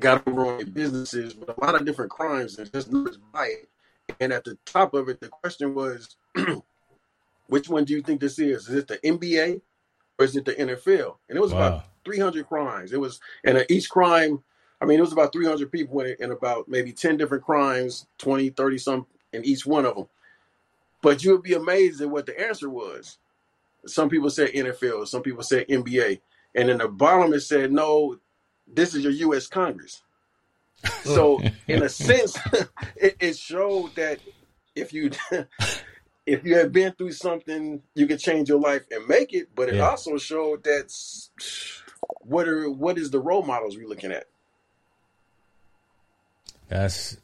got 0.00 0.26
over 0.26 0.46
on 0.46 0.70
businesses, 0.70 1.34
but 1.34 1.56
a 1.56 1.64
lot 1.64 1.74
of 1.74 1.86
different 1.86 2.10
crimes, 2.10 2.58
and 2.58 2.72
just 2.72 2.90
numbers 2.90 3.18
by 3.32 3.46
it. 3.46 3.68
And 4.20 4.32
at 4.32 4.44
the 4.44 4.56
top 4.64 4.94
of 4.94 5.08
it, 5.08 5.20
the 5.20 5.28
question 5.28 5.74
was 5.74 6.16
which 7.48 7.68
one 7.68 7.84
do 7.84 7.94
you 7.94 8.02
think 8.02 8.20
this 8.20 8.38
is? 8.38 8.68
Is 8.68 8.74
it 8.74 8.88
the 8.88 8.98
NBA 8.98 9.60
or 10.18 10.24
is 10.24 10.36
it 10.36 10.44
the 10.44 10.54
NFL? 10.54 11.16
And 11.28 11.36
it 11.36 11.40
was 11.40 11.52
wow. 11.52 11.66
about 11.66 11.84
300 12.04 12.46
crimes. 12.46 12.92
It 12.92 13.00
was, 13.00 13.20
and 13.44 13.58
uh, 13.58 13.64
each 13.68 13.88
crime, 13.88 14.42
I 14.80 14.84
mean, 14.84 14.98
it 14.98 15.02
was 15.02 15.12
about 15.12 15.32
300 15.32 15.70
people 15.70 16.00
in 16.00 16.30
about 16.30 16.68
maybe 16.68 16.92
10 16.92 17.16
different 17.16 17.44
crimes, 17.44 18.06
20, 18.18 18.50
30 18.50 18.78
some 18.78 19.06
in 19.32 19.44
each 19.44 19.66
one 19.66 19.86
of 19.86 19.94
them. 19.94 20.06
But 21.02 21.24
you 21.24 21.32
would 21.32 21.42
be 21.42 21.54
amazed 21.54 22.00
at 22.00 22.10
what 22.10 22.26
the 22.26 22.38
answer 22.38 22.68
was. 22.68 23.18
Some 23.86 24.08
people 24.08 24.30
said 24.30 24.50
NFL, 24.50 25.06
some 25.06 25.22
people 25.22 25.42
said 25.42 25.68
NBA. 25.68 26.20
And 26.54 26.70
in 26.70 26.78
the 26.78 26.88
bottom 26.88 27.32
it 27.32 27.40
said, 27.40 27.70
no, 27.70 28.18
this 28.66 28.94
is 28.94 29.04
your 29.04 29.12
U.S. 29.12 29.46
Congress. 29.46 30.02
So, 31.04 31.40
in 31.68 31.82
a 31.82 31.88
sense, 31.88 32.38
it, 32.96 33.16
it 33.20 33.36
showed 33.36 33.94
that 33.94 34.20
if 34.74 34.92
you 34.92 35.10
if 36.26 36.44
you 36.44 36.56
have 36.58 36.72
been 36.72 36.92
through 36.92 37.12
something, 37.12 37.80
you 37.94 38.06
can 38.06 38.18
change 38.18 38.48
your 38.48 38.60
life 38.60 38.82
and 38.90 39.06
make 39.08 39.32
it. 39.32 39.48
But 39.54 39.68
it 39.68 39.76
yeah. 39.76 39.88
also 39.88 40.18
showed 40.18 40.64
that 40.64 40.92
what 42.20 42.48
are 42.48 42.68
what 42.68 42.98
is 42.98 43.10
the 43.10 43.20
role 43.20 43.42
models 43.42 43.76
we're 43.76 43.88
looking 43.88 44.12
at? 44.12 44.24
That's 46.68 47.16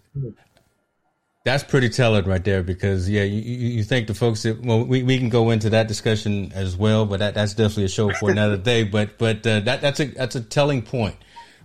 that's 1.44 1.64
pretty 1.64 1.88
telling 1.88 2.24
right 2.24 2.44
there 2.44 2.62
because 2.62 3.10
yeah, 3.10 3.24
you, 3.24 3.40
you 3.40 3.82
think 3.82 4.06
the 4.06 4.14
folks 4.14 4.44
that 4.44 4.64
well 4.64 4.84
we, 4.84 5.02
we 5.02 5.18
can 5.18 5.28
go 5.28 5.50
into 5.50 5.70
that 5.70 5.88
discussion 5.88 6.52
as 6.54 6.76
well, 6.76 7.04
but 7.04 7.18
that, 7.18 7.34
that's 7.34 7.54
definitely 7.54 7.84
a 7.84 7.88
show 7.88 8.12
for 8.12 8.30
another 8.30 8.56
day. 8.58 8.84
But 8.84 9.18
but 9.18 9.44
uh, 9.46 9.60
that 9.60 9.80
that's 9.80 9.98
a 9.98 10.06
that's 10.06 10.36
a 10.36 10.40
telling 10.40 10.82
point 10.82 11.16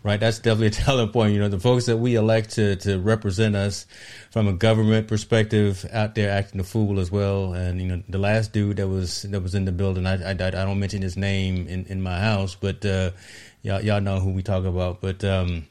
right? 0.03 0.19
That's 0.19 0.39
definitely 0.39 0.67
a 0.67 0.71
telling 0.71 1.09
point. 1.09 1.33
You 1.33 1.39
know, 1.39 1.49
the 1.49 1.59
folks 1.59 1.85
that 1.85 1.97
we 1.97 2.15
elect 2.15 2.51
to 2.51 2.75
to 2.77 2.99
represent 2.99 3.55
us 3.55 3.85
from 4.31 4.47
a 4.47 4.53
government 4.53 5.07
perspective 5.07 5.85
out 5.91 6.15
there 6.15 6.29
acting 6.31 6.59
a 6.59 6.63
fool 6.63 6.99
as 6.99 7.11
well. 7.11 7.53
And 7.53 7.81
you 7.81 7.87
know, 7.87 8.03
the 8.07 8.17
last 8.17 8.53
dude 8.53 8.77
that 8.77 8.87
was 8.87 9.23
that 9.23 9.41
was 9.41 9.55
in 9.55 9.65
the 9.65 9.71
building, 9.71 10.05
I 10.05 10.15
I, 10.23 10.31
I 10.31 10.35
don't 10.35 10.79
mention 10.79 11.01
his 11.01 11.17
name 11.17 11.67
in, 11.67 11.85
in 11.85 12.01
my 12.01 12.19
house, 12.19 12.55
but 12.55 12.85
uh, 12.85 13.11
y'all 13.61 13.81
y'all 13.81 14.01
know 14.01 14.19
who 14.19 14.31
we 14.31 14.43
talk 14.43 14.65
about. 14.65 15.01
But 15.01 15.23
um, 15.23 15.65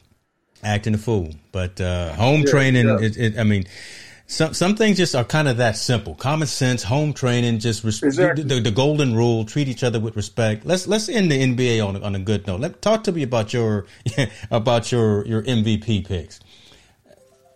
acting 0.63 0.95
a 0.95 0.99
fool. 0.99 1.31
But 1.53 1.81
uh, 1.81 2.13
home 2.15 2.43
yeah, 2.43 2.51
training, 2.51 2.87
yeah. 2.87 3.01
It, 3.01 3.17
it, 3.17 3.39
I 3.39 3.45
mean 3.45 3.67
some 4.27 4.55
some 4.55 4.75
things 4.75 4.97
just 4.97 5.15
are 5.15 5.25
kind 5.25 5.47
of 5.47 5.59
that 5.59 5.77
simple. 5.77 6.15
Common 6.15 6.49
sense, 6.49 6.83
home 6.83 7.13
training, 7.13 7.61
just 7.61 7.85
res- 7.85 8.03
exactly. 8.03 8.43
the, 8.43 8.61
the, 8.61 8.71
golden 8.73 9.15
rule: 9.15 9.45
treat 9.45 9.69
each 9.69 9.85
other 9.85 10.01
with 10.01 10.17
respect. 10.17 10.67
Let's 10.67 10.89
let's 10.89 11.09
end 11.09 11.31
the 11.31 11.41
NBA 11.41 11.87
on 11.87 12.03
on 12.03 12.15
a 12.17 12.19
good 12.19 12.47
note. 12.47 12.61
Let 12.61 12.83
talk 12.83 13.05
to 13.05 13.13
me 13.13 13.23
about 13.23 13.53
your 13.53 13.87
about 14.51 14.91
your 14.91 15.25
your 15.27 15.43
MVP 15.43 16.07
picks. 16.07 16.41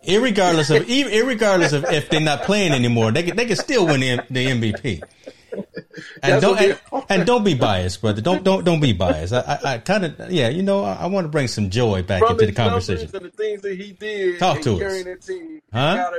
irregardless 0.07 0.75
of 0.75 0.87
irregardless 0.87 1.73
of 1.73 1.83
if 1.85 2.09
they're 2.09 2.21
not 2.21 2.43
playing 2.43 2.71
anymore, 2.71 3.11
they 3.11 3.23
can 3.23 3.35
they 3.35 3.45
can 3.45 3.57
still 3.57 3.85
win 3.85 3.99
the, 3.99 4.25
the 4.29 4.45
MVP. 4.45 5.03
And 6.23 6.41
don't 6.41 6.57
and, 6.57 6.79
and, 7.09 7.25
don't 7.25 7.43
be 7.43 7.53
biased, 7.53 7.99
brother. 7.99 8.21
Don't 8.21 8.45
don't 8.45 8.63
don't 8.63 8.79
be 8.79 8.93
biased. 8.93 9.33
I 9.33 9.59
I, 9.63 9.73
I 9.73 9.77
kind 9.79 10.05
of 10.05 10.31
yeah, 10.31 10.47
you 10.47 10.63
know, 10.63 10.85
I, 10.85 10.93
I, 10.93 11.05
want 11.07 11.25
to 11.25 11.29
bring 11.29 11.49
some 11.49 11.69
joy 11.69 12.01
back 12.01 12.21
into 12.29 12.45
the 12.45 12.53
conversation. 12.53 13.09
The 13.11 13.29
things 13.29 13.61
that 13.63 13.77
he 13.77 13.91
did, 13.91 14.39
talk 14.39 14.61
to 14.61 14.75
us. 14.75 15.29
Huh? 15.73 16.11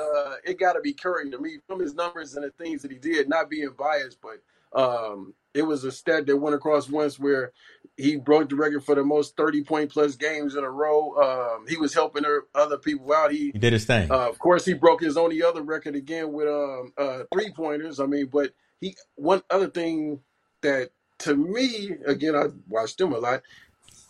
It 0.00 0.08
gotta 0.08 0.30
be 0.30 0.40
uh, 0.40 0.50
it 0.50 0.58
gotta 0.58 0.80
be 0.80 0.92
Curry 0.94 1.30
to 1.30 1.38
me 1.38 1.58
from 1.66 1.80
his 1.80 1.94
numbers 1.94 2.34
and 2.36 2.44
the 2.44 2.50
things 2.50 2.82
that 2.82 2.90
he 2.90 2.98
did. 2.98 3.28
Not 3.28 3.50
being 3.50 3.70
biased, 3.78 4.18
but 4.20 4.42
um, 4.78 5.34
it 5.54 5.62
was 5.62 5.84
a 5.84 5.92
stat 5.92 6.26
that 6.26 6.36
went 6.36 6.54
across 6.54 6.88
once 6.88 7.18
where 7.18 7.52
he 7.96 8.16
broke 8.16 8.48
the 8.48 8.56
record 8.56 8.84
for 8.84 8.94
the 8.94 9.04
most 9.04 9.36
30 9.36 9.64
point 9.64 9.92
plus 9.92 10.16
games 10.16 10.54
in 10.54 10.64
a 10.64 10.70
row. 10.70 11.14
Um, 11.16 11.66
he 11.68 11.76
was 11.76 11.94
helping 11.94 12.24
other 12.54 12.78
people 12.78 13.12
out. 13.12 13.32
He, 13.32 13.50
he 13.52 13.58
did 13.58 13.72
his 13.72 13.84
thing. 13.84 14.10
Uh, 14.10 14.28
of 14.28 14.38
course, 14.38 14.64
he 14.64 14.74
broke 14.74 15.02
his 15.02 15.16
only 15.16 15.42
other 15.42 15.62
record 15.62 15.96
again 15.96 16.32
with 16.32 16.48
um, 16.48 16.92
uh, 16.96 17.24
three 17.32 17.50
pointers. 17.52 18.00
I 18.00 18.06
mean, 18.06 18.26
but 18.26 18.52
he 18.80 18.96
one 19.16 19.42
other 19.50 19.68
thing 19.68 20.20
that 20.62 20.90
to 21.20 21.36
me, 21.36 21.92
again, 22.06 22.34
I 22.34 22.46
watched 22.68 23.00
him 23.00 23.12
a 23.12 23.18
lot. 23.18 23.42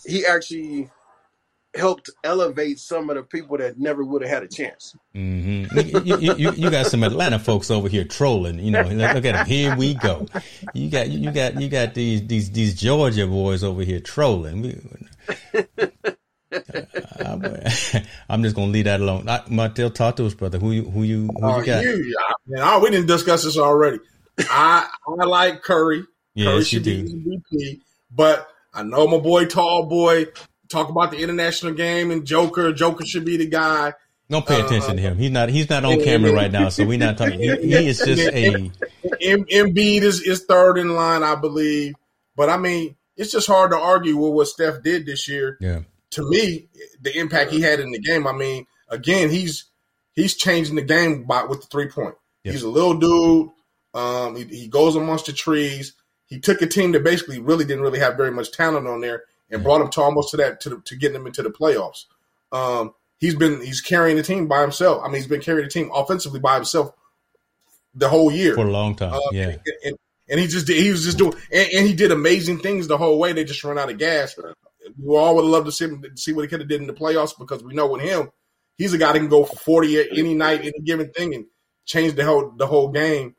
He 0.06 0.24
actually 0.24 0.90
helped 1.74 2.10
elevate 2.24 2.78
some 2.78 3.10
of 3.10 3.16
the 3.16 3.22
people 3.22 3.56
that 3.58 3.78
never 3.78 4.04
would 4.04 4.22
have 4.22 4.30
had 4.30 4.42
a 4.42 4.48
chance. 4.48 4.96
Mm-hmm. 5.14 5.78
you, 6.06 6.18
you, 6.18 6.34
you, 6.36 6.52
you, 6.52 6.70
got 6.70 6.86
some 6.86 7.02
Atlanta 7.02 7.38
folks 7.38 7.70
over 7.70 7.88
here 7.88 8.04
trolling. 8.04 8.58
You 8.58 8.72
know, 8.72 8.82
look 8.82 9.24
at 9.24 9.32
them. 9.34 9.46
Here 9.46 9.76
we 9.76 9.94
go. 9.94 10.26
You 10.74 10.90
got 10.90 11.08
you 11.08 11.30
got 11.30 11.60
you 11.60 11.68
got 11.68 11.94
these 11.94 12.26
these 12.26 12.50
these 12.50 12.74
Georgia 12.80 13.26
boys 13.26 13.62
over 13.62 13.82
here 13.82 14.00
trolling. 14.00 14.98
I'm 18.28 18.42
just 18.42 18.56
gonna 18.56 18.72
leave 18.72 18.86
that 18.86 19.00
alone. 19.00 19.28
Martel, 19.48 19.90
talk 19.90 20.16
to 20.16 20.26
us, 20.26 20.34
brother. 20.34 20.58
Who 20.58 20.72
you 20.72 20.84
who 20.90 21.02
you 21.04 21.28
who 21.38 21.46
uh, 21.46 21.58
you 21.58 21.66
got? 21.66 21.84
You, 21.84 22.16
man, 22.46 22.82
we 22.82 22.90
didn't 22.90 23.06
discuss 23.06 23.44
this 23.44 23.56
already. 23.56 23.98
I 24.38 24.88
I 25.06 25.24
like 25.24 25.62
Curry. 25.62 26.04
Yes, 26.34 26.46
Curry 26.46 26.64
should 26.64 26.84
be 26.84 27.40
MVP, 27.52 27.80
but 28.10 28.48
I 28.72 28.82
know 28.82 29.06
my 29.06 29.18
boy, 29.18 29.46
Tallboy, 29.46 30.36
talk 30.70 30.88
about 30.88 31.10
the 31.10 31.18
international 31.18 31.74
game 31.74 32.10
and 32.10 32.24
Joker. 32.24 32.72
Joker 32.72 33.04
should 33.04 33.24
be 33.24 33.36
the 33.36 33.46
guy. 33.46 33.92
Don't 34.30 34.46
pay 34.46 34.60
attention 34.60 34.92
uh, 34.92 34.94
to 34.94 35.00
him. 35.00 35.18
He's 35.18 35.30
not. 35.30 35.48
He's 35.48 35.68
not 35.68 35.84
on 35.84 36.00
camera 36.04 36.32
right 36.32 36.52
now, 36.52 36.68
so 36.68 36.86
we're 36.86 36.98
not 36.98 37.18
talking. 37.18 37.40
He, 37.40 37.48
he 37.56 37.88
is 37.88 37.98
just 38.04 38.32
a. 38.32 38.70
Embiid 39.20 40.02
is 40.02 40.20
is 40.22 40.44
third 40.44 40.78
in 40.78 40.94
line, 40.94 41.24
I 41.24 41.34
believe. 41.34 41.94
But 42.36 42.48
I 42.48 42.56
mean, 42.56 42.94
it's 43.16 43.32
just 43.32 43.48
hard 43.48 43.72
to 43.72 43.76
argue 43.76 44.16
with 44.16 44.32
what 44.32 44.46
Steph 44.46 44.84
did 44.84 45.04
this 45.04 45.28
year. 45.28 45.58
Yeah. 45.60 45.80
To 46.12 46.30
me, 46.30 46.68
the 47.00 47.16
impact 47.18 47.50
he 47.50 47.60
had 47.60 47.80
in 47.80 47.90
the 47.90 47.98
game. 47.98 48.26
I 48.26 48.32
mean, 48.32 48.66
again, 48.88 49.30
he's 49.30 49.64
he's 50.14 50.36
changing 50.36 50.76
the 50.76 50.82
game 50.82 51.24
by 51.24 51.42
with 51.42 51.62
the 51.62 51.66
three 51.66 51.88
point. 51.88 52.14
Yeah. 52.44 52.52
He's 52.52 52.62
a 52.62 52.70
little 52.70 52.94
dude. 52.94 53.50
Um, 53.94 54.36
he, 54.36 54.44
he 54.44 54.68
goes 54.68 54.94
amongst 54.94 55.26
the 55.26 55.32
trees. 55.32 55.94
He 56.26 56.38
took 56.38 56.62
a 56.62 56.66
team 56.68 56.92
that 56.92 57.02
basically 57.02 57.40
really 57.40 57.64
didn't 57.64 57.82
really 57.82 57.98
have 57.98 58.16
very 58.16 58.30
much 58.30 58.52
talent 58.52 58.86
on 58.86 59.00
there 59.00 59.24
and 59.50 59.62
brought 59.62 59.80
him 59.80 59.90
to 59.90 60.00
almost 60.00 60.30
to 60.30 60.36
that 60.38 60.60
to, 60.62 60.80
to 60.84 60.96
getting 60.96 61.16
him 61.16 61.26
into 61.26 61.42
the 61.42 61.50
playoffs. 61.50 62.04
Um, 62.52 62.94
he's 63.18 63.34
been 63.34 63.60
he's 63.60 63.80
carrying 63.80 64.16
the 64.16 64.22
team 64.22 64.48
by 64.48 64.62
himself. 64.62 65.02
I 65.02 65.06
mean, 65.06 65.16
he's 65.16 65.26
been 65.26 65.40
carrying 65.40 65.64
the 65.64 65.70
team 65.70 65.90
offensively 65.94 66.40
by 66.40 66.56
himself 66.56 66.92
the 67.94 68.08
whole 68.08 68.30
year 68.30 68.54
for 68.54 68.66
a 68.66 68.70
long 68.70 68.94
time. 68.94 69.14
Uh, 69.14 69.20
yeah, 69.32 69.48
and, 69.48 69.60
and, 69.84 69.96
and, 70.28 70.40
he 70.40 70.46
just 70.46 70.66
did, 70.66 70.76
he 70.76 70.90
was 70.90 71.04
just 71.04 71.18
doing 71.18 71.34
and, 71.52 71.68
and, 71.74 71.86
he 71.86 71.92
did 71.92 72.12
amazing 72.12 72.58
things 72.58 72.86
the 72.86 72.98
whole 72.98 73.18
way. 73.18 73.32
They 73.32 73.44
just 73.44 73.64
run 73.64 73.78
out 73.78 73.90
of 73.90 73.98
gas. 73.98 74.36
We 74.98 75.16
all 75.16 75.36
would 75.36 75.44
love 75.44 75.64
to 75.66 75.72
see 75.72 75.86
him 75.86 76.04
see 76.16 76.32
what 76.32 76.42
he 76.42 76.48
could 76.48 76.60
have 76.60 76.68
did 76.68 76.80
in 76.80 76.86
the 76.86 76.92
playoffs 76.92 77.38
because 77.38 77.62
we 77.62 77.74
know 77.74 77.86
with 77.88 78.02
him, 78.02 78.30
he's 78.76 78.94
a 78.94 78.98
guy 78.98 79.12
that 79.12 79.18
can 79.18 79.28
go 79.28 79.44
for 79.44 79.56
forty 79.56 79.98
any 80.10 80.34
night, 80.34 80.60
any 80.60 80.80
given 80.80 81.10
thing, 81.10 81.34
and 81.34 81.46
change 81.84 82.14
the 82.14 82.24
whole 82.24 82.52
the 82.56 82.66
whole 82.66 82.88
game. 82.88 83.34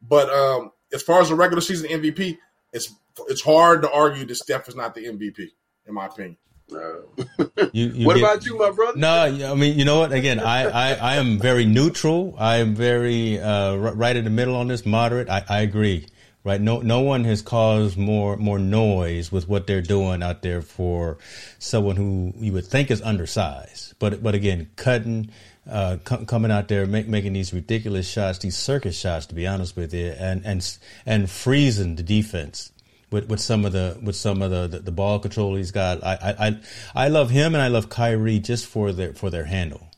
But 0.00 0.30
um, 0.30 0.72
as 0.92 1.02
far 1.02 1.20
as 1.20 1.28
the 1.28 1.34
regular 1.34 1.60
season 1.60 1.90
MVP, 1.90 2.38
it's 2.72 2.92
it's 3.28 3.42
hard 3.42 3.82
to 3.82 3.90
argue 3.90 4.26
that 4.26 4.34
Steph 4.34 4.68
is 4.68 4.74
not 4.74 4.94
the 4.94 5.06
MVP, 5.06 5.50
in 5.86 5.94
my 5.94 6.06
opinion. 6.06 6.36
you, 6.68 7.86
you 7.86 8.06
what 8.06 8.14
get, 8.14 8.24
about 8.24 8.44
you, 8.44 8.58
my 8.58 8.70
brother? 8.70 8.98
No, 8.98 9.08
I 9.08 9.54
mean, 9.54 9.78
you 9.78 9.84
know 9.84 10.00
what? 10.00 10.12
Again, 10.12 10.40
I, 10.40 10.64
I, 10.64 10.92
I 10.94 11.16
am 11.16 11.38
very 11.38 11.64
neutral. 11.64 12.34
I 12.38 12.56
am 12.56 12.74
very 12.74 13.40
uh, 13.40 13.76
right 13.76 14.16
in 14.16 14.24
the 14.24 14.30
middle 14.30 14.56
on 14.56 14.66
this, 14.66 14.84
moderate. 14.84 15.28
I, 15.28 15.44
I 15.48 15.60
agree. 15.60 16.06
Right? 16.42 16.60
No, 16.60 16.80
no 16.80 17.00
one 17.00 17.24
has 17.24 17.42
caused 17.42 17.96
more 17.98 18.36
more 18.36 18.60
noise 18.60 19.32
with 19.32 19.48
what 19.48 19.66
they're 19.66 19.82
doing 19.82 20.22
out 20.22 20.42
there 20.42 20.62
for 20.62 21.18
someone 21.58 21.96
who 21.96 22.32
you 22.36 22.52
would 22.52 22.66
think 22.66 22.92
is 22.92 23.02
undersized. 23.02 23.94
But 23.98 24.22
but 24.22 24.36
again, 24.36 24.70
cutting, 24.76 25.30
uh, 25.68 25.96
coming 26.04 26.52
out 26.52 26.68
there 26.68 26.86
make, 26.86 27.08
making 27.08 27.32
these 27.32 27.52
ridiculous 27.52 28.08
shots, 28.08 28.38
these 28.38 28.56
circus 28.56 28.96
shots, 28.96 29.26
to 29.26 29.34
be 29.34 29.44
honest 29.44 29.74
with 29.74 29.92
you, 29.92 30.14
and 30.18 30.46
and 30.46 30.78
and 31.04 31.28
freezing 31.28 31.96
the 31.96 32.04
defense 32.04 32.70
with, 33.10 33.28
with 33.28 33.40
some 33.40 33.64
of 33.64 33.72
the 33.72 33.98
with 34.02 34.16
some 34.16 34.42
of 34.42 34.50
the, 34.50 34.66
the, 34.66 34.78
the 34.80 34.92
ball 34.92 35.18
control 35.18 35.54
he's 35.54 35.70
got. 35.70 36.02
I, 36.04 36.34
I 36.38 36.60
I 36.94 37.08
love 37.08 37.30
him 37.30 37.54
and 37.54 37.62
I 37.62 37.68
love 37.68 37.88
Kyrie 37.88 38.38
just 38.38 38.66
for 38.66 38.92
their 38.92 39.14
for 39.14 39.30
their 39.30 39.44
handle. 39.44 39.88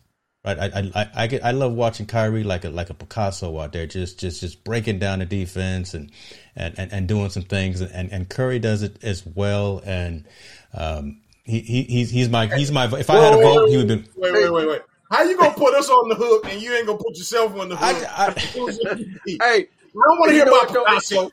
Right, 0.45 0.59
I 0.59 0.91
I 0.95 1.11
I, 1.15 1.27
get, 1.27 1.45
I 1.45 1.51
love 1.51 1.73
watching 1.73 2.07
Kyrie 2.07 2.45
like 2.45 2.65
a 2.65 2.71
like 2.71 2.91
a 2.91 2.95
Picasso 2.95 3.59
out 3.59 3.73
there, 3.73 3.87
just 3.87 4.21
just 4.21 4.41
just 4.41 4.63
breaking 4.65 4.99
down 4.99 5.19
the 5.19 5.27
defense 5.27 5.95
and 5.95 6.13
and, 6.55 6.79
and, 6.79 6.93
and 6.93 7.09
doing 7.09 7.31
some 7.31 7.43
things, 7.43 7.81
and, 7.81 8.13
and 8.13 8.29
Curry 8.29 8.59
does 8.59 8.83
it 8.83 9.03
as 9.03 9.27
well. 9.27 9.83
And 9.85 10.27
um, 10.75 11.21
he, 11.45 11.61
he 11.61 11.83
he's 11.83 12.11
he's 12.11 12.29
my 12.29 12.47
he's 12.47 12.71
my 12.71 12.87
if 12.99 13.11
I 13.11 13.17
had 13.17 13.35
a 13.35 13.43
vote, 13.43 13.69
he 13.69 13.77
would 13.79 13.89
be. 13.89 14.05
Wait 14.17 14.33
wait 14.33 14.51
wait 14.51 14.69
wait. 14.69 14.83
How 15.11 15.23
you 15.23 15.37
gonna 15.37 15.55
put 15.55 15.75
us 15.75 15.89
on 15.89 16.09
the 16.09 16.15
hook 16.15 16.45
and 16.51 16.61
you 16.61 16.73
ain't 16.73 16.87
gonna 16.87 16.99
put 16.99 17.17
yourself 17.17 17.59
on 17.59 17.71
the 17.71 17.77
hook? 17.77 18.09
I, 18.11 18.27
I, 18.27 18.33
hey, 19.27 19.69
I 19.69 20.09
don't 20.09 20.19
want 20.19 20.29
to 20.31 20.35
hear 20.35 20.45
about 20.45 20.69
Picasso. 20.69 21.33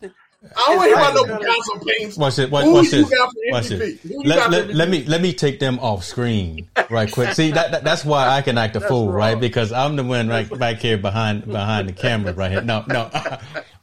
I 0.56 0.66
don't 0.68 0.78
want 0.78 0.90
to 0.90 0.96
hear 0.96 0.96
about 0.96 1.16
no 1.16 1.38
Picasso 1.38 1.86
paintings. 1.86 2.18
Watch 2.18 2.40
it. 2.40 2.52
Watch, 2.52 2.66
watch 2.68 2.90
this. 2.90 3.12
Watch 3.52 3.72
it. 3.72 4.00
Let, 4.26 4.50
let, 4.50 4.70
let, 4.70 4.90
me 4.90 5.04
let 5.06 5.22
me 5.22 5.34
take 5.34 5.60
them 5.60 5.80
off 5.80 6.04
screen 6.04 6.68
right 6.90 7.12
quick. 7.12 7.34
See 7.34 7.52
that, 7.52 7.72
that 7.72 7.84
that's 7.84 8.06
why 8.06 8.30
I 8.30 8.42
can 8.42 8.58
act 8.58 8.76
a 8.76 8.82
fool, 8.82 9.08
wrong. 9.08 9.16
right? 9.16 9.40
Because 9.40 9.72
I'm 9.72 9.96
the 9.96 10.04
one 10.04 10.28
right 10.28 10.50
back 10.58 10.78
here 10.78 10.98
behind 10.98 11.46
behind 11.46 11.90
the 11.90 11.94
camera 11.94 12.34
right 12.34 12.52
here. 12.52 12.62
No, 12.62 12.84
no. 12.88 13.10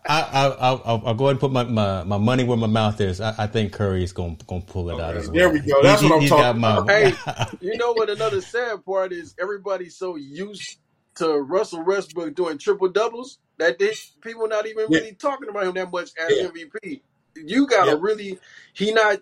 I, 0.04 0.20
I, 0.20 0.46
I'll, 0.48 1.02
I'll 1.06 1.14
go 1.14 1.26
ahead 1.26 1.32
and 1.32 1.40
put 1.40 1.52
my, 1.52 1.62
my, 1.62 2.02
my 2.02 2.18
money 2.18 2.42
where 2.42 2.56
my 2.56 2.66
mouth 2.66 3.00
is. 3.00 3.20
I, 3.20 3.34
I 3.38 3.46
think 3.46 3.72
Curry 3.72 4.02
is 4.02 4.12
going 4.12 4.34
to 4.36 4.44
gonna 4.46 4.60
pull 4.62 4.90
it 4.90 4.94
okay, 4.94 5.02
out 5.02 5.16
as 5.16 5.28
well. 5.28 5.34
There 5.34 5.50
we 5.50 5.60
go. 5.60 5.80
That's 5.82 6.02
he, 6.02 6.08
what 6.08 6.22
I'm 6.22 6.28
talking 6.28 6.58
about. 6.58 6.90
Hey, 6.90 7.14
you 7.60 7.76
know 7.76 7.92
what? 7.92 8.10
Another 8.10 8.40
sad 8.40 8.84
part 8.84 9.12
is 9.12 9.34
everybody's 9.40 9.96
so 9.96 10.16
used 10.16 10.78
to 11.16 11.38
Russell 11.40 11.84
Westbrook 11.84 12.34
doing 12.34 12.58
triple 12.58 12.88
doubles 12.88 13.38
that 13.58 13.78
they, 13.78 13.92
people 14.20 14.48
not 14.48 14.66
even 14.66 14.86
yeah. 14.88 14.98
really 14.98 15.14
talking 15.14 15.48
about 15.48 15.64
him 15.64 15.74
that 15.74 15.90
much 15.90 16.10
as 16.18 16.32
yeah. 16.36 16.48
MVP. 16.48 17.00
You 17.36 17.66
gotta 17.66 17.92
yeah. 17.92 17.98
really 18.00 18.38
he 18.72 18.92
not 18.92 19.20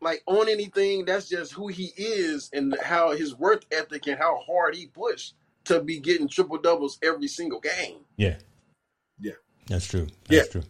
like 0.00 0.22
on 0.26 0.48
anything. 0.48 1.04
That's 1.04 1.28
just 1.28 1.52
who 1.52 1.68
he 1.68 1.92
is 1.96 2.50
and 2.52 2.76
how 2.82 3.12
his 3.12 3.34
work 3.34 3.64
ethic 3.72 4.06
and 4.06 4.18
how 4.18 4.40
hard 4.46 4.74
he 4.74 4.86
pushed 4.86 5.34
to 5.64 5.80
be 5.80 6.00
getting 6.00 6.28
triple 6.28 6.58
doubles 6.58 6.98
every 7.02 7.28
single 7.28 7.60
game. 7.60 8.00
Yeah, 8.16 8.36
yeah, 9.20 9.32
that's 9.66 9.86
true. 9.86 10.08
That's 10.28 10.46
yeah. 10.46 10.60
true. 10.60 10.62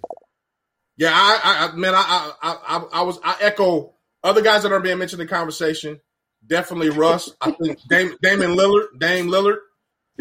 Yeah, 0.96 1.12
I, 1.14 1.70
I, 1.72 1.76
man, 1.76 1.94
I, 1.94 2.32
I, 2.42 2.56
I, 2.66 2.84
I 2.92 3.02
was, 3.02 3.18
I 3.24 3.36
echo 3.40 3.94
other 4.22 4.42
guys 4.42 4.64
that 4.64 4.72
are 4.72 4.80
being 4.80 4.98
mentioned 4.98 5.22
in 5.22 5.26
the 5.26 5.32
conversation. 5.32 5.98
Definitely 6.46 6.90
Russ. 6.90 7.34
I 7.40 7.52
think 7.52 7.78
Dame, 7.88 8.16
Damian 8.20 8.54
Lillard, 8.54 8.98
Dame 8.98 9.28
Lillard. 9.28 9.56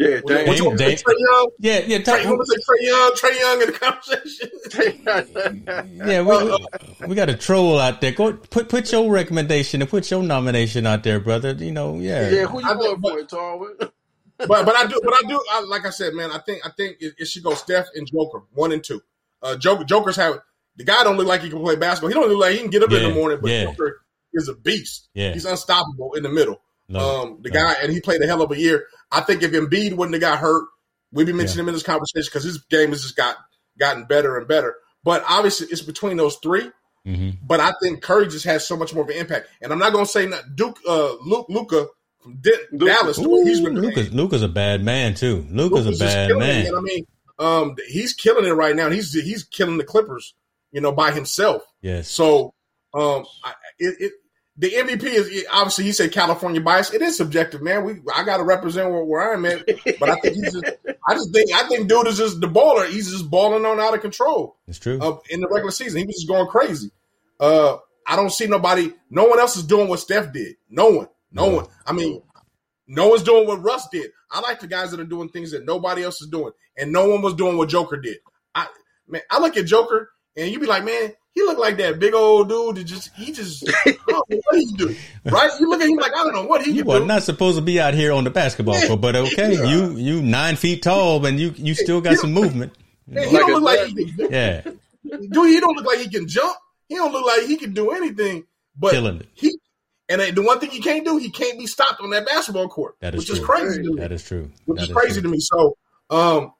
Yeah, 0.00 0.20
Dame, 0.26 0.46
what 0.46 0.58
you 0.58 0.76
Dame, 0.78 0.96
Trae 0.96 1.14
Young? 1.18 1.50
Yeah, 1.58 1.80
yeah. 1.80 1.98
Trae, 1.98 2.24
you 2.24 2.30
want 2.30 2.40
to 2.40 2.46
say 2.46 2.58
Trae 2.66 2.80
Young? 2.80 3.12
Trae 3.20 3.38
Young 3.38 3.60
in 3.60 3.66
the 3.66 3.76
conversation. 3.78 4.48
yeah, 6.06 6.22
we 6.22 7.06
we 7.06 7.14
got 7.14 7.28
a 7.28 7.36
troll 7.36 7.78
out 7.78 8.00
there. 8.00 8.12
Go 8.12 8.32
put 8.32 8.70
put 8.70 8.90
your 8.92 9.12
recommendation 9.12 9.82
and 9.82 9.90
put 9.90 10.10
your 10.10 10.22
nomination 10.22 10.86
out 10.86 11.02
there, 11.02 11.20
brother. 11.20 11.52
You 11.52 11.72
know, 11.72 11.98
yeah. 11.98 12.30
Yeah, 12.30 12.46
who 12.46 12.60
you 12.60 12.74
going 12.74 12.98
for, 12.98 13.22
Tarwin? 13.24 13.76
but 14.38 14.48
but 14.48 14.74
I 14.74 14.86
do 14.86 14.98
but 15.04 15.12
I 15.12 15.28
do 15.28 15.38
I, 15.52 15.60
like 15.64 15.84
I 15.84 15.90
said, 15.90 16.14
man. 16.14 16.30
I 16.30 16.38
think 16.38 16.66
I 16.66 16.70
think 16.70 16.96
it, 17.00 17.16
it, 17.18 17.26
should 17.26 17.42
go 17.42 17.52
Steph 17.52 17.88
and 17.94 18.06
Joker 18.10 18.44
one 18.54 18.72
and 18.72 18.82
two. 18.82 19.02
Uh, 19.42 19.56
Joker 19.56 19.84
Joker's 19.84 20.16
have 20.16 20.40
the 20.76 20.84
guy 20.84 21.04
don't 21.04 21.18
look 21.18 21.26
like 21.26 21.42
he 21.42 21.50
can 21.50 21.60
play 21.60 21.76
basketball. 21.76 22.08
He 22.08 22.14
don't 22.14 22.30
look 22.30 22.40
like 22.40 22.52
he 22.52 22.60
can 22.60 22.70
get 22.70 22.82
up 22.82 22.90
yeah, 22.90 23.00
in 23.00 23.08
the 23.10 23.14
morning, 23.14 23.38
but 23.42 23.50
yeah. 23.50 23.64
Joker 23.64 24.00
is 24.32 24.48
a 24.48 24.54
beast. 24.54 25.10
Yeah, 25.12 25.34
he's 25.34 25.44
unstoppable 25.44 26.14
in 26.14 26.22
the 26.22 26.30
middle. 26.30 26.62
No, 26.90 27.22
um, 27.22 27.38
the 27.40 27.50
no. 27.50 27.60
guy 27.60 27.74
and 27.82 27.92
he 27.92 28.00
played 28.00 28.20
a 28.20 28.26
hell 28.26 28.42
of 28.42 28.50
a 28.50 28.58
year. 28.58 28.86
I 29.12 29.20
think 29.20 29.42
if 29.42 29.52
Embiid 29.52 29.96
wouldn't 29.96 30.14
have 30.14 30.20
got 30.20 30.38
hurt, 30.40 30.66
we'd 31.12 31.26
be 31.26 31.32
mentioning 31.32 31.58
yeah. 31.58 31.62
him 31.62 31.68
in 31.68 31.74
this 31.74 31.84
conversation 31.84 32.28
because 32.30 32.44
his 32.44 32.58
game 32.64 32.90
has 32.90 33.02
just 33.02 33.16
got 33.16 33.36
gotten 33.78 34.04
better 34.04 34.36
and 34.36 34.48
better. 34.48 34.74
But 35.04 35.24
obviously, 35.28 35.68
it's 35.70 35.82
between 35.82 36.16
those 36.16 36.36
3 36.36 36.70
mm-hmm. 37.06 37.30
But 37.42 37.60
I 37.60 37.72
think 37.82 38.02
Curry 38.02 38.26
just 38.26 38.44
has 38.44 38.66
so 38.66 38.76
much 38.76 38.92
more 38.92 39.04
of 39.04 39.08
an 39.08 39.16
impact. 39.16 39.48
And 39.62 39.72
I'm 39.72 39.78
not 39.78 39.92
going 39.92 40.04
to 40.04 40.10
say 40.10 40.26
not 40.26 40.56
Duke, 40.56 40.78
uh, 40.86 41.14
Luke, 41.24 41.46
Luka 41.48 41.86
from 42.20 42.36
D- 42.40 42.52
Dallas. 42.76 43.18
Ooh, 43.18 43.44
he's 43.44 43.60
been 43.60 43.74
Luka's, 43.74 44.12
Luka's 44.12 44.42
a 44.42 44.48
bad 44.48 44.82
man 44.82 45.14
too. 45.14 45.46
Luka's, 45.48 45.86
Luka's 45.86 46.00
a 46.00 46.04
bad 46.04 46.36
man. 46.36 46.66
It, 46.66 46.74
I 46.76 46.80
mean, 46.80 47.06
um, 47.38 47.76
he's 47.88 48.12
killing 48.14 48.46
it 48.46 48.52
right 48.52 48.76
now. 48.76 48.90
He's 48.90 49.12
he's 49.12 49.44
killing 49.44 49.78
the 49.78 49.84
Clippers, 49.84 50.34
you 50.72 50.80
know, 50.80 50.92
by 50.92 51.12
himself. 51.12 51.62
Yes. 51.80 52.10
So, 52.10 52.52
um, 52.92 53.24
I, 53.44 53.54
it, 53.78 53.94
it 54.00 54.12
the 54.60 54.70
MVP 54.70 55.04
is 55.04 55.46
obviously 55.50 55.84
he 55.84 55.92
said 55.92 56.12
California 56.12 56.60
bias. 56.60 56.92
It 56.92 57.00
is 57.00 57.16
subjective, 57.16 57.62
man. 57.62 57.82
We 57.82 57.94
I 58.14 58.24
got 58.24 58.36
to 58.36 58.42
represent 58.42 58.90
where, 58.90 59.02
where, 59.02 59.32
I'm 59.32 59.46
at, 59.46 59.66
but 59.98 60.10
I 60.10 60.16
think 60.16 60.34
he's 60.34 60.52
just. 60.52 60.64
I 61.08 61.14
just 61.14 61.32
think 61.32 61.50
I 61.54 61.66
think 61.66 61.88
dude 61.88 62.06
is 62.06 62.18
just 62.18 62.42
the 62.42 62.46
baller. 62.46 62.86
He's 62.86 63.10
just 63.10 63.30
balling 63.30 63.64
on 63.64 63.80
out 63.80 63.94
of 63.94 64.02
control. 64.02 64.58
It's 64.68 64.78
true. 64.78 65.00
Uh, 65.00 65.16
in 65.30 65.40
the 65.40 65.48
regular 65.48 65.70
season, 65.70 66.00
he 66.00 66.06
was 66.06 66.16
just 66.16 66.28
going 66.28 66.46
crazy. 66.46 66.90
Uh, 67.40 67.78
I 68.06 68.16
don't 68.16 68.30
see 68.30 68.46
nobody. 68.46 68.92
No 69.08 69.24
one 69.24 69.40
else 69.40 69.56
is 69.56 69.64
doing 69.64 69.88
what 69.88 69.98
Steph 69.98 70.30
did. 70.30 70.56
No 70.68 70.90
one. 70.90 71.08
No, 71.32 71.48
no. 71.48 71.56
one. 71.56 71.66
I 71.86 71.92
mean, 71.92 72.22
no 72.86 73.08
one's 73.08 73.22
doing 73.22 73.46
what 73.46 73.62
Russ 73.62 73.88
did. 73.90 74.10
I 74.30 74.40
like 74.40 74.60
the 74.60 74.66
guys 74.66 74.90
that 74.90 75.00
are 75.00 75.04
doing 75.04 75.30
things 75.30 75.52
that 75.52 75.64
nobody 75.64 76.02
else 76.02 76.20
is 76.20 76.28
doing, 76.28 76.52
and 76.76 76.92
no 76.92 77.08
one 77.08 77.22
was 77.22 77.32
doing 77.32 77.56
what 77.56 77.70
Joker 77.70 77.96
did. 77.96 78.18
I 78.54 78.66
man, 79.08 79.22
I 79.30 79.40
look 79.40 79.56
at 79.56 79.64
Joker, 79.64 80.10
and 80.36 80.50
you'd 80.50 80.60
be 80.60 80.66
like, 80.66 80.84
man, 80.84 81.14
he 81.34 81.42
looked 81.42 81.60
like 81.60 81.76
that 81.78 81.98
big 81.98 82.14
old 82.14 82.48
dude 82.48 82.76
that 82.76 82.84
just 82.84 83.10
he 83.14 83.32
just 83.32 83.68
what 84.04 84.26
he 84.54 84.66
do 84.76 84.94
right? 85.24 85.50
You 85.60 85.68
look 85.68 85.80
at 85.80 85.88
him 85.88 85.96
like 85.96 86.12
I 86.12 86.24
don't 86.24 86.34
know 86.34 86.44
what 86.44 86.62
he. 86.62 86.72
You 86.72 86.90
are 86.90 87.00
not 87.00 87.22
supposed 87.22 87.56
to 87.56 87.62
be 87.62 87.80
out 87.80 87.94
here 87.94 88.12
on 88.12 88.24
the 88.24 88.30
basketball 88.30 88.78
yeah. 88.78 88.88
court, 88.88 89.00
but 89.00 89.16
okay, 89.16 89.54
yeah. 89.54 89.64
you 89.64 89.96
you 89.96 90.22
nine 90.22 90.56
feet 90.56 90.82
tall 90.82 91.24
and 91.24 91.38
you 91.38 91.54
you 91.56 91.74
still 91.74 92.00
got 92.00 92.16
some 92.18 92.32
movement. 92.32 92.72
he 93.08 93.14
like 93.14 93.30
don't 93.30 93.52
look 93.52 93.62
like 93.62 93.86
he 93.86 94.12
can, 94.12 94.30
yeah, 94.30 94.60
dude. 94.62 95.48
He 95.48 95.60
don't 95.60 95.76
look 95.76 95.86
like 95.86 95.98
he 95.98 96.08
can 96.08 96.28
jump. 96.28 96.56
He 96.88 96.96
don't 96.96 97.12
look 97.12 97.24
like 97.24 97.46
he 97.46 97.56
can 97.56 97.72
do 97.72 97.90
anything. 97.90 98.44
But 98.76 98.92
Killing 98.92 99.20
it. 99.20 99.28
he 99.34 99.58
and 100.08 100.20
the 100.36 100.42
one 100.42 100.58
thing 100.58 100.70
he 100.70 100.80
can't 100.80 101.04
do, 101.04 101.18
he 101.18 101.30
can't 101.30 101.58
be 101.58 101.66
stopped 101.66 102.00
on 102.00 102.10
that 102.10 102.26
basketball 102.26 102.68
court, 102.68 102.96
that 103.00 103.14
is 103.14 103.20
which 103.20 103.28
true. 103.28 103.36
is 103.36 103.44
crazy 103.44 103.82
to 103.82 103.90
me. 103.90 104.00
That 104.00 104.10
is 104.10 104.24
true. 104.24 104.50
Which 104.66 104.78
that 104.78 104.82
is, 104.84 104.90
is 104.90 104.96
crazy 104.96 105.20
true. 105.20 105.22
to 105.22 105.28
me. 105.28 105.38
So, 105.38 105.76
um, 106.10 106.52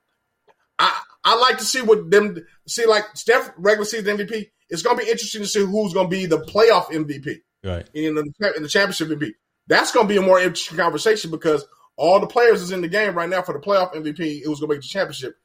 I 0.79 1.01
I 1.23 1.37
like 1.37 1.57
to 1.57 1.65
see 1.65 1.81
what 1.81 2.09
them 2.09 2.37
see 2.67 2.85
like 2.85 3.05
Steph 3.15 3.51
regular 3.57 3.85
season 3.85 4.17
MVP 4.17 4.51
it's 4.71 4.81
going 4.81 4.97
to 4.97 5.03
be 5.03 5.11
interesting 5.11 5.41
to 5.41 5.47
see 5.47 5.63
who's 5.63 5.93
going 5.93 6.09
to 6.09 6.15
be 6.15 6.25
the 6.25 6.39
playoff 6.39 6.85
MVP, 6.87 7.41
right? 7.63 7.87
In 7.93 8.15
the, 8.15 8.21
in 8.55 8.63
the 8.63 8.69
championship 8.69 9.09
MVP. 9.09 9.33
That's 9.67 9.91
going 9.91 10.07
to 10.07 10.13
be 10.13 10.17
a 10.17 10.21
more 10.21 10.39
interesting 10.39 10.77
conversation 10.77 11.29
because 11.29 11.65
all 11.97 12.19
the 12.19 12.27
players 12.27 12.61
is 12.61 12.71
in 12.71 12.81
the 12.81 12.87
game 12.87 13.13
right 13.13 13.29
now 13.29 13.41
for 13.41 13.53
the 13.53 13.59
playoff 13.59 13.93
MVP. 13.93 14.41
It 14.41 14.47
was 14.47 14.59
going 14.59 14.69
to 14.69 14.75
make 14.75 14.81
the 14.81 14.87
championship, 14.87 15.35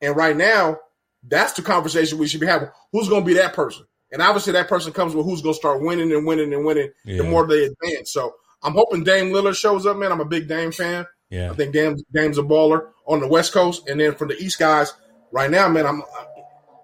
and 0.00 0.16
right 0.16 0.36
now, 0.36 0.78
that's 1.22 1.52
the 1.52 1.62
conversation 1.62 2.18
we 2.18 2.26
should 2.26 2.40
be 2.40 2.46
having. 2.46 2.70
Who's 2.92 3.08
going 3.08 3.22
to 3.22 3.26
be 3.26 3.34
that 3.34 3.54
person? 3.54 3.84
And 4.10 4.20
obviously, 4.20 4.54
that 4.54 4.68
person 4.68 4.92
comes 4.92 5.14
with 5.14 5.26
who's 5.26 5.42
going 5.42 5.54
to 5.54 5.58
start 5.58 5.82
winning 5.82 6.12
and 6.12 6.26
winning 6.26 6.52
and 6.52 6.64
winning 6.64 6.90
yeah. 7.04 7.18
the 7.18 7.24
more 7.24 7.46
they 7.46 7.64
advance. 7.64 8.12
So 8.12 8.34
I'm 8.62 8.74
hoping 8.74 9.04
Dame 9.04 9.32
Lillard 9.32 9.56
shows 9.56 9.86
up, 9.86 9.96
man. 9.96 10.12
I'm 10.12 10.20
a 10.20 10.26
big 10.26 10.48
Dame 10.48 10.72
fan. 10.72 11.06
Yeah. 11.30 11.50
I 11.50 11.54
think 11.54 11.72
Dame, 11.72 11.96
Dame's 12.12 12.38
a 12.38 12.42
baller 12.42 12.88
on 13.06 13.20
the 13.20 13.28
West 13.28 13.52
Coast, 13.52 13.88
and 13.88 14.00
then 14.00 14.14
for 14.14 14.26
the 14.26 14.36
East 14.36 14.58
guys, 14.58 14.92
right 15.30 15.50
now, 15.50 15.68
man, 15.68 15.86
I'm 15.86 16.02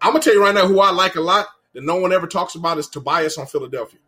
I'm 0.00 0.12
gonna 0.12 0.20
tell 0.20 0.34
you 0.34 0.42
right 0.42 0.54
now 0.54 0.66
who 0.66 0.80
I 0.80 0.90
like 0.90 1.16
a 1.16 1.20
lot 1.20 1.48
that 1.74 1.84
no 1.84 1.96
one 1.96 2.12
ever 2.12 2.26
talks 2.26 2.54
about 2.54 2.78
is 2.78 2.88
Tobias 2.88 3.38
on 3.38 3.46
Philadelphia. 3.46 4.00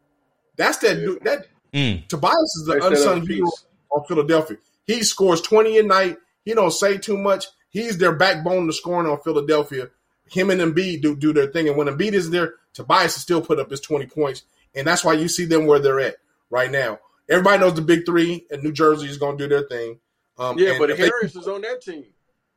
That's 0.56 0.78
that 0.78 0.98
yeah. 0.98 1.04
dude. 1.04 1.24
That 1.24 1.46
mm. 1.72 2.06
Tobias 2.08 2.56
is 2.56 2.66
the 2.66 2.86
unsung 2.86 3.26
hero 3.26 3.50
on 3.90 4.04
Philadelphia. 4.04 4.58
He 4.86 5.02
scores 5.02 5.40
twenty 5.40 5.78
a 5.78 5.82
night. 5.82 6.16
He 6.44 6.54
don't 6.54 6.72
say 6.72 6.98
too 6.98 7.16
much. 7.16 7.46
He's 7.70 7.98
their 7.98 8.14
backbone 8.14 8.66
to 8.66 8.72
scoring 8.72 9.10
on 9.10 9.20
Philadelphia. 9.22 9.90
Him 10.28 10.50
and 10.50 10.60
Embiid 10.60 11.02
do, 11.02 11.16
do 11.16 11.32
their 11.32 11.48
thing, 11.48 11.68
and 11.68 11.76
when 11.76 11.88
Embiid 11.88 12.12
is 12.12 12.30
there, 12.30 12.54
Tobias 12.72 13.16
is 13.16 13.22
still 13.22 13.42
put 13.42 13.58
up 13.58 13.70
his 13.70 13.80
twenty 13.80 14.06
points, 14.06 14.42
and 14.74 14.86
that's 14.86 15.04
why 15.04 15.12
you 15.12 15.28
see 15.28 15.44
them 15.44 15.66
where 15.66 15.78
they're 15.78 16.00
at 16.00 16.16
right 16.50 16.70
now. 16.70 16.98
Everybody 17.28 17.58
knows 17.58 17.74
the 17.74 17.82
big 17.82 18.06
three, 18.06 18.46
and 18.50 18.62
New 18.62 18.72
Jersey 18.72 19.08
is 19.08 19.18
going 19.18 19.38
to 19.38 19.44
do 19.44 19.48
their 19.48 19.68
thing. 19.68 19.98
Um, 20.38 20.58
yeah, 20.58 20.76
but 20.78 20.90
Harris 20.90 21.32
they, 21.32 21.40
is 21.40 21.48
on 21.48 21.60
that 21.62 21.82
team, 21.82 22.06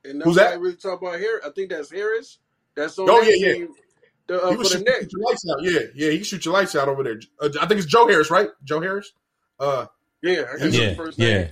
and 0.03 0.21
who's 0.23 0.35
that? 0.35 0.59
Really 0.59 0.75
talk 0.75 1.01
about 1.01 1.19
Harris. 1.19 1.45
I 1.45 1.49
think 1.49 1.69
that's 1.69 1.91
Harris. 1.91 2.39
That's 2.75 2.97
on. 2.97 3.09
Oh 3.09 3.21
yeah, 3.21 3.53
team. 3.53 3.61
yeah. 3.61 3.82
The, 4.27 4.41
uh, 4.41 4.51
he 4.51 4.55
was 4.57 4.71
shoot, 4.71 4.87
shoot 4.87 5.11
your 5.11 5.21
lights 5.29 5.45
out. 5.49 5.63
Yeah, 5.63 5.79
yeah, 5.93 6.09
he 6.11 6.17
can 6.17 6.25
shoot 6.25 6.45
your 6.45 6.53
lights 6.53 6.75
out 6.75 6.87
over 6.87 7.03
there. 7.03 7.19
Uh, 7.39 7.49
I 7.61 7.67
think 7.67 7.79
it's 7.79 7.85
Joe 7.85 8.07
Harris, 8.07 8.31
right? 8.31 8.49
Joe 8.63 8.79
Harris. 8.79 9.11
Uh, 9.59 9.87
yeah, 10.21 10.45
yeah, 10.61 10.65
yeah. 10.67 11.07
yeah, 11.17 11.47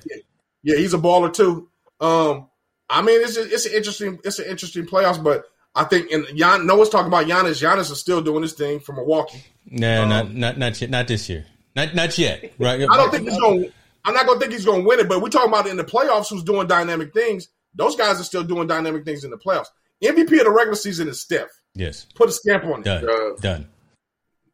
yeah. 0.64 0.78
He's 0.78 0.94
a 0.94 0.98
baller 0.98 1.32
too. 1.32 1.70
Um, 2.00 2.48
I 2.90 3.02
mean, 3.02 3.22
it's 3.22 3.36
just, 3.36 3.52
it's 3.52 3.66
an 3.66 3.74
interesting 3.74 4.20
it's 4.24 4.40
an 4.40 4.46
interesting 4.46 4.86
playoffs, 4.86 5.22
but 5.22 5.46
I 5.76 5.84
think 5.84 6.12
and 6.12 6.26
Jan, 6.36 6.66
Noah's 6.66 6.90
talking 6.90 7.08
about 7.08 7.26
Giannis. 7.26 7.62
Giannis 7.62 7.92
is 7.92 8.00
still 8.00 8.22
doing 8.22 8.42
his 8.42 8.54
thing 8.54 8.80
from 8.80 8.96
Milwaukee. 8.96 9.44
No, 9.66 10.04
um, 10.04 10.10
not 10.10 10.34
not 10.34 10.58
not 10.58 10.82
yet. 10.82 10.90
Not 10.90 11.08
this 11.08 11.30
year. 11.30 11.46
Not 11.76 11.94
not 11.94 12.18
yet. 12.18 12.54
Right. 12.58 12.82
I 12.82 12.98
don't 12.98 13.12
think 13.12 13.30
he's 13.30 13.40
going. 13.40 13.72
I'm 14.04 14.14
not 14.14 14.26
going 14.26 14.40
to 14.40 14.46
think 14.46 14.54
he's 14.54 14.66
going 14.66 14.82
to 14.82 14.88
win 14.88 15.00
it, 15.00 15.08
but 15.08 15.22
we're 15.22 15.30
talking 15.30 15.50
about 15.50 15.68
in 15.68 15.78
the 15.78 15.84
playoffs 15.84 16.30
who's 16.30 16.44
doing 16.44 16.68
dynamic 16.68 17.14
things. 17.14 17.50
Those 17.76 17.96
guys 17.96 18.20
are 18.20 18.24
still 18.24 18.44
doing 18.44 18.68
dynamic 18.68 19.06
things 19.06 19.24
in 19.24 19.30
the 19.30 19.38
playoffs. 19.38 19.68
MVP 20.04 20.40
of 20.40 20.46
the 20.46 20.52
regular 20.52 20.76
season 20.76 21.08
is 21.08 21.22
Steph. 21.22 21.50
Yes. 21.74 22.06
Put 22.16 22.30
a 22.30 22.32
stamp 22.32 22.66
on 22.66 22.82
it. 22.82 22.84
Done. 22.84 23.10
Uh, 23.10 23.36
Done. 23.40 23.70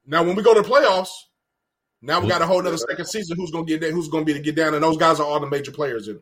Now, 0.05 0.23
when 0.23 0.35
we 0.35 0.43
go 0.43 0.53
to 0.53 0.61
the 0.61 0.67
playoffs, 0.67 1.09
now 2.01 2.21
we 2.21 2.27
got 2.27 2.41
a 2.41 2.45
whole 2.45 2.59
other 2.65 2.77
second 2.77 3.05
season. 3.07 3.37
Who's 3.37 3.51
going 3.51 3.65
to 3.65 3.69
get 3.71 3.81
there? 3.81 3.91
Who's 3.91 4.07
going 4.07 4.23
to 4.23 4.25
be 4.25 4.37
to 4.37 4.43
get 4.43 4.55
down? 4.55 4.73
And 4.73 4.83
those 4.83 4.97
guys 4.97 5.19
are 5.19 5.25
all 5.25 5.39
the 5.39 5.47
major 5.47 5.71
players 5.71 6.07
in. 6.07 6.21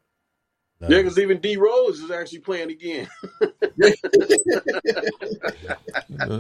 Yeah, 0.82 0.98
because 0.98 1.18
even 1.18 1.40
D 1.40 1.56
Rose 1.56 2.02
is 2.02 2.12
actually 2.12 2.40
playing 2.40 2.70
again. 2.70 3.08
the, 3.40 3.96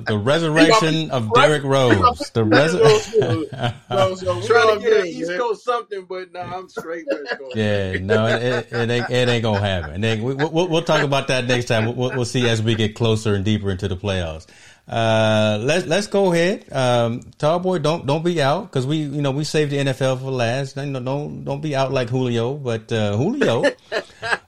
the, 0.06 0.18
resurrection 0.18 1.10
of 1.12 1.34
Derrick 1.34 1.64
Rose. 1.64 2.32
The 2.34 2.44
resurrection. 2.44 3.48
Trying 4.46 4.80
to 4.80 4.86
get 4.86 5.06
East 5.06 5.32
Coast 5.38 5.64
something, 5.64 6.06
but 6.08 6.34
no, 6.34 6.42
I'm 6.42 6.68
straight 6.68 7.06
West 7.10 7.40
Coast. 7.40 7.56
Yeah, 7.56 7.94
no, 8.00 8.28
it, 8.28 8.68
it, 8.72 8.90
ain't, 8.90 9.10
it 9.10 9.30
ain't 9.30 9.44
gonna 9.44 9.60
happen. 9.60 10.02
We, 10.02 10.36
will 10.36 10.68
we'll 10.68 10.84
talk 10.84 11.02
about 11.02 11.30
that 11.30 11.46
next 11.46 11.66
time. 11.66 11.96
We'll, 11.96 12.12
we'll 12.12 12.26
see 12.26 12.48
as 12.50 12.62
we 12.62 12.76
get 12.76 12.94
closer 12.94 13.36
and 13.36 13.46
deeper 13.46 13.72
into 13.72 13.88
the 13.88 13.96
playoffs. 13.96 14.48
Uh, 14.88 15.58
let's 15.62 15.88
let's 15.88 16.06
go 16.06 16.32
ahead. 16.32 16.72
Um, 16.72 17.22
Tallboy, 17.40 17.82
don't 17.82 18.06
don't 18.06 18.24
be 18.24 18.40
out 18.40 18.64
because 18.64 18.86
we 18.86 18.98
you 18.98 19.22
know 19.22 19.32
we 19.32 19.44
saved 19.44 19.72
the 19.72 19.78
NFL 19.78 20.20
for 20.20 20.30
last. 20.30 20.76
Don't 20.76 20.94
don't, 20.94 21.44
don't 21.44 21.62
be 21.62 21.76
out 21.76 21.92
like 21.92 22.10
Julio, 22.10 22.54
but 22.54 22.92
uh, 22.92 23.18
Julio, 23.18 23.64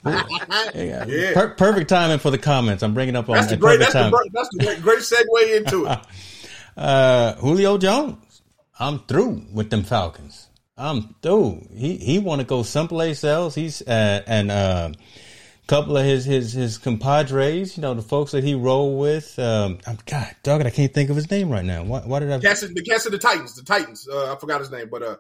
yeah. 0.06 1.34
Per- 1.34 1.56
perfect 1.58 1.90
timing 1.90 2.20
for 2.20 2.30
the 2.30 2.38
comments. 2.38 2.84
I'm 2.84 2.94
bringing 2.94 3.16
up 3.16 3.30
on 3.30 3.38
that's 3.38 3.50
the 3.50 3.58
great 3.58 3.80
that's 3.80 3.94
the, 3.94 4.30
that's 4.32 4.50
the 4.50 4.80
great 4.80 5.00
segue 5.00 5.58
into 5.58 5.88
it. 5.88 6.00
uh, 6.78 7.34
Julio 7.36 7.80
Jones, 7.80 8.44
I'm 8.80 9.00
through 9.00 9.44
with 9.52 9.72
them 9.72 9.84
Falcons. 9.84 10.50
I'm 10.78 11.16
through. 11.24 11.68
He 11.74 11.98
he 11.98 12.20
want 12.20 12.42
to 12.42 12.46
go 12.46 12.62
someplace 12.62 13.24
else. 13.24 13.56
He's 13.56 13.82
uh, 13.82 14.22
and. 14.28 14.52
Uh, 14.52 14.92
couple 15.68 15.97
of 15.97 16.05
his 16.05 16.26
his 16.26 16.53
his 16.53 16.78
compadres, 16.78 17.78
you 17.78 17.82
know, 17.82 17.93
the 17.93 18.01
folks 18.01 18.32
that 18.32 18.43
he 18.43 18.55
rolled 18.55 18.99
with. 18.99 19.38
Um, 19.38 19.80
I'm 19.86 19.97
God, 20.05 20.36
dog, 20.43 20.65
I 20.65 20.70
can't 20.70 20.93
think 20.93 21.09
of 21.09 21.15
his 21.15 21.30
name 21.30 21.49
right 21.49 21.65
now. 21.65 21.84
Why, 21.84 21.99
why 21.99 22.20
did 22.20 22.32
I? 22.32 22.39
Cats 22.39 22.61
the 22.61 22.82
cats 22.82 23.05
of 23.05 23.11
the 23.11 23.18
Titans, 23.18 23.55
the 23.55 23.63
Titans. 23.63 24.07
Uh, 24.11 24.34
I 24.34 24.39
forgot 24.39 24.61
his 24.61 24.72
name, 24.72 24.88
but 24.89 25.03
uh, 25.03 25.18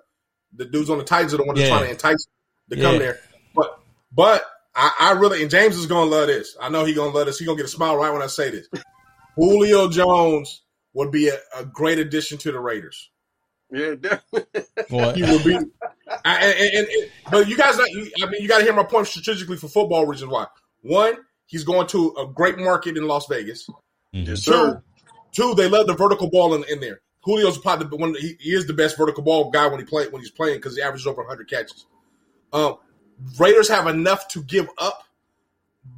the 0.55 0.65
dudes 0.65 0.89
on 0.89 0.97
the 0.97 1.03
Titans 1.03 1.33
are 1.33 1.37
the 1.37 1.43
ones 1.43 1.59
yeah. 1.59 1.69
trying 1.69 1.83
to 1.83 1.91
entice 1.91 2.25
to 2.69 2.81
come 2.81 2.97
there. 2.97 3.19
But 3.53 3.79
but 4.11 4.43
I, 4.75 4.91
I, 4.99 5.11
really 5.13 5.41
and 5.41 5.51
James 5.51 5.77
is 5.77 5.85
gonna 5.85 6.09
love 6.09 6.27
this. 6.27 6.55
I 6.59 6.69
know 6.69 6.85
he 6.85 6.93
gonna 6.93 7.13
love 7.13 7.25
this. 7.25 7.39
He 7.39 7.45
gonna 7.45 7.57
get 7.57 7.65
a 7.65 7.69
smile 7.69 7.97
right 7.97 8.11
when 8.11 8.21
I 8.21 8.27
say 8.27 8.49
this. 8.49 8.67
Julio 9.35 9.89
Jones 9.89 10.63
would 10.93 11.11
be 11.11 11.29
a, 11.29 11.37
a 11.55 11.65
great 11.65 11.99
addition 11.99 12.37
to 12.39 12.51
the 12.51 12.59
Raiders. 12.59 13.11
Yeah, 13.69 13.95
definitely. 13.95 14.63
he 14.89 15.21
will 15.23 15.43
be. 15.43 15.59
I, 16.23 16.35
and, 16.37 16.59
and, 16.59 16.87
and, 16.87 17.11
but 17.31 17.47
you 17.47 17.57
guys, 17.57 17.77
I 17.79 18.25
mean, 18.25 18.41
you 18.41 18.47
got 18.47 18.59
to 18.59 18.63
hear 18.63 18.73
my 18.73 18.83
point 18.83 19.07
strategically 19.07 19.57
for 19.57 19.67
football 19.67 20.05
reasons. 20.05 20.31
Why? 20.31 20.47
One, 20.81 21.15
he's 21.45 21.63
going 21.63 21.87
to 21.87 22.13
a 22.17 22.27
great 22.27 22.57
market 22.57 22.97
in 22.97 23.07
Las 23.07 23.27
Vegas. 23.27 23.67
Mm-hmm. 24.13 24.29
Yes, 24.29 24.43
two, 24.43 24.81
two, 25.31 25.55
they 25.55 25.67
love 25.67 25.87
the 25.87 25.95
vertical 25.95 26.29
ball 26.29 26.55
in, 26.55 26.63
in 26.69 26.79
there. 26.79 27.01
Julio's 27.25 27.57
probably 27.57 27.97
one. 27.97 28.15
He, 28.15 28.35
he, 28.39 28.51
is 28.51 28.67
the 28.67 28.73
best 28.73 28.97
vertical 28.97 29.21
ball 29.23 29.49
guy 29.49 29.67
when 29.67 29.79
he 29.79 29.85
play 29.85 30.07
when 30.07 30.21
he's 30.21 30.31
playing 30.31 30.59
because 30.59 30.77
he 30.77 30.81
averages 30.81 31.07
over 31.07 31.21
100 31.21 31.49
catches. 31.49 31.85
Um, 32.53 32.77
Raiders 33.37 33.67
have 33.67 33.87
enough 33.87 34.27
to 34.29 34.43
give 34.43 34.69
up 34.77 35.03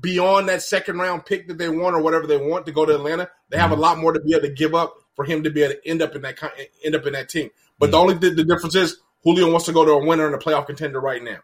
beyond 0.01 0.49
that 0.49 0.61
second 0.61 0.97
round 0.97 1.25
pick 1.25 1.47
that 1.47 1.57
they 1.57 1.69
want 1.69 1.95
or 1.95 2.01
whatever 2.01 2.25
they 2.25 2.37
want 2.37 2.65
to 2.65 2.71
go 2.71 2.85
to 2.85 2.95
Atlanta. 2.95 3.29
They 3.49 3.57
have 3.57 3.71
mm-hmm. 3.71 3.79
a 3.79 3.81
lot 3.81 3.97
more 3.99 4.13
to 4.13 4.19
be 4.19 4.33
able 4.33 4.47
to 4.47 4.53
give 4.53 4.73
up 4.73 4.95
for 5.15 5.25
him 5.25 5.43
to 5.43 5.51
be 5.51 5.63
able 5.63 5.75
to 5.75 5.87
end 5.87 6.01
up 6.01 6.15
in 6.15 6.21
that 6.23 6.39
end 6.83 6.95
up 6.95 7.05
in 7.05 7.13
that 7.13 7.29
team. 7.29 7.49
But 7.77 7.87
mm-hmm. 7.87 7.91
the 7.91 7.97
only 7.97 8.13
the, 8.15 8.29
the 8.31 8.43
difference 8.43 8.75
is 8.75 8.97
Julio 9.23 9.51
wants 9.51 9.65
to 9.65 9.73
go 9.73 9.85
to 9.85 9.91
a 9.91 10.05
winner 10.05 10.25
and 10.25 10.35
a 10.35 10.37
playoff 10.37 10.65
contender 10.65 10.99
right 10.99 11.23
now. 11.23 11.39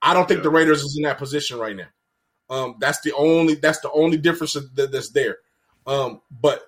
I 0.00 0.14
don't 0.14 0.26
think 0.28 0.38
yeah. 0.38 0.44
the 0.44 0.50
Raiders 0.50 0.82
is 0.82 0.96
in 0.96 1.02
that 1.04 1.18
position 1.18 1.58
right 1.58 1.76
now. 1.76 1.88
Um, 2.50 2.76
that's 2.78 3.00
the 3.00 3.12
only 3.12 3.54
that's 3.54 3.80
the 3.80 3.90
only 3.90 4.16
difference 4.16 4.54
that, 4.54 4.90
that's 4.90 5.10
there. 5.10 5.38
Um, 5.86 6.20
but 6.30 6.62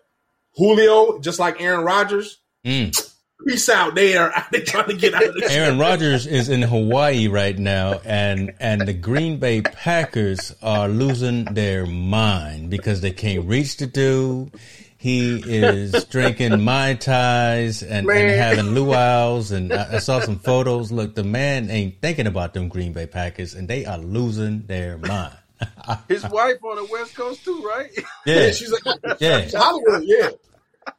Julio, 0.56 1.18
just 1.20 1.38
like 1.38 1.60
Aaron 1.60 1.84
Rodgers, 1.84 2.38
mm. 2.64 3.12
peace 3.46 3.68
out. 3.68 3.94
They 3.94 4.16
are 4.16 4.32
they 4.52 4.60
trying 4.60 4.88
to 4.88 4.96
get 4.96 5.14
out 5.14 5.24
of 5.24 5.34
this. 5.34 5.50
Aaron 5.50 5.78
Rodgers 5.78 6.26
is 6.26 6.48
in 6.48 6.62
Hawaii 6.62 7.28
right 7.28 7.58
now, 7.58 8.00
and 8.04 8.52
and 8.60 8.82
the 8.82 8.92
Green 8.92 9.38
Bay 9.38 9.62
Packers 9.62 10.54
are 10.62 10.88
losing 10.88 11.44
their 11.44 11.86
mind 11.86 12.70
because 12.70 13.00
they 13.00 13.12
can't 13.12 13.46
reach 13.46 13.76
the 13.78 13.86
dude. 13.86 14.52
He 15.00 15.42
is 15.46 16.04
drinking 16.10 16.62
mai 16.62 16.92
tais 16.92 17.82
and, 17.82 18.06
and 18.06 18.30
having 18.30 18.74
luau's, 18.74 19.50
and 19.50 19.72
I, 19.72 19.94
I, 19.94 19.98
saw 19.98 20.20
some 20.20 20.38
photos. 20.38 20.92
Look, 20.92 21.14
the 21.14 21.24
man 21.24 21.70
ain't 21.70 22.02
thinking 22.02 22.26
about 22.26 22.52
them 22.52 22.68
Green 22.68 22.92
Bay 22.92 23.06
Packers, 23.06 23.54
and 23.54 23.66
they 23.66 23.86
are 23.86 23.96
losing 23.96 24.66
their 24.66 24.98
mind. 24.98 25.38
His 26.08 26.22
wife 26.28 26.62
on 26.62 26.76
the 26.76 26.84
West 26.92 27.16
Coast 27.16 27.42
too, 27.46 27.62
right? 27.62 27.90
Yeah, 28.26 28.40
yeah 28.40 28.50
she's 28.52 28.70
like, 28.70 29.20
yeah, 29.20 29.48
Hollywood, 29.54 30.02
yeah. 30.04 30.28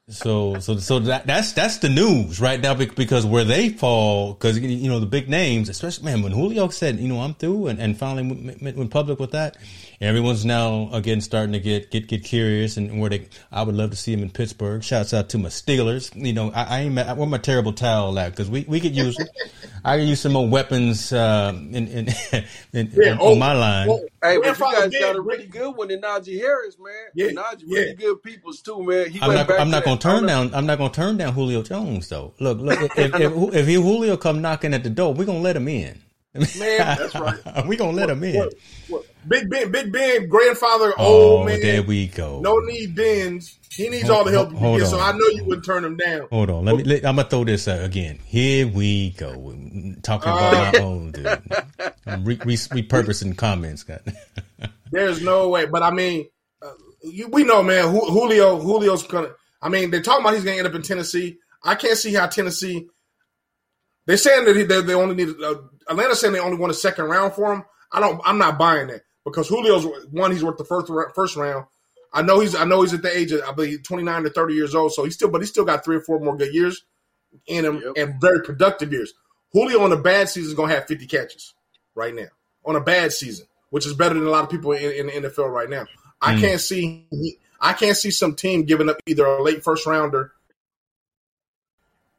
So, 0.09 0.59
so, 0.59 0.77
so 0.77 0.97
that, 0.99 1.27
that's 1.27 1.51
that's 1.53 1.77
the 1.77 1.89
news 1.89 2.41
right 2.41 2.59
now 2.59 2.73
because 2.73 3.23
where 3.25 3.43
they 3.43 3.69
fall, 3.69 4.33
because 4.33 4.59
you 4.59 4.89
know 4.89 4.99
the 4.99 5.05
big 5.05 5.29
names, 5.29 5.69
especially 5.69 6.05
man, 6.05 6.23
when 6.23 6.31
Julio 6.31 6.69
said, 6.69 6.99
you 6.99 7.07
know, 7.07 7.19
I'm 7.19 7.35
through, 7.35 7.67
and, 7.67 7.79
and 7.79 7.95
finally 7.95 8.57
went 8.61 8.89
public 8.89 9.19
with 9.19 9.31
that, 9.31 9.57
everyone's 10.01 10.43
now 10.43 10.89
again 10.91 11.21
starting 11.21 11.53
to 11.53 11.59
get 11.59 11.91
get 11.91 12.07
get 12.07 12.23
curious 12.23 12.77
and 12.77 12.99
where 12.99 13.09
they. 13.09 13.27
I 13.51 13.63
would 13.63 13.75
love 13.75 13.91
to 13.91 13.95
see 13.95 14.11
him 14.13 14.23
in 14.23 14.29
Pittsburgh. 14.29 14.83
Shouts 14.83 15.13
out 15.13 15.29
to 15.29 15.37
my 15.37 15.49
Steelers. 15.49 16.13
You 16.15 16.33
know, 16.33 16.51
I, 16.51 16.63
I 16.63 16.79
ain't 16.81 16.97
I 16.97 17.13
want 17.13 17.31
my 17.31 17.37
terrible 17.37 17.73
towel 17.73 18.17
out 18.17 18.31
because 18.31 18.49
we, 18.49 18.65
we 18.67 18.79
could 18.79 18.95
use. 18.95 19.17
I 19.83 19.97
could 19.97 20.07
use 20.07 20.19
some 20.19 20.33
more 20.33 20.47
weapons 20.47 21.13
uh, 21.13 21.53
in 21.55 21.87
in, 21.87 22.07
in, 22.73 22.91
yeah, 22.93 23.17
oh, 23.19 23.33
on 23.33 23.39
my 23.39 23.53
line. 23.53 23.89
Oh, 23.89 23.99
hey, 24.23 24.37
but 24.37 24.59
you 24.59 24.71
guys 24.71 24.99
got 24.99 25.15
a 25.15 25.21
really 25.21 25.47
good 25.47 25.75
one 25.75 25.91
in 25.91 26.01
Najee 26.01 26.39
Harris, 26.39 26.77
man. 26.79 26.93
Yeah, 27.13 27.27
Najee 27.29 27.63
yeah. 27.65 27.79
really 27.79 27.93
good 27.95 28.23
people's 28.23 28.61
too, 28.61 28.83
man. 28.83 29.09
He 29.09 29.21
I'm 29.21 29.33
not, 29.33 29.51
I'm 29.51 29.69
not 29.69 29.83
gonna 29.83 29.99
turn 29.99 30.25
down. 30.25 30.53
I'm 30.53 30.65
not 30.65 30.77
gonna 30.77 30.93
turn 30.93 31.17
down 31.17 31.33
Julio 31.33 31.63
Jones 31.63 32.09
though. 32.09 32.33
Look, 32.39 32.59
look. 32.59 32.79
If, 33.01 33.15
if, 33.15 33.31
if, 33.31 33.53
if 33.53 33.65
Julio 33.67 34.17
come 34.17 34.41
knocking 34.41 34.73
at 34.73 34.83
the 34.83 34.89
door, 34.89 35.13
we're 35.13 35.25
gonna 35.25 35.39
let 35.39 35.55
him 35.55 35.67
in. 35.67 36.01
Man, 36.33 36.47
that's 36.57 37.15
right. 37.45 37.67
we 37.67 37.75
gonna 37.75 37.91
let 37.91 38.09
him 38.09 38.23
in. 38.23 38.35
What, 38.35 38.53
what, 38.87 39.05
Big 39.28 39.49
Ben, 39.49 39.72
Big 39.72 39.91
Ben, 39.91 40.28
grandfather, 40.28 40.93
oh, 40.97 41.38
old 41.38 41.45
man. 41.45 41.61
There 41.61 41.84
we 41.84 42.07
go. 42.07 42.39
No 42.39 42.57
need 42.59 42.95
Ben's. 42.95 43.57
He 43.69 43.88
needs 43.88 44.07
hold, 44.07 44.17
all 44.17 44.24
the 44.26 44.32
help 44.32 44.51
he 44.51 44.57
can 44.57 44.80
get. 44.80 44.88
So 44.88 44.99
I 44.99 45.11
know 45.11 45.28
you 45.28 45.45
wouldn't 45.45 45.65
turn 45.65 45.86
him 45.86 45.95
down. 45.95 46.28
Hold 46.30 46.49
on. 46.49 46.65
Let 46.65 46.76
me. 46.76 46.84
Let, 46.84 47.05
I'm 47.05 47.15
gonna 47.15 47.30
throw 47.30 47.43
this 47.45 47.67
uh, 47.67 47.80
again. 47.84 48.19
Here 48.26 48.67
we 48.67 49.11
go. 49.11 49.32
Talking 50.01 50.32
about 50.32 50.53
uh, 50.53 50.72
my 50.74 50.80
own 50.80 51.11
dude. 51.11 51.28
I'm 52.05 52.26
re, 52.26 52.39
re, 52.43 52.55
repurposing 52.55 53.38
comments. 53.38 53.86
There's 54.91 55.22
no 55.22 55.49
way. 55.49 55.67
But 55.67 55.84
I 55.84 55.91
mean, 55.91 56.28
uh, 56.61 56.72
you, 57.03 57.28
we 57.30 57.43
know, 57.43 57.63
man. 57.63 57.89
Julio, 57.89 58.59
Julio's 58.59 59.03
gonna. 59.03 59.30
I 59.61 59.69
mean, 59.69 59.91
they're 59.91 60.01
talking 60.01 60.26
about 60.26 60.34
he's 60.34 60.43
gonna 60.43 60.57
end 60.57 60.67
up 60.67 60.76
in 60.76 60.82
Tennessee. 60.82 61.38
I 61.63 61.76
can't 61.76 61.97
see 61.97 62.13
how 62.13 62.28
Tennessee. 62.28 62.88
They're 64.07 64.17
saying 64.17 64.45
that 64.45 64.55
he, 64.55 64.63
they, 64.63 64.82
they 64.82 64.95
only 64.95 65.15
need. 65.15 65.30
Uh, 65.41 65.55
Atlanta 65.88 66.15
saying 66.15 66.34
they 66.34 66.39
only 66.39 66.57
want 66.57 66.72
a 66.72 66.76
second 66.76 67.05
round 67.05 67.34
for 67.34 67.53
him. 67.53 67.63
I 67.91 67.99
don't. 67.99 68.19
I'm 68.26 68.38
not 68.38 68.57
buying 68.57 68.88
that 68.88 69.03
because 69.26 69.47
Julio's 69.47 69.86
one. 70.09 70.32
He's 70.32 70.43
worth 70.43 70.57
the 70.57 70.65
first 70.65 70.91
first 71.15 71.36
round. 71.36 71.65
I 72.13 72.22
know 72.22 72.39
he's 72.39 72.55
I 72.55 72.65
know 72.65 72.82
he's 72.82 72.93
at 72.93 73.01
the 73.01 73.15
age 73.15 73.32
of 73.32 73.41
I 73.41 73.51
believe 73.53 73.84
29 73.84 74.24
to 74.24 74.30
30 74.30 74.53
years 74.53 74.76
old. 74.76 74.93
So 74.93 75.03
he's 75.03 75.13
still, 75.13 75.30
but 75.30 75.41
he's 75.41 75.49
still 75.49 75.65
got 75.65 75.84
three 75.84 75.95
or 75.95 76.01
four 76.01 76.19
more 76.19 76.36
good 76.36 76.53
years 76.53 76.84
in 77.47 77.65
him 77.65 77.82
yep. 77.84 77.93
and 77.95 78.22
very 78.22 78.41
productive 78.41 78.91
years. 78.91 79.13
Julio 79.53 79.82
on 79.82 79.91
a 79.91 79.97
bad 79.97 80.30
season 80.30 80.51
is 80.51 80.55
gonna 80.55 80.74
have 80.74 80.88
50 80.88 81.07
catches 81.07 81.53
right 81.95 82.13
now 82.13 82.28
on 82.65 82.76
a 82.76 82.82
bad 82.82 83.11
season, 83.11 83.47
which 83.69 83.86
is 83.86 83.93
better 83.93 84.15
than 84.15 84.26
a 84.26 84.30
lot 84.30 84.43
of 84.43 84.49
people 84.49 84.74
in, 84.74 84.91
in 84.91 85.24
the 85.24 85.30
NFL 85.30 85.51
right 85.51 85.69
now. 85.69 85.86
I 86.22 86.36
mm. 86.36 86.41
can't 86.41 86.61
see 86.61 87.07
I 87.59 87.74
can't 87.74 87.97
see 87.97 88.11
some 88.11 88.36
team 88.36 88.63
giving 88.63 88.89
up 88.89 88.97
either 89.05 89.26
a 89.26 89.41
late 89.41 89.63
first 89.63 89.86
rounder 89.86 90.34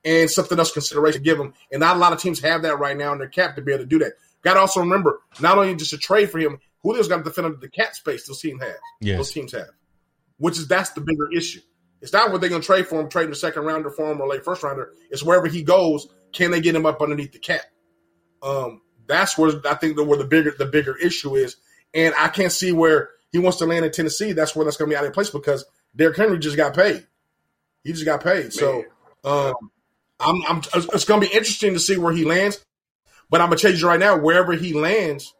and 0.05 0.30
something 0.30 0.59
else 0.59 0.72
consideration 0.72 1.20
to 1.20 1.24
give 1.24 1.38
them. 1.38 1.55
And 1.70 1.80
not 1.80 1.96
a 1.96 1.98
lot 1.98 2.12
of 2.12 2.20
teams 2.20 2.40
have 2.40 2.62
that 2.62 2.78
right 2.78 2.96
now 2.96 3.12
in 3.12 3.18
their 3.18 3.28
cap 3.28 3.57
to 3.57 3.62
be 3.62 3.72
able 3.72 3.84
to 3.84 3.88
do 3.88 3.98
that. 4.00 4.12
Got 4.42 4.55
to 4.55 4.61
also 4.61 4.80
remember, 4.80 5.20
not 5.40 5.59
only 5.59 5.74
just 5.76 5.92
a 5.92 5.98
trade 5.98 6.30
for 6.30 6.38
him, 6.38 6.59
Julio's 6.84 7.08
got 7.08 7.18
to 7.18 7.22
defend 7.24 7.46
under 7.46 7.58
the 7.58 7.68
cap 7.68 7.94
space 7.94 8.26
those 8.26 8.40
teams 8.40 8.62
have. 8.62 8.76
Yes. 9.00 9.18
Those 9.18 9.32
teams 9.32 9.52
have, 9.52 9.70
which 10.38 10.58
is 10.58 10.68
that's 10.68 10.90
the 10.90 11.00
bigger 11.00 11.30
issue. 11.34 11.60
It's 12.00 12.12
not 12.12 12.32
what 12.32 12.40
they're 12.40 12.50
going 12.50 12.62
to 12.62 12.66
trade 12.66 12.88
for 12.88 13.00
him, 13.00 13.08
trading 13.08 13.30
the 13.30 13.36
second 13.36 13.62
rounder 13.62 13.90
for 13.90 14.10
him 14.10 14.20
or 14.20 14.26
late 14.26 14.44
first 14.44 14.62
rounder. 14.62 14.92
It's 15.10 15.22
wherever 15.22 15.46
he 15.46 15.62
goes, 15.62 16.08
can 16.32 16.50
they 16.50 16.60
get 16.60 16.74
him 16.74 16.84
up 16.84 17.00
underneath 17.00 17.32
the 17.32 17.38
cap? 17.38 17.62
Um, 18.42 18.82
that's 19.06 19.38
where 19.38 19.52
I 19.68 19.74
think 19.74 19.96
the, 19.96 20.02
where 20.02 20.18
the 20.18 20.24
bigger 20.24 20.52
the 20.58 20.66
bigger 20.66 20.96
issue 20.96 21.36
is, 21.36 21.56
and 21.94 22.12
I 22.18 22.28
can't 22.28 22.50
see 22.50 22.72
where 22.72 23.10
he 23.30 23.38
wants 23.38 23.58
to 23.58 23.66
land 23.66 23.84
in 23.84 23.92
Tennessee. 23.92 24.32
That's 24.32 24.56
where 24.56 24.64
that's 24.64 24.76
going 24.76 24.90
to 24.90 24.94
be 24.94 24.98
out 24.98 25.04
of 25.04 25.12
place 25.12 25.30
because 25.30 25.64
Derrick 25.94 26.16
Henry 26.16 26.38
just 26.38 26.56
got 26.56 26.74
paid. 26.74 27.06
He 27.84 27.92
just 27.92 28.04
got 28.04 28.22
paid. 28.22 28.44
Man. 28.44 28.50
So 28.50 28.84
um, 29.24 29.54
I'm, 30.18 30.42
I'm, 30.48 30.62
it's 30.74 31.04
going 31.04 31.20
to 31.20 31.28
be 31.28 31.34
interesting 31.34 31.74
to 31.74 31.80
see 31.80 31.96
where 31.96 32.12
he 32.12 32.24
lands. 32.24 32.64
But 33.32 33.40
I'm 33.40 33.48
gonna 33.48 33.58
tell 33.58 33.72
you 33.72 33.88
right 33.88 33.98
now, 33.98 34.18
wherever 34.18 34.52
he 34.52 34.74
lands, 34.74 35.32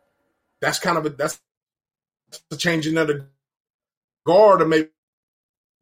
that's 0.63 0.79
kind 0.79 0.97
of 0.97 1.05
a 1.05 1.11
that's 1.11 1.39
a 2.51 2.57
changing 2.57 2.97
of 2.97 3.09
the 3.09 3.27
guard 4.25 4.63
or 4.63 4.67
maybe 4.67 4.89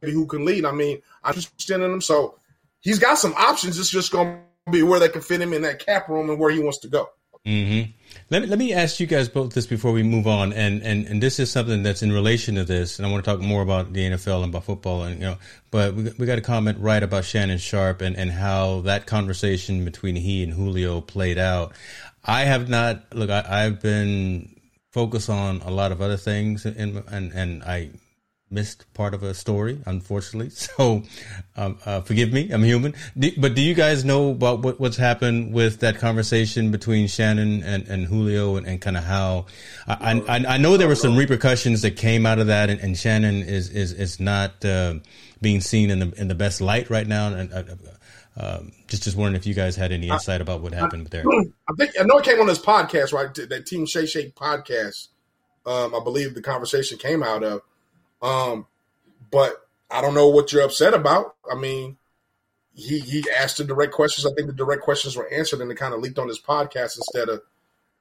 who 0.03 0.27
can 0.27 0.45
lead. 0.45 0.65
I 0.65 0.73
mean, 0.73 1.01
I'm 1.23 1.35
just 1.35 1.53
extending 1.55 1.93
him, 1.93 2.01
so 2.01 2.35
he's 2.81 2.99
got 2.99 3.19
some 3.19 3.35
options. 3.35 3.79
It's 3.79 3.91
just 3.91 4.11
gonna 4.11 4.41
be 4.73 4.83
where 4.83 4.99
they 4.99 5.09
can 5.09 5.21
fit 5.21 5.41
him 5.41 5.53
in 5.53 5.63
that 5.63 5.85
cap 5.85 6.09
room 6.09 6.31
and 6.31 6.39
where 6.41 6.51
he 6.51 6.59
wants 6.59 6.79
to 6.79 6.89
go. 6.89 7.11
Mm-hmm. 7.47 7.91
Let 8.29 8.43
me 8.43 8.49
let 8.49 8.59
me 8.59 8.73
ask 8.75 9.01
you 9.01 9.07
guys 9.07 9.29
both 9.29 9.55
this 9.55 9.67
before 9.67 9.93
we 9.93 10.03
move 10.03 10.27
on, 10.27 10.53
and 10.53 10.83
and 10.83 11.07
and 11.07 11.23
this 11.23 11.39
is 11.39 11.51
something 11.51 11.83
that's 11.83 12.03
in 12.03 12.13
relation 12.13 12.55
to 12.57 12.65
this, 12.65 12.99
and 12.99 13.07
I 13.07 13.11
want 13.11 13.25
to 13.25 13.31
talk 13.31 13.41
more 13.41 13.63
about 13.63 13.93
the 13.93 14.11
NFL 14.11 14.43
and 14.43 14.53
about 14.53 14.65
football, 14.65 15.05
and 15.05 15.21
you 15.21 15.27
know, 15.27 15.37
but 15.71 15.95
we 15.95 16.11
we 16.19 16.27
got 16.27 16.39
a 16.39 16.43
comment 16.43 16.79
right 16.81 17.03
about 17.03 17.25
Shannon 17.25 17.59
Sharpe 17.59 18.03
and 18.03 18.17
and 18.17 18.31
how 18.31 18.81
that 18.83 19.07
conversation 19.07 19.85
between 19.85 20.17
he 20.17 20.43
and 20.43 20.53
Julio 20.53 21.01
played 21.01 21.39
out. 21.39 21.73
I 22.25 22.43
have 22.43 22.69
not 22.69 23.15
look. 23.15 23.31
I, 23.31 23.45
I've 23.49 23.81
been 23.81 24.60
focused 24.91 25.31
on 25.31 25.61
a 25.63 25.71
lot 25.71 25.93
of 25.93 26.01
other 26.01 26.17
things, 26.17 26.67
and 26.67 27.03
and 27.09 27.33
and 27.33 27.63
I 27.65 27.91
missed 28.51 28.93
part 28.95 29.15
of 29.15 29.23
a 29.23 29.33
story, 29.33 29.81
unfortunately. 29.87 30.51
So, 30.61 31.03
um, 31.57 31.79
uh, 31.85 32.01
forgive 32.01 32.33
me, 32.33 32.51
I'm 32.51 32.63
human. 32.63 32.95
Do, 33.19 33.31
but 33.39 33.55
do 33.55 33.63
you 33.63 33.75
guys 33.75 34.05
know 34.05 34.31
about 34.31 34.61
what, 34.61 34.81
what's 34.81 34.97
happened 34.97 35.53
with 35.53 35.81
that 35.81 35.99
conversation 35.99 36.71
between 36.71 37.07
Shannon 37.07 37.63
and, 37.63 37.87
and 37.89 38.07
Julio 38.07 38.57
and, 38.57 38.67
and 38.67 38.81
kind 38.81 38.97
of 38.97 39.05
how 39.05 39.47
I, 39.87 40.21
I, 40.21 40.55
I, 40.55 40.57
know 40.59 40.77
there 40.77 40.89
were 40.89 40.95
some 40.95 41.17
repercussions 41.17 41.83
that 41.83 41.97
came 41.97 42.25
out 42.25 42.39
of 42.39 42.47
that 42.49 42.71
and, 42.71 42.81
and 42.81 42.97
Shannon 42.97 43.43
is, 43.43 43.69
is, 43.71 43.93
is 43.93 44.21
not, 44.21 44.65
uh, 44.65 44.95
being 45.41 45.61
seen 45.61 45.91
in 45.91 45.99
the, 45.99 46.13
in 46.21 46.29
the 46.29 46.35
best 46.35 46.61
light 46.61 46.91
right 46.91 47.07
now. 47.07 47.29
And, 47.29 47.53
uh, 47.53 47.63
um, 48.37 48.73
just 48.87 49.03
just 49.03 49.17
wondering 49.17 49.37
if 49.37 49.47
you 49.47 49.55
guys 49.55 49.77
had 49.77 49.93
any 49.93 50.09
insight 50.09 50.41
about 50.41 50.61
what 50.61 50.73
happened 50.73 51.09
I, 51.09 51.11
there. 51.11 51.25
I 51.27 51.73
think 51.77 51.93
I 51.99 52.05
know 52.05 52.19
it 52.19 52.25
came 52.25 52.41
on 52.41 52.47
this 52.47 52.61
podcast, 52.61 53.13
right? 53.13 53.33
That 53.35 53.67
Team 53.67 53.87
Shay 53.87 54.07
Shake 54.07 54.35
podcast. 54.35 55.09
Um, 55.67 55.95
I 55.95 56.01
believe 56.03 56.35
the 56.35 56.43
conversation 56.43 56.97
came 56.99 57.23
out 57.23 57.43
of. 57.43 57.61
Um, 58.23 58.67
but 59.31 59.67
I 59.91 60.01
don't 60.01 60.15
know 60.15 60.29
what 60.29 60.53
you're 60.53 60.63
upset 60.65 60.95
about. 60.95 61.35
I 61.51 61.55
mean, 61.57 61.97
he 62.75 63.01
he 63.01 63.25
asked 63.37 63.59
the 63.59 63.65
direct 63.65 63.93
questions. 63.93 64.27
I 64.27 64.35
think 64.35 64.47
the 64.47 64.55
direct 64.55 64.83
questions 64.83 65.17
were 65.17 65.31
answered, 65.33 65.61
and 65.61 65.71
it 65.71 65.77
kind 65.77 65.95
of 65.95 66.01
leaked 66.01 66.19
on 66.19 66.29
his 66.29 66.41
podcast 66.41 66.97
instead 66.97 67.29
of 67.29 67.43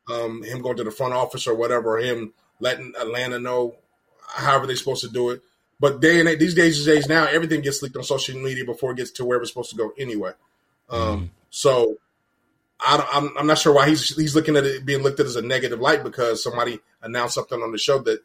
um, 0.09 0.43
him 0.43 0.61
going 0.61 0.77
to 0.77 0.83
the 0.83 0.91
front 0.91 1.13
office 1.13 1.47
or 1.47 1.55
whatever, 1.55 1.97
or 1.97 1.99
him 1.99 2.33
letting 2.59 2.93
Atlanta 2.99 3.39
know 3.39 3.75
however 4.27 4.67
they're 4.67 4.75
supposed 4.75 5.03
to 5.03 5.09
do 5.09 5.31
it. 5.31 5.41
But 5.79 6.01
day 6.01 6.19
and 6.19 6.27
these 6.27 6.53
days, 6.53 6.77
these 6.77 6.85
days 6.85 7.07
now, 7.07 7.25
everything 7.25 7.61
gets 7.61 7.81
leaked 7.81 7.95
on 7.95 8.03
social 8.03 8.39
media 8.39 8.65
before 8.65 8.91
it 8.91 8.97
gets 8.97 9.11
to 9.11 9.25
where 9.25 9.39
it's 9.39 9.49
supposed 9.49 9.69
to 9.69 9.77
go 9.77 9.93
anyway. 9.97 10.31
Um, 10.89 10.99
mm-hmm. 10.99 11.25
So 11.49 11.97
I 12.79 12.95
am 12.95 13.27
I'm, 13.27 13.37
I'm 13.39 13.47
not 13.47 13.59
sure 13.59 13.73
why 13.73 13.87
he's 13.87 14.15
he's 14.15 14.35
looking 14.35 14.57
at 14.57 14.65
it 14.65 14.85
being 14.85 15.03
looked 15.03 15.19
at 15.19 15.25
as 15.25 15.35
a 15.35 15.41
negative 15.41 15.79
light 15.79 16.03
because 16.03 16.43
somebody 16.43 16.79
announced 17.01 17.35
something 17.35 17.61
on 17.61 17.71
the 17.71 17.77
show 17.77 17.99
that 17.99 18.21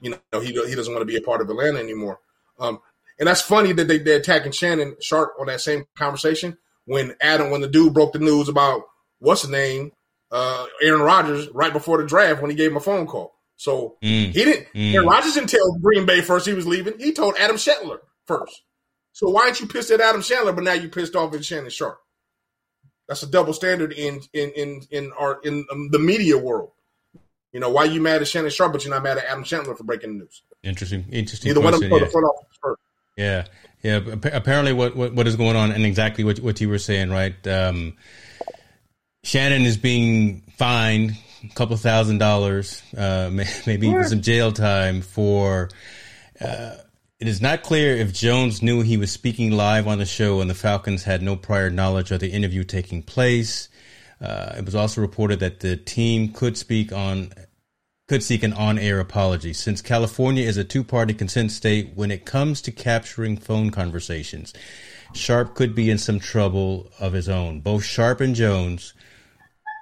you 0.00 0.10
know, 0.10 0.40
he 0.40 0.48
he 0.48 0.74
doesn't 0.74 0.92
want 0.92 1.02
to 1.02 1.12
be 1.12 1.16
a 1.16 1.22
part 1.22 1.40
of 1.40 1.50
Atlanta 1.50 1.78
anymore. 1.78 2.18
Um, 2.58 2.80
and 3.18 3.26
that's 3.26 3.40
funny 3.40 3.72
that 3.72 3.88
they, 3.88 3.98
they're 3.98 4.18
attacking 4.18 4.52
Shannon 4.52 4.96
Sharpe 5.00 5.34
on 5.38 5.46
that 5.46 5.60
same 5.60 5.84
conversation 5.96 6.58
when 6.84 7.14
Adam, 7.20 7.50
when 7.50 7.60
the 7.60 7.68
dude 7.68 7.94
broke 7.94 8.12
the 8.12 8.18
news 8.18 8.48
about 8.48 8.82
what's 9.18 9.42
the 9.42 9.50
name, 9.50 9.92
uh, 10.30 10.66
Aaron 10.82 11.00
Rodgers, 11.00 11.48
right 11.50 11.72
before 11.72 11.98
the 11.98 12.06
draft 12.06 12.40
when 12.42 12.50
he 12.50 12.56
gave 12.56 12.70
him 12.70 12.76
a 12.76 12.80
phone 12.80 13.06
call. 13.06 13.34
So 13.56 13.96
mm. 14.02 14.26
he 14.32 14.44
didn't. 14.44 14.66
Mm. 14.74 15.06
Rodgers 15.06 15.34
didn't 15.34 15.50
tell 15.50 15.78
Green 15.80 16.06
Bay 16.06 16.20
first 16.20 16.46
he 16.46 16.52
was 16.52 16.66
leaving. 16.66 16.98
He 16.98 17.12
told 17.12 17.36
Adam 17.38 17.56
Schefter 17.56 17.98
first. 18.26 18.62
So 19.12 19.30
why 19.30 19.44
aren't 19.44 19.60
you 19.60 19.66
pissed 19.66 19.90
at 19.90 20.00
Adam 20.00 20.20
Schefter, 20.20 20.54
but 20.54 20.62
now 20.62 20.74
you 20.74 20.88
pissed 20.88 21.16
off 21.16 21.34
at 21.34 21.44
Shannon 21.44 21.70
Sharpe? 21.70 21.98
That's 23.08 23.22
a 23.22 23.26
double 23.26 23.52
standard 23.52 23.92
in 23.92 24.20
in 24.32 24.50
in 24.50 24.82
in 24.90 25.12
our 25.18 25.40
in 25.42 25.64
um, 25.72 25.88
the 25.90 25.98
media 25.98 26.36
world. 26.36 26.72
You 27.52 27.60
know, 27.60 27.70
why 27.70 27.84
you 27.84 28.02
mad 28.02 28.20
at 28.20 28.28
Shannon 28.28 28.50
Sharpe, 28.50 28.72
but 28.72 28.84
you're 28.84 28.92
not 28.92 29.02
mad 29.02 29.16
at 29.16 29.24
Adam 29.24 29.44
Schefter 29.44 29.76
for 29.76 29.84
breaking 29.84 30.18
the 30.18 30.24
news? 30.24 30.42
Interesting, 30.62 31.06
interesting. 31.10 31.50
Either 31.50 31.60
question, 31.60 31.62
one 31.62 31.74
of 31.74 31.80
them 31.80 31.98
yeah. 31.98 32.04
the 32.04 32.10
front 32.10 32.26
office 32.26 32.58
first. 32.60 32.82
Yeah, 33.16 33.46
yeah. 33.82 34.36
Apparently, 34.36 34.74
what, 34.74 34.94
what 34.94 35.14
what 35.14 35.26
is 35.26 35.36
going 35.36 35.56
on, 35.56 35.72
and 35.72 35.86
exactly 35.86 36.24
what 36.24 36.40
what 36.40 36.60
you 36.60 36.68
were 36.68 36.78
saying, 36.78 37.10
right? 37.10 37.46
Um, 37.46 37.96
Shannon 39.22 39.62
is 39.62 39.78
being 39.78 40.42
fined 40.56 41.16
a 41.44 41.54
couple 41.54 41.76
thousand 41.76 42.18
dollars, 42.18 42.82
uh, 42.96 43.30
maybe 43.66 43.88
even 43.88 44.04
some 44.04 44.22
jail 44.22 44.52
time 44.52 45.02
for. 45.02 45.68
Uh, 46.40 46.76
it 47.18 47.28
is 47.28 47.40
not 47.40 47.62
clear 47.62 47.96
if 47.96 48.12
Jones 48.12 48.62
knew 48.62 48.82
he 48.82 48.98
was 48.98 49.10
speaking 49.10 49.50
live 49.50 49.88
on 49.88 49.98
the 49.98 50.04
show 50.04 50.42
and 50.42 50.50
the 50.50 50.54
Falcons 50.54 51.04
had 51.04 51.22
no 51.22 51.34
prior 51.34 51.70
knowledge 51.70 52.10
of 52.10 52.20
the 52.20 52.30
interview 52.30 52.62
taking 52.62 53.02
place. 53.02 53.70
Uh, 54.20 54.54
it 54.58 54.66
was 54.66 54.74
also 54.74 55.00
reported 55.00 55.40
that 55.40 55.60
the 55.60 55.78
team 55.78 56.30
could 56.30 56.58
speak 56.58 56.92
on 56.92 57.32
could 58.08 58.22
seek 58.22 58.42
an 58.44 58.52
on-air 58.52 59.00
apology 59.00 59.52
since 59.52 59.82
California 59.82 60.46
is 60.46 60.56
a 60.56 60.62
two-party 60.62 61.12
consent 61.12 61.50
state 61.50 61.90
when 61.96 62.12
it 62.12 62.24
comes 62.24 62.62
to 62.62 62.70
capturing 62.70 63.36
phone 63.36 63.70
conversations. 63.70 64.52
Sharpe 65.12 65.54
could 65.54 65.74
be 65.74 65.90
in 65.90 65.98
some 65.98 66.20
trouble 66.20 66.88
of 67.00 67.14
his 67.14 67.28
own. 67.28 67.60
Both 67.60 67.84
Sharpe 67.84 68.20
and 68.20 68.34
Jones 68.34 68.94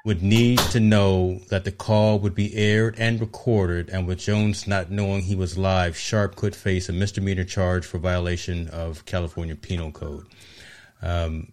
would 0.05 0.23
need 0.23 0.59
to 0.59 0.81
know 0.81 1.41
that 1.49 1.65
the 1.65 1.73
call 1.73 2.19
would 2.19 2.35
be 2.35 2.55
aired 2.55 2.95
and 2.99 3.19
recorded, 3.21 3.89
and 3.89 4.07
with 4.07 4.19
Jones 4.19 4.67
not 4.67 4.91
knowing 4.91 5.23
he 5.23 5.35
was 5.35 5.57
live, 5.57 5.97
Sharpe 5.97 6.37
could 6.37 6.55
face 6.55 6.91
a 6.91 6.93
misdemeanor 6.93 7.45
charge 7.45 7.87
for 7.87 7.99
violation 7.99 8.69
of 8.69 9.07
California 9.07 9.57
Penal 9.57 9.91
Code. 9.93 10.27
Um, 11.01 11.53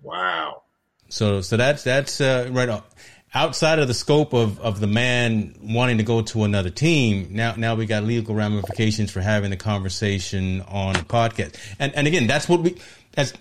wow. 0.00 0.62
So, 1.08 1.40
so 1.40 1.56
that's 1.56 1.82
that's 1.82 2.20
uh, 2.20 2.48
right 2.52 2.68
on. 2.68 2.82
outside 3.34 3.78
of 3.78 3.88
the 3.88 3.94
scope 3.94 4.32
of, 4.32 4.60
of 4.60 4.78
the 4.80 4.86
man 4.86 5.54
wanting 5.62 5.98
to 5.98 6.04
go 6.04 6.22
to 6.22 6.44
another 6.44 6.70
team. 6.70 7.28
Now, 7.30 7.54
now 7.56 7.74
we 7.74 7.86
got 7.86 8.04
legal 8.04 8.34
ramifications 8.34 9.10
for 9.10 9.20
having 9.20 9.50
the 9.50 9.56
conversation 9.56 10.60
on 10.62 10.96
a 10.96 11.00
podcast. 11.00 11.56
And 11.78 11.94
and 11.94 12.06
again, 12.06 12.26
that's 12.26 12.48
what 12.48 12.60
we 12.60 12.76
as 13.16 13.32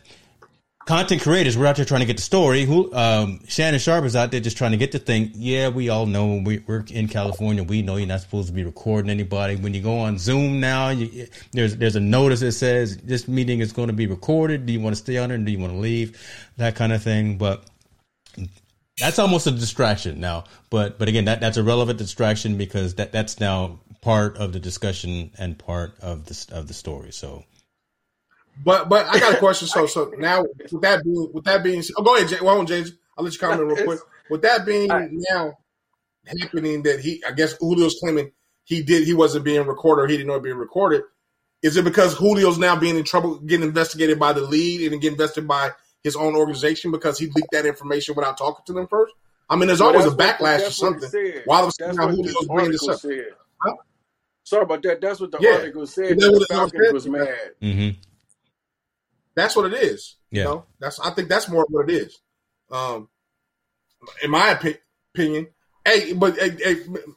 content 0.91 1.21
creators, 1.21 1.57
we're 1.57 1.65
out 1.65 1.77
there 1.77 1.85
trying 1.85 2.01
to 2.01 2.05
get 2.05 2.17
the 2.17 2.21
story. 2.21 2.65
Who 2.65 2.93
um, 2.93 3.39
Shannon 3.47 3.79
Sharpe 3.79 4.03
is 4.03 4.13
out 4.13 4.29
there 4.29 4.41
just 4.41 4.57
trying 4.57 4.71
to 4.71 4.77
get 4.77 4.91
the 4.91 4.99
thing. 4.99 5.31
Yeah, 5.35 5.69
we 5.69 5.87
all 5.87 6.05
know 6.05 6.41
we, 6.43 6.61
are 6.67 6.83
in 6.89 7.07
California. 7.07 7.63
We 7.63 7.81
know 7.81 7.95
you're 7.95 8.07
not 8.07 8.19
supposed 8.19 8.49
to 8.49 8.53
be 8.53 8.65
recording 8.65 9.09
anybody. 9.09 9.55
When 9.55 9.73
you 9.73 9.81
go 9.81 9.99
on 9.99 10.17
Zoom 10.17 10.59
now, 10.59 10.89
you, 10.89 11.27
there's 11.53 11.77
there's 11.77 11.95
a 11.95 12.01
notice 12.01 12.41
that 12.41 12.51
says 12.51 12.97
this 12.97 13.29
meeting 13.29 13.61
is 13.61 13.71
going 13.71 13.87
to 13.87 13.93
be 13.93 14.05
recorded. 14.05 14.65
Do 14.65 14.73
you 14.73 14.81
want 14.81 14.93
to 14.93 15.01
stay 15.01 15.17
on 15.17 15.31
it? 15.31 15.45
Do 15.45 15.49
you 15.53 15.59
want 15.59 15.71
to 15.71 15.79
leave? 15.79 16.19
That 16.57 16.75
kind 16.75 16.91
of 16.91 17.01
thing. 17.01 17.37
But 17.37 17.63
that's 18.99 19.17
almost 19.17 19.47
a 19.47 19.51
distraction 19.51 20.19
now. 20.19 20.43
But 20.69 20.99
but 20.99 21.07
again, 21.07 21.23
that 21.23 21.39
that's 21.39 21.55
a 21.55 21.63
relevant 21.63 21.99
distraction 21.99 22.57
because 22.57 22.95
that 22.95 23.13
that's 23.13 23.39
now 23.39 23.79
part 24.01 24.35
of 24.35 24.51
the 24.51 24.59
discussion 24.59 25.31
and 25.39 25.57
part 25.57 25.97
of 26.01 26.25
the 26.25 26.47
of 26.51 26.67
the 26.67 26.73
story. 26.73 27.13
So 27.13 27.45
but 28.63 28.89
but 28.89 29.07
I 29.07 29.19
got 29.19 29.35
a 29.35 29.37
question. 29.37 29.67
So 29.67 29.85
so 29.85 30.13
now 30.17 30.43
with 30.71 30.81
that 30.81 31.03
being 31.03 31.29
with 31.33 31.45
that 31.45 31.63
being 31.63 31.83
oh 31.97 32.03
go 32.03 32.15
ahead, 32.15 32.29
Jay, 32.29 32.37
well, 32.41 32.63
James. 32.63 32.93
I'll 33.17 33.25
let 33.25 33.33
you 33.33 33.39
comment 33.39 33.61
real 33.61 33.85
quick. 33.85 33.99
With 34.29 34.41
that 34.43 34.65
being 34.65 34.87
now 34.87 35.57
happening 36.25 36.83
that 36.83 36.99
he 37.01 37.23
I 37.27 37.31
guess 37.31 37.57
Julio's 37.57 37.97
claiming 37.99 38.31
he 38.63 38.81
did 38.81 39.05
he 39.05 39.13
wasn't 39.13 39.45
being 39.45 39.65
recorded 39.65 40.03
or 40.03 40.07
he 40.07 40.17
didn't 40.17 40.27
know 40.27 40.35
it 40.35 40.43
being 40.43 40.57
recorded. 40.57 41.03
Is 41.61 41.77
it 41.77 41.83
because 41.83 42.17
Julio's 42.17 42.57
now 42.57 42.75
being 42.75 42.97
in 42.97 43.03
trouble, 43.03 43.37
getting 43.39 43.67
investigated 43.67 44.17
by 44.17 44.33
the 44.33 44.41
lead 44.41 44.91
and 44.91 45.01
getting 45.01 45.13
invested 45.13 45.47
by 45.47 45.71
his 46.03 46.15
own 46.15 46.35
organization 46.35 46.89
because 46.89 47.19
he 47.19 47.27
leaked 47.27 47.51
that 47.51 47.67
information 47.67 48.15
without 48.15 48.37
talking 48.37 48.63
to 48.65 48.73
them 48.73 48.87
first? 48.87 49.13
I 49.47 49.55
mean, 49.57 49.67
there's 49.67 49.79
well, 49.79 49.89
always 49.89 50.05
a 50.05 50.15
backlash 50.15 50.65
or 50.67 50.71
something. 50.71 51.09
Why 51.45 51.61
was 51.61 51.75
now 51.79 52.09
Julio's 52.09 52.47
bringing 52.47 52.71
this 52.71 52.87
up? 52.87 52.99
Huh? 53.61 53.75
Sorry 54.43 54.63
about 54.63 54.81
that. 54.83 55.01
That's 55.01 55.19
what 55.19 55.31
the 55.31 55.37
yeah. 55.39 55.55
article 55.57 55.85
said. 55.85 56.17
The 56.17 56.45
Falcons 56.49 56.93
was 56.93 57.07
mad. 57.07 57.37
Mm-hmm. 57.61 57.99
That's 59.41 59.55
what 59.55 59.73
it 59.73 59.73
is. 59.73 60.15
Yeah. 60.29 60.39
You 60.39 60.45
know, 60.49 60.65
that's 60.79 60.99
I 60.99 61.11
think 61.11 61.29
that's 61.29 61.49
more 61.49 61.65
what 61.69 61.89
it 61.89 61.93
is. 61.93 62.19
Um, 62.71 63.09
in 64.23 64.31
my 64.31 64.51
opinion. 65.13 65.47
Hey, 65.85 66.13
but 66.13 66.37
hey, 66.37 66.55
hey, 66.61 66.75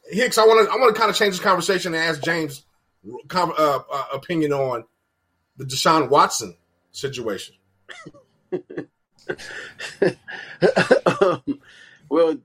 Hicks, 0.09 0.37
I 0.37 0.45
want 0.45 0.67
to 0.67 0.73
I 0.73 0.77
want 0.77 0.95
to 0.95 0.99
kind 0.99 1.11
of 1.11 1.15
change 1.15 1.35
this 1.35 1.43
conversation 1.43 1.93
and 1.93 2.03
ask 2.03 2.21
James' 2.23 2.63
uh, 3.33 3.79
uh, 3.91 4.03
opinion 4.11 4.53
on 4.53 4.85
the 5.57 5.65
Deshaun 5.65 6.09
Watson 6.09 6.57
situation. 6.91 7.55
um, 11.21 11.43
well, 12.09 12.37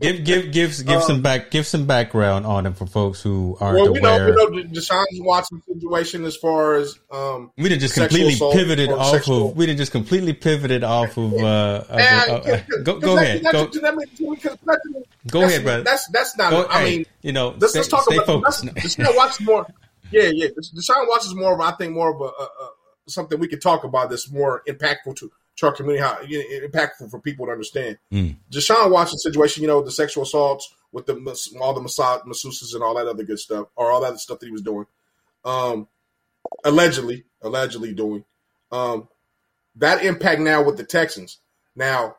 give 0.00 0.24
give 0.24 0.52
give 0.52 0.86
give 0.86 1.02
some 1.02 1.16
um, 1.16 1.22
back 1.22 1.50
give 1.50 1.66
some 1.66 1.86
background 1.86 2.46
on 2.46 2.66
it 2.66 2.76
for 2.76 2.86
folks 2.86 3.20
who 3.20 3.56
aren't 3.60 3.80
well, 3.80 3.92
we 3.92 3.98
aware. 3.98 4.34
Know, 4.34 4.46
we 4.50 4.62
know 4.62 4.62
the 4.62 4.68
Deshaun 4.68 5.04
Watson 5.20 5.62
situation 5.66 6.24
as 6.24 6.36
far 6.36 6.76
as 6.76 6.98
um, 7.10 7.50
we 7.56 7.68
didn't 7.68 7.80
just 7.80 7.94
completely 7.94 8.34
pivoted 8.52 8.90
off 8.90 9.12
sexual. 9.12 9.50
of 9.50 9.56
we 9.56 9.66
didn't 9.66 9.78
just 9.78 9.92
completely 9.92 10.32
pivoted 10.32 10.84
off 10.84 11.16
of. 11.16 11.34
Uh, 11.34 11.84
of, 11.88 11.98
uh, 11.98 12.60
go 12.82 12.98
go 12.98 13.16
ahead. 13.18 13.42
Go, 13.44 13.66
go 15.28 15.44
ahead, 15.44 15.62
brother. 15.62 15.82
That's 15.82 16.08
that's 16.08 16.36
not. 16.36 16.50
Go, 16.50 16.66
I 16.68 16.84
mean, 16.84 16.98
hey, 17.00 17.06
you 17.22 17.32
know, 17.32 17.54
let's, 17.58 17.70
stay, 17.70 17.80
let's 17.80 17.88
talk 17.88 18.10
about 18.10 18.26
focused. 18.26 18.64
Deshaun 18.64 19.16
Watson 19.16 19.44
more. 19.44 19.66
Yeah, 20.10 20.30
yeah. 20.32 20.48
Deshaun 20.48 21.08
Watson 21.08 21.32
is 21.32 21.36
more 21.36 21.54
of 21.54 21.60
I 21.60 21.72
think 21.72 21.92
more 21.92 22.14
of 22.14 22.20
a, 22.20 22.24
a, 22.24 22.44
a 22.44 22.70
something 23.08 23.38
we 23.38 23.48
could 23.48 23.60
talk 23.60 23.84
about 23.84 24.10
that's 24.10 24.30
more 24.30 24.62
impactful 24.68 25.16
to 25.16 25.30
to 25.56 25.66
our 25.66 25.72
community, 25.72 26.02
how 26.02 26.20
you 26.20 26.38
know, 26.38 26.68
impactful 26.68 27.10
for 27.10 27.20
people 27.20 27.46
to 27.46 27.52
understand. 27.52 27.98
Mm. 28.12 28.36
Deshaun 28.50 28.90
Watson 28.90 29.18
situation, 29.18 29.62
you 29.62 29.68
know, 29.68 29.82
the 29.82 29.90
sexual 29.90 30.24
assaults 30.24 30.72
with 30.92 31.06
the 31.06 31.56
all 31.60 31.74
the 31.74 31.80
massage 31.80 32.22
masseuses 32.22 32.74
and 32.74 32.82
all 32.82 32.94
that 32.94 33.06
other 33.06 33.24
good 33.24 33.38
stuff, 33.38 33.68
or 33.76 33.90
all 33.90 34.00
that 34.00 34.18
stuff 34.18 34.38
that 34.40 34.46
he 34.46 34.52
was 34.52 34.62
doing, 34.62 34.86
um, 35.44 35.88
allegedly, 36.64 37.24
allegedly 37.42 37.94
doing. 37.94 38.24
Um, 38.70 39.08
that 39.76 40.04
impact 40.04 40.40
now 40.40 40.62
with 40.62 40.76
the 40.76 40.84
Texans. 40.84 41.38
Now, 41.74 42.16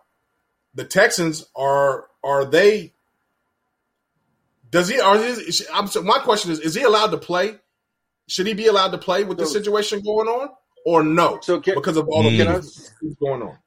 the 0.74 0.86
Texans 0.86 1.46
are 1.56 2.08
are 2.24 2.46
they? 2.46 2.94
Does 4.70 4.90
he? 4.90 5.00
Are 5.00 5.18
he, 5.18 5.52
I'm, 5.74 5.88
my 6.06 6.20
question 6.20 6.52
is: 6.52 6.60
Is 6.60 6.76
he 6.76 6.84
allowed 6.84 7.12
to 7.12 7.18
play? 7.18 7.56
Should 8.28 8.48
he 8.48 8.54
be 8.54 8.68
allowed 8.68 8.92
to 8.92 8.98
play 8.98 9.24
with 9.24 9.38
the 9.38 9.46
situation 9.46 10.02
going 10.02 10.28
on? 10.28 10.50
Or 10.88 11.04
no? 11.04 11.38
So 11.42 11.60
can, 11.60 11.76
because 11.76 11.98
of 11.98 12.08
all 12.08 12.24
the 12.24 12.38
things 12.38 12.94
going 13.20 13.42
on. 13.42 13.58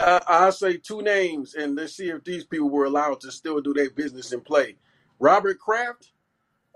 I, 0.00 0.20
I'll 0.26 0.52
say 0.52 0.78
two 0.78 1.02
names, 1.02 1.54
and 1.54 1.76
let's 1.76 1.94
see 1.94 2.08
if 2.08 2.24
these 2.24 2.44
people 2.44 2.70
were 2.70 2.86
allowed 2.86 3.20
to 3.20 3.30
still 3.30 3.60
do 3.60 3.74
their 3.74 3.90
business 3.90 4.32
and 4.32 4.42
play. 4.42 4.76
Robert 5.18 5.58
Kraft, 5.58 6.12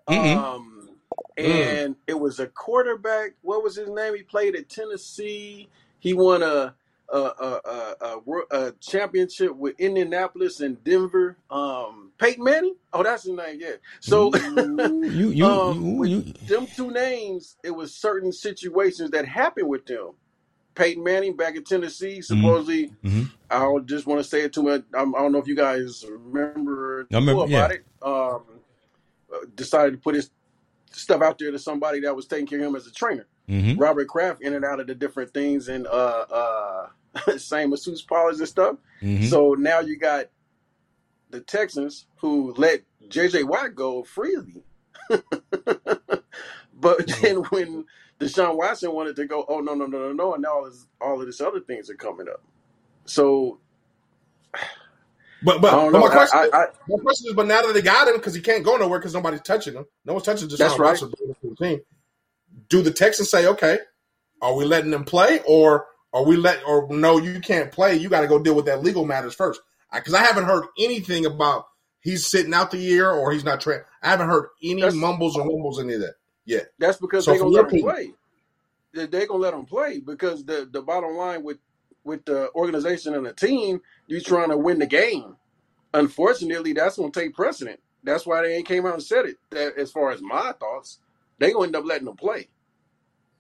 mm-hmm. 0.07 0.39
um, 0.39 0.91
mm. 1.39 1.45
and 1.45 1.95
mm. 1.95 1.99
it 2.07 2.21
was 2.21 2.39
a 2.39 2.49
quarterback. 2.49 3.31
What 3.41 3.65
was 3.65 3.77
his 3.77 3.89
name? 3.89 4.15
He 4.15 4.23
played 4.23 4.57
at 4.57 4.69
Tennessee. 4.69 5.71
He 6.01 6.13
won 6.13 6.43
a 6.43 6.75
a, 7.13 7.17
a, 7.17 7.95
a, 8.01 8.41
a 8.51 8.73
championship 8.81 9.55
with 9.55 9.79
Indianapolis 9.79 10.61
and 10.61 10.83
Denver. 10.83 11.37
Um, 11.51 12.13
Peyton 12.19 12.45
Manning. 12.45 12.77
Oh, 12.93 13.03
that's 13.03 13.25
his 13.25 13.33
name. 13.33 13.59
Yeah. 13.61 13.75
So 14.01 14.35
you, 14.35 15.31
you, 15.31 15.47
um, 15.47 16.05
you, 16.05 16.21
them 16.47 16.67
two 16.67 16.91
names, 16.91 17.57
it 17.63 17.71
was 17.71 17.95
certain 17.95 18.33
situations 18.33 19.11
that 19.11 19.27
happened 19.27 19.69
with 19.69 19.87
them. 19.87 20.13
Peyton 20.75 21.05
Manning 21.05 21.37
back 21.37 21.57
in 21.57 21.65
Tennessee, 21.65 22.19
mm-hmm. 22.19 22.41
supposedly. 22.41 22.89
Mm-hmm. 23.05 23.25
I 23.51 23.79
just 23.85 24.07
want 24.07 24.21
to 24.21 24.25
say 24.25 24.43
it 24.43 24.55
to 24.55 24.63
me. 24.63 24.73
I 24.73 25.05
don't 25.05 25.33
know 25.33 25.39
if 25.39 25.47
you 25.47 25.57
guys 25.57 26.05
remember, 26.09 27.07
I 27.13 27.17
remember 27.17 27.45
about 27.45 27.51
yeah. 27.51 27.69
it. 27.69 27.85
Um, 28.01 28.43
decided 29.55 29.93
to 29.93 29.99
put 29.99 30.15
his 30.15 30.31
stuff 30.93 31.23
out 31.23 31.39
there 31.39 31.51
to 31.51 31.59
somebody 31.59 32.01
that 32.01 32.15
was 32.15 32.27
taking 32.27 32.47
care 32.47 32.61
of 32.61 32.67
him 32.67 32.77
as 32.77 32.87
a 32.87 32.93
trainer. 32.93 33.27
Mm-hmm. 33.49 33.79
Robert 33.79 34.09
Kraft 34.09 34.43
in 34.43 34.55
and 34.55 34.65
out 34.65 34.81
of 34.81 34.87
the 34.87 34.95
different 34.95 35.35
things 35.35 35.69
and 35.69 35.87
uh, 35.87 36.25
uh, 36.31 36.87
same 37.39 37.71
masseuse 37.71 38.03
parlors 38.03 38.39
and 38.39 38.49
stuff. 38.49 38.77
Mm-hmm. 39.01 39.27
So 39.27 39.55
now 39.55 39.81
you 39.81 39.97
got 39.97 40.27
the 41.31 41.41
Texans 41.41 42.07
who 42.17 42.55
let 42.57 42.83
JJ 43.09 43.45
Watt 43.45 43.75
go 43.75 44.03
freely. 44.03 44.65
but 45.09 45.25
mm-hmm. 46.83 47.23
then 47.23 47.37
when 47.45 47.85
Deshaun 48.21 48.57
Watson 48.57 48.93
wanted 48.93 49.17
to 49.17 49.27
go, 49.27 49.45
oh 49.49 49.61
no, 49.61 49.75
no, 49.75 49.87
no, 49.87 49.99
no, 49.99 50.13
no, 50.13 50.35
and 50.35 50.43
now 50.43 50.57
all 50.57 50.65
this 50.65 50.87
all 51.01 51.21
of 51.21 51.27
this 51.27 51.41
other 51.41 51.61
things 51.61 51.91
are 51.91 51.95
coming 51.95 52.29
up. 52.29 52.43
So 53.05 53.59
but 55.43 55.61
but, 55.61 55.91
but 55.91 56.01
my 56.01 56.09
question, 56.09 56.39
I, 56.39 56.49
I, 56.53 56.67
my 56.89 56.99
question 57.03 57.31
is, 57.31 57.35
but 57.35 57.47
now 57.47 57.63
that 57.63 57.73
they 57.75 57.83
got 57.83 58.09
him 58.09 58.17
because 58.17 58.35
he 58.35 58.41
can't 58.41 58.65
go 58.65 58.77
nowhere 58.77 58.99
because 58.99 59.15
nobody's 59.15 59.43
touching 59.43 59.75
him. 59.75 59.87
No 60.05 60.15
one's 60.15 60.25
touching 60.25 60.49
Deshaun 60.49 60.59
that's 60.59 60.79
right. 60.79 61.01
Watson. 61.01 61.81
Do 62.69 62.83
the 62.83 62.91
Texans 62.91 63.31
say, 63.31 63.47
okay, 63.47 63.79
are 64.41 64.55
we 64.55 64.65
letting 64.65 64.91
them 64.91 65.05
play, 65.05 65.41
or 65.47 65.87
are 66.13 66.25
we 66.25 66.37
let, 66.37 66.63
or 66.67 66.87
no, 66.91 67.19
you 67.19 67.41
can't 67.41 67.73
play. 67.73 67.97
You 67.97 68.09
got 68.09 68.21
to 68.21 68.29
go 68.29 68.39
deal 68.39 68.55
with 68.55 68.67
that 68.67 68.83
legal 68.83 69.05
matters 69.05 69.35
first 69.35 69.61
because 69.93 70.15
I 70.15 70.23
haven't 70.23 70.45
heard 70.45 70.65
anything 70.79 71.27
about 71.27 71.67
he's 72.01 72.27
sitting 72.27 72.53
out 72.53 72.71
the 72.71 72.79
year 72.79 73.11
or 73.11 73.33
he's 73.33 73.45
not 73.45 73.61
training. 73.61 73.85
I 74.03 74.11
haven't 74.11 74.29
heard 74.29 74.49
any 74.63 74.83
that's, 74.83 74.95
mumbles 74.95 75.37
or 75.37 75.45
mumbles 75.45 75.81
any 75.81 75.95
of 75.95 76.01
that 76.01 76.15
yet. 76.45 76.67
That's 76.79 76.99
because 76.99 77.25
so 77.25 77.31
they're 77.31 77.41
gonna 77.41 77.51
let 77.51 77.73
him 77.73 77.81
play. 77.81 78.13
They're 78.93 79.27
gonna 79.27 79.41
let 79.41 79.55
him 79.55 79.65
play 79.65 80.01
because 80.01 80.45
the 80.45 80.69
the 80.71 80.83
bottom 80.83 81.17
line 81.17 81.43
with 81.43 81.59
with 82.05 82.25
the 82.25 82.53
organization 82.55 83.15
and 83.15 83.25
the 83.25 83.33
team, 83.33 83.81
you're 84.07 84.21
trying 84.21 84.51
to 84.51 84.57
win 84.57 84.79
the 84.79 84.87
game. 84.87 85.37
Unfortunately, 85.95 86.73
that's 86.73 86.97
gonna 86.97 87.11
take 87.11 87.35
precedent. 87.35 87.81
That's 88.05 88.27
why 88.27 88.43
they 88.43 88.57
ain't 88.57 88.67
came 88.67 88.85
out 88.85 88.95
and 88.95 89.03
said 89.03 89.27
it. 89.27 89.37
That, 89.51 89.79
as 89.79 89.93
far 89.93 90.11
as 90.11 90.21
my 90.21 90.53
thoughts, 90.59 90.99
they 91.39 91.53
gonna 91.53 91.67
end 91.67 91.77
up 91.77 91.85
letting 91.85 92.07
them 92.07 92.17
play. 92.17 92.49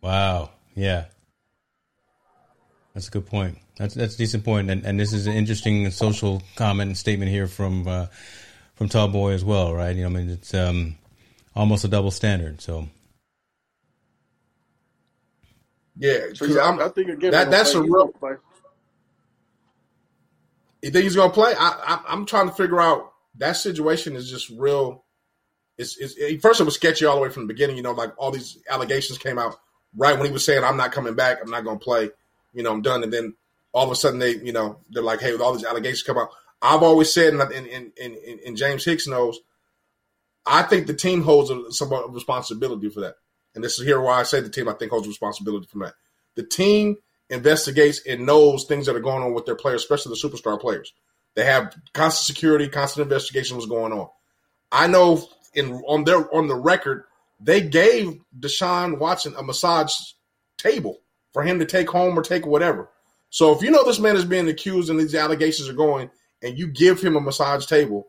Wow. 0.00 0.50
Yeah. 0.74 1.06
That's 2.94 3.09
a 3.09 3.10
good 3.10 3.27
point. 3.27 3.59
That's 3.78 3.94
that's 3.94 4.14
a 4.14 4.19
decent 4.19 4.44
point, 4.44 4.70
and 4.70 4.85
and 4.85 5.01
this 5.01 5.12
is 5.12 5.27
an 5.27 5.32
interesting 5.32 5.90
social 5.90 6.43
comment 6.56 6.89
and 6.89 6.97
statement 6.97 7.31
here 7.31 7.47
from 7.47 7.89
uh, 7.89 8.06
from 8.74 8.89
Tallboy 8.89 9.35
as 9.35 9.44
well, 9.44 9.74
right? 9.74 9.97
You 9.97 10.02
know, 10.02 10.09
I 10.09 10.10
mean, 10.10 10.31
it's 10.31 10.52
um, 10.52 10.97
almost 11.56 11.85
a 11.85 11.89
double 11.89 12.10
standard. 12.10 12.60
So, 12.60 12.89
yeah, 15.97 16.19
because 16.31 16.56
I 16.56 16.89
think 16.90 17.09
again 17.09 17.32
that 17.32 17.51
that's 17.51 17.74
a 17.74 17.81
real. 17.82 18.12
You 20.82 20.90
think 20.90 21.05
he's 21.05 21.16
gonna 21.16 21.32
play? 21.32 21.55
I, 21.59 22.02
I 22.06 22.12
am 22.12 22.27
trying 22.27 22.48
to 22.48 22.55
figure 22.55 22.81
out 22.81 23.12
that 23.36 23.52
situation 23.52 24.16
is 24.16 24.28
just 24.28 24.51
real. 24.51 25.05
It's, 25.78 25.97
it's 25.97 26.14
it, 26.16 26.43
first 26.43 26.60
it 26.60 26.64
was 26.64 26.74
sketchy 26.74 27.06
all 27.06 27.16
the 27.16 27.23
way 27.23 27.31
from 27.31 27.44
the 27.44 27.55
beginning. 27.55 27.77
You 27.77 27.82
know, 27.85 27.93
like 27.93 28.12
all 28.19 28.31
these 28.31 28.59
allegations 28.69 29.16
came 29.19 29.39
out 29.39 29.56
right 29.97 30.14
when 30.16 30.27
he 30.27 30.32
was 30.32 30.44
saying, 30.44 30.62
"I'm 30.62 30.77
not 30.77 30.93
coming 30.93 31.14
back. 31.14 31.39
I'm 31.43 31.51
not 31.51 31.64
gonna 31.64 31.78
play." 31.78 32.10
You 32.52 32.62
know, 32.62 32.72
I'm 32.72 32.82
done. 32.82 33.02
And 33.02 33.12
then 33.12 33.34
all 33.72 33.86
of 33.86 33.90
a 33.90 33.96
sudden 33.96 34.18
they, 34.18 34.36
you 34.36 34.52
know, 34.52 34.80
they're 34.90 35.02
like, 35.02 35.20
hey, 35.20 35.32
with 35.32 35.40
all 35.40 35.54
these 35.54 35.64
allegations 35.64 36.02
come 36.02 36.18
out, 36.18 36.30
I've 36.60 36.82
always 36.82 37.12
said, 37.12 37.34
and, 37.34 37.40
and, 37.52 37.92
and, 38.00 38.16
and 38.16 38.56
James 38.56 38.84
Hicks 38.84 39.06
knows, 39.06 39.40
I 40.46 40.62
think 40.62 40.86
the 40.86 40.94
team 40.94 41.22
holds 41.22 41.50
a, 41.50 41.72
some 41.72 41.90
responsibility 42.12 42.88
for 42.88 43.00
that. 43.00 43.16
And 43.54 43.62
this 43.62 43.78
is 43.78 43.86
here 43.86 44.00
why 44.00 44.20
I 44.20 44.22
say 44.22 44.40
the 44.40 44.48
team 44.48 44.68
I 44.68 44.72
think 44.72 44.90
holds 44.90 45.08
responsibility 45.08 45.66
for 45.66 45.80
that. 45.80 45.94
The 46.36 46.44
team 46.44 46.96
investigates 47.28 48.00
and 48.06 48.26
knows 48.26 48.64
things 48.64 48.86
that 48.86 48.96
are 48.96 49.00
going 49.00 49.22
on 49.22 49.34
with 49.34 49.46
their 49.46 49.56
players, 49.56 49.82
especially 49.82 50.14
the 50.14 50.28
superstar 50.28 50.60
players. 50.60 50.92
They 51.34 51.44
have 51.44 51.74
constant 51.92 52.26
security, 52.26 52.68
constant 52.68 53.04
investigation 53.04 53.56
was 53.56 53.66
going 53.66 53.92
on. 53.92 54.08
I 54.70 54.86
know 54.86 55.26
in 55.54 55.74
on 55.86 56.04
their 56.04 56.34
on 56.34 56.48
the 56.48 56.54
record, 56.54 57.04
they 57.40 57.60
gave 57.60 58.20
Deshaun 58.38 58.98
Watson 58.98 59.34
a 59.36 59.42
massage 59.42 59.92
table 60.56 61.00
for 61.32 61.42
him 61.42 61.59
to 61.59 61.64
take 61.64 61.88
home 61.88 62.18
or 62.18 62.22
take 62.22 62.46
whatever. 62.46 62.90
So 63.30 63.54
if 63.54 63.62
you 63.62 63.70
know 63.70 63.84
this 63.84 63.98
man 63.98 64.16
is 64.16 64.24
being 64.24 64.48
accused 64.48 64.90
and 64.90 65.00
these 65.00 65.14
allegations 65.14 65.68
are 65.68 65.74
going, 65.74 66.10
and 66.42 66.59
you 66.59 66.66
give 66.66 67.00
him 67.00 67.16
a 67.16 67.20
massage 67.20 67.66
table 67.66 68.09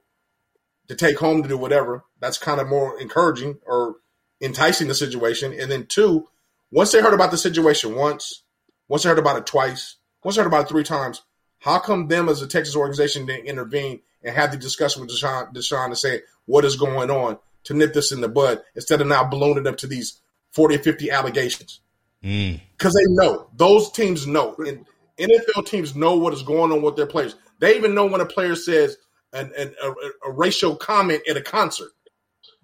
to 0.88 0.96
take 0.96 1.18
home 1.18 1.44
to 1.44 1.50
do 1.50 1.58
whatever, 1.58 2.04
that's 2.20 2.38
kind 2.38 2.60
of 2.60 2.68
more 2.68 3.00
encouraging 3.00 3.60
or 3.66 3.96
enticing 4.42 4.88
the 4.88 4.96
situation. 4.96 5.54
And 5.54 5.72
then 5.72 5.86
two, 5.86 6.28
once 6.72 6.92
they 6.92 7.02
heard 7.02 7.14
about 7.14 7.32
the 7.32 7.38
situation 7.38 7.96
once, 7.96 8.44
once 8.88 9.04
they 9.04 9.10
heard 9.10 9.20
about 9.20 9.38
it 9.38 9.46
twice, 9.46 9.96
once 10.24 10.36
they 10.36 10.42
heard 10.42 10.48
about 10.48 10.66
it 10.66 10.70
three 10.70 10.84
times, 10.84 11.22
how 11.60 11.80
come 11.80 12.08
them 12.08 12.28
as 12.28 12.42
a 12.42 12.48
Texas 12.48 12.76
organization 12.76 13.26
didn't 13.26 13.46
intervene 13.46 14.02
and 14.24 14.36
have 14.36 14.52
the 14.52 14.58
discussion 14.58 15.02
with 15.02 15.12
Deshaun, 15.12 15.54
Deshaun 15.54 15.90
to 15.90 15.96
say 15.96 16.22
what 16.46 16.66
is 16.66 16.76
going 16.76 17.10
on 17.10 17.38
to 17.66 17.74
nip 17.74 17.94
this 17.94 18.12
in 18.12 18.20
the 18.20 18.28
bud 18.28 18.62
instead 18.76 19.00
of 19.00 19.08
now 19.08 19.24
ballooning 19.24 19.68
up 19.68 19.78
to 19.78 19.88
these 19.88 20.20
40 20.52 20.76
or 20.76 20.80
50 20.80 21.12
allegations? 21.12 21.80
Mm. 22.24 22.60
Because 22.84 22.96
they 22.96 23.14
know. 23.14 23.48
Those 23.56 23.92
teams 23.92 24.28
know. 24.28 24.56
And 24.58 24.86
NFL 25.18 25.66
teams 25.66 25.96
know 25.96 26.18
what 26.18 26.34
is 26.34 26.44
going 26.44 26.72
on 26.74 26.82
with 26.82 26.98
their 26.98 27.08
players. 27.08 27.36
They 27.60 27.78
even 27.78 27.96
know 27.96 28.06
when 28.06 28.20
a 28.20 28.26
player 28.26 28.56
says 28.56 28.98
an, 29.32 29.54
an, 29.58 29.74
a, 29.82 29.92
a, 30.28 30.32
racial 30.32 30.76
comment 30.76 31.22
at 31.30 31.38
a 31.38 31.42
concert. 31.42 31.92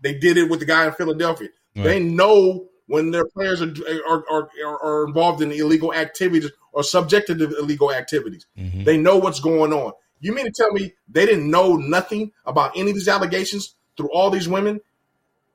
They 0.02 0.20
did 0.20 0.38
it 0.38 0.50
with 0.50 0.60
the 0.60 0.66
guy 0.66 0.86
in 0.86 0.92
Philadelphia. 0.92 1.50
Right. 1.74 1.84
They 1.84 2.00
know 2.04 2.68
when 2.88 3.12
their 3.12 3.26
players 3.26 3.62
are, 3.62 3.74
are, 4.10 4.26
are, 4.30 4.50
are 4.84 5.08
involved 5.08 5.42
in 5.42 5.54
illegal 5.54 5.94
activities 5.94 6.52
or 6.74 6.84
subjected 6.84 7.40
to 7.40 7.58
illegal 7.58 7.94
activities. 7.94 8.46
Mm-hmm. 8.58 8.84
They 8.84 8.98
know 8.98 9.18
what's 9.18 9.40
going 9.40 9.72
on. 9.72 9.94
You 10.20 10.34
mean 10.34 10.46
to 10.46 10.52
tell 10.52 10.72
me 10.72 10.94
they 11.08 11.26
didn't 11.26 11.50
know 11.50 11.78
nothing 11.78 12.34
about 12.46 12.76
any 12.76 12.90
of 12.90 12.96
these 12.96 13.08
allegations 13.08 13.76
through 13.96 14.10
all 14.12 14.32
these 14.32 14.50
women? 14.50 14.82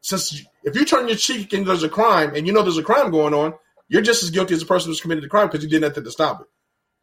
Since 0.01 0.43
if 0.63 0.75
you 0.75 0.85
turn 0.87 1.09
your 1.09 1.19
cheek 1.19 1.53
and 1.53 1.67
there's 1.67 1.83
a 1.83 1.89
crime 1.89 2.35
and 2.35 2.47
you 2.47 2.53
know 2.53 2.63
there's 2.63 2.79
a 2.79 2.83
crime 2.83 3.11
going 3.11 3.35
on, 3.35 3.55
you're 3.89 4.03
just 4.03 4.23
as 4.23 4.31
guilty 4.31 4.55
as 4.55 4.61
the 4.61 4.67
person 4.67 4.91
who's 4.91 5.01
committed 5.01 5.25
the 5.25 5.29
crime 5.29 5.49
because 5.49 5.63
you 5.63 5.71
did 5.71 5.83
nothing 5.83 6.05
to 6.05 6.11
stop 6.11 6.41
it. 6.41 6.47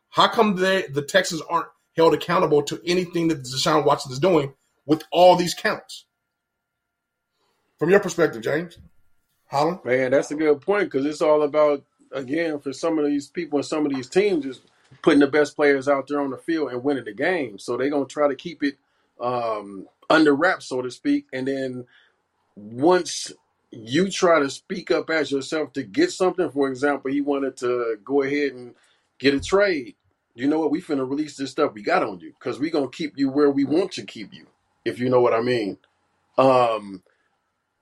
How 0.10 0.28
come 0.28 0.56
they, 0.56 0.84
the 0.84 1.02
Texans 1.02 1.42
aren't 1.50 1.68
held 1.96 2.14
accountable 2.14 2.64
to 2.64 2.82
anything 2.86 3.28
that 3.30 3.44
Deshaun 3.44 3.86
Watson 3.86 4.12
is 4.12 4.20
doing 4.20 4.54
with 4.86 5.04
all 5.12 5.36
these 5.36 5.54
counts? 5.54 6.06
From 7.80 7.90
your 7.90 8.00
perspective, 8.00 8.42
James 8.42 8.78
Holland, 9.48 9.80
man, 9.84 10.12
that's 10.12 10.32
a 10.32 10.36
good 10.36 10.62
point 10.62 10.86
because 10.86 11.06
it's 11.06 11.22
all 11.22 11.42
about 11.42 11.84
again 12.12 12.60
for 12.60 12.74
some 12.74 13.00
of 13.00 13.06
these 13.06 13.28
people 13.28 13.60
and 13.60 13.66
some 13.66 13.86
of 13.86 13.94
these 13.94 14.08
teams 14.08 14.44
just 14.46 14.62
putting 15.02 15.20
the 15.20 15.28
best 15.28 15.56
players 15.56 15.88
out 15.88 16.08
there 16.08 16.20
on 16.20 16.30
the 16.30 16.38
field 16.38 16.72
and 16.72 16.84
winning 16.84 17.06
the 17.06 17.14
game. 17.14 17.58
So 17.58 17.78
they're 17.78 17.90
gonna 17.90 18.06
try 18.06 18.28
to 18.28 18.36
keep 18.36 18.64
it 18.64 18.78
um, 19.20 19.88
under 20.10 20.36
wraps, 20.36 20.68
so 20.68 20.82
to 20.82 20.92
speak, 20.92 21.26
and 21.34 21.48
then 21.48 21.86
once 22.56 23.32
you 23.72 24.10
try 24.10 24.40
to 24.40 24.50
speak 24.50 24.92
up 24.92 25.10
as 25.10 25.32
yourself 25.32 25.74
to 25.74 25.84
get 25.84 26.12
something, 26.12 26.50
for 26.52 26.70
example, 26.70 27.12
he 27.12 27.22
wanted 27.22 27.58
to 27.58 27.98
go 28.04 28.22
ahead 28.22 28.54
and 28.54 28.76
get 29.20 29.34
a 29.34 29.40
trade 29.40 29.96
you 30.34 30.48
know 30.48 30.60
what? 30.60 30.72
We 30.72 30.82
finna 30.82 31.10
release 31.10 31.36
this 31.36 31.52
stuff 31.52 31.74
we 31.74 31.82
got 31.82 32.04
on 32.04 32.20
you 32.20 32.34
because 32.40 32.60
we 32.60 32.70
gonna 32.70 32.90
keep 32.90 33.18
you 33.18 33.30
where 33.30 33.50
we 33.50 33.66
want 33.66 33.92
to 33.94 34.06
keep 34.06 34.34
you. 34.34 34.48
If 34.86 35.00
you 35.00 35.10
know 35.10 35.22
what 35.22 35.34
I 35.34 35.42
mean. 35.42 35.78
Um, 36.38 37.04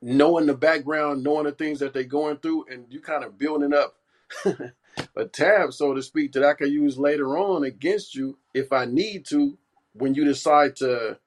knowing 0.01 0.47
the 0.47 0.55
background, 0.55 1.23
knowing 1.23 1.45
the 1.45 1.51
things 1.51 1.79
that 1.79 1.93
they're 1.93 2.03
going 2.03 2.37
through, 2.37 2.65
and 2.71 2.85
you 2.89 2.99
kind 2.99 3.23
of 3.23 3.37
building 3.37 3.73
up 3.73 3.95
a 5.15 5.25
tab, 5.25 5.73
so 5.73 5.93
to 5.93 6.01
speak, 6.01 6.33
that 6.33 6.43
I 6.43 6.53
can 6.53 6.71
use 6.71 6.97
later 6.97 7.37
on 7.37 7.63
against 7.63 8.15
you 8.15 8.37
if 8.53 8.73
I 8.73 8.85
need 8.85 9.25
to 9.27 9.57
when 9.93 10.15
you 10.15 10.25
decide 10.25 10.75
to 10.77 11.19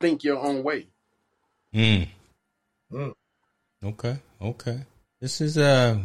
think 0.00 0.22
your 0.24 0.38
own 0.38 0.62
way. 0.62 0.88
Mm. 1.74 2.08
Mm. 2.92 3.14
Okay, 3.84 4.18
okay. 4.40 4.80
This 5.20 5.40
is 5.40 5.58
uh 5.58 5.98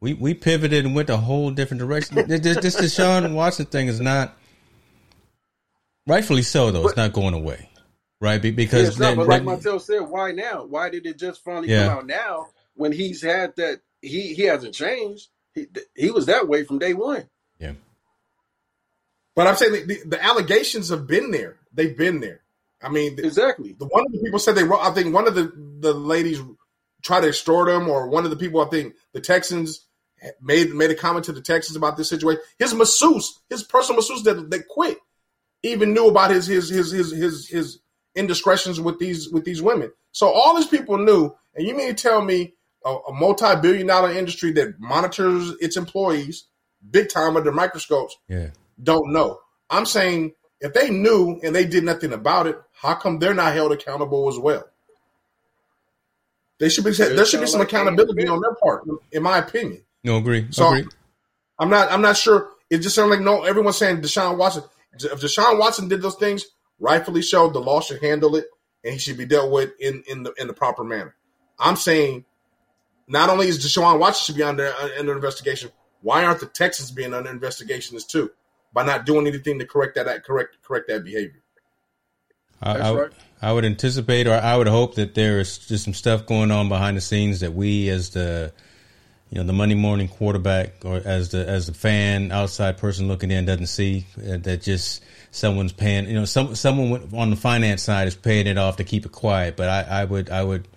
we 0.00 0.14
we 0.14 0.34
pivoted 0.34 0.84
and 0.84 0.94
went 0.94 1.10
a 1.10 1.16
whole 1.16 1.50
different 1.50 1.80
direction. 1.80 2.16
this, 2.28 2.40
this 2.40 2.76
Deshaun 2.76 3.34
Watson 3.34 3.66
thing 3.66 3.88
is 3.88 4.00
not 4.00 4.36
rightfully 6.06 6.42
so 6.42 6.70
though. 6.70 6.86
It's 6.86 6.96
not 6.96 7.12
going 7.12 7.34
away, 7.34 7.70
right? 8.20 8.40
Because 8.40 8.98
yeah, 8.98 9.08
not, 9.08 9.16
but 9.16 9.28
like 9.28 9.42
Montel 9.42 9.80
said, 9.80 10.00
why 10.00 10.32
now? 10.32 10.64
Why 10.64 10.90
did 10.90 11.06
it 11.06 11.18
just 11.18 11.42
finally 11.42 11.68
yeah. 11.68 11.88
come 11.88 11.98
out 11.98 12.06
now 12.06 12.48
when 12.74 12.92
he's 12.92 13.22
had 13.22 13.56
that? 13.56 13.80
He 14.02 14.34
he 14.34 14.42
hasn't 14.42 14.74
changed. 14.74 15.28
He 15.54 15.66
he 15.94 16.10
was 16.10 16.26
that 16.26 16.48
way 16.48 16.64
from 16.64 16.78
day 16.78 16.92
one. 16.92 17.28
Yeah. 17.58 17.72
But 19.34 19.46
I'm 19.46 19.56
saying 19.56 19.72
the, 19.72 19.80
the, 19.84 20.08
the 20.10 20.24
allegations 20.24 20.90
have 20.90 21.06
been 21.06 21.30
there. 21.30 21.56
They've 21.72 21.96
been 21.96 22.20
there. 22.20 22.42
I 22.82 22.90
mean, 22.90 23.18
exactly. 23.18 23.72
The 23.72 23.86
one 23.86 24.04
of 24.06 24.12
the 24.12 24.18
people 24.18 24.38
said 24.38 24.54
they. 24.54 24.68
I 24.68 24.90
think 24.90 25.14
one 25.14 25.26
of 25.26 25.34
the 25.34 25.52
the 25.80 25.94
ladies 25.94 26.40
tried 27.06 27.20
to 27.20 27.28
extort 27.28 27.68
him, 27.68 27.88
or 27.88 28.08
one 28.08 28.24
of 28.24 28.30
the 28.30 28.36
people 28.36 28.60
I 28.60 28.68
think 28.68 28.94
the 29.12 29.20
Texans 29.20 29.86
made 30.40 30.74
made 30.74 30.90
a 30.90 30.94
comment 30.94 31.24
to 31.26 31.32
the 31.32 31.40
Texans 31.40 31.76
about 31.76 31.96
this 31.96 32.08
situation. 32.08 32.42
His 32.58 32.74
masseuse, 32.74 33.40
his 33.48 33.62
personal 33.62 33.96
masseuse 33.96 34.22
that, 34.24 34.50
that 34.50 34.68
quit, 34.68 34.98
even 35.62 35.94
knew 35.94 36.08
about 36.08 36.30
his 36.30 36.46
his 36.46 36.68
his 36.68 36.90
his 36.90 37.12
his 37.12 37.48
his 37.48 37.78
indiscretions 38.14 38.80
with 38.80 38.98
these 38.98 39.30
with 39.30 39.44
these 39.44 39.62
women. 39.62 39.92
So 40.12 40.28
all 40.28 40.56
these 40.56 40.66
people 40.66 40.98
knew, 40.98 41.34
and 41.54 41.66
you 41.66 41.76
mean 41.76 41.88
to 41.88 41.94
tell 41.94 42.22
me 42.22 42.54
a, 42.84 42.90
a 42.90 43.12
multi-billion 43.12 43.86
dollar 43.86 44.12
industry 44.12 44.52
that 44.52 44.80
monitors 44.80 45.50
its 45.60 45.76
employees 45.76 46.46
big 46.90 47.08
time 47.08 47.36
under 47.36 47.52
microscopes 47.52 48.16
yeah. 48.28 48.50
don't 48.82 49.12
know? 49.12 49.40
I'm 49.70 49.86
saying 49.86 50.32
if 50.60 50.72
they 50.72 50.90
knew 50.90 51.40
and 51.42 51.54
they 51.54 51.66
did 51.66 51.84
nothing 51.84 52.12
about 52.12 52.46
it, 52.46 52.56
how 52.72 52.94
come 52.94 53.18
they're 53.18 53.34
not 53.34 53.54
held 53.54 53.72
accountable 53.72 54.28
as 54.28 54.38
well? 54.38 54.64
They 56.58 56.68
should 56.68 56.84
be. 56.84 56.92
There 56.92 57.24
should 57.24 57.40
be 57.40 57.46
some 57.46 57.60
accountability 57.60 58.26
on 58.26 58.40
their 58.40 58.54
part, 58.54 58.84
in 59.12 59.22
my 59.22 59.38
opinion. 59.38 59.82
No, 60.04 60.16
agree. 60.16 60.46
So 60.50 60.68
agree. 60.68 60.88
I'm 61.58 61.68
not. 61.68 61.90
I'm 61.92 62.02
not 62.02 62.16
sure. 62.16 62.50
It 62.70 62.78
just 62.78 62.94
sounds 62.94 63.10
like 63.10 63.20
no. 63.20 63.44
Everyone's 63.44 63.76
saying 63.76 64.00
Deshaun 64.00 64.38
Watson. 64.38 64.64
If 64.94 65.20
Deshaun 65.20 65.58
Watson 65.58 65.88
did 65.88 66.00
those 66.00 66.16
things, 66.16 66.46
rightfully 66.78 67.22
so, 67.22 67.50
the 67.50 67.58
law 67.58 67.80
should 67.80 68.02
handle 68.02 68.36
it, 68.36 68.46
and 68.84 68.94
he 68.94 68.98
should 68.98 69.18
be 69.18 69.26
dealt 69.26 69.52
with 69.52 69.72
in 69.78 70.02
in 70.08 70.22
the 70.22 70.32
in 70.38 70.46
the 70.46 70.54
proper 70.54 70.84
manner. 70.84 71.14
I'm 71.58 71.76
saying, 71.76 72.24
not 73.06 73.28
only 73.28 73.48
is 73.48 73.64
Deshaun 73.64 73.98
Watson 73.98 74.24
should 74.24 74.38
be 74.38 74.42
under 74.42 74.68
uh, 74.68 74.88
under 74.98 75.14
investigation, 75.14 75.70
why 76.00 76.24
aren't 76.24 76.40
the 76.40 76.46
Texans 76.46 76.90
being 76.90 77.12
under 77.12 77.30
investigation 77.30 77.96
as 77.96 78.04
too 78.04 78.30
by 78.72 78.84
not 78.84 79.04
doing 79.04 79.26
anything 79.26 79.58
to 79.58 79.66
correct 79.66 79.96
that 79.96 80.24
correct 80.24 80.56
correct 80.62 80.88
that 80.88 81.04
behavior? 81.04 81.42
I, 82.62 82.78
I, 82.78 82.94
right. 82.94 83.12
I 83.40 83.52
would 83.52 83.64
anticipate, 83.64 84.26
or 84.26 84.34
I 84.34 84.56
would 84.56 84.68
hope 84.68 84.94
that 84.94 85.14
there 85.14 85.40
is 85.40 85.58
just 85.58 85.84
some 85.84 85.94
stuff 85.94 86.26
going 86.26 86.50
on 86.50 86.68
behind 86.68 86.96
the 86.96 87.00
scenes 87.00 87.40
that 87.40 87.52
we, 87.52 87.88
as 87.90 88.10
the 88.10 88.52
you 89.30 89.38
know 89.38 89.44
the 89.44 89.52
Monday 89.52 89.74
morning 89.74 90.08
quarterback 90.08 90.84
or 90.84 91.02
as 91.04 91.30
the 91.30 91.46
as 91.48 91.66
the 91.66 91.74
fan 91.74 92.30
outside 92.30 92.78
person 92.78 93.08
looking 93.08 93.30
in 93.30 93.44
doesn't 93.44 93.66
see 93.66 94.06
uh, 94.18 94.36
that 94.38 94.62
just 94.62 95.02
someone's 95.32 95.72
paying 95.72 96.06
you 96.06 96.14
know 96.14 96.24
some 96.24 96.54
someone 96.54 97.08
on 97.12 97.30
the 97.30 97.36
finance 97.36 97.82
side 97.82 98.06
is 98.06 98.14
paying 98.14 98.46
it 98.46 98.56
off 98.56 98.76
to 98.76 98.84
keep 98.84 99.04
it 99.04 99.12
quiet. 99.12 99.56
But 99.56 99.68
I, 99.68 100.02
I 100.02 100.04
would 100.04 100.30
I 100.30 100.42
would 100.42 100.68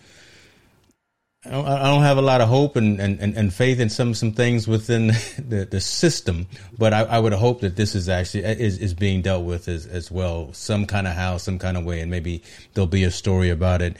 I 1.45 1.51
don't, 1.51 1.65
I 1.65 1.83
don't 1.83 2.03
have 2.03 2.17
a 2.17 2.21
lot 2.21 2.41
of 2.41 2.49
hope 2.49 2.75
and, 2.75 2.99
and, 2.99 3.19
and 3.21 3.53
faith 3.53 3.79
in 3.79 3.89
some 3.89 4.13
some 4.13 4.33
things 4.33 4.67
within 4.67 5.07
the, 5.37 5.67
the 5.69 5.79
system, 5.79 6.47
but 6.77 6.93
I, 6.93 7.03
I 7.03 7.19
would 7.19 7.31
hope 7.31 7.61
that 7.61 7.77
this 7.77 7.95
is 7.95 8.09
actually 8.09 8.43
is, 8.43 8.77
is 8.77 8.93
being 8.93 9.21
dealt 9.21 9.45
with 9.45 9.69
as, 9.69 9.85
as 9.85 10.11
well, 10.11 10.51
some 10.51 10.85
kind 10.85 11.07
of 11.07 11.13
how, 11.13 11.37
some 11.37 11.57
kind 11.57 11.77
of 11.77 11.85
way, 11.85 12.01
and 12.01 12.11
maybe 12.11 12.43
there'll 12.73 12.87
be 12.87 13.05
a 13.05 13.11
story 13.11 13.49
about 13.49 13.81
it. 13.81 13.95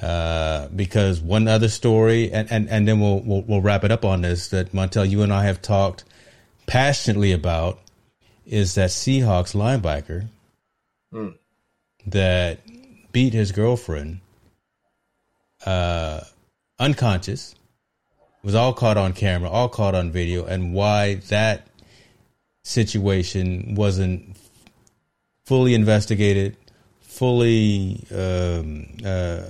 Uh, 0.00 0.68
because 0.68 1.20
one 1.20 1.46
other 1.46 1.68
story, 1.68 2.32
and, 2.32 2.50
and, 2.50 2.68
and 2.70 2.88
then 2.88 3.00
we'll, 3.00 3.20
we'll, 3.20 3.42
we'll 3.42 3.60
wrap 3.60 3.84
it 3.84 3.90
up 3.90 4.04
on 4.04 4.22
this 4.22 4.48
that 4.48 4.72
Montel, 4.72 5.08
you 5.08 5.22
and 5.22 5.32
I 5.32 5.44
have 5.44 5.60
talked 5.60 6.04
passionately 6.66 7.32
about 7.32 7.80
is 8.46 8.74
that 8.76 8.90
Seahawks 8.90 9.54
linebacker 9.54 10.26
mm. 11.12 11.34
that 12.06 12.60
beat 13.12 13.32
his 13.34 13.52
girlfriend 13.52 14.20
uh, 15.66 16.20
unconscious, 16.80 17.54
was 18.42 18.54
all 18.54 18.72
caught 18.72 18.96
on 18.96 19.12
camera, 19.12 19.48
all 19.48 19.68
caught 19.68 19.94
on 19.94 20.10
video, 20.10 20.44
and 20.46 20.72
why 20.74 21.16
that 21.28 21.68
situation 22.64 23.74
wasn't 23.76 24.36
fully 25.44 25.74
investigated, 25.74 26.56
fully 27.00 28.04
um, 28.12 28.86
uh, 29.04 29.42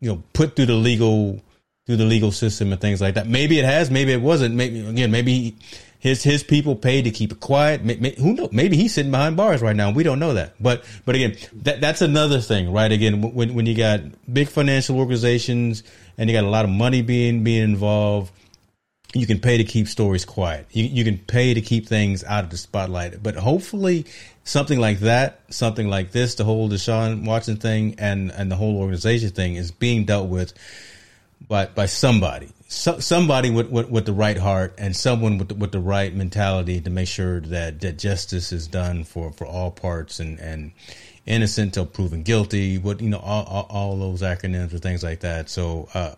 you 0.00 0.10
know 0.10 0.22
put 0.34 0.54
through 0.54 0.66
the 0.66 0.74
legal 0.74 1.40
through 1.86 1.96
the 1.96 2.04
legal 2.04 2.30
system 2.30 2.70
and 2.70 2.80
things 2.80 3.00
like 3.00 3.14
that. 3.14 3.26
Maybe 3.26 3.58
it 3.58 3.64
has, 3.64 3.90
maybe 3.90 4.12
it 4.12 4.20
wasn't. 4.20 4.54
Maybe 4.54 4.86
again, 4.86 5.10
maybe 5.10 5.56
his 6.02 6.24
his 6.24 6.42
people 6.42 6.74
paid 6.74 7.04
to 7.04 7.12
keep 7.12 7.30
it 7.30 7.38
quiet. 7.38 7.84
May, 7.84 8.16
who 8.18 8.32
know? 8.32 8.48
Maybe 8.50 8.76
he's 8.76 8.92
sitting 8.92 9.12
behind 9.12 9.36
bars 9.36 9.62
right 9.62 9.76
now. 9.76 9.92
We 9.92 10.02
don't 10.02 10.18
know 10.18 10.34
that. 10.34 10.54
But 10.60 10.84
but 11.04 11.14
again, 11.14 11.36
that 11.62 11.80
that's 11.80 12.02
another 12.02 12.40
thing, 12.40 12.72
right? 12.72 12.90
Again, 12.90 13.22
when 13.22 13.54
when 13.54 13.66
you 13.66 13.76
got 13.76 14.00
big 14.30 14.48
financial 14.48 14.98
organizations 14.98 15.84
and 16.18 16.28
you 16.28 16.34
got 16.34 16.42
a 16.42 16.50
lot 16.50 16.64
of 16.64 16.72
money 16.72 17.02
being 17.02 17.44
being 17.44 17.62
involved, 17.62 18.32
you 19.14 19.28
can 19.28 19.38
pay 19.38 19.58
to 19.58 19.62
keep 19.62 19.86
stories 19.86 20.24
quiet. 20.24 20.66
You 20.72 20.86
you 20.86 21.04
can 21.04 21.18
pay 21.18 21.54
to 21.54 21.60
keep 21.60 21.86
things 21.86 22.24
out 22.24 22.42
of 22.42 22.50
the 22.50 22.56
spotlight. 22.56 23.22
But 23.22 23.36
hopefully, 23.36 24.06
something 24.42 24.80
like 24.80 24.98
that, 25.00 25.42
something 25.50 25.86
like 25.86 26.10
this, 26.10 26.34
the 26.34 26.42
whole 26.42 26.68
Deshaun 26.68 27.24
Watson 27.24 27.58
thing 27.58 27.94
and 27.98 28.32
and 28.32 28.50
the 28.50 28.56
whole 28.56 28.76
organization 28.78 29.30
thing 29.30 29.54
is 29.54 29.70
being 29.70 30.04
dealt 30.04 30.28
with 30.28 30.52
by 31.46 31.66
by 31.66 31.86
somebody, 31.86 32.48
so, 32.72 32.98
somebody 33.00 33.50
with, 33.50 33.70
with, 33.70 33.90
with 33.90 34.06
the 34.06 34.12
right 34.12 34.38
heart 34.38 34.74
and 34.78 34.96
someone 34.96 35.36
with 35.36 35.48
the, 35.48 35.54
with 35.54 35.72
the 35.72 35.80
right 35.80 36.14
mentality 36.14 36.80
to 36.80 36.90
make 36.90 37.08
sure 37.08 37.40
that 37.40 37.80
that 37.80 37.98
justice 37.98 38.50
is 38.50 38.66
done 38.66 39.04
for 39.04 39.30
for 39.32 39.46
all 39.46 39.70
parts 39.70 40.20
and 40.20 40.40
and 40.40 40.72
innocent 41.26 41.74
till 41.74 41.86
proven 41.86 42.22
guilty. 42.22 42.78
What 42.78 43.00
you 43.00 43.10
know, 43.10 43.18
all, 43.18 43.44
all, 43.44 43.66
all 43.68 43.96
those 43.98 44.22
acronyms 44.22 44.72
or 44.72 44.78
things 44.78 45.02
like 45.02 45.20
that. 45.20 45.50
So. 45.50 45.88
uh 45.94 46.14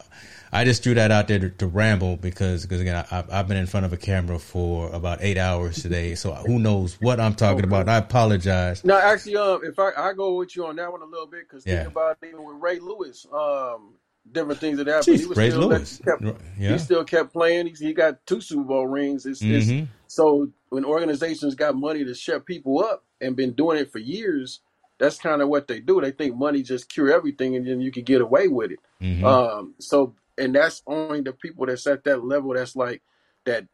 I 0.54 0.64
just 0.64 0.84
threw 0.84 0.94
that 0.94 1.10
out 1.10 1.26
there 1.26 1.40
to, 1.40 1.50
to 1.50 1.66
ramble 1.66 2.16
because, 2.16 2.62
because 2.62 2.80
again, 2.80 3.04
I, 3.10 3.24
have 3.28 3.48
been 3.48 3.56
in 3.56 3.66
front 3.66 3.86
of 3.86 3.92
a 3.92 3.96
camera 3.96 4.38
for 4.38 4.88
about 4.92 5.18
eight 5.20 5.36
hours 5.36 5.82
today, 5.82 6.14
so 6.14 6.32
who 6.32 6.60
knows 6.60 6.96
what 7.00 7.18
I'm 7.18 7.34
talking 7.34 7.64
about. 7.64 7.88
I 7.88 7.96
apologize. 7.96 8.84
No, 8.84 8.96
actually, 8.96 9.34
um, 9.34 9.62
if 9.64 9.80
I, 9.80 9.90
I 9.96 10.12
go 10.12 10.34
with 10.34 10.54
you 10.54 10.64
on 10.66 10.76
that 10.76 10.92
one 10.92 11.02
a 11.02 11.06
little 11.06 11.26
bit, 11.26 11.48
because 11.48 11.66
yeah. 11.66 11.78
think 11.78 11.88
about 11.88 12.18
it, 12.22 12.28
even 12.28 12.44
with 12.44 12.54
Ray 12.60 12.78
Lewis, 12.78 13.26
um, 13.32 13.94
different 14.30 14.60
things 14.60 14.78
that 14.78 14.86
happened. 14.86 15.16
Jeez, 15.16 15.20
he 15.20 15.26
was 15.26 15.38
Ray 15.38 15.50
still 15.50 15.68
Lewis. 15.68 16.00
Kept, 16.04 16.22
yeah. 16.58 16.72
He 16.72 16.78
still 16.78 17.04
kept 17.04 17.32
playing. 17.32 17.66
He, 17.66 17.86
he 17.86 17.92
got 17.92 18.24
two 18.26 18.40
Super 18.40 18.64
Bowl 18.64 18.86
rings. 18.86 19.26
It's, 19.26 19.42
mm-hmm. 19.42 19.82
it's, 19.82 19.90
so 20.06 20.48
when 20.68 20.84
organizations 20.84 21.54
got 21.54 21.76
money 21.76 22.04
to 22.04 22.14
shut 22.14 22.46
people 22.46 22.82
up 22.82 23.04
and 23.20 23.36
been 23.36 23.52
doing 23.52 23.78
it 23.78 23.92
for 23.92 23.98
years, 23.98 24.60
that's 24.98 25.18
kind 25.18 25.42
of 25.42 25.48
what 25.48 25.66
they 25.66 25.80
do. 25.80 26.00
They 26.00 26.12
think 26.12 26.36
money 26.36 26.62
just 26.62 26.88
cure 26.88 27.12
everything, 27.12 27.56
and 27.56 27.66
then 27.66 27.80
you 27.80 27.90
can 27.90 28.04
get 28.04 28.20
away 28.20 28.48
with 28.48 28.70
it. 28.70 28.78
Mm-hmm. 29.02 29.24
Um, 29.24 29.74
so 29.78 30.14
and 30.38 30.54
that's 30.54 30.82
only 30.86 31.20
the 31.20 31.32
people 31.32 31.66
that's 31.66 31.86
at 31.86 32.04
that 32.04 32.24
level 32.24 32.54
that's 32.54 32.76
like 32.76 33.02
that 33.44 33.66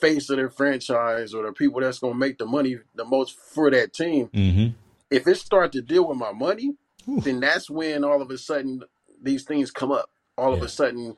face 0.00 0.28
of 0.30 0.36
their 0.36 0.50
franchise 0.50 1.34
or 1.34 1.44
the 1.44 1.52
people 1.52 1.80
that's 1.80 1.98
going 1.98 2.12
to 2.14 2.18
make 2.18 2.38
the 2.38 2.46
money 2.46 2.78
the 2.94 3.04
most 3.04 3.36
for 3.38 3.70
that 3.70 3.92
team. 3.92 4.28
Mm-hmm. 4.28 4.68
If 5.10 5.26
it 5.26 5.36
starts 5.36 5.72
to 5.74 5.82
deal 5.82 6.06
with 6.08 6.18
my 6.18 6.32
money, 6.32 6.74
Ooh. 7.08 7.20
then 7.20 7.40
that's 7.40 7.70
when 7.70 8.04
all 8.04 8.20
of 8.20 8.30
a 8.30 8.38
sudden 8.38 8.82
these 9.22 9.44
things 9.44 9.70
come 9.70 9.92
up. 9.92 10.10
All 10.36 10.52
yeah. 10.52 10.58
of 10.58 10.62
a 10.62 10.68
sudden, 10.68 11.16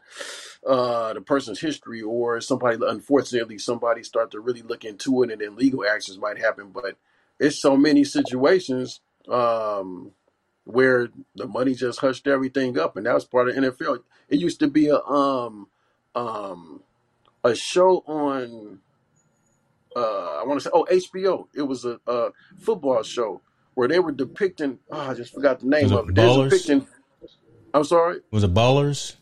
uh, 0.66 1.12
the 1.12 1.20
person's 1.20 1.60
history 1.60 2.00
or 2.00 2.40
somebody, 2.40 2.78
unfortunately, 2.80 3.58
somebody 3.58 4.02
start 4.02 4.30
to 4.30 4.40
really 4.40 4.62
look 4.62 4.84
into 4.84 5.22
it, 5.22 5.30
and 5.30 5.40
then 5.40 5.56
legal 5.56 5.84
actions 5.84 6.18
might 6.18 6.38
happen. 6.38 6.70
But 6.70 6.96
it's 7.38 7.60
so 7.60 7.76
many 7.76 8.04
situations 8.04 9.00
um, 9.28 10.12
where 10.64 11.08
the 11.34 11.46
money 11.46 11.74
just 11.74 12.00
hushed 12.00 12.26
everything 12.26 12.78
up, 12.78 12.96
and 12.96 13.06
that 13.06 13.14
was 13.14 13.24
part 13.24 13.48
of 13.48 13.56
NFL. 13.56 14.02
It 14.28 14.38
used 14.38 14.60
to 14.60 14.68
be 14.68 14.88
a 14.88 15.00
um 15.00 15.68
um 16.14 16.82
a 17.44 17.54
show 17.54 18.02
on 18.06 18.80
uh 19.96 20.40
I 20.40 20.44
want 20.44 20.60
to 20.60 20.64
say 20.64 20.70
oh 20.72 20.86
HBO. 20.90 21.46
It 21.54 21.62
was 21.62 21.84
a, 21.84 22.00
a 22.06 22.30
football 22.58 23.02
show 23.02 23.42
where 23.74 23.88
they 23.88 23.98
were 23.98 24.12
depicting. 24.12 24.78
Oh, 24.90 25.10
I 25.10 25.14
just 25.14 25.34
forgot 25.34 25.60
the 25.60 25.66
name 25.66 25.92
of 25.92 26.08
it. 26.08 26.14
They 26.14 26.36
were 26.36 26.48
depicting. 26.48 26.86
I'm 27.74 27.84
sorry. 27.84 28.20
Was 28.30 28.44
it 28.44 28.54
Ballers? 28.54 29.16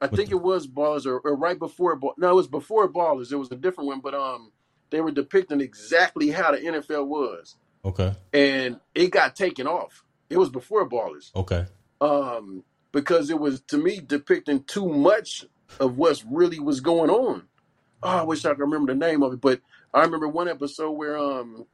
I 0.00 0.08
think 0.08 0.30
the... 0.30 0.36
it 0.36 0.42
was 0.42 0.66
Ballers, 0.66 1.06
or, 1.06 1.18
or 1.18 1.36
right 1.36 1.58
before. 1.58 1.98
No, 2.16 2.30
it 2.30 2.34
was 2.34 2.48
before 2.48 2.88
Ballers. 2.88 3.32
It 3.32 3.36
was 3.36 3.50
a 3.50 3.56
different 3.56 3.88
one, 3.88 4.00
but 4.00 4.14
um, 4.14 4.52
they 4.90 5.00
were 5.00 5.10
depicting 5.10 5.60
exactly 5.60 6.30
how 6.30 6.52
the 6.52 6.58
NFL 6.58 7.06
was. 7.06 7.56
Okay. 7.84 8.14
And 8.32 8.80
it 8.94 9.10
got 9.10 9.36
taken 9.36 9.66
off. 9.66 10.04
It 10.28 10.38
was 10.38 10.48
before 10.48 10.88
Ballers. 10.88 11.34
Okay. 11.34 11.66
Um, 12.00 12.64
because 12.92 13.30
it 13.30 13.38
was 13.38 13.60
to 13.68 13.78
me 13.78 14.00
depicting 14.04 14.64
too 14.64 14.88
much 14.88 15.44
of 15.80 15.96
what's 15.96 16.24
really 16.24 16.58
was 16.58 16.80
going 16.80 17.10
on. 17.10 17.44
Oh, 18.02 18.08
I 18.08 18.22
wish 18.22 18.44
I 18.44 18.50
could 18.50 18.60
remember 18.60 18.92
the 18.92 18.98
name 18.98 19.22
of 19.22 19.34
it, 19.34 19.40
but 19.40 19.60
I 19.94 20.02
remember 20.02 20.28
one 20.28 20.48
episode 20.48 20.92
where 20.92 21.16
um, 21.16 21.66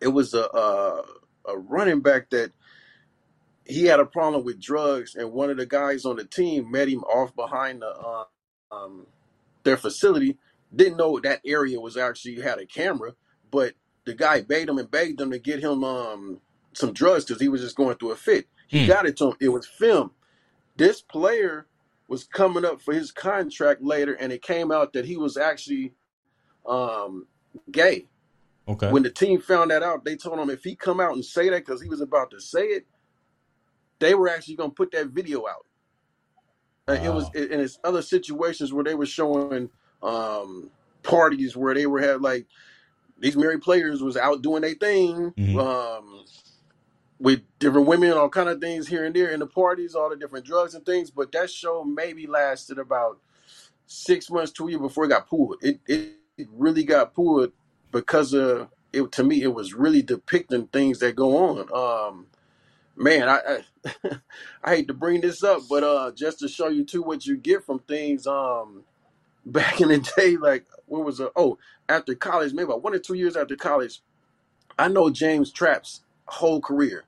it 0.00 0.08
was 0.08 0.34
a 0.34 0.42
a, 0.42 1.02
a 1.46 1.58
running 1.58 2.00
back 2.00 2.30
that 2.30 2.52
he 3.64 3.84
had 3.86 4.00
a 4.00 4.06
problem 4.06 4.44
with 4.44 4.60
drugs, 4.60 5.14
and 5.14 5.32
one 5.32 5.50
of 5.50 5.56
the 5.56 5.66
guys 5.66 6.04
on 6.04 6.16
the 6.16 6.24
team 6.24 6.70
met 6.70 6.88
him 6.88 7.02
off 7.04 7.34
behind 7.34 7.82
the 7.82 7.88
uh, 7.88 8.24
um, 8.70 9.06
their 9.62 9.76
facility. 9.76 10.38
Didn't 10.74 10.98
know 10.98 11.18
that 11.20 11.40
area 11.46 11.80
was 11.80 11.96
actually 11.96 12.40
had 12.40 12.58
a 12.58 12.66
camera, 12.66 13.12
but 13.50 13.74
the 14.04 14.14
guy 14.14 14.42
begged 14.42 14.68
him 14.68 14.78
and 14.78 14.90
begged 14.90 15.20
him 15.20 15.30
to 15.30 15.38
get 15.38 15.60
him 15.60 15.84
um, 15.84 16.40
some 16.72 16.92
drugs 16.92 17.24
because 17.24 17.40
he 17.40 17.48
was 17.48 17.60
just 17.60 17.76
going 17.76 17.96
through 17.96 18.10
a 18.10 18.16
fit. 18.16 18.46
He 18.68 18.82
hmm. 18.82 18.88
got 18.88 19.06
it 19.06 19.16
to 19.18 19.28
him. 19.28 19.36
It 19.40 19.48
was 19.48 19.66
film. 19.66 20.10
This 20.76 21.00
player 21.00 21.66
was 22.08 22.24
coming 22.24 22.64
up 22.64 22.82
for 22.82 22.92
his 22.92 23.12
contract 23.12 23.82
later, 23.82 24.14
and 24.14 24.32
it 24.32 24.42
came 24.42 24.70
out 24.70 24.92
that 24.92 25.06
he 25.06 25.16
was 25.16 25.36
actually 25.36 25.94
um, 26.66 27.26
gay. 27.70 28.06
Okay. 28.66 28.90
When 28.90 29.02
the 29.02 29.10
team 29.10 29.40
found 29.40 29.70
that 29.70 29.82
out, 29.82 30.04
they 30.04 30.16
told 30.16 30.38
him 30.38 30.50
if 30.50 30.64
he 30.64 30.74
come 30.74 31.00
out 31.00 31.12
and 31.12 31.24
say 31.24 31.50
that 31.50 31.64
because 31.64 31.82
he 31.82 31.88
was 31.88 32.00
about 32.00 32.30
to 32.30 32.40
say 32.40 32.62
it, 32.62 32.86
they 33.98 34.14
were 34.14 34.28
actually 34.28 34.56
going 34.56 34.70
to 34.70 34.74
put 34.74 34.92
that 34.92 35.08
video 35.08 35.46
out. 35.46 35.66
Wow. 36.86 36.94
It 36.94 37.14
was, 37.14 37.30
and 37.34 37.60
it's 37.60 37.78
other 37.82 38.02
situations 38.02 38.72
where 38.72 38.84
they 38.84 38.94
were 38.94 39.06
showing 39.06 39.70
um, 40.02 40.70
parties 41.02 41.56
where 41.56 41.74
they 41.74 41.86
were 41.86 42.00
had 42.00 42.20
like 42.20 42.46
these 43.18 43.36
married 43.36 43.62
players 43.62 44.02
was 44.02 44.16
out 44.16 44.42
doing 44.42 44.62
their 44.62 44.74
thing. 44.74 45.32
Mm-hmm. 45.32 45.58
Um, 45.58 46.24
with 47.18 47.42
different 47.58 47.86
women, 47.86 48.12
all 48.12 48.28
kind 48.28 48.48
of 48.48 48.60
things 48.60 48.88
here 48.88 49.04
and 49.04 49.14
there 49.14 49.30
in 49.30 49.40
the 49.40 49.46
parties, 49.46 49.94
all 49.94 50.10
the 50.10 50.16
different 50.16 50.44
drugs 50.44 50.74
and 50.74 50.84
things. 50.84 51.10
But 51.10 51.32
that 51.32 51.48
show 51.48 51.84
maybe 51.84 52.26
lasted 52.26 52.78
about 52.78 53.18
six 53.86 54.30
months 54.30 54.52
to 54.52 54.66
a 54.66 54.70
year 54.70 54.80
before 54.80 55.04
it 55.04 55.08
got 55.08 55.28
pulled. 55.28 55.56
It 55.62 55.80
it, 55.86 56.16
it 56.36 56.48
really 56.52 56.84
got 56.84 57.14
pulled 57.14 57.52
because 57.92 58.34
of 58.34 58.68
it. 58.92 59.12
To 59.12 59.24
me, 59.24 59.42
it 59.42 59.54
was 59.54 59.74
really 59.74 60.02
depicting 60.02 60.66
things 60.66 60.98
that 60.98 61.16
go 61.16 61.36
on. 61.36 61.68
Um, 61.72 62.26
man, 62.96 63.28
I, 63.28 63.36
I 63.36 63.60
I 64.64 64.76
hate 64.76 64.88
to 64.88 64.94
bring 64.94 65.20
this 65.20 65.42
up, 65.42 65.62
but 65.68 65.82
uh, 65.84 66.12
just 66.12 66.38
to 66.40 66.48
show 66.48 66.68
you 66.68 66.84
too 66.84 67.02
what 67.02 67.26
you 67.26 67.36
get 67.36 67.64
from 67.64 67.80
things. 67.80 68.26
Um, 68.26 68.84
back 69.46 69.80
in 69.80 69.88
the 69.88 69.98
day, 70.16 70.36
like 70.36 70.64
what 70.86 71.04
was 71.04 71.20
it? 71.20 71.30
Oh, 71.36 71.58
after 71.88 72.14
college, 72.14 72.52
maybe 72.52 72.64
about 72.64 72.82
one 72.82 72.94
or 72.94 72.98
two 72.98 73.14
years 73.14 73.36
after 73.36 73.56
college, 73.56 74.00
I 74.78 74.88
know 74.88 75.10
James 75.10 75.52
Trapp's 75.52 76.00
whole 76.26 76.60
career. 76.60 77.04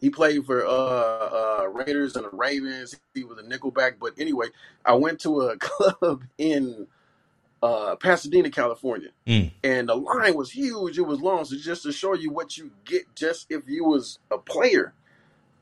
He 0.00 0.10
played 0.10 0.44
for 0.44 0.66
uh, 0.66 0.70
uh, 0.70 1.68
Raiders 1.72 2.16
and 2.16 2.26
the 2.26 2.30
Ravens. 2.30 2.94
He 3.14 3.24
was 3.24 3.38
a 3.38 3.42
nickelback. 3.42 3.94
But 3.98 4.12
anyway, 4.18 4.48
I 4.84 4.94
went 4.94 5.20
to 5.20 5.42
a 5.42 5.56
club 5.58 6.24
in 6.36 6.86
uh, 7.62 7.96
Pasadena, 7.96 8.50
California, 8.50 9.08
mm. 9.26 9.50
and 9.62 9.88
the 9.88 9.94
line 9.94 10.34
was 10.34 10.50
huge. 10.50 10.98
It 10.98 11.06
was 11.06 11.20
long. 11.20 11.44
So 11.46 11.56
just 11.56 11.84
to 11.84 11.92
show 11.92 12.14
you 12.14 12.30
what 12.30 12.58
you 12.58 12.70
get, 12.84 13.14
just 13.14 13.46
if 13.48 13.62
you 13.66 13.84
was 13.84 14.18
a 14.30 14.36
player, 14.36 14.92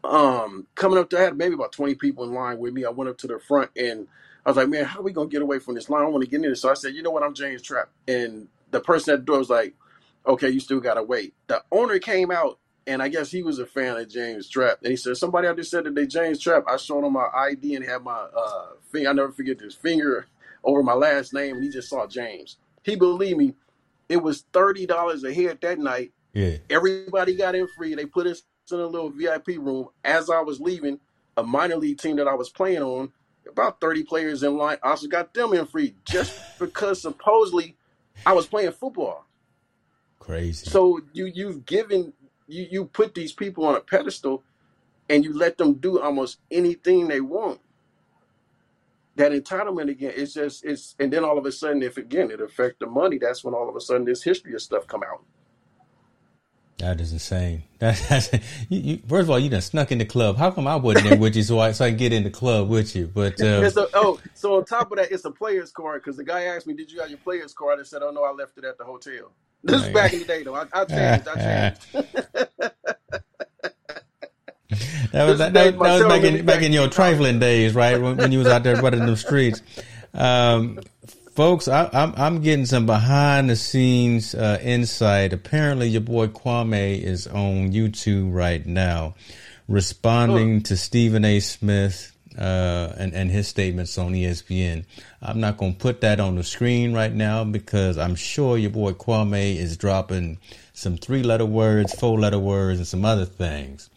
um, 0.05 0.67
coming 0.75 0.99
up 0.99 1.11
to 1.11 1.19
I 1.19 1.23
had 1.23 1.37
maybe 1.37 1.55
about 1.55 1.73
twenty 1.73 1.95
people 1.95 2.25
in 2.25 2.33
line 2.33 2.59
with 2.59 2.73
me. 2.73 2.85
I 2.85 2.91
went 2.91 3.11
up 3.11 3.19
to 3.19 3.27
the 3.27 3.39
front 3.39 3.71
and 3.77 4.09
I 4.45 4.51
was 4.51 4.57
like, 4.57 4.69
"Man, 4.69 4.85
how 4.85 5.01
are 5.01 5.03
we 5.03 5.13
gonna 5.13 5.29
get 5.29 5.43
away 5.43 5.59
from 5.59 5.75
this 5.75 5.89
line? 5.89 6.03
I 6.03 6.09
want 6.09 6.25
to 6.25 6.31
get 6.31 6.37
in 6.37 6.43
there." 6.43 6.55
So 6.55 6.71
I 6.71 6.75
said, 6.75 6.95
"You 6.95 7.03
know 7.03 7.11
what? 7.11 7.23
I'm 7.23 7.35
James 7.35 7.63
Trapp." 7.63 7.91
And 8.09 8.49
the 8.71 8.81
person 8.81 9.15
at 9.15 9.21
the 9.21 9.27
door 9.27 9.39
was 9.39 9.51
like, 9.51 9.75
"Okay, 10.27 10.51
you 10.51 10.61
still 10.61 10.81
gotta 10.81 11.03
wait." 11.03 11.35
The 11.47 11.63
owner 11.71 11.99
came 11.99 12.31
out 12.31 12.59
and 12.87 13.03
I 13.03 13.09
guess 13.09 13.31
he 13.31 13.43
was 13.43 13.59
a 13.59 13.67
fan 13.67 13.97
of 13.97 14.09
James 14.09 14.49
Trapp. 14.49 14.79
And 14.83 14.91
he 14.91 14.97
said, 14.97 15.17
somebody 15.17 15.47
out 15.47 15.57
there 15.57 15.65
said 15.65 15.85
that 15.85 15.95
they 15.95 16.07
James 16.07 16.41
Trapp. 16.41 16.65
I 16.69 16.77
showed 16.77 17.05
him 17.05 17.13
my 17.13 17.29
ID 17.35 17.77
and 17.77 17.85
had 17.85 18.03
my 18.03 18.27
uh 18.37 18.67
finger. 18.91 19.11
I 19.11 19.13
never 19.13 19.33
forget 19.33 19.59
this 19.59 19.75
finger 19.75 20.27
over 20.65 20.83
my 20.83 20.95
last 20.95 21.33
name, 21.33 21.57
and 21.57 21.65
he 21.65 21.71
just 21.71 21.89
saw 21.89 22.07
James. 22.07 22.57
He 22.83 22.97
believed 22.97 23.39
me. 23.39 23.55
It 24.09 24.23
was 24.23 24.45
thirty 24.53 24.87
dollars 24.87 25.25
a 25.25 25.33
head 25.33 25.59
that 25.63 25.79
night. 25.79 26.13
Yeah. 26.33 26.57
Everybody 26.71 27.37
got 27.37 27.55
in 27.55 27.69
free. 27.77 27.95
They 27.95 28.07
put 28.07 28.27
us 28.27 28.43
in 28.71 28.79
a 28.79 28.87
little 28.87 29.11
VIP 29.11 29.49
room. 29.59 29.89
As 30.05 30.31
I 30.31 30.41
was 30.41 30.61
leaving, 30.61 31.01
a 31.37 31.43
minor 31.43 31.77
league 31.77 31.99
team 31.99 32.17
that 32.17 32.29
I 32.29 32.35
was 32.35 32.51
playing 32.51 32.83
on, 32.83 33.13
about 33.49 33.81
30 33.81 34.05
players 34.05 34.43
in 34.43 34.57
line, 34.57 34.79
I 34.83 34.91
also 34.91 35.09
got 35.09 35.35
them 35.35 35.53
in 35.55 35.67
free 35.67 35.97
just 36.05 36.39
because 36.59 37.03
supposedly 37.03 37.77
I 38.25 38.33
was 38.33 38.47
playing 38.47 38.73
football. 38.73 39.27
Crazy. 40.21 40.71
So 40.71 41.01
you 41.13 41.27
you've 41.27 41.67
given 41.67 42.13
you 42.47 42.69
you 42.71 42.85
put 42.85 43.15
these 43.15 43.33
people 43.33 43.65
on 43.65 43.75
a 43.75 43.81
pedestal 43.81 44.45
and 45.09 45.25
you 45.25 45.37
let 45.37 45.59
them 45.59 45.75
do 45.75 46.01
almost 46.01 46.39
anything 46.51 47.09
they 47.09 47.21
want 47.21 47.61
that 49.17 49.33
entitlement 49.33 49.91
again 49.91 50.13
it's 50.17 50.35
just 50.35 50.65
it's 50.65 50.95
and 50.99 51.13
then 51.13 51.25
all 51.25 51.37
of 51.37 51.45
a 51.45 51.53
sudden 51.53 51.83
if 51.83 51.97
again 51.97 52.31
it 52.31 52.41
affect 52.41 52.81
the 52.81 52.87
money 52.87 53.19
that's 53.19 53.45
when 53.45 53.55
all 53.55 53.69
of 53.69 53.77
a 53.77 53.81
sudden 53.81 54.05
this 54.05 54.23
history 54.23 54.55
of 54.55 54.63
stuff 54.63 54.87
come 54.87 55.03
out 55.03 55.23
That 56.79 57.01
is 57.01 57.13
insane. 57.13 57.63
That, 57.83 58.01
that's 58.09 58.33
you, 58.69 58.81
you, 58.81 58.99
first 59.09 59.25
of 59.25 59.31
all, 59.31 59.41
you 59.41 59.51
done 59.51 59.61
snuck 59.61 59.91
in 59.91 59.99
the 59.99 60.05
club. 60.05 60.37
How 60.37 60.53
come 60.53 60.69
I 60.69 60.77
wasn't 60.77 61.09
there 61.09 61.19
with 61.19 61.35
you 61.35 61.43
so 61.43 61.59
I 61.59 61.73
so 61.73 61.85
I 61.85 61.89
can 61.89 61.97
get 61.97 62.13
in 62.13 62.23
the 62.23 62.31
club 62.31 62.69
with 62.69 62.95
you? 62.95 63.11
But 63.13 63.43
uh, 63.43 63.69
a, 63.77 63.89
oh, 63.95 64.21
so 64.35 64.59
on 64.59 64.65
top 64.65 64.93
of 64.93 64.99
that, 64.99 65.11
it's 65.11 65.25
a 65.25 65.33
player's 65.33 65.73
card 65.73 66.01
because 66.01 66.17
the 66.17 66.23
guy 66.23 66.45
asked 66.45 66.69
me, 66.69 66.75
"Did 66.75 66.93
you 66.93 67.01
have 67.01 67.11
your 67.11 67.19
player's 67.19 67.55
card?" 67.55 67.81
I 67.81 67.83
said, 67.83 68.03
"Oh 68.05 68.13
no, 68.13 68.23
I 68.23 68.31
left 68.31 68.57
it 68.57 68.65
at 68.65 68.79
the 68.79 68.85
hotel." 68.85 69.33
This 69.65 69.83
is 69.83 69.89
back 69.89 70.13
in 70.13 70.21
the 70.21 70.25
day, 70.25 70.45
though. 70.45 70.55
I, 70.55 70.67
I 70.73 70.85
changed. 70.85 71.27
I 71.27 71.35
changed. 71.35 71.93
that 75.13 75.27
was 75.27 75.39
that, 75.39 75.53
that, 75.53 75.55
that 75.55 75.77
was 75.77 76.05
back 76.05 76.23
in 76.23 76.47
back 76.47 76.63
in 76.63 76.73
your 76.73 76.89
trifling 76.89 77.41
days, 77.41 77.75
right? 77.75 78.01
When, 78.01 78.17
when 78.17 78.31
you 78.31 78.39
was 78.39 78.47
out 78.47 78.63
there 78.63 78.81
running 78.81 79.07
them 79.07 79.17
streets. 79.17 79.61
Um, 80.15 80.79
folks, 81.35 81.69
I, 81.69 81.85
am 81.85 81.91
I'm, 81.93 82.15
I'm 82.17 82.43
getting 82.43 82.67
some 82.67 82.87
behind 82.87 83.51
the 83.51 83.57
scenes 83.57 84.35
uh, 84.35 84.59
insight. 84.63 85.33
Apparently, 85.33 85.89
your 85.89 86.01
boy 86.01 86.29
Kwame 86.29 87.01
is 87.01 87.27
on 87.27 87.73
YouTube 87.73 88.35
right 88.35 88.65
now, 88.65 89.15
responding 89.69 90.59
oh. 90.59 90.61
to 90.61 90.77
Stephen 90.77 91.25
A. 91.25 91.41
Smith 91.41 92.17
uh, 92.39 92.93
and 92.97 93.15
and 93.15 93.31
his 93.31 93.49
statements 93.49 93.99
on 93.99 94.13
ESPN. 94.13 94.85
I'm 95.21 95.41
not 95.41 95.57
going 95.57 95.75
to 95.75 95.79
put 95.79 96.01
that 96.03 96.21
on 96.21 96.37
the 96.37 96.45
screen 96.45 96.93
right 96.93 97.13
now 97.13 97.45
because 97.45 97.99
I'm 97.99 98.15
sure 98.15 98.59
your 98.59 98.71
boy 98.71 98.93
Kwame 98.93 99.57
is 99.57 99.77
dropping 99.77 100.39
some 100.73 100.97
three 100.97 101.23
letter 101.23 101.47
words, 101.47 101.95
four 101.95 102.19
letter 102.19 102.39
words, 102.39 102.79
and 102.79 102.87
some 102.87 103.05
other 103.05 103.27
things. 103.27 103.91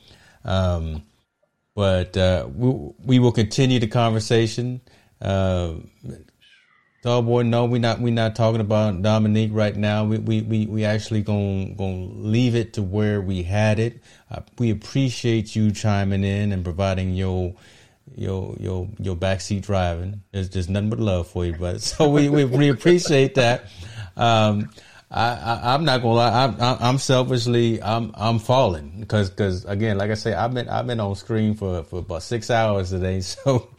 Um, 0.43 1.03
but 1.73 2.15
uh, 2.15 2.47
we, 2.53 2.93
we 3.05 3.19
will 3.19 3.31
continue 3.31 3.79
the 3.79 3.87
conversation. 3.87 4.81
Uh, 5.21 5.75
Dog 7.05 7.27
boy, 7.27 7.43
no, 7.43 7.65
we're 7.65 7.79
not 7.79 8.01
We're 8.01 8.11
not 8.11 8.35
talking 8.35 8.61
about 8.61 9.03
Dominique 9.03 9.51
right 9.53 9.75
now. 9.75 10.05
We 10.05 10.17
we 10.17 10.41
we, 10.41 10.65
we 10.65 10.85
actually 10.85 11.21
gonna 11.21 11.69
gonna 11.75 12.09
leave 12.15 12.55
it 12.55 12.73
to 12.73 12.81
where 12.81 13.21
we 13.21 13.43
had 13.43 13.77
it. 13.77 14.01
Uh, 14.31 14.41
we 14.57 14.71
appreciate 14.71 15.55
you 15.55 15.71
chiming 15.71 16.23
in 16.23 16.51
and 16.51 16.63
providing 16.63 17.13
your 17.13 17.53
your 18.15 18.55
your 18.59 18.89
your 18.97 19.15
backseat 19.15 19.61
driving. 19.61 20.23
There's 20.31 20.49
just 20.49 20.67
nothing 20.67 20.89
but 20.89 20.99
love 20.99 21.27
for 21.27 21.45
you, 21.45 21.53
but 21.53 21.79
so 21.83 22.09
we 22.09 22.27
we, 22.27 22.43
we 22.43 22.69
appreciate 22.69 23.35
that. 23.35 23.65
Um, 24.17 24.71
I, 25.11 25.73
I'm 25.75 25.85
not 25.85 26.01
gonna 26.01 26.13
lie. 26.15 26.43
I'm, 26.43 26.55
I'm 26.59 26.97
selfishly, 26.97 27.81
I'm, 27.81 28.11
I'm 28.15 28.39
falling 28.39 28.97
because, 28.99 29.29
because 29.29 29.63
again, 29.63 29.97
like 29.97 30.11
I 30.11 30.15
say, 30.15 30.33
I've 30.33 30.53
been, 30.53 30.67
I've 30.67 30.87
been 30.87 30.99
on 30.99 31.15
screen 31.15 31.53
for, 31.53 31.83
for 31.83 31.99
about 31.99 32.23
six 32.23 32.49
hours 32.49 32.89
today. 32.89 33.21
So, 33.45 33.69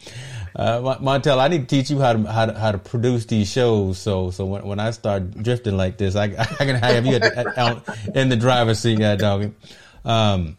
uh, 0.56 0.80
Montel, 0.80 1.38
I 1.38 1.48
need 1.48 1.68
to 1.68 1.76
teach 1.76 1.90
you 1.90 2.00
how 2.00 2.14
to, 2.14 2.32
how 2.32 2.46
to, 2.46 2.58
how 2.58 2.72
to 2.72 2.78
produce 2.78 3.26
these 3.26 3.50
shows. 3.50 3.98
So, 3.98 4.30
so 4.30 4.46
when, 4.46 4.66
when 4.66 4.80
I 4.80 4.90
start 4.90 5.30
drifting 5.32 5.76
like 5.76 5.98
this, 5.98 6.16
I, 6.16 6.24
I 6.24 6.64
can 6.64 6.76
have 6.76 7.04
you 7.04 7.16
at, 7.16 7.24
at, 7.24 8.16
in 8.16 8.30
the 8.30 8.36
driver's 8.36 8.78
seat, 8.78 9.00
uh, 9.02 9.16
dog. 9.16 9.52
Um, 10.04 10.56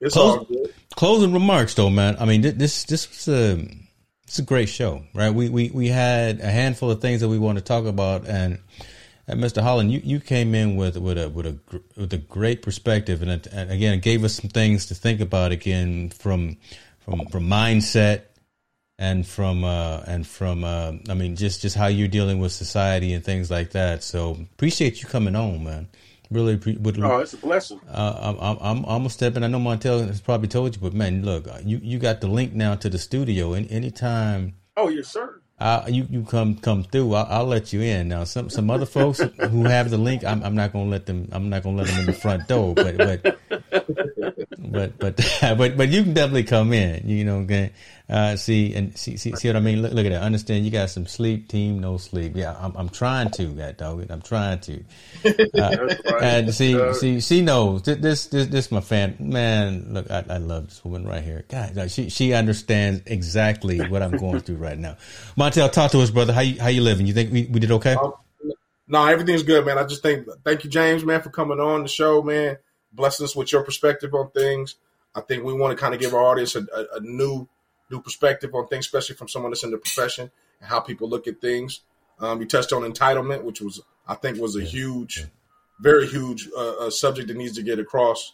it's 0.00 0.14
close, 0.14 0.38
all 0.38 0.44
good. 0.44 0.74
Closing 0.94 1.32
remarks, 1.32 1.74
though, 1.74 1.90
man. 1.90 2.16
I 2.20 2.24
mean, 2.24 2.42
this, 2.42 2.84
this 2.84 3.08
was 3.08 3.28
a, 3.28 3.68
it's 4.22 4.38
a 4.38 4.42
great 4.42 4.68
show, 4.68 5.02
right? 5.12 5.34
We, 5.34 5.48
we, 5.48 5.70
we 5.70 5.88
had 5.88 6.38
a 6.38 6.48
handful 6.48 6.92
of 6.92 7.00
things 7.00 7.20
that 7.20 7.28
we 7.28 7.38
want 7.38 7.58
to 7.58 7.64
talk 7.64 7.84
about 7.84 8.28
and, 8.28 8.60
and 9.28 9.42
Mr. 9.42 9.60
Holland, 9.60 9.90
you, 9.90 10.00
you 10.04 10.20
came 10.20 10.54
in 10.54 10.76
with 10.76 10.96
with 10.96 11.18
a 11.18 11.28
with 11.28 11.46
a 11.46 11.58
with 11.96 12.12
a 12.12 12.18
great 12.18 12.62
perspective, 12.62 13.22
and, 13.22 13.30
it, 13.32 13.48
and 13.48 13.72
again, 13.72 13.94
it 13.94 14.02
gave 14.02 14.22
us 14.22 14.34
some 14.34 14.48
things 14.48 14.86
to 14.86 14.94
think 14.94 15.20
about 15.20 15.50
again 15.50 16.10
from 16.10 16.58
from 17.00 17.26
from 17.26 17.42
mindset 17.48 18.20
and 18.98 19.26
from 19.26 19.64
uh, 19.64 20.02
and 20.06 20.26
from 20.26 20.64
uh, 20.64 20.92
I 21.08 21.14
mean 21.14 21.36
just 21.36 21.62
just 21.62 21.76
how 21.76 21.86
you're 21.86 22.08
dealing 22.08 22.38
with 22.38 22.52
society 22.52 23.12
and 23.12 23.24
things 23.24 23.50
like 23.50 23.70
that. 23.72 24.02
So 24.02 24.38
appreciate 24.54 25.02
you 25.02 25.08
coming 25.08 25.36
on, 25.36 25.64
man. 25.64 25.88
Really, 26.28 26.56
pre- 26.56 26.76
would, 26.76 26.98
oh, 26.98 27.18
it's 27.18 27.34
a 27.34 27.36
blessing. 27.36 27.80
Uh, 27.88 28.18
I'm, 28.20 28.38
I'm, 28.40 28.58
I'm 28.60 28.84
almost 28.84 29.14
stepping. 29.14 29.44
I 29.44 29.46
know 29.46 29.60
Montel 29.60 30.04
has 30.08 30.20
probably 30.20 30.48
told 30.48 30.74
you, 30.74 30.82
but 30.82 30.92
man, 30.92 31.24
look, 31.24 31.46
you 31.64 31.78
you 31.82 31.98
got 31.98 32.20
the 32.20 32.26
link 32.26 32.52
now 32.52 32.74
to 32.74 32.88
the 32.88 32.98
studio. 32.98 33.52
And 33.52 33.70
anytime. 33.70 34.54
Oh 34.76 34.88
yes, 34.88 35.08
sir. 35.08 35.40
I, 35.58 35.86
you 35.88 36.06
you 36.10 36.24
come 36.24 36.56
come 36.56 36.82
through. 36.82 37.14
I'll, 37.14 37.26
I'll, 37.30 37.46
let 37.46 37.72
you 37.72 37.80
in. 37.80 38.08
Now 38.08 38.24
some 38.24 38.50
some 38.50 38.70
other 38.70 38.84
folks 38.84 39.20
who 39.20 39.64
have 39.64 39.88
the 39.88 39.96
link, 39.96 40.24
I'm, 40.24 40.42
I'm 40.42 40.54
not 40.54 40.72
gonna 40.72 40.90
let 40.90 41.06
them. 41.06 41.28
I'm 41.32 41.48
not 41.48 41.62
gonna 41.62 41.78
let 41.78 41.86
them 41.86 42.00
in 42.00 42.06
the 42.06 42.12
front 42.12 42.48
door. 42.48 42.74
But 42.74 42.96
but 42.98 43.22
but 44.58 44.98
but 44.98 45.16
but 45.56 45.76
but 45.76 45.88
you 45.88 46.02
can 46.02 46.12
definitely 46.12 46.44
come 46.44 46.72
in. 46.72 47.08
You 47.08 47.24
know, 47.24 47.36
okay. 47.38 47.72
Uh, 48.08 48.36
see 48.36 48.72
and 48.72 48.96
see, 48.96 49.16
see 49.16 49.34
see 49.34 49.48
what 49.48 49.56
I 49.56 49.60
mean. 49.60 49.82
Look, 49.82 49.92
look 49.92 50.06
at 50.06 50.12
that. 50.12 50.22
Understand? 50.22 50.64
You 50.64 50.70
got 50.70 50.90
some 50.90 51.06
sleep, 51.06 51.48
team, 51.48 51.80
no 51.80 51.96
sleep. 51.96 52.36
Yeah, 52.36 52.56
I'm 52.60 52.72
I'm 52.76 52.88
trying 52.88 53.30
to, 53.32 53.46
that 53.54 53.78
dog. 53.78 54.06
I'm 54.10 54.22
trying 54.22 54.60
to. 54.60 54.84
Uh, 55.56 55.94
and 56.20 56.54
see 56.54 56.92
see 56.94 57.20
she 57.20 57.40
knows 57.40 57.82
this 57.82 58.26
this 58.26 58.46
this 58.46 58.70
my 58.70 58.80
fan 58.80 59.16
man. 59.18 59.92
Look, 59.92 60.10
I, 60.10 60.24
I 60.28 60.36
love 60.36 60.68
this 60.68 60.84
woman 60.84 61.06
right 61.06 61.22
here. 61.22 61.44
God, 61.48 61.90
she 61.90 62.10
she 62.10 62.32
understands 62.32 63.02
exactly 63.06 63.80
what 63.88 64.02
I'm 64.02 64.16
going 64.16 64.40
through 64.40 64.56
right 64.56 64.78
now. 64.78 64.96
Montel, 65.36 65.70
talk 65.72 65.90
to 65.92 66.00
us, 66.00 66.10
brother. 66.10 66.32
How 66.32 66.42
you 66.42 66.60
how 66.60 66.68
you 66.68 66.82
living? 66.82 67.06
You 67.06 67.14
think 67.14 67.32
we, 67.32 67.46
we 67.46 67.60
did 67.60 67.70
okay? 67.72 67.94
Um, 67.94 68.12
no, 68.88 69.04
everything's 69.06 69.42
good, 69.42 69.64
man. 69.66 69.78
I 69.78 69.84
just 69.84 70.02
think 70.02 70.28
thank 70.44 70.64
you, 70.64 70.70
James, 70.70 71.04
man, 71.04 71.22
for 71.22 71.30
coming 71.30 71.58
on 71.58 71.82
the 71.82 71.88
show, 71.88 72.22
man. 72.22 72.58
Blessing 72.92 73.24
us 73.24 73.34
with 73.34 73.50
your 73.52 73.62
perspective 73.62 74.14
on 74.14 74.30
things. 74.30 74.76
I 75.14 75.22
think 75.22 75.44
we 75.44 75.54
want 75.54 75.76
to 75.76 75.80
kind 75.80 75.94
of 75.94 76.00
give 76.00 76.14
our 76.14 76.22
audience 76.22 76.54
a, 76.54 76.60
a, 76.60 76.96
a 76.96 77.00
new 77.00 77.48
new 77.90 78.00
perspective 78.00 78.54
on 78.54 78.66
things, 78.68 78.86
especially 78.86 79.16
from 79.16 79.28
someone 79.28 79.50
that's 79.50 79.64
in 79.64 79.70
the 79.70 79.78
profession 79.78 80.30
and 80.60 80.68
how 80.68 80.80
people 80.80 81.08
look 81.08 81.26
at 81.26 81.40
things. 81.40 81.80
Um, 82.18 82.40
you 82.40 82.46
touched 82.46 82.72
on 82.72 82.82
entitlement, 82.82 83.42
which 83.42 83.60
was 83.60 83.80
I 84.08 84.14
think 84.14 84.38
was 84.38 84.56
a 84.56 84.62
huge, 84.62 85.26
very 85.80 86.06
huge 86.06 86.48
uh, 86.56 86.86
uh, 86.86 86.90
subject 86.90 87.28
that 87.28 87.36
needs 87.36 87.56
to 87.56 87.62
get 87.62 87.78
across 87.78 88.32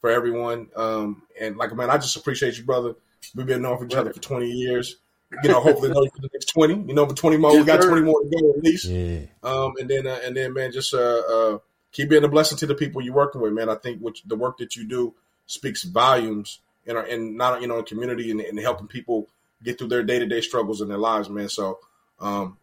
for 0.00 0.10
everyone. 0.10 0.68
Um, 0.76 1.22
and 1.40 1.56
like 1.56 1.74
man, 1.74 1.90
I 1.90 1.96
just 1.96 2.16
appreciate 2.16 2.56
you, 2.58 2.64
brother. 2.64 2.94
We've 3.34 3.46
been 3.46 3.62
knowing 3.62 3.86
each 3.86 3.94
other 3.94 4.12
for 4.12 4.20
twenty 4.20 4.50
years. 4.50 4.96
You 5.42 5.48
know, 5.48 5.60
hopefully 5.60 5.88
know 5.88 6.02
you 6.02 6.10
for 6.14 6.22
the 6.22 6.28
next 6.32 6.46
twenty. 6.46 6.74
You 6.74 6.94
know, 6.94 7.06
for 7.06 7.14
twenty 7.14 7.38
more, 7.38 7.56
we 7.56 7.64
got 7.64 7.82
twenty 7.82 8.02
more 8.02 8.20
to 8.20 8.28
go 8.28 8.50
at 8.50 8.62
least. 8.62 8.84
Yeah. 8.84 9.22
Um, 9.42 9.72
and 9.80 9.90
then 9.90 10.06
uh, 10.06 10.20
and 10.24 10.36
then 10.36 10.52
man, 10.52 10.70
just 10.70 10.94
uh, 10.94 10.98
uh, 10.98 11.58
keep 11.90 12.08
being 12.08 12.22
a 12.22 12.28
blessing 12.28 12.58
to 12.58 12.66
the 12.66 12.74
people 12.74 13.02
you're 13.02 13.14
working 13.14 13.40
with, 13.40 13.52
man. 13.52 13.68
I 13.68 13.74
think 13.74 14.00
what 14.00 14.16
the 14.24 14.36
work 14.36 14.58
that 14.58 14.76
you 14.76 14.86
do 14.86 15.14
speaks 15.46 15.82
volumes 15.82 16.60
in 16.86 16.96
our 16.96 17.06
in 17.06 17.36
not 17.36 17.60
you 17.60 17.68
know 17.68 17.78
in 17.78 17.84
community 17.84 18.30
and, 18.30 18.40
and 18.40 18.58
helping 18.58 18.86
people 18.86 19.28
get 19.62 19.78
through 19.78 19.88
their 19.88 20.02
day 20.02 20.18
to 20.18 20.26
day 20.26 20.40
struggles 20.40 20.80
in 20.80 20.88
their 20.88 20.98
lives, 20.98 21.28
man. 21.28 21.48
So, 21.48 21.78
um, 22.20 22.58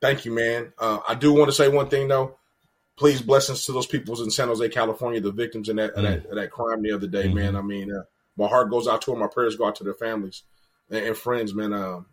thank 0.00 0.24
you, 0.24 0.32
man. 0.32 0.72
Uh, 0.78 1.00
I 1.06 1.14
do 1.14 1.32
want 1.32 1.48
to 1.48 1.52
say 1.52 1.68
one 1.68 1.88
thing 1.88 2.08
though. 2.08 2.36
Please 2.96 3.20
blessings 3.20 3.64
to 3.66 3.72
those 3.72 3.86
people 3.86 4.22
in 4.22 4.30
San 4.30 4.46
Jose, 4.46 4.68
California, 4.68 5.20
the 5.20 5.32
victims 5.32 5.68
in 5.68 5.76
that 5.76 5.96
mm. 5.96 6.02
that, 6.02 6.34
that, 6.34 6.50
crime 6.50 6.82
the 6.82 6.92
other 6.92 7.08
day, 7.08 7.24
mm-hmm. 7.24 7.34
man. 7.34 7.56
I 7.56 7.62
mean, 7.62 7.92
uh, 7.92 8.04
my 8.36 8.46
heart 8.46 8.70
goes 8.70 8.86
out 8.86 9.02
to 9.02 9.10
them. 9.10 9.20
My 9.20 9.26
prayers 9.26 9.56
go 9.56 9.66
out 9.66 9.76
to 9.76 9.84
their 9.84 9.94
families 9.94 10.44
and, 10.90 11.04
and 11.04 11.16
friends, 11.16 11.54
man. 11.54 11.72
Um, 11.72 12.06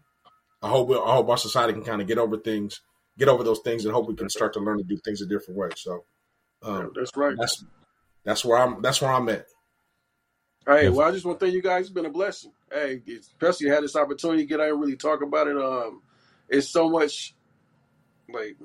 I 0.61 0.69
hope 0.69 0.87
we, 0.87 0.95
I 0.95 1.13
hope 1.13 1.29
our 1.29 1.37
society 1.37 1.73
can 1.73 1.83
kind 1.83 2.01
of 2.01 2.07
get 2.07 2.17
over 2.17 2.37
things, 2.37 2.81
get 3.17 3.29
over 3.29 3.43
those 3.43 3.59
things, 3.59 3.85
and 3.85 3.93
hope 3.93 4.07
we 4.07 4.15
can 4.15 4.29
start 4.29 4.53
to 4.53 4.59
learn 4.59 4.77
to 4.77 4.83
do 4.83 4.97
things 4.97 5.21
a 5.21 5.25
different 5.25 5.59
way. 5.59 5.69
So, 5.75 6.03
um, 6.63 6.77
yeah, 6.77 6.87
that's 6.95 7.11
right. 7.15 7.35
That's 7.37 7.63
that's 8.23 8.45
where 8.45 8.57
I'm. 8.57 8.81
That's 8.81 9.01
where 9.01 9.11
I'm 9.11 9.27
at. 9.29 9.45
Hey, 10.67 10.89
well, 10.89 11.07
I 11.07 11.11
just 11.11 11.25
want 11.25 11.39
to 11.39 11.45
thank 11.45 11.55
you 11.55 11.61
guys. 11.61 11.81
It's 11.81 11.89
been 11.89 12.05
a 12.05 12.09
blessing. 12.09 12.51
Hey, 12.71 13.01
especially 13.19 13.69
had 13.69 13.83
this 13.83 13.95
opportunity 13.95 14.43
to 14.43 14.47
get 14.47 14.59
out 14.59 14.69
and 14.69 14.79
really 14.79 14.95
talk 14.95 15.21
about 15.21 15.47
it. 15.47 15.57
Um, 15.57 16.01
it's 16.47 16.69
so 16.69 16.89
much 16.89 17.33
like 18.29 18.57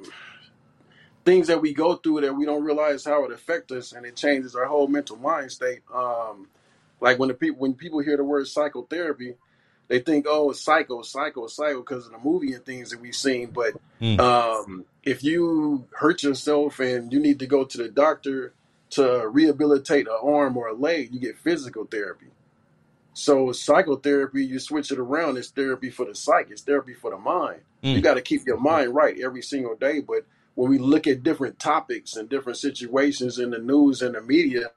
things 1.24 1.46
that 1.46 1.60
we 1.60 1.72
go 1.72 1.96
through 1.96 2.20
that 2.20 2.34
we 2.34 2.44
don't 2.44 2.64
realize 2.64 3.04
how 3.04 3.24
it 3.24 3.32
affects 3.32 3.72
us, 3.72 3.92
and 3.92 4.04
it 4.04 4.14
changes 4.14 4.54
our 4.54 4.66
whole 4.66 4.88
mental 4.88 5.16
mind 5.16 5.50
state. 5.52 5.80
Um, 5.92 6.48
like 7.00 7.18
when 7.18 7.28
the 7.28 7.34
people 7.34 7.60
when 7.60 7.74
people 7.74 8.00
hear 8.00 8.16
the 8.18 8.24
word 8.24 8.46
psychotherapy, 8.46 9.34
they 9.88 10.00
think, 10.00 10.26
oh, 10.28 10.50
it's 10.50 10.62
psycho, 10.62 11.00
psycho, 11.02 11.46
psycho, 11.46 11.80
because 11.80 12.06
of 12.06 12.12
the 12.12 12.18
movie 12.18 12.52
and 12.52 12.64
things 12.64 12.90
that 12.90 13.00
we've 13.00 13.14
seen. 13.14 13.50
But 13.50 13.74
mm. 14.00 14.18
um, 14.20 14.84
if 15.02 15.24
you 15.24 15.86
hurt 15.92 16.22
yourself 16.22 16.78
and 16.78 17.12
you 17.12 17.20
need 17.20 17.38
to 17.38 17.46
go 17.46 17.64
to 17.64 17.78
the 17.78 17.88
doctor 17.88 18.52
to 18.90 19.28
rehabilitate 19.28 20.06
an 20.06 20.16
arm 20.22 20.56
or 20.56 20.68
a 20.68 20.74
leg, 20.74 21.12
you 21.12 21.20
get 21.20 21.38
physical 21.38 21.84
therapy. 21.84 22.26
So 23.14 23.50
psychotherapy, 23.52 24.44
you 24.44 24.58
switch 24.58 24.92
it 24.92 24.98
around. 24.98 25.38
It's 25.38 25.48
therapy 25.48 25.90
for 25.90 26.04
the 26.04 26.14
psyche. 26.14 26.52
It's 26.52 26.62
therapy 26.62 26.92
for 26.92 27.10
the 27.10 27.16
mind. 27.16 27.60
Mm. 27.82 27.94
You 27.94 28.00
got 28.02 28.14
to 28.14 28.22
keep 28.22 28.46
your 28.46 28.58
mind 28.58 28.94
right 28.94 29.18
every 29.18 29.42
single 29.42 29.74
day. 29.74 30.00
But 30.00 30.26
when 30.54 30.70
we 30.70 30.78
look 30.78 31.06
at 31.06 31.22
different 31.22 31.58
topics 31.58 32.16
and 32.16 32.28
different 32.28 32.58
situations 32.58 33.38
in 33.38 33.50
the 33.50 33.58
news 33.58 34.02
and 34.02 34.14
the 34.14 34.20
media, 34.20 34.70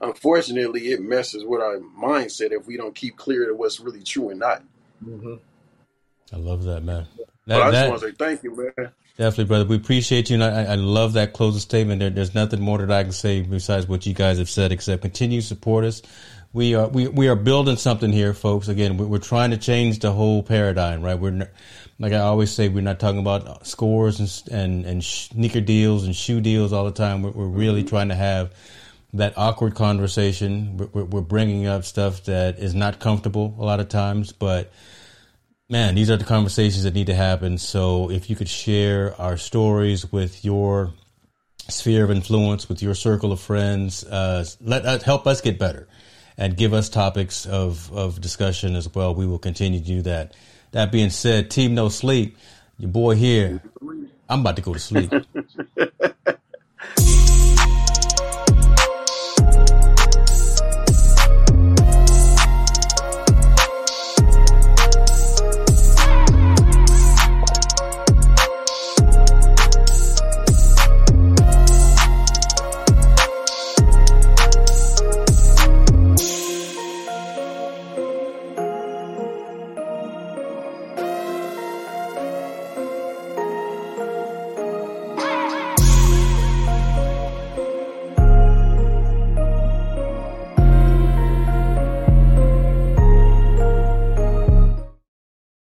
unfortunately, 0.00 0.92
it 0.92 1.00
messes 1.00 1.44
with 1.44 1.62
our 1.62 1.78
mindset 1.78 2.52
if 2.52 2.66
we 2.66 2.76
don't 2.76 2.94
keep 2.94 3.16
clear 3.16 3.46
to 3.46 3.54
what's 3.54 3.80
really 3.80 4.02
true 4.02 4.28
and 4.28 4.40
not. 4.40 4.62
Mm-hmm. 5.02 5.34
I 6.32 6.36
love 6.36 6.64
that, 6.64 6.82
man. 6.82 7.06
That, 7.46 7.62
I 7.62 7.70
just 7.70 7.72
that, 7.72 7.88
want 7.88 8.00
to 8.02 8.08
say 8.08 8.14
thank 8.18 8.42
you, 8.42 8.72
man. 8.76 8.90
Definitely, 9.18 9.44
brother. 9.44 9.64
We 9.66 9.76
appreciate 9.76 10.30
you, 10.30 10.40
and 10.40 10.44
I, 10.44 10.72
I 10.72 10.74
love 10.76 11.12
that 11.14 11.34
closing 11.34 11.60
statement. 11.60 12.00
There, 12.00 12.08
there's 12.08 12.34
nothing 12.34 12.60
more 12.60 12.78
that 12.78 12.90
I 12.90 13.02
can 13.02 13.12
say 13.12 13.42
besides 13.42 13.86
what 13.86 14.06
you 14.06 14.14
guys 14.14 14.38
have 14.38 14.48
said, 14.48 14.72
except 14.72 15.02
continue 15.02 15.42
to 15.42 15.46
support 15.46 15.84
us. 15.84 16.00
We 16.54 16.74
are 16.74 16.88
we, 16.88 17.08
we 17.08 17.28
are 17.28 17.36
building 17.36 17.76
something 17.76 18.10
here, 18.10 18.32
folks. 18.32 18.68
Again, 18.68 18.96
we're 18.96 19.18
trying 19.18 19.50
to 19.50 19.58
change 19.58 19.98
the 19.98 20.12
whole 20.12 20.42
paradigm, 20.42 21.02
right? 21.02 21.18
We're 21.18 21.48
like 21.98 22.14
I 22.14 22.20
always 22.20 22.50
say, 22.50 22.68
we're 22.68 22.80
not 22.80 23.00
talking 23.00 23.20
about 23.20 23.66
scores 23.66 24.18
and 24.18 24.60
and, 24.60 24.86
and 24.86 25.04
sneaker 25.04 25.60
deals 25.60 26.04
and 26.04 26.16
shoe 26.16 26.40
deals 26.40 26.72
all 26.72 26.86
the 26.86 26.92
time. 26.92 27.22
We're, 27.22 27.30
we're 27.32 27.46
really 27.46 27.84
trying 27.84 28.08
to 28.08 28.14
have 28.14 28.54
that 29.12 29.36
awkward 29.36 29.74
conversation. 29.74 30.78
We're, 30.78 31.04
we're 31.04 31.20
bringing 31.20 31.66
up 31.66 31.84
stuff 31.84 32.24
that 32.24 32.58
is 32.58 32.74
not 32.74 32.98
comfortable 32.98 33.54
a 33.58 33.64
lot 33.64 33.80
of 33.80 33.88
times, 33.88 34.32
but 34.32 34.72
man, 35.72 35.94
these 35.94 36.10
are 36.10 36.18
the 36.18 36.24
conversations 36.24 36.84
that 36.84 36.92
need 36.92 37.06
to 37.06 37.14
happen. 37.14 37.56
So 37.56 38.10
if 38.10 38.28
you 38.28 38.36
could 38.36 38.48
share 38.48 39.18
our 39.18 39.38
stories 39.38 40.12
with 40.12 40.44
your 40.44 40.92
sphere 41.68 42.04
of 42.04 42.10
influence, 42.10 42.68
with 42.68 42.82
your 42.82 42.94
circle 42.94 43.32
of 43.32 43.40
friends, 43.40 44.04
uh, 44.04 44.44
let 44.60 44.84
us 44.84 45.02
help 45.02 45.26
us 45.26 45.40
get 45.40 45.58
better 45.58 45.88
and 46.36 46.58
give 46.58 46.74
us 46.74 46.90
topics 46.90 47.46
of, 47.46 47.90
of 47.90 48.20
discussion 48.20 48.76
as 48.76 48.94
well. 48.94 49.14
We 49.14 49.26
will 49.26 49.38
continue 49.38 49.80
to 49.80 49.86
do 49.86 50.02
that. 50.02 50.34
That 50.72 50.92
being 50.92 51.08
said, 51.08 51.50
Team 51.50 51.74
No 51.74 51.88
Sleep, 51.88 52.36
your 52.78 52.90
boy 52.90 53.14
here, 53.14 53.62
I'm 54.28 54.40
about 54.40 54.56
to 54.56 54.62
go 54.62 54.74
to 54.74 54.78
sleep. 54.78 55.10